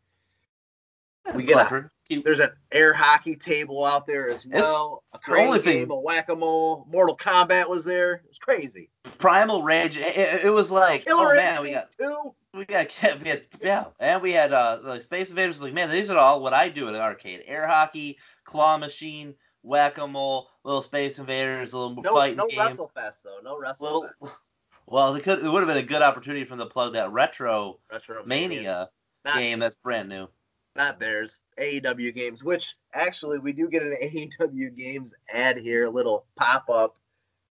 That's 1.25 1.37
we 1.37 1.45
get 1.45 1.55
clever. 1.55 1.93
A, 2.11 2.23
there's 2.23 2.41
an 2.41 2.51
air 2.73 2.93
hockey 2.93 3.37
table 3.37 3.85
out 3.85 4.07
there 4.07 4.29
as 4.29 4.47
well. 4.47 5.05
It's 5.15 5.23
a 5.23 5.31
crazy 5.31 5.63
game, 5.63 5.89
thing. 5.89 5.91
a 5.91 6.01
whack 6.01 6.29
a 6.29 6.37
mole. 6.37 6.87
Mortal 6.91 7.17
Kombat 7.17 7.69
was 7.69 7.85
there. 7.85 8.15
It 8.15 8.29
was 8.29 8.39
crazy. 8.39 8.91
Primal 9.19 9.63
Rage. 9.63 9.99
It, 9.99 10.45
it, 10.45 10.51
was 10.51 10.71
like, 10.71 11.05
Killer 11.05 11.33
oh 11.33 11.37
man, 11.37 11.63
we 11.63 11.71
got 11.73 11.91
two. 11.99 12.35
We 12.55 12.65
got 12.65 12.99
we 13.23 13.29
had 13.29 13.43
yeah, 13.63 13.85
and 14.01 14.23
we 14.23 14.33
had 14.33 14.53
uh 14.53 14.79
like 14.85 15.03
Space 15.03 15.31
Invaders. 15.31 15.61
Like 15.61 15.75
man, 15.75 15.91
these 15.91 16.11
are 16.11 16.19
all 16.19 16.43
what 16.43 16.53
I 16.53 16.69
do 16.69 16.89
at 16.89 16.95
an 16.95 17.01
arcade: 17.01 17.45
air 17.47 17.67
hockey, 17.67 18.19
claw 18.45 18.79
machine, 18.79 19.35
whack-a-mole, 19.63 20.49
little 20.65 20.83
Space 20.83 21.19
Invaders, 21.19 21.73
a 21.73 21.79
little 21.79 22.03
No, 22.03 22.15
fighting 22.15 22.37
no 22.37 22.47
game. 22.47 22.59
WrestleFest 22.59 23.23
though. 23.25 23.39
No 23.43 23.59
WrestleFest. 23.59 24.11
Well, 24.21 24.41
well, 24.87 25.15
it 25.15 25.23
could 25.23 25.41
it 25.41 25.49
would 25.49 25.61
have 25.61 25.69
been 25.69 25.85
a 25.85 25.87
good 25.87 26.03
opportunity 26.03 26.45
for 26.45 26.57
them 26.57 26.67
to 26.67 26.73
plug 26.73 26.95
that 26.95 27.13
retro 27.13 27.79
Retro 27.93 28.25
mania 28.25 28.89
Not, 29.25 29.37
game 29.37 29.59
that's 29.59 29.77
brand 29.77 30.09
new. 30.09 30.29
Not 30.77 31.01
theirs. 31.01 31.41
AEW 31.59 32.15
games, 32.15 32.45
which 32.45 32.75
actually 32.95 33.39
we 33.39 33.53
do 33.53 33.69
get 33.69 33.83
an 33.83 33.97
AEW 34.03 34.77
games 34.77 35.15
ad 35.33 35.57
here, 35.57 35.87
a 35.87 35.91
little 35.91 36.27
pop 36.37 36.69
up 36.69 36.97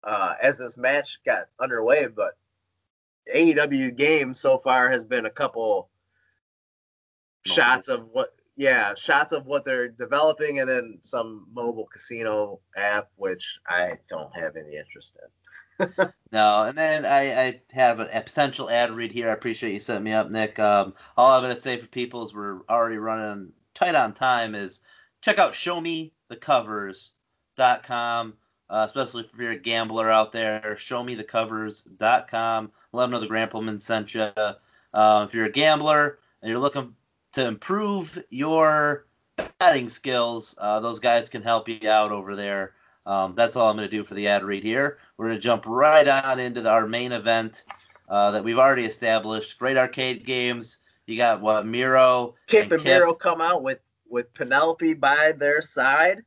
uh, 0.04 0.36
as 0.42 0.58
this 0.58 0.78
match 0.78 1.20
got 1.26 1.48
underway. 1.60 2.08
But 2.08 2.38
AEW 3.34 3.96
games 3.96 4.40
so 4.40 4.58
far 4.60 4.90
has 4.90 5.06
been 5.06 5.26
a 5.26 5.32
couple 5.32 5.90
shots 7.46 7.88
of 7.88 8.08
what, 8.12 8.34
yeah, 8.56 8.94
shots 8.96 9.32
of 9.32 9.46
what 9.46 9.66
they're 9.66 9.88
developing, 9.88 10.60
and 10.60 10.70
then 10.70 11.00
some 11.02 11.48
mobile 11.54 11.88
casino 11.92 12.60
app, 12.76 13.10
which 13.16 13.60
I 13.68 13.98
don't 14.10 14.36
have 14.36 14.56
any 14.56 14.78
interest 14.78 15.18
in. 15.22 15.30
No, 16.32 16.64
and 16.64 16.78
then 16.78 17.06
I, 17.06 17.42
I 17.42 17.62
have 17.72 18.00
a, 18.02 18.22
potential 18.22 18.70
ad 18.70 18.92
read 18.92 19.14
here. 19.14 19.30
I 19.30 19.34
appreciate 19.34 19.72
you 19.72 19.80
setting 19.80 20.04
me 20.04 20.12
up, 20.12 20.30
Nick. 20.30 20.60
Um, 20.60 20.94
all 21.16 21.32
I'm 21.32 21.42
gonna 21.42 21.56
say 21.56 21.78
for 21.78 21.88
people 21.88 22.22
is 22.24 22.34
we're 22.34 22.60
already 22.70 22.98
running 22.98 23.54
tight 23.74 23.96
on 23.96 24.14
time. 24.14 24.54
Is 24.54 24.82
check 25.22 25.40
out 25.40 25.54
showmethecovers.com, 25.54 28.34
uh, 28.70 28.84
especially 28.86 29.24
if 29.24 29.38
you're 29.40 29.52
a 29.52 29.58
gambler 29.58 30.12
out 30.12 30.34
there. 30.34 30.76
Showmethecovers.com. 30.78 32.72
Let 32.92 33.04
them 33.04 33.12
know 33.12 33.20
the 33.20 33.28
Grapple 33.28 33.62
Man 33.62 33.80
sent 33.80 34.14
you. 34.14 34.30
Uh, 34.94 35.26
if 35.28 35.34
you're 35.34 35.46
a 35.46 35.52
gambler 35.52 36.20
and 36.42 36.52
you're 36.52 36.60
looking 36.60 36.94
to 37.34 37.48
improve 37.48 38.22
your 38.30 39.06
betting 39.60 39.88
skills, 39.88 40.56
uh, 40.58 40.82
those 40.82 41.00
guys 41.00 41.30
can 41.30 41.42
help 41.42 41.70
you 41.70 41.90
out 41.90 42.12
over 42.12 42.36
there. 42.36 42.74
Um, 43.08 43.36
that's 43.36 43.56
all 43.56 43.70
I'm 43.70 43.78
going 43.78 43.90
to 43.90 43.96
do 43.96 44.04
for 44.04 44.16
the 44.16 44.28
ad 44.28 44.44
read 44.44 44.64
here. 44.64 44.98
We're 45.16 45.28
going 45.28 45.38
to 45.38 45.42
jump 45.42 45.64
right 45.66 46.06
on 46.06 46.42
into 46.42 46.62
the, 46.62 46.70
our 46.70 46.86
main 46.86 47.14
event 47.14 47.64
uh, 48.10 48.32
that 48.32 48.44
we've 48.44 48.60
already 48.60 48.84
established. 48.84 49.58
Great 49.58 49.78
arcade 49.78 50.26
games. 50.26 50.80
You 51.06 51.16
got 51.16 51.40
what 51.40 51.66
Miro 51.66 52.36
Kip 52.48 52.64
and 52.64 52.74
and 52.74 52.84
Miro 52.84 53.14
come 53.14 53.40
out 53.40 53.64
with 53.64 53.80
with 54.10 54.34
Penelope 54.34 54.94
by 54.96 55.32
their 55.32 55.62
side, 55.62 56.24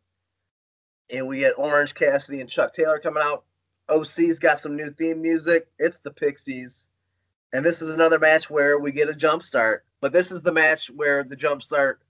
and 1.10 1.28
we 1.28 1.40
get 1.40 1.58
Orange 1.58 1.94
Cassidy 1.94 2.40
and 2.40 2.48
Chuck 2.48 2.72
Taylor 2.72 2.98
coming 2.98 3.22
out. 3.22 3.44
OC's 3.90 4.38
got 4.38 4.58
some 4.58 4.74
new 4.74 4.90
theme 4.90 5.20
music. 5.20 5.68
It's 5.78 5.98
the 5.98 6.10
Pixies, 6.10 6.88
and 7.52 7.62
this 7.62 7.82
is 7.82 7.90
another 7.90 8.18
match 8.18 8.48
where 8.48 8.78
we 8.78 8.90
get 8.90 9.10
a 9.10 9.14
jump 9.14 9.42
start. 9.42 9.84
But 10.00 10.14
this 10.14 10.32
is 10.32 10.40
the 10.40 10.52
match 10.52 10.90
where 10.90 11.24
the 11.24 11.36
jump 11.36 11.62
start 11.62 12.00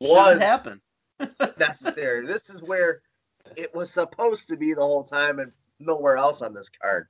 was 0.00 0.38
happen. 0.38 0.80
necessary. 1.58 2.24
this 2.24 2.50
is 2.50 2.62
where 2.62 3.02
it 3.56 3.74
was 3.74 3.90
supposed 3.92 4.48
to 4.48 4.56
be 4.56 4.74
the 4.74 4.80
whole 4.80 5.04
time, 5.04 5.38
and 5.38 5.52
nowhere 5.78 6.16
else 6.16 6.42
on 6.42 6.54
this 6.54 6.70
card. 6.70 7.08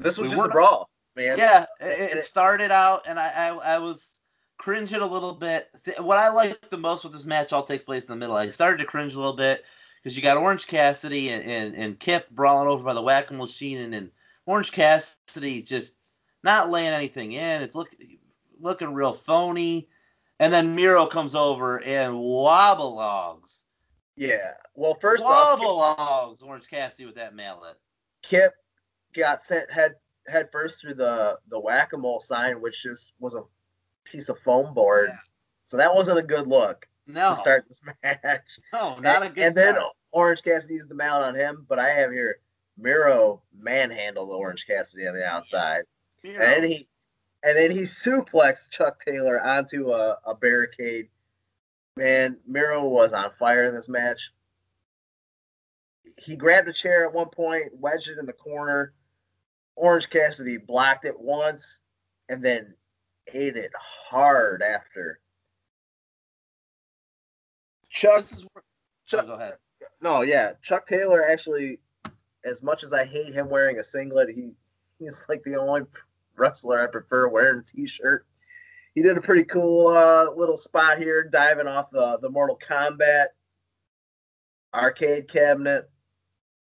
This 0.00 0.18
was 0.18 0.30
We 0.30 0.36
just 0.36 0.46
a 0.46 0.50
brawl, 0.50 0.90
man. 1.16 1.38
Yeah, 1.38 1.66
it, 1.80 2.16
it- 2.18 2.24
started 2.24 2.70
out, 2.70 3.02
and 3.06 3.18
I, 3.18 3.28
I, 3.28 3.76
I 3.76 3.78
was 3.78 4.20
cringing 4.58 5.00
a 5.00 5.06
little 5.06 5.32
bit. 5.32 5.68
See, 5.76 5.92
what 5.98 6.18
I 6.18 6.30
like 6.30 6.70
the 6.70 6.78
most 6.78 7.04
with 7.04 7.12
this 7.12 7.24
match 7.24 7.52
all 7.52 7.64
takes 7.64 7.84
place 7.84 8.04
in 8.04 8.10
the 8.10 8.16
middle. 8.16 8.36
I 8.36 8.48
started 8.50 8.78
to 8.78 8.84
cringe 8.84 9.14
a 9.14 9.18
little 9.18 9.36
bit 9.36 9.64
because 10.02 10.16
you 10.16 10.22
got 10.22 10.36
Orange 10.36 10.66
Cassidy 10.66 11.30
and, 11.30 11.44
and, 11.44 11.74
and 11.76 11.98
Kip 11.98 12.28
brawling 12.30 12.68
over 12.68 12.84
by 12.84 12.94
the 12.94 13.02
whack-a-mole 13.02 13.46
machine, 13.46 13.78
and, 13.78 13.94
and 13.94 14.10
Orange 14.46 14.72
Cassidy 14.72 15.62
just 15.62 15.94
not 16.42 16.70
laying 16.70 16.92
anything 16.92 17.32
in. 17.32 17.62
It's 17.62 17.74
look, 17.76 17.94
looking 18.60 18.94
real 18.94 19.12
phony. 19.12 19.88
And 20.42 20.52
then 20.52 20.74
Miro 20.74 21.06
comes 21.06 21.36
over 21.36 21.80
and 21.84 22.18
wobble 22.18 22.96
logs. 22.96 23.64
Yeah. 24.16 24.54
Well, 24.74 24.98
first 25.00 25.24
off, 25.24 25.60
Wobble 25.60 25.76
logs 25.76 26.42
Orange 26.42 26.66
Cassidy 26.68 27.06
with 27.06 27.14
that 27.14 27.36
mallet. 27.36 27.76
Kip 28.22 28.52
got 29.14 29.44
sent 29.44 29.70
head 29.70 29.94
head 30.26 30.48
first 30.50 30.80
through 30.80 30.94
the 30.94 31.38
the 31.48 31.60
whack 31.60 31.92
a 31.92 31.96
mole 31.96 32.20
sign, 32.20 32.60
which 32.60 32.82
just 32.82 33.14
was 33.20 33.36
a 33.36 33.42
piece 34.04 34.28
of 34.28 34.38
foam 34.40 34.74
board. 34.74 35.10
Yeah. 35.10 35.18
So 35.68 35.76
that 35.76 35.94
wasn't 35.94 36.18
a 36.18 36.22
good 36.24 36.48
look 36.48 36.88
No, 37.06 37.30
to 37.30 37.36
start 37.36 37.66
this 37.68 37.80
match. 38.02 38.58
no, 38.72 38.98
not 38.98 39.22
a 39.22 39.26
and, 39.26 39.34
good 39.36 39.44
and 39.44 39.54
then. 39.54 39.76
Orange 40.10 40.42
Cassidy 40.42 40.74
used 40.74 40.88
the 40.90 40.94
mallet 40.96 41.22
on 41.22 41.34
him, 41.36 41.64
but 41.68 41.78
I 41.78 41.90
have 41.90 42.10
here 42.10 42.40
Miro 42.76 43.42
manhandled 43.56 44.28
Orange 44.28 44.66
Cassidy 44.66 45.06
on 45.06 45.14
the 45.14 45.24
outside, 45.24 45.84
Miro. 46.24 46.42
and 46.42 46.64
then 46.64 46.68
he 46.68 46.88
and 47.42 47.56
then 47.56 47.70
he 47.70 47.82
suplexed 47.82 48.70
Chuck 48.70 49.04
Taylor 49.04 49.40
onto 49.40 49.90
a, 49.90 50.18
a 50.24 50.34
barricade. 50.34 51.08
Man, 51.96 52.36
Miro 52.46 52.88
was 52.88 53.12
on 53.12 53.30
fire 53.38 53.64
in 53.64 53.74
this 53.74 53.88
match. 53.88 54.32
He 56.16 56.36
grabbed 56.36 56.68
a 56.68 56.72
chair 56.72 57.06
at 57.06 57.12
one 57.12 57.28
point, 57.28 57.72
wedged 57.78 58.08
it 58.08 58.18
in 58.18 58.26
the 58.26 58.32
corner. 58.32 58.92
Orange 59.76 60.08
Cassidy 60.10 60.56
blocked 60.56 61.04
it 61.04 61.18
once 61.18 61.80
and 62.28 62.44
then 62.44 62.74
ate 63.32 63.56
it 63.56 63.72
hard 63.78 64.62
after. 64.62 65.20
Chuck, 67.88 68.22
This 68.22 68.32
is 68.32 68.46
where, 68.52 68.64
Chuck 69.06 69.24
oh, 69.24 69.28
go 69.28 69.34
ahead. 69.34 69.56
no, 70.00 70.22
yeah, 70.22 70.52
Chuck 70.62 70.86
Taylor 70.86 71.28
actually, 71.28 71.78
as 72.44 72.62
much 72.62 72.84
as 72.84 72.92
I 72.92 73.04
hate 73.04 73.34
him 73.34 73.48
wearing 73.50 73.78
a 73.78 73.82
singlet, 73.82 74.30
he 74.30 74.56
he's 74.98 75.24
like 75.28 75.42
the 75.44 75.56
only 75.56 75.82
wrestler 76.36 76.82
I 76.82 76.86
prefer 76.86 77.28
wearing 77.28 77.60
a 77.60 77.62
t-shirt. 77.62 78.26
He 78.94 79.02
did 79.02 79.16
a 79.16 79.22
pretty 79.22 79.44
cool 79.44 79.88
uh, 79.88 80.30
little 80.32 80.56
spot 80.56 80.98
here, 80.98 81.24
diving 81.24 81.66
off 81.66 81.90
the 81.90 82.18
the 82.20 82.28
Mortal 82.30 82.58
Kombat 82.58 83.26
arcade 84.74 85.28
cabinet. 85.28 85.88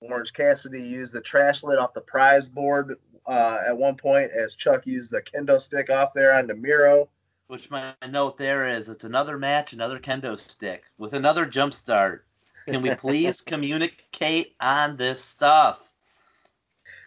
Orange 0.01 0.33
Cassidy 0.33 0.81
used 0.83 1.13
the 1.13 1.21
trash 1.21 1.63
lid 1.65 1.79
off 1.79 1.93
the 1.93 2.01
prize 2.01 2.49
board 2.49 2.97
uh, 3.27 3.59
at 3.67 3.77
one 3.77 3.97
point 3.97 4.31
as 4.31 4.55
Chuck 4.55 4.87
used 4.87 5.11
the 5.11 5.21
kendo 5.23 5.61
stick 5.61 5.91
off 5.91 6.13
there 6.15 6.33
on 6.35 6.47
Miro. 6.61 7.09
Which 7.49 7.71
my 7.71 7.95
note 8.09 8.37
there 8.39 8.69
is 8.69 8.89
it's 8.89 9.05
another 9.05 9.39
match, 9.39 9.73
another 9.73 9.99
kendo 9.99 10.39
stick 10.39 10.85
with 10.99 11.15
another 11.15 11.47
jump 11.47 11.75
start. 11.75 12.27
Can 12.67 12.83
we 12.83 12.95
please 12.95 13.41
communicate 13.43 14.55
on 14.61 14.97
this 14.97 15.25
stuff? 15.25 15.91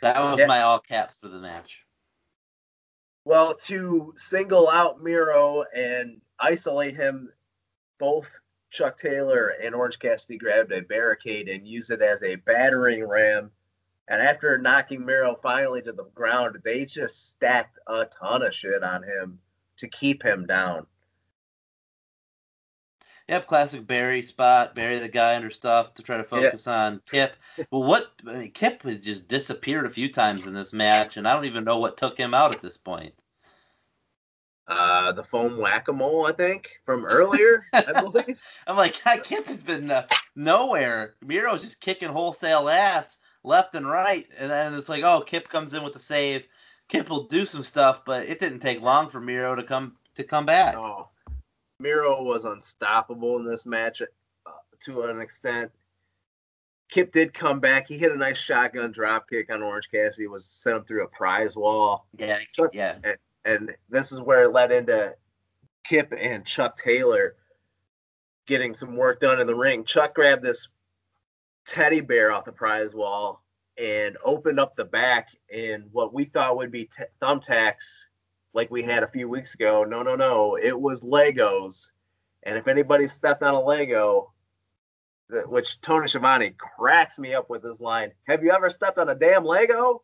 That 0.01 0.19
was 0.19 0.39
Yeah. 0.39 0.47
my 0.47 0.61
all 0.63 0.79
caps 0.79 1.19
for 1.19 1.27
the 1.27 1.37
match. 1.39 1.85
Well, 3.23 3.53
to 3.53 4.13
single 4.17 4.67
out 4.67 4.99
Miro 4.99 5.63
and 5.75 6.21
isolate 6.39 6.95
him, 6.95 7.31
both 7.99 8.27
Chuck 8.71 8.97
Taylor 8.97 9.49
and 9.49 9.75
Orange 9.75 9.99
Cassidy 9.99 10.37
grabbed 10.37 10.71
a 10.71 10.81
barricade 10.81 11.47
and 11.47 11.67
used 11.67 11.91
it 11.91 12.01
as 12.01 12.23
a 12.23 12.37
battering 12.37 13.05
ram. 13.05 13.51
And 14.07 14.21
after 14.21 14.57
knocking 14.57 15.05
Miro 15.05 15.35
finally 15.35 15.81
to 15.83 15.93
the 15.93 16.05
ground, 16.15 16.59
they 16.63 16.85
just 16.85 17.29
stacked 17.29 17.77
a 17.85 18.05
ton 18.05 18.41
of 18.41 18.55
shit 18.55 18.83
on 18.83 19.03
him 19.03 19.39
to 19.77 19.87
keep 19.87 20.23
him 20.23 20.47
down. 20.47 20.87
Yep, 23.31 23.47
classic 23.47 23.87
Barry 23.87 24.23
spot, 24.23 24.75
bury 24.75 24.99
the 24.99 25.07
guy 25.07 25.37
under 25.37 25.49
stuff 25.49 25.93
to 25.93 26.03
try 26.03 26.17
to 26.17 26.23
focus 26.25 26.67
on 26.67 27.01
Kip. 27.09 27.33
Well, 27.71 27.83
what 27.83 28.11
I 28.27 28.33
mean, 28.33 28.51
Kip 28.51 28.83
has 28.83 28.99
just 28.99 29.29
disappeared 29.29 29.85
a 29.85 29.89
few 29.89 30.11
times 30.11 30.47
in 30.47 30.53
this 30.53 30.73
match, 30.73 31.15
and 31.15 31.25
I 31.25 31.33
don't 31.33 31.45
even 31.45 31.63
know 31.63 31.77
what 31.77 31.95
took 31.95 32.17
him 32.17 32.33
out 32.33 32.53
at 32.53 32.59
this 32.59 32.75
point. 32.75 33.13
Uh, 34.67 35.13
the 35.13 35.23
foam 35.23 35.57
whack-a-mole, 35.57 36.25
I 36.27 36.33
think, 36.33 36.81
from 36.85 37.05
earlier, 37.05 37.63
I 37.71 37.93
believe. 38.01 38.41
I'm 38.67 38.75
like, 38.75 39.01
God, 39.01 39.23
Kip 39.23 39.45
has 39.45 39.63
been 39.63 39.89
uh, 39.89 40.07
nowhere. 40.35 41.15
Miro's 41.21 41.61
just 41.61 41.79
kicking 41.79 42.09
wholesale 42.09 42.67
ass 42.67 43.17
left 43.45 43.75
and 43.75 43.87
right, 43.87 44.27
and 44.39 44.51
then 44.51 44.73
it's 44.73 44.89
like, 44.89 45.03
oh, 45.03 45.21
Kip 45.21 45.47
comes 45.47 45.73
in 45.73 45.83
with 45.83 45.93
the 45.93 45.99
save. 45.99 46.45
Kip 46.89 47.09
will 47.09 47.23
do 47.23 47.45
some 47.45 47.63
stuff, 47.63 48.03
but 48.03 48.27
it 48.27 48.39
didn't 48.39 48.59
take 48.59 48.81
long 48.81 49.07
for 49.09 49.21
Miro 49.21 49.55
to 49.55 49.63
come 49.63 49.95
to 50.15 50.25
come 50.25 50.45
back. 50.45 50.75
Oh, 50.75 51.07
Miro 51.81 52.21
was 52.23 52.45
unstoppable 52.45 53.37
in 53.37 53.45
this 53.45 53.65
match 53.65 54.01
uh, 54.01 54.49
to 54.85 55.01
an 55.03 55.19
extent. 55.19 55.71
Kip 56.89 57.11
did 57.13 57.33
come 57.33 57.59
back. 57.59 57.87
He 57.87 57.97
hit 57.97 58.11
a 58.11 58.17
nice 58.17 58.37
shotgun 58.37 58.91
drop 58.91 59.29
kick 59.29 59.53
on 59.53 59.61
Orange 59.63 59.89
Cassidy. 59.89 60.27
Was 60.27 60.45
sent 60.45 60.75
him 60.77 60.83
through 60.83 61.05
a 61.05 61.07
prize 61.07 61.55
wall, 61.55 62.05
Yeah, 62.17 62.39
Chuck- 62.53 62.73
yeah. 62.73 62.97
and 63.45 63.71
this 63.89 64.11
is 64.11 64.19
where 64.19 64.43
it 64.43 64.51
led 64.51 64.71
into 64.71 65.15
Kip 65.85 66.13
and 66.17 66.45
Chuck 66.45 66.75
Taylor 66.77 67.35
getting 68.45 68.75
some 68.75 68.97
work 68.97 69.21
done 69.21 69.39
in 69.39 69.47
the 69.47 69.55
ring. 69.55 69.85
Chuck 69.85 70.13
grabbed 70.15 70.43
this 70.43 70.67
teddy 71.65 72.01
bear 72.01 72.31
off 72.31 72.43
the 72.43 72.51
prize 72.51 72.93
wall 72.93 73.41
and 73.77 74.17
opened 74.25 74.59
up 74.59 74.75
the 74.75 74.83
back, 74.83 75.29
in 75.49 75.85
what 75.93 76.13
we 76.13 76.25
thought 76.25 76.57
would 76.57 76.71
be 76.71 76.85
t- 76.85 77.03
thumbtacks 77.21 78.07
like 78.53 78.69
we 78.71 78.83
had 78.83 79.03
a 79.03 79.07
few 79.07 79.27
weeks 79.29 79.53
ago. 79.55 79.83
No, 79.83 80.01
no, 80.03 80.15
no. 80.15 80.57
It 80.61 80.79
was 80.79 81.01
Legos. 81.01 81.91
And 82.43 82.57
if 82.57 82.67
anybody 82.67 83.07
stepped 83.07 83.43
on 83.43 83.53
a 83.53 83.61
Lego, 83.61 84.33
which 85.47 85.79
Tony 85.81 86.07
Schiavone 86.07 86.53
cracks 86.57 87.17
me 87.19 87.33
up 87.33 87.49
with 87.49 87.63
this 87.63 87.79
line, 87.79 88.11
have 88.27 88.43
you 88.43 88.51
ever 88.51 88.69
stepped 88.69 88.97
on 88.97 89.09
a 89.09 89.15
damn 89.15 89.45
Lego? 89.45 90.03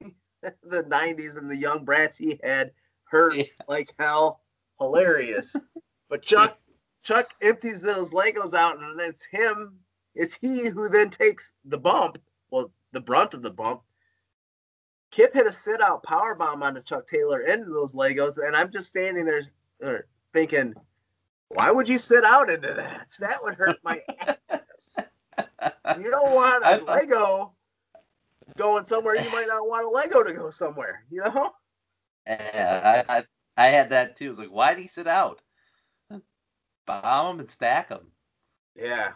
the 0.00 0.82
90s 0.84 1.36
and 1.36 1.50
the 1.50 1.56
young 1.56 1.84
brats 1.84 2.16
he 2.18 2.38
had 2.42 2.72
hurt 3.04 3.34
Yeah. 3.36 3.44
like 3.68 3.92
hell. 3.98 4.40
Hilarious. 4.80 5.54
But 6.08 6.20
Chuck 6.20 6.58
Chuck 7.04 7.32
empties 7.40 7.80
those 7.80 8.12
Legos 8.12 8.52
out, 8.52 8.78
and 8.78 9.00
it's 9.00 9.24
him. 9.24 9.78
It's 10.14 10.34
he 10.34 10.68
who 10.68 10.90
then 10.90 11.08
takes 11.08 11.52
the 11.64 11.78
bump, 11.78 12.18
well, 12.50 12.70
the 12.92 13.00
brunt 13.00 13.32
of 13.32 13.40
the 13.40 13.50
bump. 13.50 13.80
Kip 15.12 15.34
hit 15.34 15.46
a 15.46 15.52
sit 15.52 15.80
out 15.82 16.02
power 16.02 16.34
bomb 16.34 16.62
onto 16.62 16.82
Chuck 16.82 17.06
Taylor 17.06 17.42
into 17.42 17.70
those 17.70 17.94
Legos, 17.94 18.38
and 18.38 18.56
I'm 18.56 18.72
just 18.72 18.88
standing 18.88 19.26
there 19.26 19.42
uh, 19.84 19.98
thinking, 20.32 20.74
why 21.48 21.70
would 21.70 21.88
you 21.88 21.98
sit 21.98 22.24
out 22.24 22.50
into 22.50 22.72
that? 22.72 23.08
That 23.20 23.42
would 23.42 23.54
hurt 23.54 23.78
my 23.84 24.00
ass. 24.18 24.38
you 25.98 26.10
don't 26.10 26.34
want 26.34 26.64
a 26.64 26.82
Lego 26.90 27.52
going 28.56 28.86
somewhere 28.86 29.14
you 29.14 29.30
might 29.30 29.46
not 29.46 29.68
want 29.68 29.86
a 29.86 29.90
Lego 29.90 30.22
to 30.22 30.32
go 30.32 30.48
somewhere, 30.48 31.04
you 31.10 31.22
know? 31.22 31.52
Yeah, 32.26 33.04
I, 33.08 33.18
I, 33.18 33.24
I 33.56 33.66
had 33.66 33.90
that 33.90 34.16
too. 34.16 34.30
It's 34.30 34.38
like, 34.38 34.48
why'd 34.48 34.78
he 34.78 34.86
sit 34.86 35.06
out? 35.06 35.42
Bomb 36.86 37.34
him 37.34 37.40
and 37.40 37.50
stack 37.50 37.90
him. 37.90 38.12
Yeah. 38.74 39.12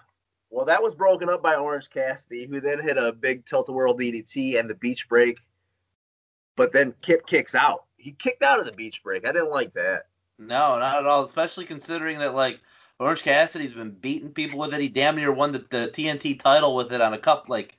Well, 0.51 0.66
that 0.66 0.82
was 0.82 0.94
broken 0.94 1.30
up 1.30 1.42
by 1.42 1.55
Orange 1.55 1.88
Cassidy, 1.88 2.47
who 2.47 2.61
then 2.61 2.80
hit 2.80 2.99
a 2.99 3.12
big 3.12 3.47
tilt-a-whirl 3.47 3.97
DDT 3.97 4.61
and 4.61 4.68
the 4.68 4.74
beach 4.74 5.09
break. 5.09 5.38
But 6.57 6.72
then 6.72 6.94
Kip 7.02 7.26
kicks 7.26 7.54
out. 7.54 7.84
He 7.96 8.12
kicked 8.12 8.42
out 8.42 8.59
of 8.59 8.66
the 8.66 8.72
beach 8.72 9.02
break. 9.02 9.26
I 9.26 9.32
didn't 9.32 9.50
like 9.50 9.74
that. 9.74 10.04
No, 10.38 10.78
not 10.78 10.98
at 10.98 11.07
all. 11.07 11.24
Especially 11.24 11.64
considering 11.64 12.18
that 12.18 12.34
like 12.34 12.61
Orange 12.98 13.22
Cassidy's 13.22 13.72
been 13.72 13.90
beating 13.90 14.30
people 14.30 14.59
with 14.59 14.74
it. 14.74 14.80
He 14.80 14.88
damn 14.88 15.16
near 15.16 15.32
won 15.32 15.52
the, 15.52 15.59
the 15.59 15.90
TNT 15.92 16.38
title 16.38 16.74
with 16.74 16.92
it 16.92 17.00
on 17.00 17.14
a 17.14 17.18
cup. 17.18 17.48
Like 17.48 17.76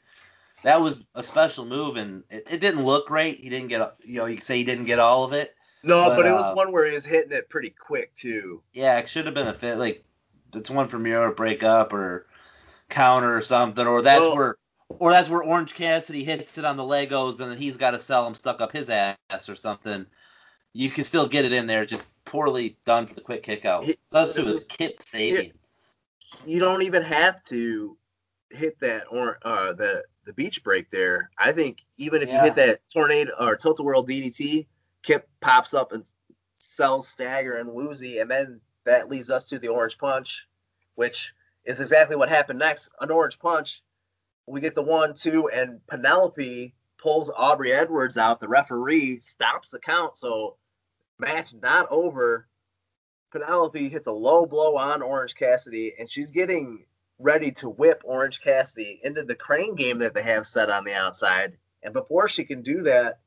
that 0.63 0.81
was 0.81 1.05
a 1.15 1.23
special 1.23 1.65
move, 1.65 1.97
and 1.97 2.23
it, 2.29 2.53
it 2.53 2.61
didn't 2.61 2.83
look 2.83 3.07
great. 3.07 3.37
He 3.37 3.49
didn't 3.49 3.69
get, 3.69 3.95
you 4.03 4.19
know, 4.19 4.25
you 4.25 4.39
say 4.39 4.57
he 4.57 4.63
didn't 4.63 4.85
get 4.85 4.99
all 4.99 5.23
of 5.23 5.33
it. 5.33 5.55
No, 5.83 6.09
but, 6.09 6.17
but 6.17 6.25
it 6.25 6.31
was 6.31 6.45
uh, 6.45 6.53
one 6.53 6.71
where 6.71 6.85
he 6.85 6.93
was 6.93 7.05
hitting 7.05 7.31
it 7.31 7.49
pretty 7.49 7.69
quick 7.69 8.13
too. 8.15 8.61
Yeah, 8.73 8.97
it 8.97 9.07
should 9.07 9.25
have 9.25 9.35
been 9.35 9.47
a 9.47 9.53
fit. 9.53 9.77
Like 9.77 10.03
it's 10.53 10.69
one 10.69 10.87
for 10.87 10.99
Miro 10.99 11.29
to 11.29 11.35
break 11.35 11.63
up 11.63 11.93
or 11.93 12.27
counter 12.89 13.35
or 13.35 13.41
something, 13.41 13.85
or 13.85 14.01
that's 14.01 14.21
well, 14.21 14.35
where. 14.35 14.57
Or 14.89 15.11
that's 15.11 15.29
where 15.29 15.43
Orange 15.43 15.75
Cassidy 15.75 16.23
hits 16.23 16.57
it 16.57 16.65
on 16.65 16.77
the 16.77 16.83
Legos, 16.83 17.39
and 17.39 17.51
then 17.51 17.57
he's 17.57 17.77
got 17.77 17.91
to 17.91 17.99
sell 17.99 18.23
them 18.23 18.35
stuck 18.35 18.61
up 18.61 18.71
his 18.71 18.89
ass 18.89 19.17
or 19.47 19.55
something. 19.55 20.05
You 20.73 20.89
can 20.89 21.03
still 21.03 21.27
get 21.27 21.45
it 21.45 21.51
in 21.51 21.67
there, 21.67 21.85
just 21.85 22.03
poorly 22.25 22.77
done 22.85 23.05
for 23.05 23.13
the 23.13 23.21
quick 23.21 23.43
kick 23.43 23.65
out. 23.65 23.85
That's 24.11 24.37
was 24.37 24.65
Kip 24.65 25.01
saving. 25.03 25.53
You 26.45 26.59
don't 26.59 26.83
even 26.83 27.03
have 27.03 27.43
to 27.45 27.97
hit 28.49 28.79
that 28.79 29.05
or 29.11 29.37
uh, 29.43 29.73
the 29.73 30.03
the 30.25 30.33
beach 30.33 30.63
break 30.63 30.89
there. 30.91 31.29
I 31.37 31.51
think 31.51 31.85
even 31.97 32.21
if 32.21 32.29
yeah. 32.29 32.35
you 32.35 32.41
hit 32.43 32.55
that 32.55 32.79
tornado 32.91 33.31
or 33.39 33.55
tilt 33.55 33.79
a 33.79 33.83
whirl 33.83 34.05
DDT, 34.05 34.67
Kip 35.03 35.27
pops 35.41 35.73
up 35.73 35.91
and 35.91 36.05
sells 36.59 37.07
Stagger 37.07 37.57
and 37.57 37.73
Woozy, 37.73 38.19
and 38.19 38.29
then 38.29 38.61
that 38.85 39.09
leads 39.09 39.29
us 39.29 39.45
to 39.45 39.59
the 39.59 39.69
Orange 39.69 39.97
Punch, 39.97 40.47
which 40.95 41.33
is 41.65 41.79
exactly 41.79 42.15
what 42.15 42.29
happened 42.29 42.59
next. 42.59 42.89
An 42.99 43.11
Orange 43.11 43.39
Punch. 43.39 43.81
We 44.47 44.61
get 44.61 44.75
the 44.75 44.81
one, 44.81 45.13
two, 45.13 45.49
and 45.49 45.85
Penelope 45.87 46.73
pulls 46.97 47.29
Aubrey 47.35 47.73
Edwards 47.73 48.17
out. 48.17 48.39
The 48.39 48.47
referee 48.47 49.19
stops 49.19 49.69
the 49.69 49.79
count, 49.79 50.17
so 50.17 50.55
match 51.19 51.53
not 51.61 51.87
over. 51.91 52.47
Penelope 53.31 53.89
hits 53.89 54.07
a 54.07 54.11
low 54.11 54.45
blow 54.45 54.77
on 54.77 55.01
Orange 55.01 55.35
Cassidy, 55.35 55.93
and 55.99 56.09
she's 56.09 56.31
getting 56.31 56.85
ready 57.19 57.51
to 57.51 57.69
whip 57.69 58.01
Orange 58.05 58.41
Cassidy 58.41 59.01
into 59.03 59.23
the 59.23 59.35
crane 59.35 59.75
game 59.75 59.99
that 59.99 60.13
they 60.13 60.23
have 60.23 60.47
set 60.47 60.69
on 60.69 60.85
the 60.85 60.93
outside. 60.93 61.57
And 61.83 61.93
before 61.93 62.29
she 62.29 62.45
can 62.45 62.61
do 62.61 62.83
that, 62.83 63.19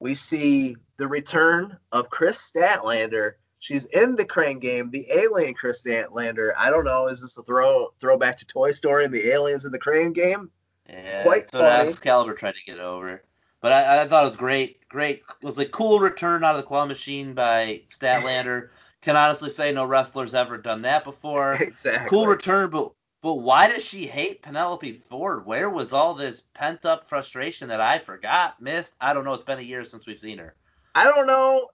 we 0.00 0.14
see 0.14 0.76
the 0.96 1.06
return 1.06 1.78
of 1.92 2.10
Kris 2.10 2.38
Statlander. 2.38 3.34
She's 3.62 3.84
in 3.84 4.16
the 4.16 4.24
crane 4.24 4.58
game, 4.58 4.90
the 4.90 5.06
alien 5.08 5.54
Kris 5.54 5.82
Statlander. 5.82 6.50
I 6.58 6.68
don't 6.68 6.84
know, 6.84 7.06
is 7.06 7.20
this 7.20 7.36
a 7.36 7.44
throw 7.44 7.94
throwback 8.00 8.38
to 8.38 8.44
Toy 8.44 8.72
Story 8.72 9.04
and 9.04 9.14
the 9.14 9.30
aliens 9.30 9.64
in 9.64 9.70
the 9.70 9.78
crane 9.78 10.12
game? 10.12 10.50
Yeah, 10.90 11.22
Quite 11.22 11.48
so 11.48 11.60
funny. 11.60 11.88
Excalibur 11.88 12.34
tried 12.34 12.56
to 12.56 12.64
get 12.66 12.80
over. 12.80 13.22
But 13.60 13.70
I, 13.70 14.02
I, 14.02 14.08
thought 14.08 14.24
it 14.24 14.28
was 14.30 14.36
great, 14.36 14.88
great. 14.88 15.22
It 15.40 15.46
was 15.46 15.60
a 15.60 15.66
cool 15.66 16.00
return 16.00 16.42
out 16.42 16.56
of 16.56 16.60
the 16.60 16.66
claw 16.66 16.86
machine 16.86 17.34
by 17.34 17.82
Statlander. 17.86 18.70
Can 19.00 19.16
honestly 19.16 19.48
say 19.48 19.70
no 19.70 19.86
wrestler's 19.86 20.34
ever 20.34 20.58
done 20.58 20.82
that 20.82 21.04
before. 21.04 21.54
Exactly. 21.60 22.10
Cool 22.10 22.26
return, 22.26 22.68
but 22.68 22.90
but 23.22 23.34
why 23.34 23.68
does 23.68 23.84
she 23.84 24.08
hate 24.08 24.42
Penelope 24.42 24.90
Ford? 24.94 25.46
Where 25.46 25.70
was 25.70 25.92
all 25.92 26.14
this 26.14 26.42
pent 26.52 26.84
up 26.84 27.04
frustration 27.04 27.68
that 27.68 27.80
I 27.80 28.00
forgot, 28.00 28.60
missed? 28.60 28.96
I 29.00 29.12
don't 29.12 29.24
know. 29.24 29.34
It's 29.34 29.44
been 29.44 29.60
a 29.60 29.62
year 29.62 29.84
since 29.84 30.04
we've 30.04 30.18
seen 30.18 30.38
her. 30.38 30.56
I 30.96 31.04
don't 31.04 31.28
know 31.28 31.68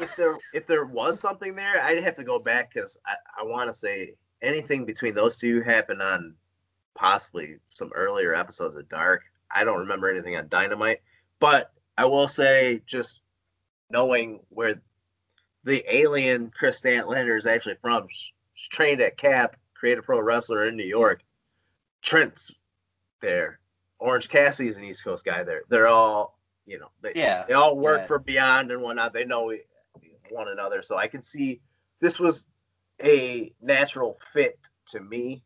if 0.00 0.16
there 0.16 0.36
if 0.54 0.66
there 0.66 0.84
was 0.84 1.20
something 1.20 1.54
there. 1.54 1.82
I'd 1.82 2.02
have 2.02 2.16
to 2.16 2.24
go 2.24 2.38
back 2.38 2.72
because 2.72 2.98
I, 3.06 3.14
I 3.40 3.44
want 3.44 3.68
to 3.68 3.74
say 3.78 4.14
anything 4.42 4.84
between 4.84 5.14
those 5.14 5.36
two 5.36 5.60
happened 5.62 6.02
on 6.02 6.34
possibly 6.94 7.56
some 7.68 7.90
earlier 7.94 8.34
episodes 8.34 8.76
of 8.76 8.88
Dark. 8.88 9.22
I 9.54 9.64
don't 9.64 9.78
remember 9.78 10.10
anything 10.10 10.36
on 10.36 10.48
Dynamite, 10.48 11.00
but 11.40 11.72
I 11.96 12.04
will 12.06 12.28
say 12.28 12.82
just 12.86 13.20
knowing 13.90 14.40
where 14.50 14.74
the 15.64 15.84
alien 15.94 16.50
Kris 16.50 16.80
Statlander 16.80 17.36
is 17.36 17.46
actually 17.46 17.76
from, 17.80 18.06
she's 18.08 18.68
trained 18.68 19.00
at 19.00 19.16
Cap 19.16 19.56
Creative 19.74 20.04
Pro 20.04 20.20
Wrestler 20.20 20.66
in 20.66 20.76
New 20.76 20.86
York. 20.86 21.22
Trent's 22.02 22.54
there. 23.20 23.58
Orange 23.98 24.28
Cassidy's 24.28 24.76
an 24.76 24.84
East 24.84 25.04
Coast 25.04 25.24
guy 25.24 25.42
there. 25.42 25.62
They're 25.68 25.88
all, 25.88 26.38
you 26.66 26.78
know, 26.78 26.90
they, 27.02 27.12
yeah, 27.16 27.44
they 27.48 27.54
all 27.54 27.76
work 27.76 28.02
yeah. 28.02 28.06
for 28.06 28.18
Beyond 28.18 28.70
and 28.70 28.82
whatnot. 28.82 29.12
They 29.12 29.24
know 29.24 29.52
one 30.30 30.48
another. 30.48 30.82
So 30.82 30.96
I 30.96 31.06
can 31.06 31.22
see 31.22 31.60
this 32.00 32.18
was 32.18 32.44
a 33.02 33.52
natural 33.60 34.18
fit 34.32 34.58
to 34.86 35.00
me 35.00 35.42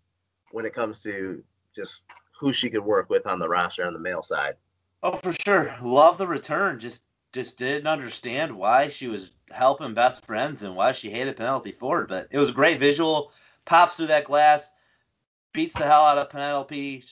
when 0.50 0.64
it 0.64 0.74
comes 0.74 1.02
to 1.02 1.42
just 1.74 2.04
who 2.38 2.52
she 2.52 2.70
could 2.70 2.84
work 2.84 3.08
with 3.08 3.26
on 3.26 3.38
the 3.38 3.48
roster 3.48 3.86
on 3.86 3.92
the 3.92 3.98
male 3.98 4.22
side. 4.22 4.56
Oh, 5.02 5.16
for 5.16 5.32
sure. 5.32 5.74
Love 5.82 6.18
the 6.18 6.26
return. 6.26 6.78
Just 6.78 7.02
just 7.32 7.56
didn't 7.56 7.86
understand 7.86 8.54
why 8.54 8.88
she 8.88 9.08
was 9.08 9.30
helping 9.50 9.94
best 9.94 10.26
friends 10.26 10.62
and 10.62 10.76
why 10.76 10.92
she 10.92 11.10
hated 11.10 11.36
Penelope 11.36 11.72
Ford. 11.72 12.08
But 12.08 12.28
it 12.30 12.38
was 12.38 12.50
a 12.50 12.54
great 12.54 12.78
visual 12.78 13.32
pops 13.64 13.96
through 13.96 14.08
that 14.08 14.24
glass, 14.24 14.70
beats 15.52 15.74
the 15.74 15.84
hell 15.84 16.02
out 16.02 16.18
of 16.18 16.30
Penelope. 16.30 17.04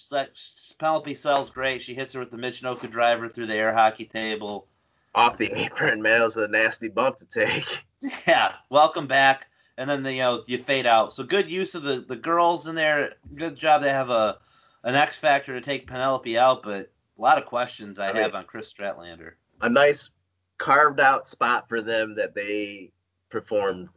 Penelope 0.79 1.15
sells 1.15 1.51
great. 1.51 1.83
She 1.83 1.95
hits 1.95 2.13
her 2.13 2.21
with 2.21 2.31
the 2.31 2.37
Michinoku 2.37 2.91
driver 2.91 3.29
through 3.29 3.47
the 3.47 3.57
air 3.57 3.73
hockey 3.73 4.05
table. 4.05 4.67
Off 5.15 5.37
the 5.37 5.53
apron, 5.59 6.03
man. 6.03 6.21
It 6.21 6.25
was 6.25 6.37
a 6.37 6.49
nasty 6.49 6.89
bump 6.89 7.17
to 7.19 7.27
take. 7.27 7.85
Yeah. 8.27 8.55
Welcome 8.71 9.07
back. 9.07 9.49
And 9.77 9.89
then 9.89 10.03
the, 10.03 10.15
you 10.15 10.21
know 10.21 10.43
you 10.47 10.57
fade 10.57 10.87
out. 10.87 11.13
So 11.13 11.23
good 11.23 11.51
use 11.51 11.75
of 11.75 11.83
the 11.83 11.97
the 11.97 12.17
girls 12.17 12.67
in 12.67 12.75
there. 12.75 13.13
Good 13.35 13.57
job. 13.57 13.83
They 13.83 13.91
have 13.91 14.09
a 14.09 14.39
an 14.85 14.95
X 14.95 15.19
factor 15.19 15.53
to 15.53 15.61
take 15.61 15.87
Penelope 15.87 16.39
out, 16.39 16.63
but 16.63 16.91
a 17.19 17.21
lot 17.21 17.37
of 17.37 17.45
questions 17.45 17.99
I, 17.99 18.11
I 18.11 18.19
have 18.23 18.35
on 18.35 18.45
Kris 18.45 18.73
Statlander. 18.73 19.33
A 19.61 19.69
nice 19.69 20.09
carved 20.57 20.99
out 20.99 21.29
spot 21.29 21.69
for 21.69 21.83
them 21.83 22.15
that 22.15 22.35
they 22.35 22.91
performed 23.29 23.91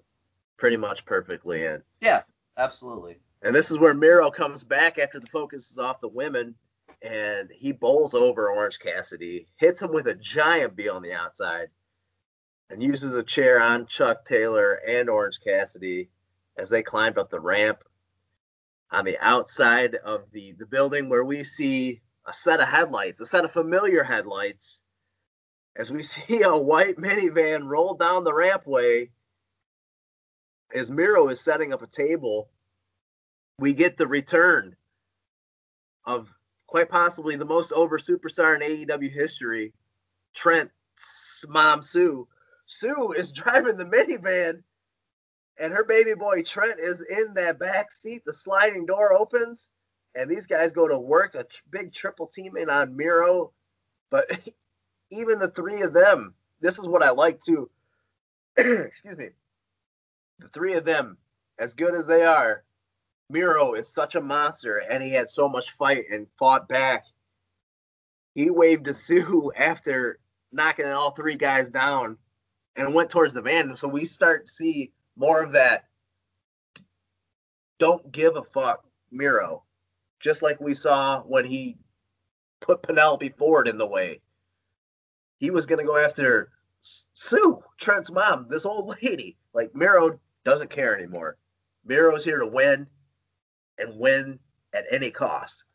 pretty 0.57 0.76
much 0.76 1.06
perfectly 1.06 1.64
in. 1.64 1.81
Yeah, 2.02 2.23
Absolutely. 2.57 3.18
And 3.41 3.53
this 3.53 3.72
is 3.72 3.77
where 3.77 3.94
Miro 3.94 4.31
comes 4.31 4.64
back 4.64 4.98
after 4.99 5.19
the 5.19 5.27
focus 5.27 5.72
is 5.72 5.77
off 5.77 6.02
the 6.02 6.07
women, 6.07 6.56
and 7.03 7.49
he 7.51 7.71
bowls 7.73 8.13
over 8.13 8.49
Orange 8.49 8.80
Cassidy, 8.80 9.47
hits 9.57 9.81
him 9.81 9.91
with 9.91 10.07
a 10.07 10.15
giant 10.15 10.75
B 10.75 10.88
on 10.89 11.01
the 11.01 11.13
outside, 11.13 11.67
and 12.69 12.81
uses 12.81 13.13
a 13.13 13.23
chair 13.23 13.61
on 13.61 13.85
Chuck 13.85 14.25
Taylor 14.25 14.73
and 14.73 15.09
Orange 15.09 15.39
Cassidy 15.43 16.09
as 16.57 16.69
they 16.69 16.81
climbed 16.81 17.17
up 17.17 17.30
the 17.30 17.39
ramp. 17.39 17.84
On 18.91 19.05
the 19.05 19.17
outside 19.19 19.95
of 19.95 20.31
the, 20.31 20.53
the 20.57 20.65
building 20.65 21.09
where 21.09 21.25
we 21.25 21.43
see 21.43 22.01
a 22.25 22.34
set 22.34 22.61
of 22.61 22.67
headlights, 22.67 23.19
a 23.19 23.25
set 23.25 23.43
of 23.43 23.51
familiar 23.51 24.03
headlights, 24.03 24.81
as 25.75 25.91
we 25.91 26.03
see 26.03 26.43
a 26.43 26.55
white 26.55 26.97
minivan 26.97 27.67
roll 27.67 27.95
down 27.95 28.23
the 28.23 28.31
rampway 28.31 29.09
as 30.73 30.89
Miro 30.89 31.27
is 31.27 31.39
setting 31.39 31.73
up 31.73 31.81
a 31.81 31.88
table, 31.88 32.49
we 33.59 33.73
get 33.73 33.97
the 33.97 34.07
return 34.07 34.75
of 36.05 36.34
quite 36.73 36.89
possibly 36.89 37.35
the 37.35 37.45
most 37.45 37.71
over 37.71 37.99
superstar 37.99 38.55
in 38.55 38.87
AEW 38.87 39.11
history, 39.11 39.71
Trent's 40.33 41.45
mom 41.47 41.83
Sue. 41.83 42.27
Sue 42.65 43.13
is 43.15 43.31
driving 43.31 43.77
the 43.77 43.85
minivan, 43.85 44.63
and 45.59 45.71
her 45.71 45.83
baby 45.83 46.15
boy 46.15 46.41
Trent 46.41 46.79
is 46.79 47.03
in 47.07 47.35
that 47.35 47.59
back 47.59 47.91
seat. 47.91 48.23
The 48.25 48.33
sliding 48.33 48.87
door 48.87 49.13
opens, 49.13 49.69
and 50.15 50.27
these 50.27 50.47
guys 50.47 50.71
go 50.71 50.87
to 50.87 50.97
work 50.97 51.35
a 51.35 51.45
big 51.69 51.93
triple 51.93 52.25
team 52.25 52.57
in 52.57 52.71
on 52.71 52.97
Miro. 52.97 53.51
But 54.09 54.31
even 55.11 55.37
the 55.37 55.51
three 55.51 55.83
of 55.83 55.93
them, 55.93 56.33
this 56.59 56.79
is 56.79 56.87
what 56.87 57.03
I 57.03 57.11
like 57.11 57.39
too. 57.39 57.69
Excuse 58.57 59.15
me 59.15 59.29
the 60.39 60.47
three 60.47 60.73
of 60.73 60.85
them, 60.85 61.19
as 61.59 61.75
good 61.75 61.93
as 61.93 62.07
they 62.07 62.23
are, 62.23 62.63
Miro 63.29 63.73
is 63.73 63.87
such 63.87 64.15
a 64.15 64.21
monster 64.21 64.77
and 64.77 65.03
he 65.03 65.11
had 65.11 65.29
so 65.29 65.49
much 65.49 65.71
fight 65.71 66.05
and 66.11 66.27
fought 66.37 66.67
back. 66.67 67.05
He 68.35 68.49
waved 68.49 68.85
to 68.85 68.93
Sue 68.93 69.51
after 69.57 70.19
knocking 70.51 70.85
all 70.85 71.11
three 71.11 71.35
guys 71.35 71.69
down 71.69 72.17
and 72.75 72.93
went 72.93 73.09
towards 73.09 73.33
the 73.33 73.41
van. 73.41 73.75
So 73.75 73.87
we 73.87 74.05
start 74.05 74.45
to 74.45 74.51
see 74.51 74.91
more 75.15 75.43
of 75.43 75.53
that 75.53 75.85
don't 77.79 78.11
give 78.11 78.35
a 78.35 78.43
fuck 78.43 78.85
Miro, 79.11 79.63
just 80.19 80.41
like 80.41 80.59
we 80.61 80.73
saw 80.73 81.21
when 81.21 81.45
he 81.45 81.77
put 82.61 82.81
Penelope 82.81 83.33
Ford 83.37 83.67
in 83.67 83.77
the 83.77 83.85
way. 83.85 84.21
He 85.37 85.51
was 85.51 85.65
gonna 85.65 85.83
go 85.83 85.97
after 85.97 86.49
Sue, 86.79 87.61
Trent's 87.77 88.11
mom, 88.11 88.47
this 88.49 88.65
old 88.65 88.95
lady. 89.03 89.37
Like 89.53 89.75
Miro 89.75 90.19
doesn't 90.43 90.69
care 90.69 90.97
anymore. 90.97 91.37
Miro's 91.85 92.23
here 92.23 92.39
to 92.39 92.47
win 92.47 92.87
and 93.77 93.99
win 93.99 94.39
at 94.73 94.85
any 94.91 95.11
cost. 95.11 95.65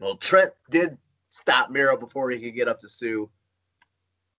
Well, 0.00 0.16
Trent 0.16 0.52
did 0.70 0.98
stop 1.30 1.70
Miro 1.70 1.96
before 1.96 2.30
he 2.30 2.40
could 2.40 2.54
get 2.54 2.68
up 2.68 2.80
to 2.80 2.88
Sue. 2.88 3.30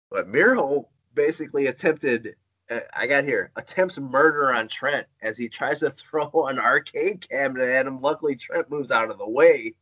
But 0.09 0.27
Miro 0.27 0.89
basically 1.13 1.67
attempted, 1.67 2.35
uh, 2.69 2.81
I 2.93 3.07
got 3.07 3.23
here, 3.23 3.51
attempts 3.55 3.97
murder 3.97 4.53
on 4.53 4.67
Trent 4.67 5.07
as 5.21 5.37
he 5.37 5.49
tries 5.49 5.79
to 5.79 5.89
throw 5.91 6.47
an 6.47 6.59
arcade 6.59 7.27
cabinet 7.29 7.69
at 7.69 7.87
him. 7.87 8.01
Luckily, 8.01 8.35
Trent 8.35 8.69
moves 8.69 8.91
out 8.91 9.09
of 9.09 9.17
the 9.17 9.29
way. 9.29 9.73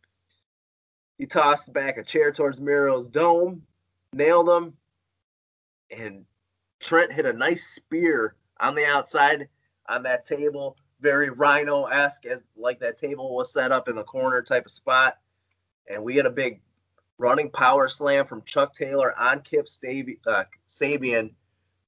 He 1.18 1.26
tossed 1.26 1.72
back 1.72 1.98
a 1.98 2.04
chair 2.04 2.32
towards 2.32 2.60
Miro's 2.60 3.08
dome, 3.08 3.64
nailed 4.14 4.50
him, 4.50 4.74
and 5.92 6.26
Trent 6.80 7.12
hit 7.12 7.26
a 7.26 7.34
nice 7.34 7.68
spear 7.68 8.36
on 8.60 8.76
the 8.76 8.86
outside 8.86 9.50
on 9.88 10.04
that 10.04 10.26
table, 10.26 10.78
very 11.02 11.30
Rhino 11.30 11.86
esque, 11.86 12.26
as 12.26 12.44
like 12.56 12.80
that 12.80 12.98
table 12.98 13.36
was 13.36 13.52
set 13.52 13.72
up 13.72 13.88
in 13.88 13.96
the 13.96 14.04
corner 14.04 14.42
type 14.42 14.66
of 14.66 14.72
spot. 14.72 15.18
And 15.90 16.04
we 16.04 16.16
had 16.16 16.26
a 16.26 16.32
big 16.32 16.62
running 17.18 17.50
power 17.50 17.88
slam 17.88 18.26
from 18.28 18.44
Chuck 18.44 18.74
Taylor 18.74 19.18
on 19.18 19.42
Kip 19.42 19.68
uh, 20.28 20.44
Sabian 20.68 21.32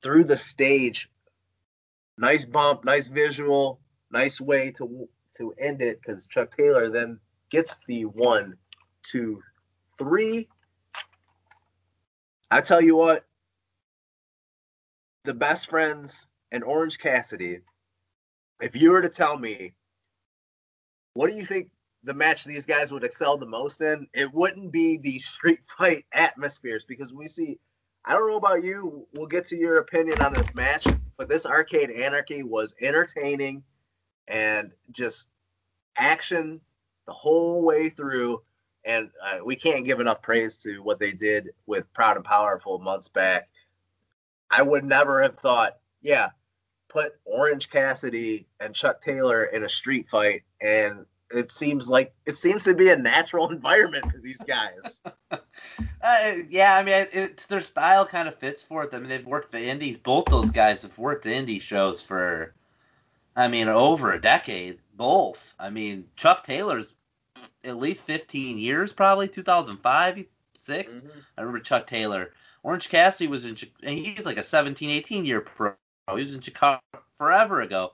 through 0.01 0.25
the 0.25 0.37
stage. 0.37 1.09
Nice 2.17 2.45
bump, 2.45 2.85
nice 2.85 3.07
visual, 3.07 3.79
nice 4.11 4.39
way 4.39 4.71
to 4.71 5.07
to 5.37 5.53
end 5.59 5.81
it 5.81 5.99
because 5.99 6.27
Chuck 6.27 6.55
Taylor 6.55 6.89
then 6.89 7.19
gets 7.49 7.79
the 7.87 8.05
one, 8.05 8.55
two, 9.01 9.41
three. 9.97 10.47
I 12.51 12.61
tell 12.61 12.81
you 12.81 12.95
what, 12.95 13.25
the 15.23 15.33
best 15.33 15.69
friends 15.69 16.27
and 16.51 16.63
Orange 16.63 16.99
Cassidy, 16.99 17.61
if 18.63 18.75
you 18.75 18.91
were 18.91 19.01
to 19.01 19.09
tell 19.09 19.37
me, 19.37 19.73
what 21.13 21.29
do 21.29 21.35
you 21.35 21.45
think 21.45 21.69
the 22.03 22.13
match 22.13 22.45
these 22.45 22.65
guys 22.65 22.91
would 22.91 23.03
excel 23.03 23.37
the 23.37 23.45
most 23.45 23.81
in? 23.81 24.07
It 24.13 24.33
wouldn't 24.33 24.71
be 24.71 24.97
the 24.97 25.19
street 25.19 25.61
fight 25.77 26.05
atmospheres 26.13 26.85
because 26.85 27.13
we 27.13 27.27
see. 27.27 27.59
I 28.05 28.13
don't 28.13 28.29
know 28.29 28.37
about 28.37 28.63
you. 28.63 29.07
We'll 29.13 29.27
get 29.27 29.45
to 29.47 29.57
your 29.57 29.77
opinion 29.77 30.21
on 30.21 30.33
this 30.33 30.53
match, 30.55 30.85
but 31.17 31.29
this 31.29 31.45
Arcade 31.45 31.91
Anarchy 31.91 32.43
was 32.43 32.75
entertaining 32.81 33.63
and 34.27 34.71
just 34.91 35.29
action 35.97 36.61
the 37.07 37.13
whole 37.13 37.63
way 37.63 37.89
through. 37.89 38.41
And 38.85 39.09
uh, 39.23 39.39
we 39.45 39.55
can't 39.55 39.85
give 39.85 40.01
enough 40.01 40.21
praise 40.21 40.57
to 40.63 40.83
what 40.83 40.99
they 40.99 41.13
did 41.13 41.51
with 41.65 41.93
Proud 41.93 42.17
and 42.17 42.25
Powerful 42.25 42.79
months 42.79 43.07
back 43.07 43.49
I 44.51 44.61
would 44.61 44.83
never 44.83 45.23
have 45.23 45.37
thought, 45.37 45.77
yeah, 46.01 46.29
put 46.93 47.15
Orange 47.25 47.69
Cassidy 47.69 48.45
and 48.59 48.75
Chuck 48.75 49.01
Taylor 49.01 49.43
in 49.43 49.63
a 49.63 49.69
street 49.69 50.07
fight, 50.09 50.43
and 50.61 51.05
it 51.31 51.51
seems 51.51 51.89
like 51.89 52.13
it 52.27 52.37
seems 52.37 52.63
to 52.65 52.75
be 52.75 52.89
a 52.89 52.95
natural 52.95 53.49
environment 53.51 54.11
for 54.11 54.19
these 54.19 54.41
guys. 54.43 55.01
uh, 55.31 56.33
yeah, 56.49 56.77
I 56.77 56.83
mean, 56.83 57.07
it's 57.11 57.47
their 57.47 57.61
style 57.61 58.05
kind 58.05 58.27
of 58.27 58.35
fits 58.35 58.61
for 58.61 58.83
it. 58.83 58.93
I 58.93 58.99
mean, 58.99 59.09
they've 59.09 59.25
worked 59.25 59.51
the 59.51 59.65
indies. 59.65 59.97
Both 59.97 60.25
those 60.25 60.51
guys 60.51 60.83
have 60.83 60.97
worked 60.97 61.23
the 61.23 61.31
indie 61.31 61.59
shows 61.59 62.01
for, 62.01 62.53
I 63.35 63.47
mean, 63.47 63.67
over 63.67 64.13
a 64.13 64.21
decade. 64.21 64.79
Both. 64.95 65.55
I 65.59 65.71
mean, 65.71 66.05
Chuck 66.15 66.43
Taylor's 66.43 66.93
at 67.63 67.77
least 67.77 68.03
15 68.03 68.59
years, 68.59 68.93
probably 68.93 69.27
2005, 69.27 70.25
6. 70.59 70.93
Mm-hmm. 70.93 71.07
I 71.37 71.41
remember 71.41 71.59
Chuck 71.59 71.87
Taylor. 71.87 72.31
Orange 72.61 72.89
Cassidy 72.89 73.27
was 73.27 73.45
in, 73.45 73.57
he's 73.81 74.25
like 74.25 74.37
a 74.37 74.43
17, 74.43 74.89
18 74.89 75.25
year 75.25 75.41
pro. 75.41 75.73
He 76.09 76.15
was 76.15 76.33
in 76.33 76.41
Chicago 76.41 76.81
forever 77.15 77.61
ago. 77.61 77.93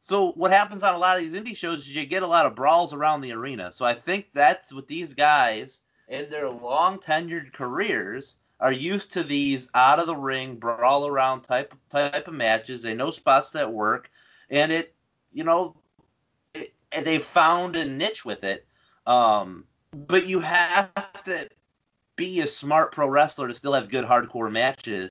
So 0.00 0.32
what 0.32 0.52
happens 0.52 0.82
on 0.82 0.94
a 0.94 0.98
lot 0.98 1.16
of 1.16 1.22
these 1.22 1.34
indie 1.34 1.56
shows 1.56 1.80
is 1.80 1.94
you 1.94 2.06
get 2.06 2.22
a 2.22 2.26
lot 2.28 2.46
of 2.46 2.54
brawls 2.54 2.92
around 2.92 3.20
the 3.20 3.32
arena. 3.32 3.72
So 3.72 3.84
I 3.84 3.94
think 3.94 4.26
that's 4.32 4.72
what 4.72 4.88
these 4.88 5.14
guys 5.14 5.82
in 6.08 6.28
their 6.28 6.48
long 6.48 6.98
tenured 6.98 7.52
careers 7.52 8.36
are 8.60 8.72
used 8.72 9.12
to 9.12 9.22
these 9.22 9.68
out 9.74 9.98
of 9.98 10.06
the 10.06 10.16
ring 10.16 10.56
brawl 10.56 11.06
around 11.06 11.42
type 11.42 11.74
type 11.88 12.28
of 12.28 12.34
matches. 12.34 12.82
They 12.82 12.94
know 12.94 13.10
spots 13.10 13.52
that 13.52 13.72
work, 13.72 14.10
and 14.50 14.70
it 14.70 14.94
you 15.32 15.44
know 15.44 15.76
it, 16.54 16.72
they 17.02 17.18
found 17.18 17.76
a 17.76 17.84
niche 17.84 18.24
with 18.24 18.44
it. 18.44 18.66
Um, 19.06 19.64
but 19.92 20.26
you 20.26 20.40
have 20.40 20.92
to 21.24 21.48
be 22.14 22.40
a 22.40 22.46
smart 22.46 22.92
pro 22.92 23.08
wrestler 23.08 23.48
to 23.48 23.54
still 23.54 23.72
have 23.72 23.88
good 23.88 24.04
hardcore 24.04 24.50
matches 24.50 25.10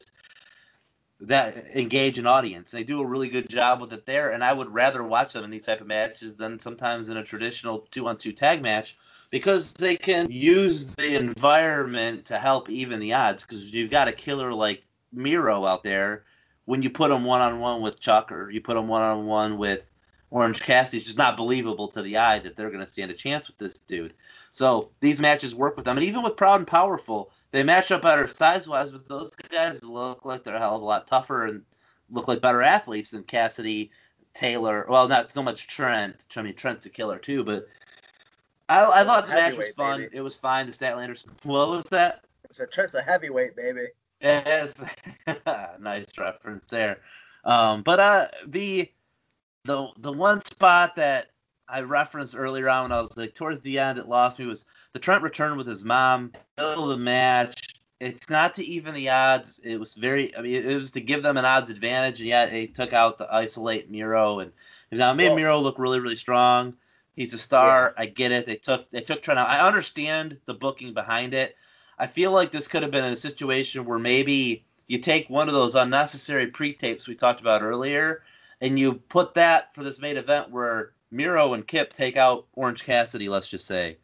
that 1.22 1.76
engage 1.76 2.18
an 2.18 2.26
audience. 2.26 2.72
They 2.72 2.84
do 2.84 3.02
a 3.02 3.06
really 3.06 3.30
good 3.30 3.48
job 3.48 3.80
with 3.80 3.94
it 3.94 4.06
there, 4.06 4.32
and 4.32 4.44
I 4.44 4.52
would 4.52 4.74
rather 4.74 5.04
watch 5.04 5.34
them 5.34 5.44
in 5.44 5.52
these 5.52 5.66
type 5.66 5.82
of 5.82 5.88
matches 5.88 6.36
than 6.36 6.58
sometimes 6.58 7.10
in 7.10 7.18
a 7.18 7.24
traditional 7.24 7.88
two-on-two 7.92 8.34
tag 8.34 8.62
match 8.62 8.98
because 9.30 9.74
they 9.74 9.96
can 9.96 10.28
use 10.32 10.96
the 10.96 11.16
environment 11.16 12.26
to 12.26 12.38
help 12.38 12.70
even 12.70 13.00
the 13.00 13.14
odds. 13.14 13.46
Because 13.46 13.72
you've 13.72 13.92
got 13.92 14.08
a 14.08 14.12
killer 14.12 14.54
like 14.54 14.84
Miro 15.14 15.66
out 15.66 15.84
there, 15.84 16.24
when 16.66 16.82
you 16.82 16.90
put 16.90 17.12
him 17.12 17.24
one-on-one 17.24 17.82
with 17.82 18.00
Chuck 18.00 18.32
or 18.32 18.50
you 18.50 18.62
put 18.62 18.78
him 18.78 18.88
one-on-one 18.88 19.58
with 19.58 19.84
Orange 20.32 20.62
Cassidy, 20.62 20.98
it's 20.98 21.06
just 21.06 21.18
not 21.18 21.38
believable 21.38 21.88
to 21.90 22.02
the 22.02 22.18
eye 22.18 22.40
that 22.40 22.56
they're 22.56 22.70
going 22.70 22.84
to 22.84 22.88
stand 22.88 23.12
a 23.12 23.14
chance 23.14 23.48
with 23.48 23.58
this 23.58 23.76
dude. 23.76 24.14
So 24.52 24.90
these 25.02 25.20
matches 25.20 25.54
work 25.54 25.76
with 25.76 25.86
them, 25.86 25.98
and 25.98 26.06
even 26.06 26.24
with 26.24 26.36
Proud 26.36 26.62
and 26.62 26.68
Powerful, 26.68 27.32
they 27.52 27.64
match 27.64 27.92
up 27.92 28.02
better 28.02 28.28
size 28.28 28.68
wise, 28.68 28.92
but 28.92 29.08
those 29.08 29.32
guys 29.36 29.84
look 29.84 30.26
like 30.26 30.44
they're 30.44 30.56
a 30.56 30.60
hell 30.60 30.76
of 30.76 30.82
a 30.82 30.86
lot 30.86 31.08
tougher 31.08 31.46
and 31.46 31.64
look 32.10 32.28
like 32.28 32.42
better 32.42 32.62
athletes 32.62 33.12
than 33.12 33.24
Cassidy, 33.24 33.92
Taylor. 34.34 34.86
Well, 34.90 35.08
not 35.08 35.32
so 35.32 35.44
much 35.44 35.68
Trent. 35.68 36.24
I 36.36 36.42
mean, 36.42 36.56
Trent's 36.56 36.86
a 36.86 36.90
killer 36.90 37.20
too, 37.20 37.44
but 37.44 37.68
I, 38.70 39.02
I 39.02 39.04
thought 39.04 39.28
the 39.28 39.34
match 39.34 39.58
was 39.58 39.70
fun. 39.70 40.00
Baby. 40.00 40.18
It 40.18 40.22
was 40.22 40.36
fine. 40.36 40.66
The 40.66 40.72
Statlanders. 40.72 41.24
What 41.44 41.70
was 41.70 41.86
that? 41.86 42.24
So 42.52 42.66
Trent's 42.66 42.96
a 42.96 43.02
heavyweight, 43.02 43.56
baby. 43.56 43.88
Yes, 44.22 44.84
nice 45.80 46.06
reference 46.18 46.68
there. 46.68 47.00
Um, 47.44 47.82
but 47.82 48.00
uh, 48.00 48.28
the 48.48 48.90
the 49.64 49.88
the 49.98 50.12
one 50.12 50.42
spot 50.46 50.96
that 50.96 51.31
I 51.72 51.82
referenced 51.82 52.36
earlier 52.38 52.70
on 52.70 52.84
when 52.84 52.92
I 52.92 53.00
was 53.00 53.16
like 53.18 53.34
towards 53.34 53.62
the 53.62 53.80
end, 53.80 53.98
it 53.98 54.10
lost 54.10 54.40
me 54.40 54.46
was 54.46 54.66
the 54.92 55.00
Trent 55.00 55.24
return 55.24 55.58
with 55.58 55.68
his 55.68 55.84
mom, 55.84 56.34
middle 56.58 56.84
of 56.84 56.90
the 56.90 57.04
match. 57.04 57.76
It's 58.02 58.30
not 58.30 58.56
to 58.56 58.66
even 58.66 58.94
the 58.94 59.10
odds. 59.10 59.60
It 59.64 59.78
was 59.78 59.96
very. 59.96 60.36
I 60.36 60.42
mean, 60.42 60.56
it 60.56 60.76
was 60.76 60.92
to 60.92 61.02
give 61.02 61.24
them 61.24 61.38
an 61.38 61.46
odds 61.46 61.70
advantage, 61.70 62.20
and 62.20 62.28
yet 62.28 62.52
they 62.52 62.68
took 62.68 62.94
out 62.94 63.18
the 63.18 63.34
isolate 63.34 63.90
Miro, 63.90 64.40
and 64.40 64.52
now 64.92 65.14
made 65.14 65.28
well, 65.28 65.36
Miro 65.36 65.60
look 65.60 65.80
really, 65.80 66.00
really 66.00 66.16
strong. 66.16 66.74
He's 67.16 67.34
a 67.34 67.38
star. 67.38 67.94
Yeah. 67.96 68.04
I 68.04 68.06
get 68.08 68.32
it. 68.32 68.46
They 68.46 68.56
took 68.56 68.90
they 68.90 69.02
took 69.02 69.22
Trent 69.22 69.40
out. 69.40 69.48
I 69.48 69.66
understand 69.66 70.38
the 70.46 70.54
booking 70.54 70.94
behind 70.94 71.34
it. 71.34 71.56
I 71.98 72.08
feel 72.08 72.32
like 72.32 72.52
this 72.52 72.68
could 72.68 72.82
have 72.82 72.92
been 72.92 73.06
a 73.06 73.16
situation 73.16 73.86
where 73.86 74.00
maybe 74.00 74.66
you 74.88 74.98
take 74.98 75.30
one 75.30 75.48
of 75.48 75.54
those 75.54 75.76
unnecessary 75.76 76.48
pre-tapes 76.48 77.08
we 77.08 77.16
talked 77.16 77.40
about 77.40 77.62
earlier, 77.62 78.24
and 78.60 78.80
you 78.80 78.94
put 78.94 79.36
that 79.36 79.74
for 79.76 79.84
this 79.84 80.00
main 80.00 80.18
event 80.18 80.50
where 80.50 80.94
Miro 81.12 81.54
and 81.54 81.68
Kip 81.68 81.94
take 81.94 82.18
out 82.18 82.48
Orange 82.54 82.84
Cassidy, 82.84 83.30
let's 83.30 83.50
just 83.50 83.68
say, 83.68 83.98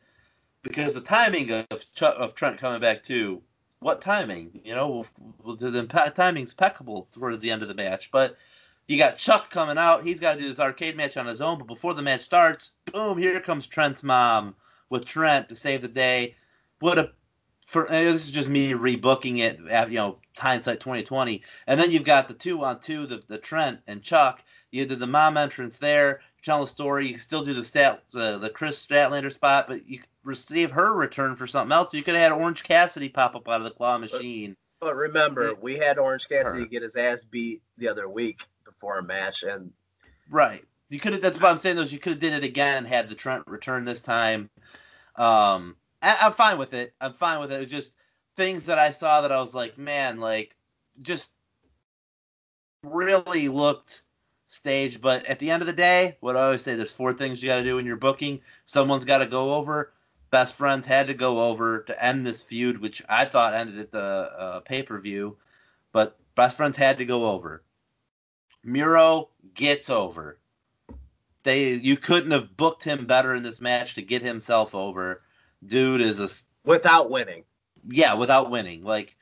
because 0.62 0.94
the 0.94 1.02
timing 1.02 1.52
of 1.52 1.86
of 2.02 2.36
Trent 2.36 2.60
coming 2.60 2.82
back 2.82 3.04
too. 3.04 3.42
What 3.80 4.02
timing? 4.02 4.60
You 4.64 4.76
know, 4.76 5.06
the 5.46 6.12
timing's 6.16 6.52
impeccable 6.52 7.08
towards 7.12 7.40
the 7.40 7.52
end 7.52 7.62
of 7.62 7.68
the 7.68 7.76
match. 7.76 8.12
But 8.12 8.36
you 8.88 8.98
got 8.98 9.18
Chuck 9.18 9.50
coming 9.52 9.78
out. 9.78 10.04
He's 10.04 10.20
got 10.20 10.34
to 10.34 10.42
do 10.42 10.48
this 10.48 10.60
arcade 10.60 10.98
match 10.98 11.16
on 11.16 11.28
his 11.28 11.42
own. 11.42 11.60
But 11.60 11.68
before 11.68 11.94
the 11.94 12.02
match 12.02 12.22
starts, 12.22 12.72
boom! 12.92 13.18
Here 13.18 13.40
comes 13.40 13.68
Trent's 13.68 14.04
mom 14.04 14.56
with 14.90 15.06
Trent 15.06 15.50
to 15.50 15.56
save 15.56 15.82
the 15.82 15.88
day. 15.88 16.36
What 16.80 17.00
a 17.00 17.12
for 17.68 17.86
this 17.90 18.26
is 18.26 18.32
just 18.32 18.48
me 18.48 18.72
rebooking 18.72 19.40
it, 19.40 19.60
you 19.90 19.98
know, 19.98 20.18
hindsight 20.38 20.80
2020. 20.80 21.44
And 21.68 21.80
then 21.80 21.92
you've 21.92 22.06
got 22.06 22.30
the 22.30 22.34
two 22.34 22.64
on 22.64 22.80
two, 22.80 23.06
the, 23.06 23.22
the 23.28 23.38
Trent 23.38 23.82
and 23.88 24.02
Chuck. 24.02 24.44
You 24.72 24.86
did 24.86 25.00
the 25.00 25.08
mom 25.08 25.38
entrance 25.38 25.78
there 25.78 26.22
tell 26.44 26.64
a 26.64 26.68
story. 26.68 27.08
You 27.08 27.14
can 27.14 27.20
still 27.20 27.44
do 27.44 27.54
the 27.54 27.64
stat 27.64 28.04
the, 28.12 28.38
the 28.38 28.50
Kris 28.50 28.84
Statlander 28.86 29.32
spot, 29.32 29.68
but 29.68 29.88
you 29.88 30.00
receive 30.24 30.72
her 30.72 30.94
return 30.94 31.36
for 31.36 31.48
something 31.48 31.72
else. 31.72 31.94
You 31.94 32.04
could 32.04 32.16
have 32.16 32.32
had 32.32 32.40
Orange 32.40 32.64
Cassidy 32.64 33.10
pop 33.10 33.36
up 33.36 33.48
out 33.48 33.62
of 33.62 33.64
the 33.64 33.72
claw 33.72 33.98
machine. 33.98 34.56
But, 34.80 34.88
but 34.88 34.96
remember, 34.96 35.54
we 35.56 35.78
had 35.78 35.98
Orange 35.98 36.28
Cassidy 36.28 36.62
her. 36.62 36.66
get 36.68 36.82
his 36.84 36.96
ass 36.96 37.24
beat 37.24 37.62
the 37.78 37.88
other 37.88 38.08
week 38.08 38.44
before 38.66 39.00
a 39.00 39.04
match, 39.04 39.44
and 39.44 39.72
right. 40.30 40.64
You 40.90 41.00
could 41.00 41.14
have. 41.14 41.22
That's 41.22 41.40
what 41.40 41.52
I'm 41.52 41.58
saying. 41.58 41.76
Those 41.76 41.92
you 41.92 42.00
could 42.00 42.14
have 42.14 42.20
did 42.22 42.34
it 42.34 42.44
again. 42.46 42.86
Had 42.86 43.10
the 43.10 43.16
Trent 43.16 43.46
return 43.48 43.84
this 43.84 44.02
time. 44.02 44.50
Um, 45.18 45.76
I, 46.02 46.18
I'm 46.22 46.32
fine 46.32 46.58
with 46.58 46.74
it. 46.74 46.94
I'm 47.02 47.14
fine 47.14 47.40
with 47.40 47.52
it. 47.52 47.56
It 47.56 47.60
was 47.60 47.72
just 47.72 47.92
things 48.36 48.66
that 48.66 48.80
I 48.80 48.92
saw 48.92 49.22
that 49.22 49.32
I 49.32 49.42
was 49.42 49.54
like, 49.54 49.78
man, 49.78 50.20
like 50.20 50.56
just 51.02 51.32
really 52.84 53.50
looked 53.50 54.02
stage. 54.48 55.02
But 55.02 55.26
at 55.26 55.40
the 55.40 55.52
end 55.52 55.62
of 55.62 55.68
the 55.68 55.74
day, 55.74 56.18
what 56.20 56.36
I 56.36 56.44
always 56.44 56.62
say, 56.62 56.76
there's 56.76 56.94
four 56.94 57.14
things 57.14 57.42
you 57.42 57.50
got 57.50 57.58
to 57.58 57.64
do 57.64 57.76
when 57.76 57.86
you're 57.86 57.96
booking. 57.96 58.42
Someone's 58.66 59.06
got 59.06 59.20
to 59.20 59.28
go 59.28 59.54
over. 59.54 59.94
Best 60.30 60.56
friends 60.56 60.86
had 60.86 61.08
to 61.08 61.14
go 61.14 61.42
over 61.50 61.84
to 61.84 62.04
end 62.04 62.26
this 62.26 62.44
feud, 62.44 62.82
which 62.82 63.02
I 63.08 63.26
thought 63.26 63.54
ended 63.54 63.80
at 63.80 63.92
the 63.92 64.00
uh, 64.00 64.60
pay 64.62 64.84
per 64.84 65.00
view, 65.00 65.38
but 65.94 66.18
best 66.36 66.58
friends 66.58 66.76
had 66.76 66.98
to 66.98 67.06
go 67.06 67.28
over. 67.28 67.64
Miro 68.62 69.30
gets 69.54 69.90
over. 69.90 70.38
They 71.44 71.76
you 71.76 71.96
couldn't 71.96 72.32
have 72.32 72.58
booked 72.58 72.84
him 72.84 73.06
better 73.06 73.34
in 73.34 73.44
this 73.44 73.62
match 73.62 73.94
to 73.94 74.02
get 74.02 74.22
himself 74.22 74.76
over. 74.76 75.22
Dude 75.66 76.02
is 76.02 76.20
a 76.20 76.28
without 76.68 77.10
winning. 77.10 77.46
Yeah, 77.88 78.16
without 78.16 78.52
winning. 78.52 78.84
Like 78.84 79.16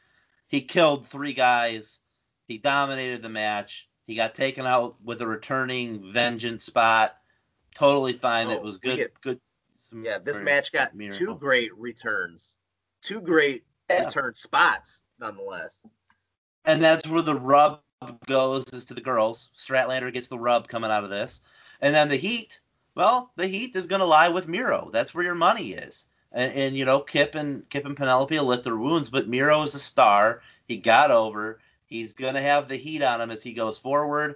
he 0.48 0.62
killed 0.62 1.06
three 1.06 1.34
guys. 1.34 2.00
He 2.48 2.58
dominated 2.58 3.22
the 3.22 3.30
match. 3.30 3.88
He 4.06 4.16
got 4.16 4.36
taken 4.36 4.66
out 4.66 4.96
with 5.04 5.22
a 5.22 5.28
returning 5.28 6.12
vengeance 6.12 6.66
spot. 6.66 7.18
Totally 7.74 8.14
fine. 8.14 8.48
Oh, 8.48 8.52
it 8.52 8.62
was 8.62 8.78
good. 8.78 8.98
Get, 8.98 9.22
good. 9.22 9.40
Yeah, 10.04 10.18
this 10.20 10.42
match 10.42 10.72
got 10.72 10.96
miracle. 10.96 11.18
two 11.18 11.36
great 11.36 11.76
returns. 11.78 12.58
Two 13.02 13.22
great 13.22 13.64
yeah. 13.90 14.06
return 14.06 14.34
spots, 14.36 15.04
nonetheless. 15.20 15.86
And 16.66 16.82
that's 16.82 17.08
where 17.08 17.22
the 17.22 17.36
rub 17.36 17.82
goes 18.28 18.68
is 18.74 18.86
to 18.86 18.94
the 18.94 19.02
girls. 19.02 19.50
Statlander 19.56 20.14
gets 20.14 20.28
the 20.28 20.40
rub 20.40 20.68
coming 20.68 20.92
out 20.92 21.04
of 21.04 21.10
this. 21.10 21.42
And 21.82 21.94
then 21.94 22.10
the 22.10 22.16
heat, 22.16 22.60
well, 22.96 23.32
the 23.36 23.48
heat 23.48 23.76
is 23.76 23.88
going 23.88 24.02
to 24.02 24.06
lie 24.06 24.30
with 24.30 24.48
Miro. 24.48 24.90
That's 24.92 25.14
where 25.14 25.24
your 25.24 25.36
money 25.36 25.72
is. 25.72 26.08
And, 26.32 26.54
and, 26.54 26.76
you 26.76 26.86
know, 26.86 27.00
Kip 27.00 27.36
and 27.36 27.68
Kip 27.70 27.86
and 27.86 27.96
Penelope 27.96 28.38
will 28.38 28.46
lick 28.46 28.64
their 28.64 28.76
wounds, 28.76 29.10
but 29.10 29.28
Miro 29.28 29.62
is 29.64 29.76
a 29.76 29.80
star. 29.80 30.42
He 30.68 30.78
got 30.78 31.12
over. 31.12 31.60
He's 31.96 32.14
going 32.14 32.34
to 32.34 32.42
have 32.42 32.68
the 32.68 32.76
heat 32.76 33.02
on 33.02 33.22
him 33.22 33.32
as 33.32 33.42
he 33.42 33.54
goes 33.54 33.78
forward. 33.78 34.36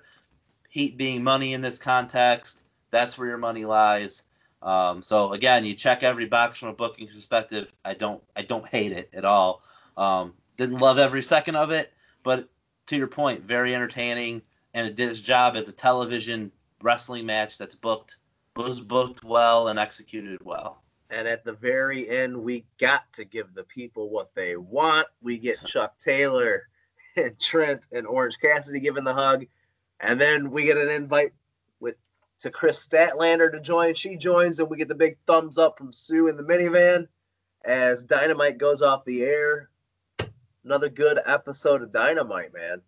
Heat 0.69 0.97
being 0.97 1.23
money 1.25 1.53
in 1.53 1.59
this 1.59 1.77
context, 1.77 2.63
that's 2.89 3.17
where 3.17 3.27
your 3.27 3.37
money 3.37 3.65
lies. 3.65 4.23
Um, 4.61 5.03
so 5.03 5.33
again, 5.33 5.65
you 5.65 5.73
check 5.73 6.01
every 6.01 6.25
box 6.25 6.55
from 6.55 6.69
a 6.69 6.73
booking 6.73 7.07
perspective. 7.07 7.69
I 7.83 7.95
don't 7.95 8.23
I 8.35 8.43
don't 8.43 8.65
hate 8.65 8.93
it 8.93 9.09
at 9.13 9.25
all. 9.25 9.61
Um, 9.97 10.33
didn't 10.55 10.79
love 10.79 10.99
every 10.99 11.21
second 11.21 11.57
of 11.57 11.71
it, 11.71 11.91
but 12.23 12.47
to 12.87 12.95
your 12.95 13.07
point, 13.07 13.43
very 13.43 13.75
entertaining, 13.75 14.41
and 14.73 14.87
it 14.87 14.95
did 14.95 15.09
its 15.09 15.21
job 15.21 15.57
as 15.57 15.67
a 15.67 15.73
television 15.73 16.51
wrestling 16.81 17.25
match 17.25 17.57
that's 17.57 17.75
booked 17.75 18.17
was 18.55 18.79
booked 18.79 19.23
well 19.23 19.67
and 19.67 19.77
executed 19.77 20.39
well. 20.43 20.81
And 21.09 21.27
at 21.27 21.43
the 21.43 21.53
very 21.53 22.09
end, 22.09 22.37
we 22.37 22.65
got 22.77 23.11
to 23.13 23.25
give 23.25 23.53
the 23.53 23.63
people 23.63 24.09
what 24.09 24.33
they 24.33 24.55
want. 24.55 25.07
We 25.21 25.37
get 25.37 25.63
Chuck 25.65 25.97
Taylor 25.99 26.67
and 27.15 27.39
Trent 27.39 27.81
and 27.91 28.07
Orange 28.07 28.37
Cassidy 28.39 28.79
giving 28.79 29.03
the 29.03 29.13
hug, 29.13 29.45
and 29.99 30.19
then 30.19 30.51
we 30.51 30.63
get 30.63 30.77
an 30.77 30.89
invite 30.89 31.33
with 31.79 31.95
to 32.39 32.51
Kris 32.51 32.85
Statlander 32.85 33.51
to 33.51 33.59
join. 33.59 33.95
She 33.95 34.17
joins, 34.17 34.59
and 34.59 34.69
we 34.69 34.77
get 34.77 34.87
the 34.87 34.95
big 34.95 35.17
thumbs 35.27 35.57
up 35.57 35.77
from 35.77 35.93
Sue 35.93 36.27
in 36.27 36.37
the 36.37 36.43
minivan 36.43 37.07
as 37.63 38.03
Dynamite 38.03 38.57
goes 38.57 38.81
off 38.81 39.05
the 39.05 39.23
air. 39.23 39.69
Another 40.63 40.89
good 40.89 41.19
episode 41.25 41.81
of 41.81 41.91
Dynamite, 41.91 42.53
man. 42.53 42.81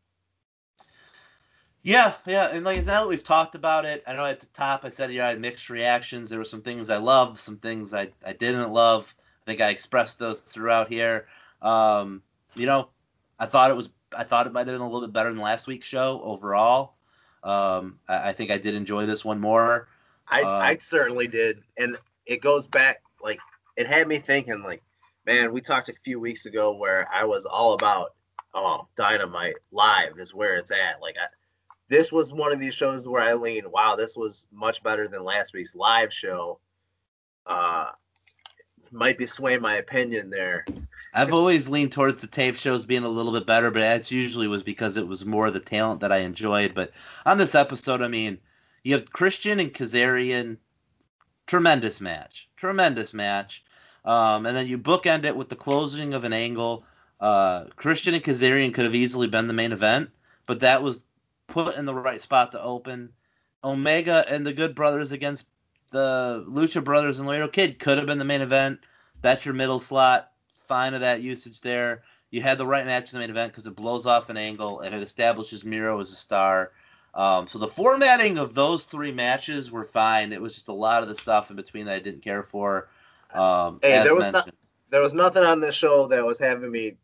Yeah, 1.84 2.14
yeah, 2.27 2.49
and 2.49 2.64
like 2.64 2.85
now 2.85 3.02
that 3.02 3.07
we've 3.07 3.23
talked 3.23 3.56
about 3.56 3.85
it, 3.85 4.03
I 4.06 4.14
know 4.14 4.26
at 4.26 4.39
the 4.39 4.45
top 4.48 4.85
I 4.85 4.89
said 4.89 5.11
yeah 5.11 5.26
I 5.26 5.30
had 5.30 5.39
mixed 5.39 5.69
reactions. 5.69 6.30
There 6.30 6.38
were 6.38 6.45
some 6.45 6.61
things 6.61 6.91
I 6.91 6.98
loved, 6.98 7.38
some 7.38 7.57
things 7.57 7.93
I, 7.93 8.10
I 8.26 8.34
didn't 8.34 8.72
love. 8.72 9.15
I 9.41 9.49
think 9.49 9.61
I 9.61 9.69
expressed 9.69 10.19
those 10.19 10.39
throughout 10.39 10.89
here. 10.89 11.26
Um, 11.61 12.22
you 12.53 12.68
know, 12.68 12.89
I 13.39 13.48
thought 13.48 13.72
it 13.72 13.76
was 13.76 13.89
I 14.15 14.23
thought 14.23 14.47
it 14.47 14.53
might 14.53 14.67
have 14.67 14.75
been 14.75 14.81
a 14.81 14.85
little 14.85 15.01
bit 15.01 15.13
better 15.13 15.29
than 15.29 15.41
last 15.41 15.67
week's 15.67 15.88
show 15.88 16.21
overall. 16.23 16.95
Um, 17.43 17.99
I, 18.07 18.29
I 18.29 18.33
think 18.33 18.51
I 18.51 18.57
did 18.57 18.75
enjoy 18.75 19.05
this 19.05 19.25
one 19.25 19.39
more. 19.39 19.88
I, 20.27 20.41
uh, 20.41 20.47
I 20.47 20.77
certainly 20.77 21.27
did, 21.27 21.61
and 21.77 21.97
it 22.25 22.41
goes 22.41 22.67
back 22.67 23.01
like 23.21 23.39
it 23.75 23.88
had 23.88 24.07
me 24.07 24.19
thinking 24.19 24.63
like, 24.63 24.81
man, 25.25 25.51
we 25.51 25.61
talked 25.61 25.89
a 25.89 25.93
few 25.93 26.19
weeks 26.19 26.45
ago 26.45 26.75
where 26.75 27.07
I 27.13 27.25
was 27.25 27.45
all 27.45 27.73
about 27.73 28.15
oh 28.53 28.88
Dynamite 28.95 29.55
live 29.71 30.17
is 30.17 30.33
where 30.33 30.55
it's 30.55 30.71
at. 30.71 31.01
Like 31.01 31.15
I, 31.21 31.27
this 31.89 32.11
was 32.11 32.31
one 32.31 32.53
of 32.53 32.59
these 32.59 32.73
shows 32.73 33.07
where 33.07 33.21
I 33.21 33.33
leaned, 33.33 33.67
wow, 33.67 33.95
this 33.97 34.15
was 34.15 34.45
much 34.51 34.81
better 34.81 35.07
than 35.07 35.25
last 35.25 35.53
week's 35.53 35.75
live 35.75 36.13
show. 36.13 36.59
Uh, 37.45 37.91
might 38.91 39.18
be 39.18 39.27
swaying 39.27 39.61
my 39.61 39.76
opinion 39.76 40.30
there. 40.30 40.65
I've 41.13 41.34
always 41.34 41.69
leaned 41.69 41.91
towards 41.91 42.22
the 42.22 42.27
tape 42.27 42.55
shows 42.55 42.85
being 42.85 43.03
a 43.03 43.09
little 43.09 43.31
bit 43.31 43.45
better, 43.45 43.72
but 43.72 43.80
that 43.80 44.11
usually 44.11 44.47
was 44.47 44.63
because 44.63 44.97
it 44.97 45.07
was 45.07 45.26
more 45.26 45.51
the 45.51 45.59
talent 45.59 46.01
that 46.01 46.11
I 46.11 46.19
enjoyed. 46.19 46.73
But 46.73 46.91
on 47.26 47.38
this 47.38 47.55
episode, 47.55 48.01
I 48.01 48.07
mean, 48.07 48.39
you 48.84 48.93
have 48.93 49.11
Christian 49.11 49.59
and 49.59 49.73
Kazarian, 49.73 50.57
tremendous 51.47 52.01
match, 52.01 52.49
tremendous 52.55 53.13
match. 53.13 53.63
Um, 54.03 54.45
and 54.45 54.55
then 54.55 54.68
you 54.68 54.77
bookend 54.77 55.26
it 55.26 55.35
with 55.35 55.49
the 55.49 55.55
closing 55.55 56.13
of 56.13 56.23
an 56.23 56.34
angle. 56.34 56.85
Uh, 57.19 57.65
Christian 57.76 58.13
and 58.13 58.23
Kazarian 58.23 58.73
could 58.73 58.85
have 58.85 58.95
easily 58.95 59.27
been 59.27 59.47
the 59.47 59.53
main 59.53 59.72
event, 59.72 60.09
but 60.47 60.61
that 60.61 60.81
was 60.81 60.99
put 61.47 61.76
in 61.76 61.85
the 61.85 61.93
right 61.93 62.22
spot 62.22 62.53
to 62.53 62.61
open. 62.61 63.13
Omega 63.63 64.26
and 64.27 64.45
the 64.45 64.53
Good 64.53 64.73
Brothers 64.73 65.11
against 65.11 65.45
the 65.91 66.43
Lucha 66.49 66.84
Brothers 66.84 67.19
and 67.19 67.27
Laredo 67.27 67.47
Kid 67.47 67.80
could 67.80 67.97
have 67.97 68.07
been 68.07 68.18
the 68.18 68.26
main 68.26 68.41
event. 68.41 68.80
That's 69.22 69.45
your 69.45 69.53
middle 69.53 69.80
slot. 69.80 70.31
Fine 70.65 70.93
of 70.93 71.01
that 71.01 71.22
usage 71.22 71.61
there. 71.61 72.03
You 72.31 72.41
had 72.41 72.57
the 72.57 72.65
right 72.65 72.85
match 72.85 73.11
in 73.11 73.19
the 73.19 73.19
main 73.19 73.30
event 73.30 73.51
because 73.51 73.68
it 73.68 73.76
blows 73.76 74.05
off 74.05 74.30
an 74.30 74.38
angle 74.38 74.80
and 74.80 74.95
it 74.95 75.03
establishes 75.03 75.65
Miro 75.65 75.99
as 75.99 76.11
a 76.11 76.15
star. 76.15 76.72
Um, 77.13 77.47
so 77.47 77.59
the 77.59 77.68
formatting 77.68 78.38
of 78.38 78.53
those 78.53 78.85
three 78.85 79.11
matches 79.11 79.69
were 79.69 79.84
fine. 79.84 80.31
It 80.31 80.41
was 80.41 80.53
just 80.53 80.69
a 80.69 80.73
lot 80.73 81.03
of 81.03 81.09
the 81.09 81.15
stuff 81.15 81.49
in 81.49 81.57
between 81.57 81.85
that 81.85 81.95
I 81.95 81.99
didn't 81.99 82.22
care 82.22 82.41
for. 82.41 82.88
Um, 83.34 83.80
hey, 83.81 84.01
there 84.03 84.15
was, 84.15 84.31
not, 84.31 84.49
there 84.89 85.01
was 85.01 85.13
nothing 85.13 85.43
on 85.43 85.59
this 85.59 85.76
show 85.76 86.07
that 86.07 86.26
was 86.26 86.39
having 86.39 86.72
me 86.72 86.95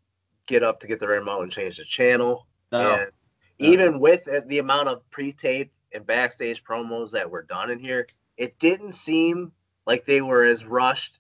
get 0.45 0.63
up 0.63 0.79
to 0.79 0.87
get 0.87 1.01
the 1.01 1.07
remote 1.07 1.41
and 1.41 1.51
change 1.51 1.75
the 1.75 1.83
channel. 1.83 2.47
No. 2.71 2.95
And 2.95 3.11
even 3.59 3.99
with 3.99 4.27
the 4.47 4.59
amount 4.59 4.87
of 4.87 5.09
pre-tape 5.09 5.73
and 5.91 6.05
backstage 6.05 6.63
promos 6.63 7.11
that 7.11 7.29
were 7.29 7.43
done 7.43 7.69
in 7.69 7.79
here, 7.79 8.07
it 8.37 8.59
didn't 8.59 8.93
seem 8.93 9.51
like 9.85 10.05
they 10.05 10.21
were 10.21 10.45
as 10.45 10.63
rushed 10.63 11.19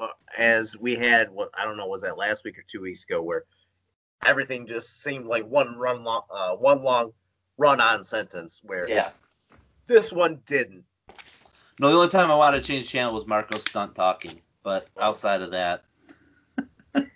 uh, 0.00 0.08
as 0.36 0.76
we 0.78 0.94
had. 0.94 1.30
What 1.30 1.50
I 1.58 1.64
don't 1.64 1.76
know 1.76 1.86
was 1.86 2.02
that 2.02 2.16
last 2.16 2.44
week 2.44 2.58
or 2.58 2.64
two 2.66 2.80
weeks 2.80 3.04
ago, 3.04 3.22
where 3.22 3.44
everything 4.24 4.66
just 4.66 5.02
seemed 5.02 5.26
like 5.26 5.46
one 5.46 5.76
run 5.76 6.04
long, 6.04 6.22
uh, 6.30 6.54
one 6.54 6.82
long 6.82 7.12
run-on 7.58 8.04
sentence. 8.04 8.60
Where 8.64 8.88
yeah, 8.88 9.10
this 9.86 10.12
one 10.12 10.40
didn't. 10.46 10.84
No, 11.80 11.88
the 11.88 11.96
only 11.96 12.08
time 12.08 12.30
I 12.30 12.36
wanted 12.36 12.62
to 12.62 12.66
change 12.66 12.88
channel 12.88 13.14
was 13.14 13.26
Marko 13.26 13.58
Stunt 13.58 13.94
talking, 13.94 14.40
but 14.62 14.86
outside 15.00 15.42
of 15.42 15.50
that, 15.52 15.82
it 16.94 17.08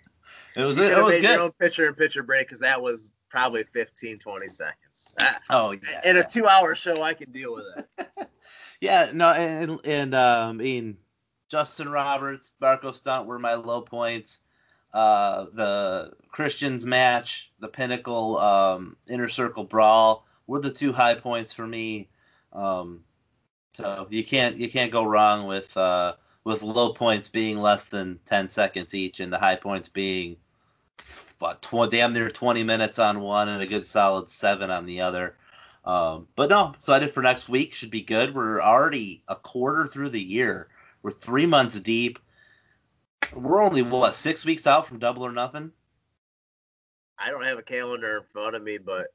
was 0.55 0.77
it, 0.77 0.91
it 0.91 1.01
was 1.01 1.15
good. 1.15 1.23
Your 1.23 1.41
own 1.41 1.51
picture 1.53 1.87
and 1.87 1.95
picture 1.95 2.23
break 2.23 2.47
because 2.47 2.59
that 2.59 2.81
was 2.81 3.11
probably 3.29 3.63
15, 3.73 4.19
20 4.19 4.49
seconds. 4.49 5.13
oh 5.49 5.71
yeah. 5.71 6.09
In 6.09 6.17
a 6.17 6.27
two-hour 6.27 6.75
show, 6.75 7.01
I 7.03 7.13
can 7.13 7.31
deal 7.31 7.53
with 7.53 7.65
it. 7.77 8.09
yeah, 8.81 9.11
no, 9.13 9.31
and 9.31 9.79
and 9.85 10.15
um, 10.15 10.49
I 10.59 10.63
mean, 10.63 10.97
Justin 11.49 11.89
Roberts, 11.89 12.53
Marko 12.59 12.91
Stunt 12.91 13.27
were 13.27 13.39
my 13.39 13.55
low 13.55 13.81
points. 13.81 14.39
Uh, 14.93 15.45
the 15.53 16.13
Christians 16.29 16.85
match, 16.85 17.51
the 17.59 17.67
Pinnacle 17.67 18.37
um, 18.37 18.95
Inner 19.09 19.27
Circle 19.27 19.65
Brawl 19.65 20.25
were 20.47 20.59
the 20.59 20.71
two 20.71 20.93
high 20.93 21.15
points 21.15 21.53
for 21.53 21.67
me. 21.67 22.09
Um, 22.53 23.03
so 23.73 24.07
you 24.09 24.23
can't 24.23 24.57
you 24.57 24.69
can't 24.69 24.91
go 24.91 25.03
wrong 25.03 25.45
with 25.45 25.75
uh, 25.77 26.13
with 26.43 26.63
low 26.63 26.93
points 26.93 27.29
being 27.29 27.57
less 27.59 27.85
than 27.85 28.19
10 28.25 28.47
seconds 28.47 28.95
each, 28.95 29.19
and 29.19 29.31
the 29.31 29.37
high 29.37 29.57
points 29.57 29.89
being 29.89 30.37
tw- 30.97 31.89
damn 31.91 32.13
near 32.13 32.29
20 32.29 32.63
minutes 32.63 32.99
on 32.99 33.19
one 33.19 33.49
and 33.49 33.61
a 33.61 33.67
good 33.67 33.85
solid 33.85 34.29
seven 34.29 34.71
on 34.71 34.85
the 34.85 35.01
other. 35.01 35.35
Um, 35.87 36.27
but 36.35 36.49
no, 36.49 36.73
excited 36.75 37.11
for 37.11 37.23
next 37.23 37.47
week. 37.47 37.73
Should 37.73 37.91
be 37.91 38.01
good. 38.01 38.35
We're 38.35 38.61
already 38.61 39.23
a 39.27 39.35
quarter 39.35 39.87
through 39.87 40.09
the 40.09 40.21
year. 40.21 40.67
We're 41.01 41.11
three 41.11 41.45
months 41.45 41.79
deep. 41.79 42.19
We're 43.33 43.61
only 43.61 43.81
what 43.81 44.13
six 44.13 44.45
weeks 44.45 44.67
out 44.67 44.87
from 44.87 44.99
Double 44.99 45.25
or 45.25 45.31
Nothing. 45.31 45.71
I 47.17 47.31
don't 47.31 47.45
have 47.45 47.57
a 47.57 47.63
calendar 47.63 48.17
in 48.17 48.23
front 48.31 48.55
of 48.55 48.61
me, 48.61 48.77
but 48.77 49.07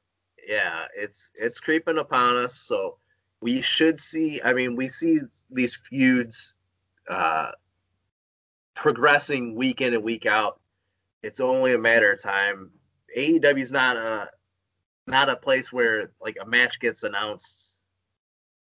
yeah, 0.47 0.85
it's 0.97 1.31
it's 1.35 1.59
creeping 1.59 1.99
upon 1.99 2.37
us. 2.37 2.55
So 2.55 2.97
we 3.39 3.61
should 3.61 4.01
see. 4.01 4.41
I 4.43 4.53
mean, 4.53 4.75
we 4.75 4.87
see 4.87 5.19
these 5.51 5.75
feuds 5.75 6.53
uh, 7.07 7.51
progressing 8.73 9.55
week 9.55 9.81
in 9.81 9.93
and 9.93 10.03
week 10.03 10.25
out 10.25 10.59
it's 11.23 11.39
only 11.39 11.73
a 11.73 11.79
matter 11.79 12.11
of 12.11 12.21
time. 12.21 12.69
AEW 13.17 13.59
is 13.59 13.71
not 13.71 13.95
a 13.95 14.29
not 15.07 15.29
a 15.29 15.35
place 15.35 15.71
where 15.71 16.11
like 16.21 16.37
a 16.41 16.45
match 16.45 16.79
gets 16.79 17.03
announced 17.03 17.81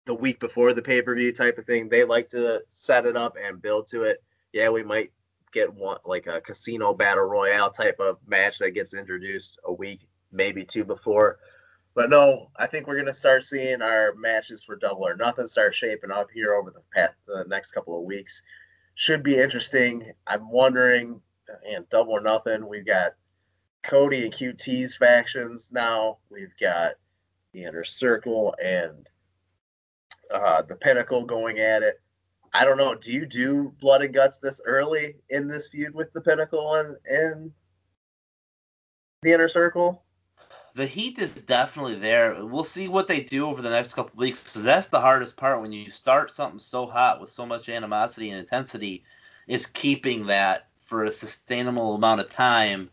the 0.06 0.14
week 0.14 0.40
before 0.40 0.74
the 0.74 0.82
pay 0.82 1.02
per 1.02 1.16
view 1.16 1.32
type 1.32 1.58
of 1.58 1.66
thing. 1.66 1.90
They 1.90 2.04
like 2.04 2.30
to 2.30 2.64
set 2.70 3.06
it 3.06 3.16
up 3.16 3.36
and 3.42 3.62
build 3.62 3.88
to 3.88 4.04
it. 4.04 4.24
Yeah, 4.54 4.70
we 4.70 4.84
might 4.84 5.12
get 5.52 5.74
one 5.74 5.98
like 6.06 6.28
a 6.28 6.42
casino 6.42 6.94
battle 6.94 7.24
royale 7.24 7.72
type 7.72 8.00
of 8.00 8.18
match 8.28 8.60
that 8.60 8.72
gets 8.72 8.94
introduced 8.94 9.58
a 9.66 9.74
week, 9.74 10.08
maybe 10.32 10.66
two 10.66 10.84
before. 10.84 11.40
But 11.96 12.10
no, 12.10 12.52
I 12.58 12.68
think 12.68 12.88
we're 12.88 12.98
gonna 12.98 13.14
start 13.14 13.46
seeing 13.46 13.82
our 13.82 14.14
matches 14.16 14.64
for 14.64 14.76
Double 14.76 15.08
or 15.08 15.16
Nothing 15.16 15.48
start 15.48 15.74
shaping 15.74 16.12
up 16.12 16.28
here 16.34 16.54
over 16.54 16.72
the 16.72 16.82
past 16.94 17.14
the 17.26 17.46
next 17.48 17.72
couple 17.72 17.98
of 17.98 18.04
weeks. 18.04 18.44
Should 18.96 19.24
be 19.24 19.38
interesting. 19.38 20.12
I'm 20.28 20.50
wondering, 20.50 21.22
and 21.70 21.88
Double 21.90 22.14
or 22.14 22.22
Nothing, 22.22 22.68
we've 22.68 22.86
got 22.86 23.14
Cody 23.88 24.24
and 24.24 24.34
QT's 24.34 24.98
factions 24.98 25.70
now. 25.72 26.18
We've 26.30 26.54
got 26.60 26.94
the 27.54 27.64
Inner 27.64 27.84
Circle 27.84 28.56
and 28.64 29.10
uh, 30.32 30.62
the 30.64 30.76
Pinnacle 30.76 31.26
going 31.26 31.60
at 31.60 31.84
it. 31.84 32.02
I 32.54 32.66
don't 32.66 32.78
know. 32.78 32.96
Do 32.96 33.12
you 33.12 33.26
do 33.26 33.74
Blood 33.82 34.02
and 34.02 34.14
Guts 34.14 34.38
this 34.38 34.62
early 34.66 35.16
in 35.30 35.48
this 35.48 35.68
feud 35.68 35.94
with 35.94 36.14
the 36.14 36.22
Pinnacle 36.22 36.76
and, 36.76 36.98
and 37.06 37.52
the 39.22 39.34
Inner 39.34 39.48
Circle? 39.48 40.02
the 40.76 40.86
heat 40.86 41.18
is 41.20 41.42
definitely 41.42 41.96
there. 41.96 42.46
We'll 42.46 42.66
see 42.66 42.90
what 42.90 43.08
they 43.08 43.22
do 43.22 43.48
over 43.48 43.62
the 43.62 43.70
next 43.70 43.94
couple 43.94 44.20
weeks 44.20 44.44
because 44.44 44.66
that's 44.66 44.88
the 44.88 45.00
hardest 45.00 45.38
part 45.38 45.62
when 45.62 45.72
you 45.72 45.90
start 45.90 46.32
something 46.32 46.60
so 46.60 46.86
hot 46.86 47.22
with 47.22 47.30
so 47.30 47.46
much 47.46 47.70
animosity 47.70 48.30
and 48.30 48.40
intensity 48.40 49.06
is 49.48 49.68
keeping 49.68 50.28
that 50.28 50.68
for 50.80 51.06
a 51.06 51.12
sustainable 51.12 51.96
amount 51.96 52.20
of 52.20 52.30
time 52.30 52.90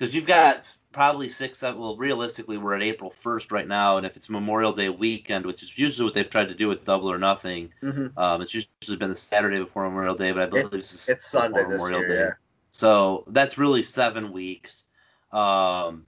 because 0.00 0.14
you've 0.14 0.26
got 0.26 0.64
probably 0.92 1.28
six 1.28 1.62
well 1.62 1.96
realistically 1.96 2.58
we're 2.58 2.74
at 2.74 2.82
april 2.82 3.10
1st 3.10 3.52
right 3.52 3.68
now 3.68 3.96
and 3.96 4.04
if 4.04 4.16
it's 4.16 4.28
memorial 4.28 4.72
day 4.72 4.88
weekend 4.88 5.46
which 5.46 5.62
is 5.62 5.78
usually 5.78 6.04
what 6.04 6.14
they've 6.14 6.30
tried 6.30 6.48
to 6.48 6.54
do 6.54 6.66
with 6.66 6.84
double 6.84 7.12
or 7.12 7.18
nothing 7.18 7.70
mm-hmm. 7.80 8.18
um, 8.18 8.42
it's 8.42 8.54
usually 8.54 8.96
been 8.96 9.10
the 9.10 9.16
saturday 9.16 9.58
before 9.58 9.84
memorial 9.84 10.16
day 10.16 10.32
but 10.32 10.42
i 10.42 10.46
believe 10.46 10.66
it, 10.66 10.74
it's, 10.74 11.08
it's 11.08 11.28
sunday 11.28 11.62
this 11.62 11.80
memorial 11.80 12.00
year, 12.00 12.08
day 12.08 12.24
yeah. 12.24 12.30
so 12.72 13.24
that's 13.28 13.56
really 13.56 13.82
seven 13.82 14.32
weeks 14.32 14.86
um, 15.30 16.06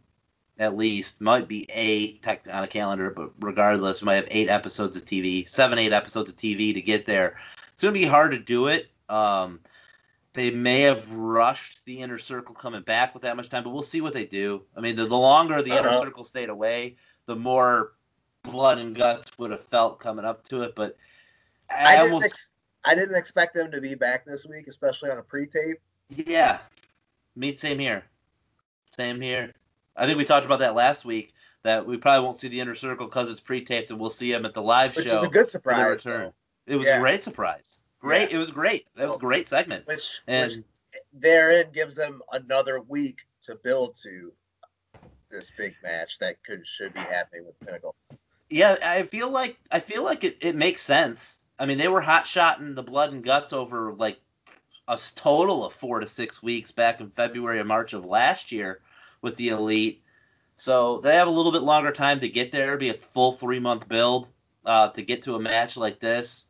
at 0.58 0.76
least 0.76 1.20
might 1.20 1.48
be 1.48 1.66
eight 1.72 2.22
tech 2.22 2.46
on 2.52 2.62
a 2.62 2.66
calendar, 2.66 3.10
but 3.10 3.32
regardless, 3.40 4.02
we 4.02 4.06
might 4.06 4.16
have 4.16 4.28
eight 4.30 4.48
episodes 4.48 4.96
of 4.96 5.04
TV, 5.04 5.48
seven, 5.48 5.78
eight 5.78 5.92
episodes 5.92 6.30
of 6.30 6.36
TV 6.36 6.74
to 6.74 6.82
get 6.82 7.06
there. 7.06 7.36
It's 7.72 7.82
gonna 7.82 7.92
be 7.92 8.04
hard 8.04 8.32
to 8.32 8.38
do 8.38 8.68
it. 8.68 8.88
Um, 9.08 9.60
they 10.34 10.50
may 10.50 10.80
have 10.82 11.10
rushed 11.12 11.84
the 11.84 12.00
inner 12.00 12.18
circle 12.18 12.54
coming 12.54 12.82
back 12.82 13.12
with 13.14 13.22
that 13.24 13.36
much 13.36 13.48
time, 13.48 13.64
but 13.64 13.70
we'll 13.70 13.82
see 13.82 14.00
what 14.00 14.12
they 14.14 14.24
do. 14.24 14.62
I 14.76 14.80
mean, 14.80 14.96
the, 14.96 15.04
the 15.06 15.16
longer 15.16 15.60
the 15.62 15.72
Uh-huh. 15.72 15.88
inner 15.88 15.98
circle 15.98 16.24
stayed 16.24 16.48
away, 16.48 16.96
the 17.26 17.36
more 17.36 17.92
blood 18.42 18.78
and 18.78 18.94
guts 18.94 19.36
would 19.38 19.50
have 19.50 19.60
felt 19.62 20.00
coming 20.00 20.24
up 20.24 20.42
to 20.44 20.62
it. 20.62 20.74
But 20.74 20.96
I, 21.70 21.84
I 21.84 21.90
didn't, 21.96 22.04
almost, 22.12 22.24
ex- 22.26 22.50
I 22.84 22.94
didn't 22.94 23.16
expect 23.16 23.54
them 23.54 23.70
to 23.70 23.80
be 23.80 23.94
back 23.94 24.24
this 24.24 24.46
week, 24.46 24.66
especially 24.68 25.10
on 25.10 25.18
a 25.18 25.22
pre-tape. 25.22 25.78
yeah, 26.08 26.58
me 27.36 27.54
same 27.54 27.78
here, 27.78 28.02
same 28.96 29.20
here. 29.20 29.52
I 29.96 30.06
think 30.06 30.16
we 30.18 30.24
talked 30.24 30.46
about 30.46 30.60
that 30.60 30.74
last 30.74 31.04
week 31.04 31.34
that 31.62 31.86
we 31.86 31.96
probably 31.98 32.24
won't 32.24 32.38
see 32.38 32.48
the 32.48 32.58
inner 32.60 32.74
circle 32.74 33.06
because 33.06 33.30
it's 33.30 33.40
pre-taped, 33.40 33.90
and 33.90 34.00
we'll 34.00 34.10
see 34.10 34.32
them 34.32 34.44
at 34.46 34.54
the 34.54 34.62
live 34.62 34.96
Which 34.96 35.06
show. 35.06 35.18
is 35.18 35.22
a 35.24 35.28
good 35.28 35.48
surprise. 35.50 36.02
though. 36.02 36.10
return. 36.12 36.32
It 36.66 36.76
was 36.76 36.86
Yeah. 36.86 36.96
a 36.96 37.00
great 37.00 37.22
surprise. 37.22 37.78
Great. 38.02 38.30
Yeah. 38.30 38.36
It 38.36 38.38
was 38.38 38.50
great. 38.50 38.90
That 38.96 39.06
was 39.08 39.16
a 39.16 39.20
great 39.20 39.48
segment. 39.48 39.86
Which, 39.86 40.20
And- 40.26 40.50
which 40.50 40.62
therein 41.14 41.70
gives 41.72 41.94
them 41.94 42.20
another 42.32 42.80
week 42.80 43.20
to 43.42 43.54
build 43.54 43.96
to 44.02 44.32
this 45.30 45.50
big 45.56 45.74
match 45.82 46.18
that 46.18 46.42
could 46.44 46.66
should 46.66 46.92
be 46.92 47.00
happening 47.00 47.46
with 47.46 47.58
Pinnacle. 47.60 47.94
Yeah, 48.50 48.76
I 48.84 49.04
feel 49.04 49.30
like 49.30 49.56
I 49.70 49.78
feel 49.78 50.04
like 50.04 50.24
it, 50.24 50.38
it 50.42 50.54
makes 50.54 50.82
sense. 50.82 51.40
I 51.58 51.64
mean, 51.66 51.78
they 51.78 51.88
were 51.88 52.00
hot 52.02 52.26
shotting 52.26 52.74
the 52.74 52.82
blood 52.82 53.12
and 53.12 53.24
guts 53.24 53.52
over 53.52 53.92
like 53.94 54.20
a 54.88 54.98
total 55.14 55.64
of 55.64 55.72
four 55.72 56.00
to 56.00 56.06
six 56.06 56.42
weeks 56.42 56.72
back 56.72 57.00
in 57.00 57.08
February 57.10 57.60
and 57.60 57.68
March 57.68 57.92
of 57.92 58.04
last 58.04 58.52
year 58.52 58.80
with 59.22 59.36
the 59.36 59.50
elite. 59.50 60.02
So 60.56 60.98
they 60.98 61.14
have 61.14 61.28
a 61.28 61.30
little 61.30 61.52
bit 61.52 61.62
longer 61.62 61.92
time 61.92 62.20
to 62.20 62.28
get 62.28 62.52
there, 62.52 62.76
be 62.76 62.90
a 62.90 62.94
full 62.94 63.32
three 63.32 63.60
month 63.60 63.88
build 63.88 64.28
uh, 64.66 64.88
to 64.90 65.02
get 65.02 65.22
to 65.22 65.34
a 65.36 65.40
match 65.40 65.76
like 65.76 65.98
this. 65.98 66.46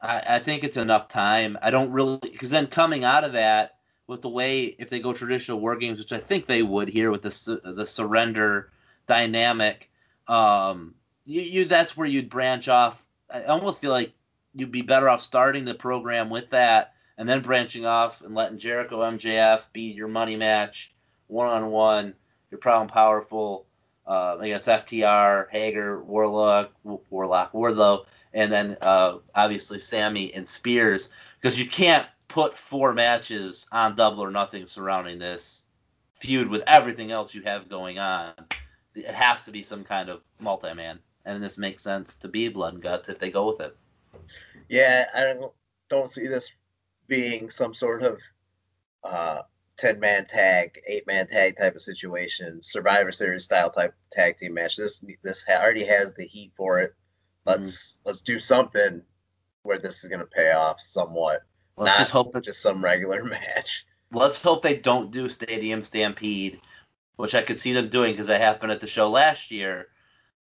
I, 0.00 0.22
I 0.28 0.38
think 0.38 0.64
it's 0.64 0.76
enough 0.76 1.08
time. 1.08 1.58
I 1.62 1.70
don't 1.70 1.92
really 1.92 2.18
because 2.18 2.50
then 2.50 2.66
coming 2.66 3.04
out 3.04 3.24
of 3.24 3.32
that 3.32 3.76
with 4.06 4.22
the 4.22 4.28
way 4.28 4.64
if 4.64 4.90
they 4.90 5.00
go 5.00 5.12
traditional 5.12 5.60
war 5.60 5.76
games, 5.76 5.98
which 5.98 6.12
I 6.12 6.18
think 6.18 6.46
they 6.46 6.62
would 6.62 6.88
here 6.88 7.10
with 7.10 7.22
the 7.22 7.60
the 7.62 7.86
surrender 7.86 8.72
dynamic, 9.06 9.90
um, 10.28 10.94
you, 11.24 11.42
you 11.42 11.64
that's 11.64 11.96
where 11.96 12.06
you'd 12.06 12.30
branch 12.30 12.68
off. 12.68 13.04
I 13.32 13.44
almost 13.44 13.80
feel 13.80 13.92
like 13.92 14.12
you'd 14.54 14.72
be 14.72 14.82
better 14.82 15.08
off 15.08 15.22
starting 15.22 15.64
the 15.64 15.74
program 15.74 16.30
with 16.30 16.50
that 16.50 16.94
and 17.16 17.28
then 17.28 17.42
branching 17.42 17.86
off 17.86 18.22
and 18.22 18.34
letting 18.34 18.58
Jericho 18.58 19.00
MJF 19.00 19.72
be 19.72 19.92
your 19.92 20.08
money 20.08 20.36
match 20.36 20.92
one 21.26 21.48
on 21.48 21.70
one. 21.70 22.14
your 22.50 22.58
problem 22.58 22.88
powerful. 22.88 23.66
Uh, 24.10 24.38
I 24.40 24.48
guess 24.48 24.66
FTR, 24.66 25.48
Hager, 25.50 26.02
Warlock, 26.02 26.72
Warlock, 26.82 27.52
Wardlow, 27.52 28.06
and 28.34 28.52
then 28.52 28.76
uh, 28.80 29.18
obviously 29.36 29.78
Sammy 29.78 30.34
and 30.34 30.48
Spears 30.48 31.10
because 31.40 31.60
you 31.60 31.68
can't 31.68 32.08
put 32.26 32.56
four 32.56 32.92
matches 32.92 33.68
on 33.70 33.94
Double 33.94 34.24
or 34.24 34.32
Nothing 34.32 34.66
surrounding 34.66 35.20
this 35.20 35.62
feud 36.12 36.48
with 36.48 36.64
everything 36.66 37.12
else 37.12 37.36
you 37.36 37.42
have 37.42 37.68
going 37.68 38.00
on. 38.00 38.32
It 38.96 39.14
has 39.14 39.44
to 39.44 39.52
be 39.52 39.62
some 39.62 39.84
kind 39.84 40.08
of 40.08 40.24
multi-man, 40.40 40.98
and 41.24 41.40
this 41.40 41.56
makes 41.56 41.80
sense 41.80 42.14
to 42.14 42.26
be 42.26 42.48
Blood 42.48 42.74
and 42.74 42.82
Guts 42.82 43.10
if 43.10 43.20
they 43.20 43.30
go 43.30 43.46
with 43.46 43.60
it. 43.60 43.76
Yeah, 44.68 45.06
I 45.14 45.20
don't 45.20 45.52
don't 45.88 46.10
see 46.10 46.26
this 46.26 46.50
being 47.06 47.48
some 47.48 47.74
sort 47.74 48.02
of 48.02 48.18
uh, 49.04 49.42
ten 49.80 49.98
man 49.98 50.26
tag, 50.26 50.78
eight 50.86 51.06
man 51.06 51.26
tag 51.26 51.56
type 51.56 51.74
of 51.74 51.80
situation, 51.80 52.62
Survivor 52.62 53.10
Series 53.10 53.44
style 53.44 53.70
type 53.70 53.94
tag 54.12 54.36
team 54.36 54.54
match. 54.54 54.76
This 54.76 55.02
this 55.22 55.44
already 55.48 55.84
has 55.84 56.12
the 56.12 56.26
heat 56.26 56.52
for 56.54 56.80
it. 56.80 56.94
Let's 57.46 57.92
mm-hmm. 57.92 58.08
let's 58.08 58.20
do 58.20 58.38
something 58.38 59.02
where 59.62 59.78
this 59.78 60.04
is 60.04 60.10
gonna 60.10 60.26
pay 60.26 60.52
off 60.52 60.80
somewhat. 60.80 61.42
Let's 61.78 61.94
not 61.94 61.98
just 61.98 62.10
hope 62.10 62.32
that 62.32 62.44
just 62.44 62.60
some 62.60 62.84
regular 62.84 63.24
match. 63.56 63.86
let's 64.12 64.42
hope 64.42 64.62
they 64.62 64.76
don't 64.76 65.10
do 65.10 65.30
Stadium 65.30 65.80
Stampede, 65.80 66.60
which 67.16 67.34
I 67.34 67.42
could 67.42 67.58
see 67.58 67.72
them 67.72 67.88
doing 67.88 68.12
because 68.12 68.26
that 68.26 68.40
happened 68.40 68.72
at 68.72 68.80
the 68.80 68.86
show 68.86 69.08
last 69.08 69.50
year. 69.50 69.88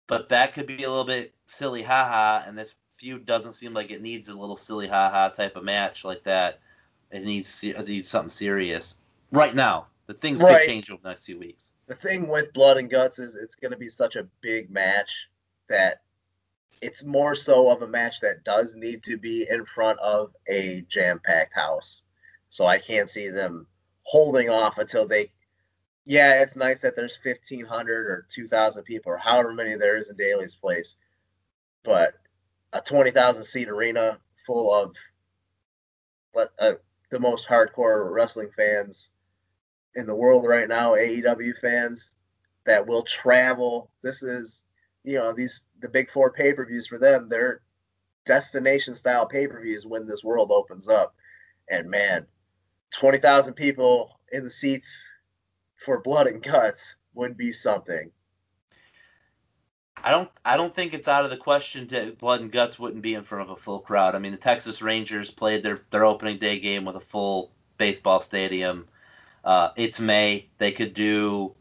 But 0.08 0.30
that 0.30 0.56
could 0.56 0.66
be 0.66 0.84
a 0.84 0.90
little 0.90 1.06
bit 1.06 1.34
silly 1.46 1.84
haha, 1.84 2.44
and 2.48 2.58
this 2.58 2.74
feud 2.90 3.28
doesn't 3.28 3.54
seem 3.54 3.74
like 3.74 3.92
it 3.92 4.02
needs 4.02 4.30
a 4.30 4.38
little 4.38 4.58
silly 4.58 4.88
haha 4.88 5.30
type 5.30 5.56
of 5.56 5.64
match 5.64 6.04
like 6.04 6.24
that. 6.24 6.60
It 7.12 7.24
needs 7.24 7.64
it 7.64 7.88
needs 7.88 8.08
something 8.08 8.30
serious 8.30 8.98
right 9.32 9.56
now. 9.56 9.88
The 10.08 10.14
things 10.14 10.42
Right. 10.42 10.60
could 10.60 10.68
change 10.68 10.92
over 10.92 11.02
the 11.02 11.10
next 11.10 11.26
few 11.26 11.40
weeks. 11.40 11.74
the 11.88 11.96
thing 11.96 12.28
with 12.28 12.54
blood 12.54 12.78
and 12.78 12.90
guts 12.90 13.20
is 13.20 13.36
it's 13.36 13.56
going 13.56 13.72
to 13.72 13.78
be 13.78 13.90
such 13.90 14.16
a 14.16 14.24
big 14.42 14.70
match 14.70 15.30
that 15.68 16.02
it's 16.82 17.04
more 17.04 17.36
so 17.36 17.70
of 17.70 17.82
a 17.82 17.88
match 17.88 18.22
that 18.22 18.44
does 18.44 18.76
need 18.76 19.04
to 19.04 19.18
be 19.18 19.46
in 19.50 19.66
front 19.66 20.00
of 20.00 20.34
a 20.48 20.82
jam-packed 20.88 21.54
house 21.54 22.04
so 22.50 22.66
i 22.66 22.78
can't 22.78 23.10
see 23.10 23.28
them 23.30 23.68
holding 24.04 24.50
off 24.50 24.78
until 24.78 25.06
they 25.08 25.32
yeah 26.06 26.42
it's 26.42 26.56
nice 26.56 26.82
that 26.82 26.96
there's 26.96 27.20
1500 27.24 28.08
or 28.08 28.26
2000 28.30 28.84
people 28.84 29.12
or 29.12 29.18
however 29.18 29.52
many 29.54 29.76
there 29.76 29.98
is 29.98 30.10
in 30.10 30.16
Daily's 30.16 30.56
place 30.56 30.96
but 31.84 32.14
a 32.74 32.80
20000 32.82 33.44
seat 33.44 33.68
arena 33.70 34.18
full 34.46 34.74
of 34.74 34.96
uh, 36.60 36.74
the 37.10 37.20
most 37.20 37.48
hardcore 37.48 38.10
wrestling 38.12 38.50
fans 38.56 39.12
in 39.96 40.06
the 40.06 40.16
world 40.16 40.46
right 40.46 40.68
now, 40.68 40.92
AEW 40.92 41.58
fans 41.58 42.16
that 42.66 42.88
will 42.88 43.04
travel. 43.04 43.92
This 44.02 44.24
is, 44.24 44.66
you 45.04 45.18
know, 45.18 45.34
these 45.34 45.62
the 45.80 45.90
big 45.90 46.10
four 46.10 46.32
pay 46.32 46.54
per 46.54 46.66
views 46.66 46.88
for 46.88 46.98
them. 46.98 47.28
They're 47.30 47.62
destination 48.26 48.94
style 48.94 49.26
pay 49.26 49.48
per 49.48 49.62
views 49.62 49.86
when 49.86 50.08
this 50.08 50.24
world 50.24 50.52
opens 50.52 50.88
up. 50.88 51.16
And 51.70 51.90
man, 51.90 52.26
twenty 52.92 53.18
thousand 53.18 53.56
people 53.56 54.20
in 54.32 54.44
the 54.44 54.50
seats 54.50 55.08
for 55.76 56.00
blood 56.00 56.28
and 56.28 56.42
guts 56.42 56.96
would 57.14 57.38
be 57.38 57.52
something. 57.52 58.12
I 60.04 60.12
don't 60.12 60.30
I 60.46 60.58
don't 60.58 60.74
think 60.74 60.94
it's 60.94 61.08
out 61.08 61.26
of 61.26 61.32
the 61.32 61.38
question 61.38 61.86
that 61.88 62.18
Blood 62.18 62.42
and 62.42 62.52
Guts 62.52 62.80
wouldn't 62.80 63.04
be 63.04 63.14
in 63.14 63.24
front 63.24 63.44
of 63.44 63.50
a 63.52 63.56
full 63.56 63.80
crowd. 63.80 64.16
I 64.16 64.20
mean, 64.20 64.32
the 64.32 64.38
Texas 64.38 64.82
Rangers 64.82 65.30
played 65.30 65.64
their 65.64 65.82
their 65.92 66.06
opening 66.06 66.38
day 66.38 66.60
game 66.60 66.86
with 66.86 66.96
a 66.96 67.02
full 67.02 67.52
baseball 67.78 68.20
stadium. 68.20 68.88
Uh, 69.44 69.70
it's 69.76 70.00
May. 70.00 70.50
They 70.58 70.72
could 70.72 70.94
do 70.94 71.56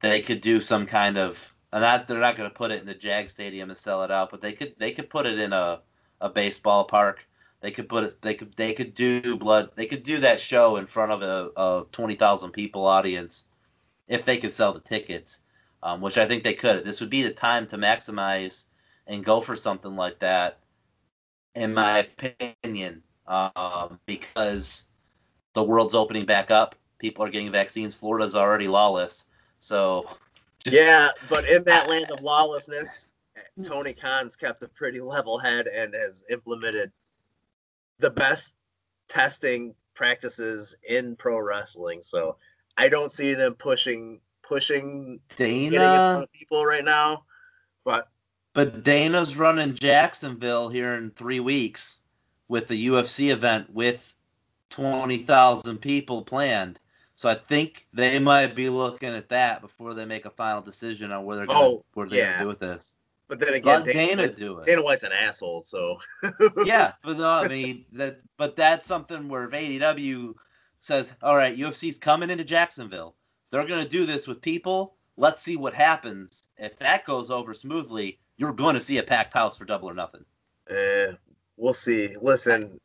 they 0.00 0.20
could 0.20 0.40
do 0.40 0.60
some 0.60 0.86
kind 0.86 1.18
of 1.18 1.52
and 1.72 1.82
not 1.82 2.06
they're 2.06 2.20
not 2.20 2.36
going 2.36 2.50
to 2.50 2.54
put 2.54 2.70
it 2.70 2.80
in 2.80 2.86
the 2.86 2.94
Jag 2.94 3.28
Stadium 3.30 3.70
and 3.70 3.78
sell 3.78 4.02
it 4.02 4.10
out, 4.10 4.30
but 4.30 4.40
they 4.40 4.52
could 4.52 4.74
they 4.78 4.92
could 4.92 5.10
put 5.10 5.26
it 5.26 5.38
in 5.38 5.52
a 5.52 5.80
a 6.20 6.30
baseball 6.30 6.84
park. 6.84 7.20
They 7.60 7.70
could 7.70 7.88
put 7.88 8.04
it 8.04 8.22
they 8.22 8.34
could 8.34 8.54
they 8.56 8.72
could 8.72 8.94
do 8.94 9.36
blood 9.36 9.70
they 9.74 9.86
could 9.86 10.02
do 10.02 10.18
that 10.18 10.40
show 10.40 10.76
in 10.76 10.86
front 10.86 11.12
of 11.12 11.22
a, 11.22 11.50
a 11.56 11.84
twenty 11.92 12.14
thousand 12.14 12.52
people 12.52 12.86
audience 12.86 13.44
if 14.08 14.24
they 14.24 14.36
could 14.38 14.52
sell 14.52 14.72
the 14.72 14.80
tickets 14.80 15.40
um, 15.86 16.00
which 16.00 16.18
I 16.18 16.26
think 16.26 16.42
they 16.42 16.54
could. 16.54 16.84
This 16.84 17.00
would 17.00 17.10
be 17.10 17.22
the 17.22 17.30
time 17.30 17.66
to 17.68 17.78
maximize 17.78 18.66
and 19.06 19.24
go 19.24 19.40
for 19.40 19.54
something 19.54 19.94
like 19.94 20.18
that, 20.18 20.58
in 21.54 21.74
my 21.74 22.08
opinion, 22.18 23.02
um, 23.26 24.00
because 24.06 24.84
the 25.54 25.62
world's 25.62 25.94
opening 25.94 26.26
back 26.26 26.50
up. 26.50 26.74
People 26.98 27.24
are 27.24 27.30
getting 27.30 27.52
vaccines. 27.52 27.94
Florida's 27.94 28.36
already 28.36 28.68
lawless, 28.68 29.26
so 29.60 30.08
yeah, 30.66 31.08
but 31.28 31.48
in 31.48 31.64
that 31.64 31.88
land 31.88 32.10
of 32.10 32.22
lawlessness, 32.22 33.08
Tony 33.62 33.92
Khan's 33.92 34.36
kept 34.36 34.62
a 34.62 34.68
pretty 34.68 35.00
level 35.00 35.38
head 35.38 35.66
and 35.66 35.94
has 35.94 36.24
implemented 36.30 36.92
the 37.98 38.10
best 38.10 38.54
testing 39.08 39.74
practices 39.94 40.74
in 40.88 41.16
pro 41.16 41.38
wrestling. 41.38 42.02
So 42.02 42.36
I 42.76 42.88
don't 42.88 43.10
see 43.10 43.34
them 43.34 43.54
pushing 43.54 44.20
pushing 44.42 45.20
Dana, 45.36 45.70
getting 45.70 45.92
in 45.92 45.98
front 45.98 46.22
of 46.24 46.32
people 46.32 46.64
right 46.64 46.84
now. 46.84 47.24
But 47.84 48.08
but 48.52 48.82
Dana's 48.84 49.36
running 49.36 49.74
Jacksonville 49.74 50.68
here 50.68 50.94
in 50.94 51.10
three 51.10 51.40
weeks 51.40 52.00
with 52.48 52.68
the 52.68 52.88
UFC 52.88 53.30
event 53.30 53.72
with 53.72 54.14
twenty 54.70 55.18
thousand 55.18 55.78
people 55.78 56.22
planned. 56.22 56.78
So 57.16 57.28
I 57.30 57.34
think 57.34 57.86
they 57.94 58.18
might 58.18 58.54
be 58.54 58.68
looking 58.68 59.08
at 59.08 59.30
that 59.30 59.62
before 59.62 59.94
they 59.94 60.04
make 60.04 60.26
a 60.26 60.30
final 60.30 60.60
decision 60.62 61.10
on 61.12 61.24
where 61.24 61.36
they're 61.36 61.46
gonna 61.46 61.58
Oh, 61.58 61.84
what 61.94 62.10
they're 62.10 62.18
yeah. 62.20 62.32
gonna 62.32 62.44
do 62.44 62.48
with 62.48 62.60
this. 62.60 62.96
but 63.28 63.40
then 63.40 63.54
again, 63.54 63.84
Let 63.84 63.92
Dana 63.92 64.22
White's- 64.22 64.36
do 64.36 64.58
it. 64.58 64.66
Dana 64.66 64.82
White's 64.82 65.02
an 65.02 65.12
asshole, 65.12 65.62
so 65.62 65.98
yeah, 66.64 66.92
but 67.02 67.16
no, 67.16 67.28
I 67.28 67.48
mean 67.48 67.86
that, 67.92 68.20
but 68.36 68.54
that's 68.54 68.86
something 68.86 69.28
where 69.28 69.44
if 69.44 69.50
AEW 69.52 70.34
says, 70.80 71.16
"All 71.22 71.34
right, 71.36 71.56
UFC's 71.56 71.98
coming 71.98 72.30
into 72.30 72.44
Jacksonville. 72.44 73.16
They're 73.50 73.66
gonna 73.66 73.88
do 73.88 74.04
this 74.06 74.28
with 74.28 74.40
people. 74.42 74.94
Let's 75.16 75.40
see 75.40 75.56
what 75.56 75.72
happens. 75.72 76.48
If 76.58 76.76
that 76.76 77.06
goes 77.06 77.30
over 77.30 77.54
smoothly, 77.54 78.18
you're 78.36 78.52
gonna 78.52 78.80
see 78.80 78.98
a 78.98 79.02
packed 79.02 79.32
house 79.32 79.56
for 79.56 79.64
Double 79.64 79.88
or 79.88 79.94
Nothing." 79.94 80.24
Eh, 80.68 81.12
we'll 81.56 81.72
see. 81.74 82.14
Listen, 82.20 82.78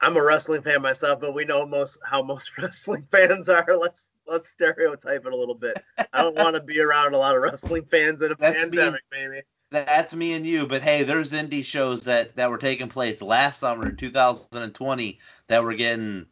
I'm 0.00 0.16
a 0.16 0.22
wrestling 0.22 0.62
fan 0.62 0.82
myself, 0.82 1.20
but 1.20 1.34
we 1.34 1.44
know 1.44 1.66
most 1.66 1.98
how 2.04 2.22
most 2.22 2.56
wrestling 2.58 3.06
fans 3.10 3.48
are. 3.48 3.66
Let's 3.78 4.10
let's 4.26 4.48
stereotype 4.48 5.24
it 5.24 5.32
a 5.32 5.36
little 5.36 5.54
bit. 5.54 5.82
I 6.12 6.22
don't 6.22 6.36
want 6.36 6.56
to 6.56 6.62
be 6.62 6.80
around 6.80 7.14
a 7.14 7.18
lot 7.18 7.36
of 7.36 7.42
wrestling 7.42 7.84
fans 7.84 8.20
in 8.22 8.32
a 8.32 8.34
That's 8.34 8.60
pandemic, 8.60 9.02
baby. 9.10 9.40
That's 9.70 10.14
me 10.14 10.34
and 10.34 10.46
you, 10.46 10.66
but 10.66 10.82
hey, 10.82 11.02
there's 11.02 11.32
indie 11.32 11.64
shows 11.64 12.04
that 12.04 12.36
that 12.36 12.50
were 12.50 12.58
taking 12.58 12.88
place 12.88 13.20
last 13.20 13.58
summer 13.60 13.88
in 13.88 13.96
2020 13.96 15.18
that 15.48 15.64
were 15.64 15.74
getting 15.74 16.26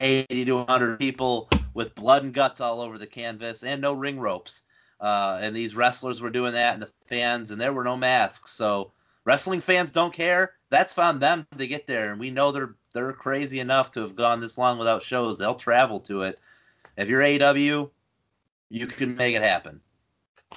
80 0.00 0.44
to 0.46 0.52
100 0.56 0.98
people 0.98 1.48
with 1.74 1.94
blood 1.94 2.24
and 2.24 2.34
guts 2.34 2.60
all 2.60 2.80
over 2.80 2.98
the 2.98 3.06
canvas 3.06 3.62
and 3.62 3.80
no 3.80 3.92
ring 3.92 4.18
ropes. 4.18 4.62
Uh, 4.98 5.38
and 5.42 5.54
these 5.54 5.76
wrestlers 5.76 6.22
were 6.22 6.30
doing 6.30 6.52
that, 6.54 6.74
and 6.74 6.82
the 6.82 6.90
fans, 7.06 7.50
and 7.50 7.60
there 7.60 7.72
were 7.72 7.84
no 7.84 7.96
masks. 7.96 8.50
So 8.50 8.92
wrestling 9.24 9.60
fans 9.60 9.92
don't 9.92 10.12
care. 10.12 10.52
That's 10.70 10.96
on 10.98 11.18
them 11.18 11.46
to 11.58 11.66
get 11.66 11.86
there, 11.86 12.10
and 12.10 12.18
we 12.18 12.30
know 12.30 12.50
they're 12.50 12.74
they're 12.96 13.12
crazy 13.12 13.60
enough 13.60 13.90
to 13.92 14.00
have 14.00 14.16
gone 14.16 14.40
this 14.40 14.56
long 14.58 14.78
without 14.78 15.02
shows. 15.02 15.36
They'll 15.38 15.54
travel 15.54 16.00
to 16.00 16.22
it. 16.22 16.40
If 16.96 17.08
you're 17.08 17.22
AW, 17.22 17.90
you 18.70 18.86
can 18.86 19.14
make 19.14 19.36
it 19.36 19.42
happen. 19.42 19.80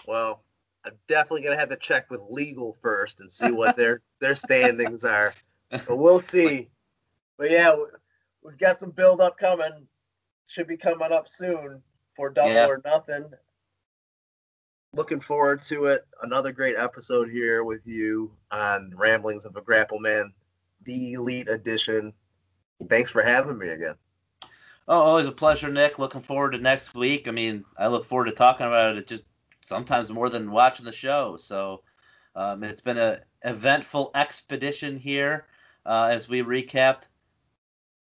Well, 0.07 0.43
I'm 0.85 0.93
definitely 1.07 1.41
gonna 1.41 1.57
have 1.59 1.69
to 1.69 1.75
check 1.75 2.09
with 2.09 2.21
legal 2.29 2.77
first 2.81 3.19
and 3.19 3.31
see 3.31 3.51
what 3.51 3.75
their 3.75 4.01
their 4.19 4.35
standings 4.35 5.03
are. 5.03 5.33
But 5.69 5.97
we'll 5.97 6.19
see. 6.21 6.69
But 7.37 7.51
yeah, 7.51 7.75
we- 7.75 7.83
we've 8.41 8.57
got 8.57 8.79
some 8.79 8.91
build 8.91 9.19
up 9.21 9.37
coming. 9.37 9.87
Should 10.47 10.67
be 10.67 10.77
coming 10.77 11.11
up 11.11 11.27
soon 11.29 11.83
for 12.15 12.29
Double 12.31 12.51
Yeah. 12.53 12.67
or 12.67 12.81
Nothing. 12.83 13.29
Looking 14.93 15.19
forward 15.19 15.61
to 15.63 15.85
it. 15.85 16.01
Another 16.23 16.51
great 16.51 16.75
episode 16.77 17.29
here 17.29 17.63
with 17.63 17.85
you 17.85 18.31
on 18.49 18.91
Ramblings 18.95 19.45
of 19.45 19.55
a 19.55 19.61
Grapple 19.61 19.99
Man, 19.99 20.33
the 20.85 21.13
Elite 21.13 21.47
Edition. 21.47 22.11
Thanks 22.87 23.11
for 23.11 23.21
having 23.21 23.57
me 23.57 23.69
again. 23.69 23.95
Oh, 24.87 25.01
always 25.01 25.27
a 25.27 25.31
pleasure, 25.31 25.71
Nick. 25.71 25.99
Looking 25.99 26.21
forward 26.21 26.51
to 26.51 26.57
next 26.57 26.95
week. 26.95 27.27
I 27.27 27.31
mean, 27.31 27.65
I 27.77 27.87
look 27.87 28.05
forward 28.05 28.25
to 28.25 28.31
talking 28.31 28.65
about 28.65 28.97
it 28.97 29.07
just 29.07 29.23
sometimes 29.63 30.11
more 30.11 30.29
than 30.29 30.51
watching 30.51 30.85
the 30.85 30.91
show. 30.91 31.37
So 31.37 31.81
um, 32.35 32.63
it's 32.63 32.81
been 32.81 32.97
a 32.97 33.19
eventful 33.43 34.11
expedition 34.15 34.97
here 34.97 35.45
uh, 35.85 36.09
as 36.11 36.27
we 36.27 36.41
recap 36.41 37.03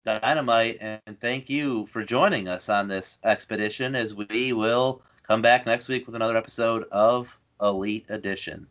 Dynamite, 0.06 0.78
and 0.80 1.20
thank 1.20 1.50
you 1.50 1.86
for 1.88 2.02
joining 2.02 2.48
us 2.48 2.70
on 2.70 2.88
this 2.88 3.18
expedition 3.26 3.94
as 3.94 4.16
we 4.16 4.54
will 4.54 5.02
come 5.24 5.42
back 5.42 5.66
next 5.66 5.90
week 5.90 6.06
with 6.06 6.16
another 6.16 6.38
episode 6.38 6.86
of 6.92 7.38
Elite 7.60 8.06
Edition. 8.10 8.68